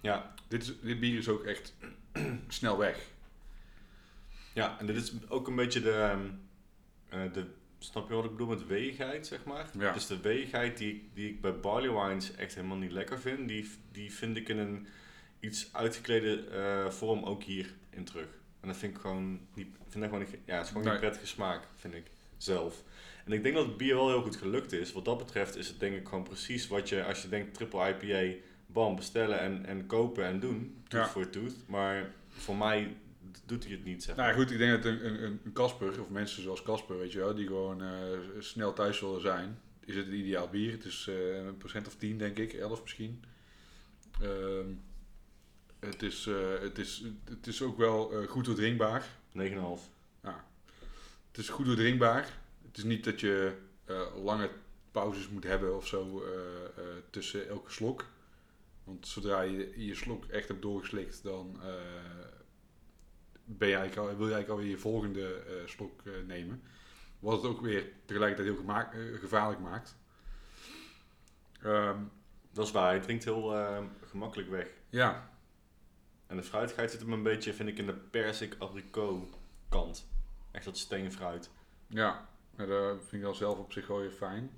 Ja, 0.00 0.34
Dit, 0.48 0.62
is, 0.62 0.72
dit 0.80 1.00
bier 1.00 1.18
is 1.18 1.28
ook 1.28 1.44
echt 1.44 1.74
snel 2.48 2.78
weg. 2.78 3.10
Ja, 4.58 4.78
en 4.78 4.86
dit 4.86 4.96
is 4.96 5.12
ook 5.28 5.46
een 5.48 5.56
beetje 5.56 5.80
de, 5.80 5.90
ehm, 5.92 6.26
eh, 7.08 7.32
de 7.32 7.44
snap 7.78 8.08
je 8.08 8.14
wat 8.14 8.24
ik 8.24 8.30
bedoel 8.30 8.46
met 8.46 8.66
weegheid, 8.66 9.26
zeg 9.26 9.44
maar? 9.44 9.70
Ja. 9.78 9.92
Dus 9.92 10.06
de 10.06 10.20
weegheid 10.20 10.78
die, 10.78 10.94
ik- 10.94 11.02
die 11.14 11.28
ik 11.28 11.40
bij 11.40 11.60
barley 11.60 11.90
wines 11.92 12.34
echt 12.34 12.54
helemaal 12.54 12.76
niet 12.76 12.92
lekker 12.92 13.20
vind, 13.20 13.48
die, 13.48 13.70
die 13.92 14.12
vind 14.12 14.36
ik 14.36 14.48
in 14.48 14.58
een 14.58 14.86
iets 15.40 15.68
uitgeklede 15.72 16.44
eh, 16.44 16.90
vorm 16.90 17.24
ook 17.24 17.42
hierin 17.42 18.04
terug. 18.04 18.28
En 18.60 18.68
dat 18.68 18.76
vind 18.76 18.94
ik 18.94 19.00
gewoon 19.00 19.40
niet, 19.54 19.66
vind 19.88 20.04
dat 20.04 20.12
gewoon 20.12 20.18
niet, 20.18 20.38
ja, 20.44 20.54
het 20.54 20.62
is 20.64 20.68
gewoon 20.68 20.82
Nee. 20.82 20.92
niet 20.92 21.00
prettige 21.02 21.26
smaak, 21.26 21.62
vind 21.76 21.94
ik 21.94 22.06
zelf. 22.36 22.82
En 23.24 23.32
ik 23.32 23.42
denk 23.42 23.54
dat 23.54 23.66
het 23.66 23.76
bier 23.76 23.94
wel 23.94 24.08
heel 24.08 24.22
goed 24.22 24.36
gelukt 24.36 24.72
is. 24.72 24.92
Wat 24.92 25.04
dat 25.04 25.18
betreft 25.18 25.56
is 25.56 25.68
het 25.68 25.80
denk 25.80 25.96
ik 25.96 26.08
gewoon 26.08 26.24
precies 26.24 26.68
wat 26.68 26.88
je, 26.88 27.04
als 27.04 27.22
je 27.22 27.28
denkt 27.28 27.54
triple 27.54 27.88
IPA, 28.00 28.38
bam, 28.66 28.96
bestellen 28.96 29.40
en, 29.40 29.66
en 29.66 29.86
kopen 29.86 30.24
en 30.24 30.40
doen. 30.40 30.82
Tooth 30.88 31.00
Ja. 31.04 31.08
voor 31.08 31.30
tooth. 31.30 31.54
Maar 31.66 32.10
voor 32.28 32.56
mij 32.56 32.96
doet 33.46 33.64
hij 33.64 33.72
het 33.72 33.84
niet, 33.84 34.02
zeg 34.02 34.16
Nou 34.16 34.28
ja, 34.28 34.34
goed, 34.34 34.50
ik 34.50 34.58
denk 34.58 34.82
dat 34.82 34.92
een, 34.92 35.06
een, 35.06 35.22
een- 35.24 35.40
een 35.44 35.52
Casper, 35.52 36.00
of 36.00 36.08
mensen 36.08 36.42
zoals 36.42 36.62
Casper, 36.62 36.98
weet 36.98 37.12
je 37.12 37.18
wel, 37.18 37.34
die 37.34 37.46
gewoon 37.46 37.82
eh, 37.82 38.18
snel 38.38 38.72
thuis 38.72 39.00
willen 39.00 39.20
zijn, 39.20 39.60
is 39.84 39.96
het 39.96 40.06
een 40.06 40.14
ideaal 40.14 40.48
bier. 40.48 40.72
Het 40.72 40.84
is 40.84 41.06
eh, 41.08 41.44
een 41.44 41.56
procent 41.56 41.86
of 41.86 41.96
10, 41.96 42.18
denk 42.18 42.38
ik, 42.38 42.52
11 42.52 42.82
misschien. 42.82 43.24
Ehm, 44.22 44.66
het, 45.78 46.02
is, 46.02 46.26
eh, 46.26 46.60
het, 46.60 46.78
is, 46.78 47.04
het 47.24 47.46
is 47.46 47.62
ook 47.62 47.76
wel 47.78 48.12
goed 48.28 48.44
doordrinkbaar. 48.44 49.06
9,5. 49.38 49.90
het 51.28 51.38
is 51.38 51.48
goed 51.48 51.66
doordrinkbaar. 51.66 52.22
Het 52.66 52.76
is 52.76 52.84
niet 52.84 53.04
dat 53.04 53.20
je 53.20 53.52
lange 54.22 54.50
pauzes 54.90 55.28
moet 55.28 55.44
hebben 55.44 55.76
of 55.76 55.86
zo 55.86 56.22
tussen 57.10 57.48
elke 57.48 57.70
slok. 57.72 58.04
Want 58.84 59.06
zodra 59.08 59.40
je 59.40 59.72
je 59.86 59.94
slok 59.94 60.24
echt 60.24 60.48
hebt 60.48 60.62
doorgeslikt, 60.62 61.22
dan 61.22 61.60
ben 63.50 63.68
je 63.68 63.74
eigenlijk 63.76 64.08
al, 64.10 64.16
wil 64.16 64.26
je 64.26 64.32
eigenlijk 64.34 64.48
alweer 64.48 64.76
je 64.76 64.78
volgende 64.82 65.34
eh, 65.34 65.66
slok 65.66 66.02
eh, 66.04 66.12
nemen. 66.26 66.62
Wat 67.18 67.42
het 67.42 67.50
ook 67.50 67.60
weer 67.60 67.86
tegelijkertijd 68.04 68.48
heel 68.48 68.58
gemaak- 68.58 68.94
eh, 68.94 69.18
gevaarlijk 69.18 69.60
maakt. 69.60 69.96
Ehm, 71.62 71.98
Dat 72.52 72.66
is 72.66 72.72
waar, 72.72 72.88
hij 72.90 73.00
drinkt 73.00 73.24
heel 73.24 73.54
gemakkelijk 74.04 74.48
weg. 74.50 74.68
ja, 74.88 75.30
En 76.26 76.36
de 76.36 76.42
fruitigheid 76.42 76.90
zit 76.90 77.00
hem 77.00 77.12
een 77.12 77.22
beetje, 77.22 77.54
vind 77.54 77.68
ik, 77.68 77.78
in 77.78 77.86
de 77.86 77.94
persik-abricot 77.94 79.36
kant. 79.68 80.08
Echt 80.50 80.64
dat 80.64 80.78
steenfruit. 80.78 81.50
ja, 81.86 82.28
ja, 82.56 82.66
dat 82.66 82.98
vind 83.00 83.12
ik 83.12 83.22
dan 83.22 83.34
zelf 83.34 83.58
op 83.58 83.72
zich 83.72 83.86
wel 83.86 83.98
weer 83.98 84.10
fijn. 84.10 84.50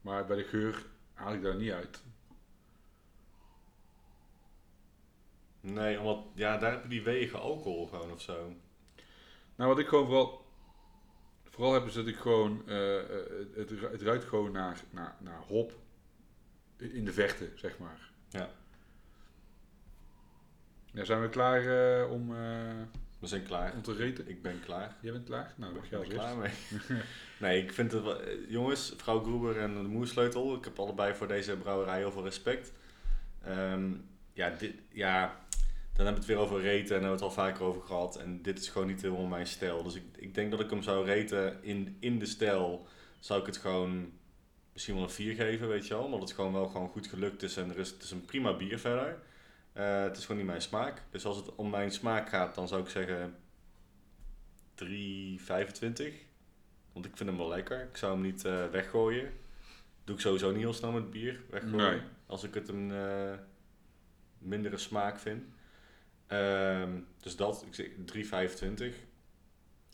Maar 0.00 0.26
bij 0.26 0.36
de 0.36 0.44
geur 0.44 0.86
haal 1.14 1.32
ik 1.34 1.42
daar 1.42 1.56
niet 1.56 1.72
uit. 1.72 2.02
Nee, 5.72 6.00
omdat, 6.00 6.18
ja, 6.34 6.58
daar 6.58 6.70
heb 6.72 6.82
je 6.82 6.88
die 6.88 7.02
wegen 7.02 7.40
alcohol 7.40 7.86
gewoon 7.86 8.12
of 8.12 8.20
zo. 8.20 8.52
Nou, 9.56 9.70
wat 9.70 9.78
ik 9.78 9.86
gewoon 9.86 10.06
vooral, 10.06 10.44
vooral 11.44 11.72
heb 11.72 11.86
is 11.86 11.94
dat 11.94 12.06
ik 12.06 12.16
gewoon, 12.16 12.62
eh, 12.66 12.98
eh, 12.98 13.06
het, 13.54 13.70
het 13.70 14.02
ruikt 14.02 14.24
gewoon 14.24 14.52
naar, 14.52 14.80
naar, 14.90 15.16
naar 15.20 15.40
hop 15.46 15.72
in 16.76 17.04
de 17.04 17.12
vechten, 17.12 17.52
zeg 17.54 17.78
maar. 17.78 18.10
Ja. 18.28 18.48
Ja, 20.92 21.04
zijn 21.04 21.20
we 21.22 21.28
klaar 21.28 21.60
eh, 22.00 22.10
om, 22.12 22.28
We 23.18 23.26
zijn 23.26 23.42
klaar. 23.42 23.72
om 23.72 23.82
te 23.82 23.92
reten? 23.92 24.28
Ik 24.28 24.42
ben 24.42 24.60
klaar. 24.60 24.96
Jij 25.00 25.12
bent 25.12 25.24
klaar? 25.24 25.54
Nou, 25.56 25.76
Ik 25.76 25.84
ga 25.84 25.96
er 25.96 26.02
eerst. 26.02 26.12
klaar 26.12 26.36
mee. 26.36 26.52
nee, 27.40 27.62
ik 27.62 27.72
vind 27.72 27.92
het 27.92 28.02
wel... 28.02 28.20
Jongens, 28.48 28.94
vrouw 28.96 29.20
Groeber 29.22 29.58
en 29.58 29.74
de 29.74 29.88
Moersleutel. 29.88 30.54
Ik 30.56 30.64
heb 30.64 30.78
allebei 30.78 31.14
voor 31.14 31.28
deze 31.28 31.56
brouwerij 31.56 31.98
heel 31.98 32.12
veel 32.12 32.24
respect. 32.24 32.72
Ehm, 33.42 33.92
ja, 34.32 34.50
dit, 34.50 34.74
ja, 34.92 35.40
dan 35.96 36.06
hebben 36.06 36.24
we 36.24 36.32
het 36.32 36.38
weer 36.38 36.48
over 36.48 36.60
reten 36.60 36.96
en 36.96 37.02
hebben 37.02 37.18
we 37.18 37.24
het 37.24 37.36
al 37.36 37.44
vaker 37.44 37.64
over 37.64 37.82
gehad. 37.82 38.16
En 38.16 38.42
dit 38.42 38.58
is 38.58 38.68
gewoon 38.68 38.86
niet 38.86 39.02
helemaal 39.02 39.26
mijn 39.26 39.46
stijl. 39.46 39.82
Dus 39.82 39.94
ik, 39.94 40.04
ik 40.16 40.34
denk 40.34 40.50
dat 40.50 40.60
ik 40.60 40.70
hem 40.70 40.82
zou 40.82 41.04
reten 41.04 41.62
in, 41.62 41.96
in 42.00 42.18
de 42.18 42.26
stijl. 42.26 42.86
Zou 43.20 43.40
ik 43.40 43.46
het 43.46 43.56
gewoon 43.56 44.12
misschien 44.72 44.94
wel 44.94 45.04
een 45.04 45.10
4 45.10 45.34
geven, 45.34 45.68
weet 45.68 45.86
je 45.86 45.94
wel. 45.94 46.04
Omdat 46.04 46.20
het 46.20 46.32
gewoon 46.32 46.52
wel 46.52 46.68
gewoon 46.68 46.88
goed 46.88 47.06
gelukt 47.06 47.42
is 47.42 47.56
en 47.56 47.70
er 47.70 47.78
is, 47.78 47.90
het 47.90 48.02
is 48.02 48.10
een 48.10 48.24
prima 48.24 48.56
bier 48.56 48.78
verder. 48.78 49.18
Eh, 49.72 50.02
het 50.02 50.16
is 50.16 50.22
gewoon 50.22 50.36
niet 50.36 50.46
mijn 50.46 50.62
smaak. 50.62 51.02
Dus 51.10 51.24
als 51.24 51.36
het 51.36 51.54
om 51.54 51.70
mijn 51.70 51.90
smaak 51.90 52.28
gaat, 52.28 52.54
dan 52.54 52.68
zou 52.68 52.82
ik 52.82 52.88
zeggen 52.88 53.36
3,25. 54.84 54.86
Want 56.92 57.04
ik 57.06 57.16
vind 57.16 57.28
hem 57.28 57.38
wel 57.38 57.48
lekker. 57.48 57.82
Ik 57.82 57.96
zou 57.96 58.12
hem 58.12 58.22
niet 58.22 58.44
eh, 58.44 58.66
weggooien. 58.66 59.32
Doe 60.04 60.14
ik 60.14 60.20
sowieso 60.20 60.50
niet 60.50 60.60
heel 60.60 60.72
snel 60.72 60.92
met 60.92 61.10
bier. 61.10 61.40
Weggooien. 61.50 61.76
Nee. 61.76 62.00
Als 62.26 62.44
ik 62.44 62.54
het 62.54 62.68
een 62.68 62.92
eh, 62.92 63.32
mindere 64.38 64.76
smaak 64.76 65.18
vind. 65.18 65.44
Ehm, 66.26 66.90
dus 67.20 67.36
dat, 67.36 67.64
ik 67.66 67.74
zeg 67.74 67.88
3,25. 68.04 68.94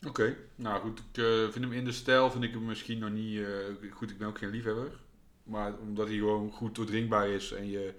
Oké, 0.07 0.37
nou 0.55 0.81
goed, 0.81 0.99
ik 0.99 1.23
eh, 1.23 1.41
vind 1.41 1.65
hem 1.65 1.73
in 1.73 1.85
de 1.85 1.91
stijl, 1.91 2.31
vind 2.31 2.43
ik 2.43 2.51
hem 2.51 2.65
misschien 2.65 2.99
nog 2.99 3.09
niet, 3.09 3.39
eh, 3.39 3.91
goed, 3.91 4.11
ik 4.11 4.17
ben 4.17 4.27
ook 4.27 4.37
geen 4.37 4.49
liefhebber. 4.49 4.91
Maar 5.43 5.77
omdat 5.77 6.07
hij 6.07 6.17
gewoon 6.17 6.51
goed 6.51 6.75
doordrinkbaar 6.75 7.29
is 7.29 7.51
en 7.51 7.69
je 7.69 7.93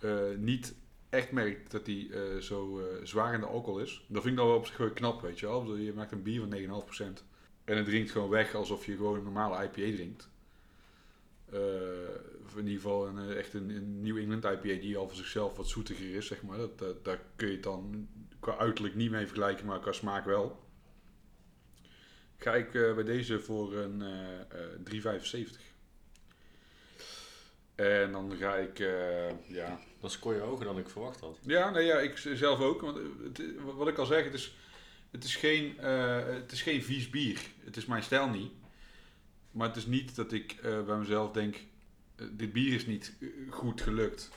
eh, 0.00 0.38
niet 0.38 0.74
echt 1.08 1.32
merkt 1.32 1.70
dat 1.70 1.86
hij 1.86 2.08
zo 2.40 2.80
zwaar 3.02 3.34
in 3.34 3.40
de 3.40 3.46
alcohol 3.46 3.80
is. 3.80 4.04
Dat 4.08 4.22
vind 4.22 4.34
ik 4.34 4.40
dan 4.40 4.46
wel 4.46 4.56
op 4.56 4.66
zich 4.66 4.76
wel 4.76 4.90
knap, 4.90 5.20
weet 5.20 5.38
je 5.40 5.46
wel. 5.46 5.76
Je 5.76 5.92
maakt 5.92 6.12
een 6.12 6.22
bier 6.22 6.40
van 6.40 6.48
9,5% 6.48 7.24
en 7.64 7.76
het 7.76 7.86
drinkt 7.86 8.10
gewoon 8.10 8.28
weg 8.28 8.54
alsof 8.54 8.86
je 8.86 8.96
gewoon 8.96 9.16
een 9.16 9.24
normale 9.24 9.64
IPA 9.64 9.96
drinkt. 9.96 10.28
Eh, 11.54 11.60
of 12.44 12.56
in 12.56 12.66
ieder 12.66 12.80
geval 12.80 13.06
een, 13.06 13.18
eh, 13.18 13.36
echt 13.36 13.54
een, 13.54 13.70
een 13.70 14.02
New 14.02 14.16
England 14.16 14.44
IPA 14.44 14.80
die 14.80 14.96
al 14.96 15.08
voor 15.08 15.16
zichzelf 15.16 15.56
wat 15.56 15.68
zoetiger 15.68 16.14
is, 16.14 16.26
zeg 16.26 16.42
maar. 16.42 16.58
Dat, 16.58 16.78
dat, 16.78 17.04
daar 17.04 17.20
kun 17.36 17.48
je 17.48 17.54
het 17.54 17.62
dan 17.62 18.08
qua 18.40 18.56
uiterlijk 18.56 18.94
niet 18.94 19.10
mee 19.10 19.26
vergelijken, 19.26 19.66
maar 19.66 19.80
qua 19.80 19.92
smaak 19.92 20.24
wel. 20.24 20.62
Ga 22.36 22.54
ik 22.54 22.74
eh, 22.74 22.94
bij 22.94 23.04
deze 23.04 23.40
voor 23.40 23.74
een 23.74 24.02
eh 24.02 24.40
eh 24.40 25.20
3,75. 25.22 25.72
En 27.74 28.12
dan 28.12 28.36
ga 28.36 28.54
ik, 28.54 28.78
eh, 28.78 29.48
ja, 29.48 29.80
Dat 30.00 30.10
is 30.10 30.18
kooier 30.18 30.42
ogen 30.42 30.64
dan 30.64 30.78
ik 30.78 30.88
verwacht 30.88 31.20
had. 31.20 31.38
ja, 31.42 31.70
nee, 31.70 31.84
ja, 31.84 31.98
ik 31.98 32.16
zelf 32.16 32.60
ook. 32.60 32.80
Want 32.80 32.98
het, 33.22 33.42
wat 33.62 33.88
ik 33.88 33.98
al 33.98 34.06
zeg, 34.06 34.24
het 34.24 34.34
is, 34.34 34.56
het, 35.10 35.24
is 35.24 35.36
geen, 35.36 35.78
eh, 35.78 36.26
het 36.26 36.52
is 36.52 36.62
geen 36.62 36.82
vies 36.82 37.10
bier. 37.10 37.40
Het 37.64 37.76
is 37.76 37.86
mijn 37.86 38.02
stijl 38.02 38.28
niet. 38.28 38.52
Maar 39.54 39.66
het 39.68 39.76
is 39.76 39.86
niet 39.86 40.16
dat 40.16 40.32
ik 40.32 40.52
eh, 40.52 40.82
bij 40.84 40.96
mezelf 40.96 41.30
denk, 41.30 41.56
eh, 42.16 42.26
dit 42.32 42.52
bier 42.52 42.74
is 42.74 42.86
niet 42.86 43.16
eh, 43.20 43.28
goed 43.50 43.80
gelukt. 43.80 44.30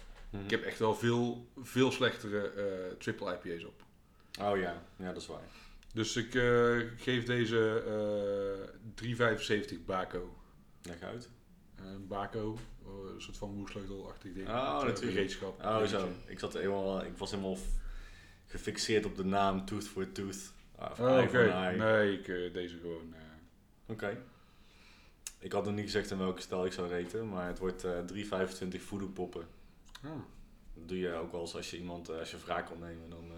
Ik 0.43 0.49
heb 0.49 0.63
echt 0.63 0.80
wel 0.80 0.95
veel, 0.95 1.47
veel 1.57 1.91
slechtere 1.91 2.95
triple 2.99 3.34
IPA's 3.43 3.63
op. 3.63 3.84
Oh 4.41 4.57
ja, 4.57 4.84
ja 4.95 5.13
dat 5.13 5.22
is 5.22 5.28
waar. 5.28 5.49
Dus 5.93 6.15
ik 6.15 6.32
geef 6.97 7.24
deze 7.26 7.84
eh 8.95 9.07
3,75 9.76 9.86
Baco. 9.86 10.36
Leg 10.82 11.01
uit. 11.01 11.30
Baco, 12.07 12.57
eh, 12.84 13.13
een 13.13 13.22
soort 13.22 13.38
van 13.38 13.55
moersleutelachtig 13.55 14.34
ding. 14.34 14.47
Oh, 14.47 14.76
Met, 14.78 14.84
natuurlijk. 14.88 15.15
gereedschap. 15.15 15.63
Oh 15.63 15.84
zo, 15.84 16.09
ik, 16.26 16.39
zat 16.39 16.53
helemaal, 16.53 17.03
ik 17.05 17.18
was 17.18 17.32
helemaal 17.32 17.57
gefixeerd 18.45 19.05
op 19.05 19.15
de 19.15 19.26
naam 19.26 19.65
Tooth 19.65 19.88
for 19.88 20.11
Tooth. 20.11 20.53
Ah, 20.76 20.91
of 20.91 20.99
Oh, 20.99 21.28
for 21.28 21.51
an 21.51 21.63
Eye. 21.63 21.78
nee, 21.78 22.20
ik 22.20 22.53
deze 22.53 22.78
gewoon. 22.78 23.13
Oké. 23.86 24.24
Ik 25.40 25.52
had 25.52 25.66
nog 25.66 25.74
niet 25.74 25.84
gezegd 25.86 26.12
in 26.12 26.18
welke 26.18 26.42
stijl 26.42 26.66
ik 26.66 26.72
zou 26.72 26.88
reten, 26.88 27.30
maar 27.30 27.48
het 27.48 27.60
wordt 27.60 27.84
eh 27.84 27.92
3,25 28.14 28.82
voodoo-poppen. 28.82 29.48
ah. 30.04 30.12
Dat 30.74 30.88
doe 30.88 31.00
je 31.00 31.14
ook 31.14 31.32
wel 31.32 31.42
eens 31.42 31.56
als 31.56 31.72
je 31.72 31.78
iemand, 31.78 32.10
eh, 32.10 32.18
als 32.20 32.32
je 32.32 32.38
wraak 32.38 32.68
wil 32.70 32.78
nemen, 32.78 33.10
dan 33.10 33.24
eh, 33.32 33.38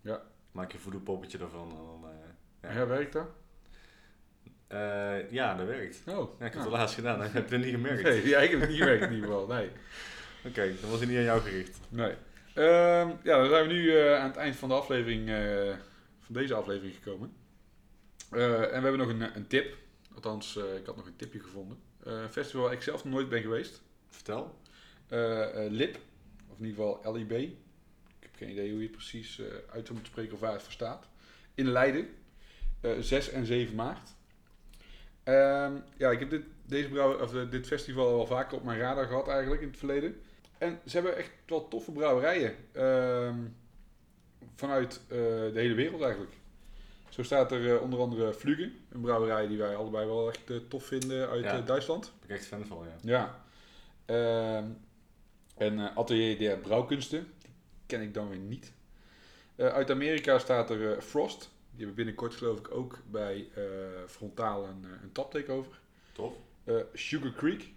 Ja. 0.00 0.22
maak 0.52 0.70
je 0.70 0.76
een 0.76 0.82
voodoo-poppetje 0.82 1.38
ervan. 1.38 1.68
En 1.70 1.76
dan, 1.76 2.10
eh, 2.10 2.70
Ja. 2.74 2.78
ja. 2.80 2.86
werkt 2.86 3.12
dat? 3.12 3.26
Ja, 5.30 5.54
dat 5.56 5.66
werkt. 5.66 6.02
Oh, 6.06 6.14
Ja, 6.38 6.46
ik 6.46 6.52
heb 6.52 6.54
nou. 6.54 6.64
het 6.64 6.72
laatst 6.78 6.94
gedaan, 6.94 7.18
dat 7.18 7.32
heb 7.32 7.50
je 7.50 7.56
niet 7.56 7.74
gemerkt. 7.74 8.02
Nee, 8.02 8.26
ja, 8.28 8.38
ik 8.38 8.50
heb 8.50 8.60
het 8.60 8.68
niet 8.68 8.78
gewerkt 8.78 9.02
in 9.04 9.12
ieder 9.12 9.28
geval. 9.28 9.46
Nee. 9.46 9.70
Oké, 10.44 10.74
dan 10.80 10.90
was 10.90 10.98
hij 10.98 11.08
niet 11.08 11.16
aan 11.18 11.22
jou 11.24 11.40
gericht. 11.40 11.78
nee. 11.88 12.14
Ehm, 12.54 13.08
ja, 13.22 13.36
dan 13.38 13.48
zijn 13.48 13.66
we 13.66 13.72
nu 13.72 13.98
aan 13.98 14.26
het 14.28 14.36
eind 14.36 14.56
van 14.56 14.68
de 14.68 14.74
aflevering, 14.74 15.28
van 16.20 16.34
deze 16.34 16.54
aflevering 16.54 16.94
gekomen. 16.94 17.32
En 18.30 18.38
we 18.58 18.68
hebben 18.70 18.98
nog 18.98 19.08
een, 19.08 19.36
een 19.36 19.46
tip. 19.46 19.76
Althans, 20.24 20.56
eh, 20.56 20.76
ik 20.76 20.86
had 20.86 20.96
nog 20.96 21.06
een 21.06 21.16
tipje 21.16 21.40
gevonden. 21.40 21.78
Eh, 22.04 22.12
een 22.12 22.32
festival 22.32 22.62
waar 22.62 22.72
ik 22.72 22.82
zelf 22.82 23.04
nog 23.04 23.12
nooit 23.12 23.28
ben 23.28 23.42
geweest. 23.42 23.82
Vertel. 24.08 24.54
Eh, 25.08 25.64
eh, 25.66 25.72
LIP, 25.72 25.98
of 26.48 26.58
in 26.58 26.66
ieder 26.66 26.84
geval 26.84 27.12
LIB. 27.14 27.32
Ik 27.32 27.56
heb 28.20 28.30
geen 28.36 28.50
idee 28.50 28.70
hoe 28.70 28.78
je 28.78 28.86
het 28.86 28.96
precies 28.96 29.38
eh, 29.40 29.46
uit 29.72 29.90
moeten 29.90 30.06
spreken 30.12 30.34
of 30.34 30.40
waar 30.40 30.52
het 30.52 30.62
voor 30.62 30.72
staat. 30.72 31.08
In 31.54 31.68
Leiden, 31.70 32.08
eh 32.80 32.90
6 33.00 33.30
en 33.30 33.46
7 33.46 33.74
maart. 33.74 34.10
Ehm, 35.22 35.72
ja, 35.96 36.10
ik 36.10 36.18
heb 36.18 36.30
dit, 36.30 36.44
deze 36.66 36.88
brouwer, 36.88 37.22
of, 37.22 37.34
eh, 37.34 37.50
dit 37.50 37.66
festival 37.66 38.18
al 38.18 38.26
vaker 38.26 38.56
op 38.56 38.64
mijn 38.64 38.78
radar 38.78 39.06
gehad 39.06 39.28
eigenlijk 39.28 39.62
in 39.62 39.68
het 39.68 39.76
verleden. 39.78 40.20
En 40.58 40.80
ze 40.86 40.96
hebben 40.96 41.16
echt 41.16 41.30
wel 41.46 41.68
toffe 41.68 41.92
brouwerijen. 41.92 42.56
ehm, 42.72 43.38
vanuit 44.54 45.00
eh, 45.08 45.16
de 45.18 45.50
hele 45.54 45.74
wereld 45.74 46.02
eigenlijk. 46.02 46.32
Zo 47.18 47.24
staat 47.24 47.52
er 47.52 47.74
eh, 47.74 47.82
onder 47.82 47.98
andere 48.00 48.32
Vlugge, 48.32 48.70
een 48.88 49.00
brouwerij 49.00 49.46
die 49.46 49.58
wij 49.58 49.76
allebei 49.76 50.06
wel 50.06 50.28
echt 50.28 50.50
eh, 50.50 50.56
tof 50.68 50.84
vinden 50.84 51.28
uit 51.28 51.44
Ja. 51.44 51.58
eh, 51.58 51.66
Duitsland. 51.66 52.04
Daar 52.04 52.12
ben 52.20 52.28
ik 52.30 52.36
echt 52.36 52.46
fan 52.46 52.66
van, 52.66 52.86
ja. 52.86 52.96
Ja. 53.02 53.44
Ehm, 54.04 54.64
en 55.56 55.78
Atelier 55.96 56.38
der 56.38 56.58
Brouwkunsten. 56.58 57.26
Die 57.42 57.50
ken 57.86 58.00
ik 58.02 58.14
dan 58.14 58.28
weer 58.28 58.38
niet. 58.38 58.72
Uit 59.56 59.90
Amerika 59.90 60.38
staat 60.38 60.70
er 60.70 61.02
Frost. 61.02 61.38
Die 61.70 61.78
hebben 61.78 61.94
binnenkort 61.94 62.34
geloof 62.34 62.58
ik 62.58 62.70
ook 62.70 62.98
bij 63.10 63.48
Frontaal 64.06 64.64
een, 64.66 64.84
een 65.02 65.12
tap 65.12 65.30
takeover. 65.30 65.80
Tof. 66.12 66.34
Sugar 66.92 67.32
Creek. 67.32 67.70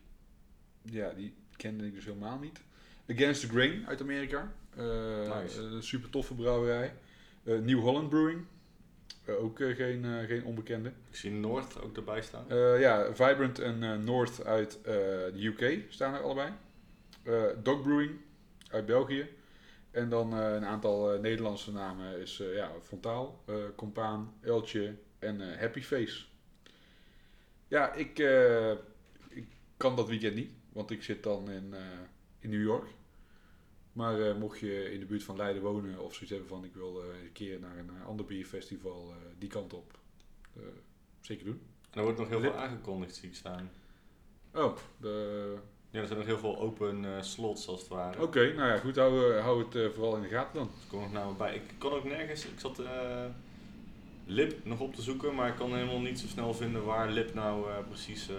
Ja, 0.81 1.09
die 1.09 1.33
kende 1.55 1.85
ik 1.85 1.93
dus 1.93 2.05
helemaal 2.05 2.39
niet. 2.39 2.61
Against 3.09 3.41
the 3.41 3.47
Grain 3.47 3.87
uit 3.87 4.01
Amerika. 4.01 4.53
Nice. 4.75 5.59
Een 5.61 5.83
super 5.83 6.09
toffe 6.09 6.33
brouwerij. 6.35 6.93
Eh, 7.43 7.59
New 7.59 7.79
Holland 7.79 8.09
Brewing. 8.09 8.45
Eh, 9.25 9.43
ook 9.43 9.59
eh, 9.59 9.75
geen, 9.75 10.05
eh, 10.05 10.27
geen 10.27 10.45
onbekende. 10.45 10.89
Ik 10.89 11.15
zie 11.15 11.31
Noord 11.31 11.81
ook 11.81 11.97
erbij 11.97 12.21
staan. 12.21 12.45
Ja, 12.79 13.15
Vibrant 13.15 13.59
en 13.59 14.03
North 14.03 14.45
uit 14.45 14.79
de 14.83 15.53
UK 15.57 15.85
staan 15.89 16.13
er 16.13 16.21
allebei. 16.21 16.51
Dog 17.63 17.81
Brewing 17.81 18.11
uit 18.69 18.85
België. 18.85 19.29
En 19.91 20.09
dan 20.09 20.33
een 20.33 20.65
aantal 20.65 21.19
Nederlandse 21.19 21.71
namen 21.71 22.19
is 22.19 22.37
ja, 22.37 22.71
Fontaal, 22.81 23.43
Compaan, 23.75 24.33
Eltje 24.41 24.95
en 25.19 25.59
Happy 25.59 25.81
Face. 25.81 26.25
Ja, 27.67 27.93
ik, 27.93 28.19
ik 29.29 29.45
kan 29.77 29.95
dat 29.95 30.07
weekend 30.07 30.35
niet, 30.35 30.51
want 30.73 30.91
ik 30.91 31.03
zit 31.03 31.23
dan 31.23 31.49
in, 31.49 31.73
in 32.39 32.49
New 32.49 32.63
York. 32.63 32.87
Maar 33.93 34.21
eh, 34.21 34.35
mocht 34.35 34.59
je 34.59 34.91
in 34.93 34.99
de 34.99 35.05
buurt 35.05 35.23
van 35.23 35.37
Leiden 35.37 35.61
wonen 35.61 35.99
of 35.99 36.13
zoiets 36.13 36.29
hebben 36.29 36.47
van 36.47 36.63
ik 36.63 36.73
wil 36.73 37.01
eh, 37.01 37.23
een 37.23 37.31
keer 37.31 37.59
naar 37.59 37.77
een 37.77 37.89
eh, 37.89 38.07
ander 38.07 38.25
bierfestival 38.25 39.13
die 39.37 39.49
kant 39.49 39.73
op. 39.73 39.99
zeker 41.21 41.45
doen. 41.45 41.61
En 41.89 41.97
er 41.97 42.03
wordt 42.03 42.19
nog 42.19 42.29
heel 42.29 42.39
Lip. 42.39 42.51
veel 42.51 42.61
aangekondigd, 42.61 43.15
zie 43.15 43.29
ik 43.29 43.35
staan. 43.35 43.71
Oh, 44.53 44.77
de... 44.97 45.57
Ja, 45.89 45.99
er 45.99 46.05
zijn 46.05 46.17
nog 46.17 46.27
heel 46.27 46.37
veel 46.37 46.59
open 46.59 47.23
slots 47.23 47.67
als 47.67 47.79
het 47.79 47.89
ware. 47.89 48.21
oké. 48.21 48.53
nou 48.53 48.69
ja, 48.69 48.77
goed. 48.77 48.95
Hou, 48.95 49.33
hou 49.33 49.63
het 49.63 49.93
vooral 49.93 50.15
in 50.15 50.21
de 50.21 50.27
gaten 50.27 50.53
dan. 50.53 50.69
Dus 50.73 50.83
ik 50.83 50.89
kom 50.89 51.11
nog 51.11 51.31
me 51.31 51.37
bij. 51.37 51.55
Ik 51.55 51.61
kon 51.77 51.91
ook 51.91 52.03
nergens, 52.03 52.45
ik 52.45 52.59
zat 52.59 52.81
Lip 54.25 54.65
nog 54.65 54.79
op 54.79 54.95
te 54.95 55.01
zoeken, 55.01 55.35
maar 55.35 55.49
ik 55.49 55.55
kan 55.55 55.73
helemaal 55.73 55.99
niet 55.99 56.19
zo 56.19 56.27
snel 56.27 56.53
vinden 56.53 56.85
waar 56.85 57.09
Lip 57.09 57.33
nou 57.33 57.83
precies 57.83 58.29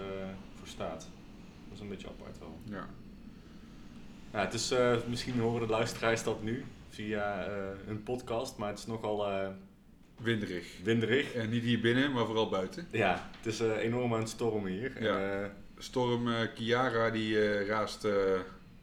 voor 0.55 0.67
staat. 0.67 1.09
Dat 1.67 1.73
is 1.73 1.79
een 1.79 1.89
beetje 1.89 2.07
apart 2.07 2.39
wel. 2.39 2.59
Ja. 2.63 2.89
Nou, 4.33 4.45
het 4.45 4.53
is, 4.53 4.71
eh, 4.71 4.97
misschien 5.07 5.39
horen 5.39 5.67
de 5.67 5.73
luisteraars 5.73 6.23
dat 6.23 6.43
nu 6.43 6.65
via 6.89 7.45
eh, 7.45 7.87
een 7.87 8.03
podcast, 8.03 8.57
maar 8.57 8.69
het 8.69 8.79
is 8.79 8.85
nogal 8.85 9.27
eh 9.27 9.47
Winderig. 10.17 10.67
winderig. 10.83 11.33
En 11.33 11.49
niet 11.49 11.63
hier 11.63 11.79
binnen, 11.79 12.11
maar 12.11 12.25
vooral 12.25 12.49
buiten. 12.49 12.87
Ja, 12.91 13.29
het 13.37 13.45
is 13.45 13.59
enorm 13.59 14.13
aan 14.13 14.19
het 14.19 14.29
stormen 14.29 14.71
hier. 14.71 15.03
Ja. 15.03 15.41
En, 15.41 15.51
Storm 15.77 16.29
Kiara 16.55 17.09
die 17.09 17.63
raast 17.65 18.07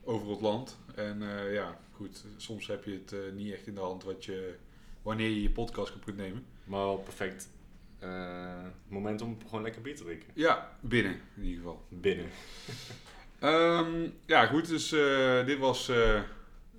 over 0.05 0.31
het 0.31 0.41
land. 0.41 0.79
En 0.95 1.23
ja, 1.53 1.79
goed, 1.93 2.25
soms 2.37 2.67
heb 2.67 2.85
je 2.85 3.01
het 3.05 3.35
niet 3.35 3.53
echt 3.53 3.67
in 3.67 3.75
de 3.75 3.81
hand 3.81 4.05
wat 4.05 4.25
je, 4.25 4.55
wanneer 5.03 5.29
je 5.29 5.43
je 5.43 5.51
podcast 5.51 5.95
op 5.95 6.05
kunt 6.05 6.17
nemen. 6.17 6.47
maar 6.65 6.81
wel 6.81 6.99
perfect 6.99 7.49
moment 8.89 9.23
om 9.23 9.39
gewoon 9.45 9.63
lekker 9.63 9.83
bier 9.83 9.97
te 9.97 10.05
drinken. 10.05 10.29
Ja, 10.35 10.77
binnen 10.81 11.21
in 11.37 11.43
ieder 11.43 11.59
geval. 11.59 11.85
Binnen. 11.89 12.27
Ehm, 13.41 14.09
ja, 14.27 14.47
goed, 14.47 14.69
dus 14.69 14.93
eh, 14.93 15.47
dit 15.47 15.59
was 15.59 15.93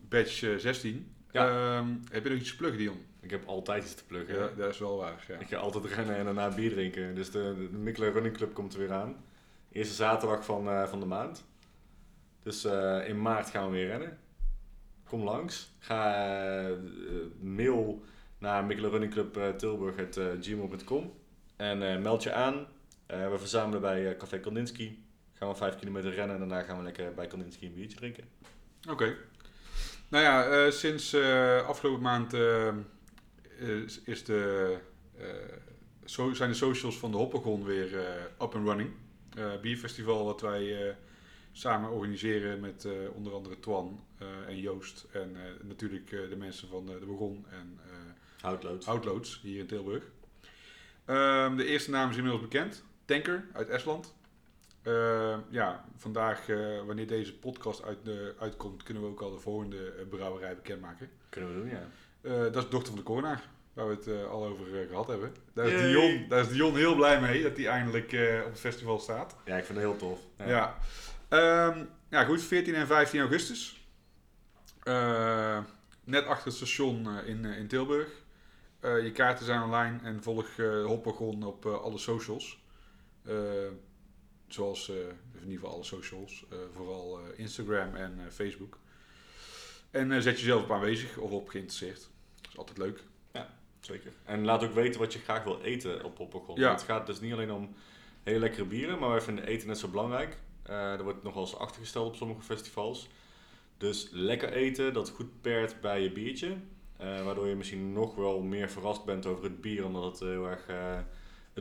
batch 0.10 0.44
eh, 0.44 0.56
16. 0.56 1.14
Ja. 1.32 1.48
Ehm, 1.48 1.88
heb 2.12 2.24
je 2.24 2.30
nog 2.30 2.40
iets 2.40 2.50
te 2.50 2.56
pluggen, 2.56 2.80
Dion? 2.80 3.06
Ik 3.22 3.30
heb 3.30 3.46
altijd 3.46 3.84
iets 3.84 3.94
te 3.94 4.06
pluggen. 4.06 4.36
Ja, 4.36 4.50
dat 4.58 4.70
is 4.70 4.80
wel 4.80 4.98
waar. 4.98 5.26
Ja. 5.28 5.38
Ik 5.38 5.48
ga 5.48 5.58
altijd 5.58 5.86
rennen 5.86 6.16
en 6.16 6.26
daarna 6.26 6.50
bier 6.50 6.72
drinken. 6.72 7.16
Dus 7.16 7.32
de, 7.32 7.68
de 7.72 7.78
Mikkelen 7.78 8.12
Running 8.12 8.36
Club 8.36 8.54
komt 8.54 8.74
er 8.74 8.80
weer 8.80 8.92
aan. 8.92 9.16
Eerste 9.72 9.94
zaterdag 9.94 10.46
van, 10.46 10.70
eh, 10.70 10.88
van 10.88 11.00
de 11.00 11.06
maand. 11.06 11.46
Dus 12.44 12.66
eh, 12.66 13.08
in 13.08 13.22
maart 13.22 13.50
gaan 13.50 13.66
we 13.66 13.72
weer 13.72 13.88
rennen. 13.88 14.18
Kom 15.04 15.24
langs. 15.24 15.72
Ga 15.80 16.70
mail 17.40 18.04
naar 18.38 18.66
mikkelenrunningclub.tilburg.gmail.com 18.66 21.14
en 21.56 21.92
eh, 21.92 22.02
meld 22.02 22.24
je 22.24 22.34
aan. 22.34 22.68
We 23.08 23.36
verzamelen 23.38 23.82
bij 23.82 24.18
Café 24.18 24.40
Kandinsky. 24.40 24.98
Gaan 25.42 25.50
we 25.50 25.56
5 25.56 25.76
kilometer 25.76 26.14
rennen 26.14 26.42
en 26.42 26.48
daarna 26.48 26.64
gaan 26.64 26.78
we 26.78 26.84
lekker 26.84 27.14
bij 27.14 27.28
Kandinsky 27.28 27.66
een 27.66 27.74
biertje 27.74 27.98
drinken. 27.98 28.24
Oké. 28.90 29.18
Nou 30.08 30.24
ja, 30.24 30.46
eh, 30.46 30.72
sinds 30.72 31.14
eh, 31.14 31.68
afgelopen 31.68 32.02
maand 32.02 32.34
eh, 32.34 32.74
is, 33.58 34.02
is 34.02 34.24
de, 34.24 34.78
so- 36.06 36.34
zijn 36.34 36.50
de 36.50 36.56
socials 36.56 36.98
van 37.00 37.12
de 37.12 37.18
Hoppagon 37.18 37.64
weer 37.64 37.94
up 38.42 38.56
and 38.56 38.68
running. 38.68 38.90
Bierfestival 39.62 40.26
wat 40.26 40.42
wij 40.42 40.96
samen 41.52 41.90
organiseren 41.92 42.60
met 42.60 42.88
onder 43.14 43.34
andere 43.34 43.60
Twan 43.60 44.06
en 44.48 44.60
Joost. 44.60 45.08
En 45.12 45.36
natuurlijk 45.62 46.10
de 46.10 46.36
mensen 46.38 46.68
van 46.68 46.86
de, 46.86 47.00
de 47.00 47.06
Wagon 47.06 47.46
en 47.50 47.80
eh, 47.86 47.92
Houtlood. 48.42 48.88
Outloods 48.88 49.40
hier 49.44 49.60
in 49.60 49.68
Tilburg. 49.68 50.04
Ehm, 51.06 51.56
de 51.56 51.66
eerste 51.66 51.90
naam 51.90 52.10
is 52.10 52.16
inmiddels 52.16 52.44
bekend. 52.44 52.84
Tanker 53.06 53.46
uit 53.54 53.70
Estland. 53.70 54.20
Ehm, 54.84 55.40
ja, 55.50 55.86
vandaag, 55.98 56.50
eh, 56.50 56.58
wanneer 56.86 57.08
deze 57.08 57.38
podcast 57.40 57.84
uit, 57.84 57.98
eh, 58.08 58.14
uitkomt, 58.40 58.84
kunnen 58.84 59.04
we 59.04 59.10
ook 59.10 59.22
al 59.22 59.32
de 59.32 59.40
volgende 59.40 59.92
eh, 59.92 60.08
brouwerij 60.10 60.56
bekendmaken. 60.56 61.10
Kunnen 61.30 61.54
we 61.54 61.60
doen, 61.60 61.70
ja. 61.70 61.88
Eh, 62.22 62.54
dat 62.54 62.64
is 62.64 62.70
Dochter 62.70 62.88
van 62.88 62.96
de 62.96 63.04
Coronaar, 63.04 63.42
waar 63.74 63.88
we 63.88 63.94
het 63.94 64.28
al 64.30 64.46
over 64.46 64.82
eh, 64.82 64.88
gehad 64.88 65.08
hebben. 65.08 65.36
Daar 65.54 65.66
is, 65.68 65.72
Yay. 65.72 65.92
Dion, 65.92 66.26
daar 66.30 66.40
is 66.40 66.48
Dion 66.48 66.76
heel 66.76 66.96
blij 66.96 67.22
mee 67.22 67.44
dat 67.44 67.58
hij 67.58 67.68
eindelijk 67.68 68.06
op 68.46 68.52
het 68.52 68.60
festival 68.60 69.00
staat. 69.00 69.36
Ja, 69.46 69.58
ik 69.58 69.66
vind 69.66 69.78
het 69.78 69.88
heel 69.88 69.98
tof. 69.98 70.20
Ja. 70.46 70.78
Ehm, 71.30 71.86
ja, 72.10 72.24
goed, 72.24 72.42
14 72.42 72.76
en 72.76 72.88
15 72.88 73.20
augustus. 73.20 73.86
Net 76.04 76.26
achter 76.26 76.46
het 76.46 76.56
station 76.56 77.20
in, 77.26 77.46
in 77.46 77.68
Tilburg. 77.68 78.10
Je 78.82 79.12
kaarten 79.14 79.46
zijn 79.46 79.62
online 79.62 80.00
en 80.04 80.24
volg 80.24 80.48
Hoppagon 80.86 81.44
op 81.44 81.66
alle 81.66 81.98
socials. 81.98 82.64
Zoals 84.54 84.90
eh, 84.90 84.96
in 84.96 85.44
ieder 85.44 85.60
geval 85.60 85.74
alle 85.74 85.84
socials. 85.84 86.46
eh, 86.50 86.58
vooral 86.74 87.20
eh, 87.20 87.40
Instagram 87.40 87.96
en 87.96 88.20
Facebook. 88.32 88.78
En 89.92 90.22
zet 90.22 90.40
jezelf 90.40 90.64
op 90.64 90.72
aanwezig 90.72 91.18
of 91.18 91.32
op 91.32 91.50
geïnteresseerd. 91.50 92.10
Dat 92.42 92.52
is 92.52 92.58
altijd 92.58 92.78
leuk. 92.78 93.04
Zeker. 93.80 94.12
En 94.26 94.46
laat 94.46 94.64
ook 94.64 94.74
weten 94.74 95.00
wat 95.00 95.14
je 95.14 95.20
graag 95.20 95.44
wil 95.44 95.62
eten 95.62 96.04
op 96.04 96.16
Poppegon. 96.16 96.60
Ja. 96.60 96.72
Het 96.72 96.82
gaat 96.82 97.06
dus 97.06 97.20
niet 97.20 97.34
alleen 97.34 97.52
om 97.52 97.76
hele 98.24 98.40
lekkere 98.40 98.66
bieren, 98.66 99.00
maar 99.00 99.10
wij 99.10 99.22
vinden 99.22 99.46
eten 99.46 99.68
net 99.68 99.78
zo 99.78 99.88
belangrijk. 99.88 100.38
Eh 100.64 100.94
er 100.94 101.04
wordt 101.04 101.24
nogal 101.24 101.42
eens 101.42 101.58
achtergesteld 101.58 102.08
op 102.08 102.16
sommige 102.16 102.42
festivals. 102.42 103.08
Dus 103.78 104.10
lekker 104.12 104.54
eten 104.54 104.94
dat 104.94 105.10
goed 105.10 105.42
pairt 105.42 105.82
bij 105.82 106.02
je 106.02 106.12
biertje. 106.12 106.58
Waardoor 106.98 107.48
je 107.48 107.56
misschien 107.56 107.94
nog 107.94 108.16
wel 108.16 108.42
meer 108.42 108.70
verrast 108.70 109.06
bent 109.06 109.26
over 109.26 109.44
het 109.44 109.62
bier, 109.62 109.86
omdat 109.86 110.04
het 110.04 110.20
heel 110.20 110.48
erg 110.48 110.66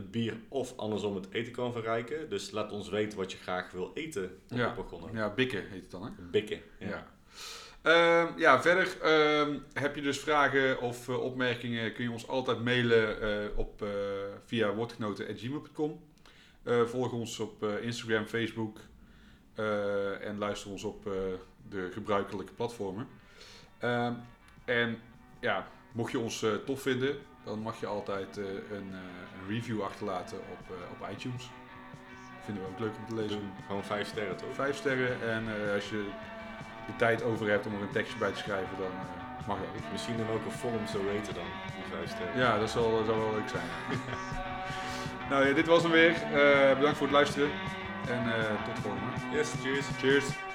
het 0.01 0.11
bier 0.11 0.33
of 0.47 0.77
andersom 0.77 1.15
het 1.15 1.27
eten 1.31 1.51
kan 1.51 1.73
verrijken. 1.73 2.29
Dus 2.29 2.51
laat 2.51 2.71
ons 2.71 2.89
weten 2.89 3.17
wat 3.17 3.31
je 3.31 3.37
graag 3.37 3.71
wil 3.71 3.91
eten 3.93 4.23
op 4.49 4.57
Ja. 4.57 4.73
Ja, 5.13 5.33
bikken 5.33 5.67
heet 5.69 5.81
het 5.81 5.91
dan 5.91 6.03
hè? 6.03 6.09
Bikken. 6.31 6.61
Ja. 6.79 7.07
Ehm, 7.81 8.27
ja, 8.37 8.61
verder 8.61 9.01
ehm, 9.01 9.57
heb 9.73 9.95
je 9.95 10.01
dus 10.01 10.19
vragen 10.19 10.81
of 10.81 11.09
eh, 11.09 11.23
opmerkingen, 11.23 11.93
kun 11.93 12.03
je 12.03 12.11
ons 12.11 12.27
altijd 12.27 12.63
mailen 12.63 13.21
eh, 13.21 13.57
op, 13.57 13.81
eh, 13.81 13.89
via 14.45 14.73
woordgenoten.gmail.com. 14.73 15.99
Volg 16.85 17.11
ons 17.11 17.39
op 17.39 17.63
Instagram, 17.81 18.25
Facebook 18.25 18.79
en 20.21 20.37
luister 20.37 20.71
ons 20.71 20.83
op 20.83 21.03
de 21.69 21.89
gebruikelijke 21.91 22.53
platformen. 22.53 23.07
Ehm, 23.79 24.13
en 24.65 24.97
ja, 25.39 25.67
mocht 25.91 26.11
je 26.11 26.19
ons 26.19 26.45
tof 26.65 26.81
vinden, 26.81 27.15
dan 27.43 27.59
mag 27.59 27.79
je 27.79 27.85
altijd 27.85 28.37
eh, 28.37 28.45
een, 28.45 28.89
eh, 28.91 29.39
een 29.39 29.47
review 29.47 29.81
achterlaten 29.81 30.37
op, 30.37 30.75
eh, 30.75 30.75
op 30.91 31.09
iTunes. 31.11 31.49
Vinden 32.45 32.63
we 32.63 32.69
ook 32.69 32.79
leuk 32.79 32.95
om 32.97 33.05
te 33.07 33.15
lezen. 33.15 33.39
Doen 33.39 33.51
gewoon 33.65 33.83
vijf 33.83 34.07
sterren 34.07 34.37
toch? 34.37 34.53
Vijf 34.53 34.75
sterren 34.75 35.29
en 35.29 35.43
als 35.73 35.89
je 35.89 36.09
de 36.85 36.95
tijd 36.95 37.23
over 37.23 37.49
hebt 37.49 37.65
om 37.65 37.75
er 37.75 37.81
een 37.81 37.91
tekstje 37.91 38.19
bij 38.19 38.31
te 38.31 38.37
schrijven, 38.37 38.77
dan 38.77 38.91
mag 39.47 39.57
dat 39.57 39.67
ook. 39.67 39.91
Misschien 39.91 40.17
in 40.17 40.27
welke 40.27 40.49
vorm 40.49 40.87
zo 40.87 41.03
weten 41.03 41.33
dan, 41.33 41.43
die 41.75 41.97
vijf 41.97 42.09
sterren. 42.09 42.37
Ja, 42.37 42.59
dat 42.59 42.69
zal, 42.69 42.91
dat 42.91 43.05
zal 43.05 43.17
wel 43.17 43.33
leuk 43.33 43.49
zijn. 43.49 43.67
nou 45.29 45.47
ja, 45.47 45.53
dit 45.53 45.67
was 45.67 45.83
hem 45.83 45.91
weer. 45.91 46.15
Bedankt 46.75 46.97
voor 46.97 47.07
het 47.07 47.15
luisteren 47.15 47.49
en 48.07 48.23
tot 48.65 48.75
de 48.75 48.81
volgende. 48.81 49.37
Yes, 49.37 49.53
cheers. 49.61 49.87
Cheers. 49.97 50.50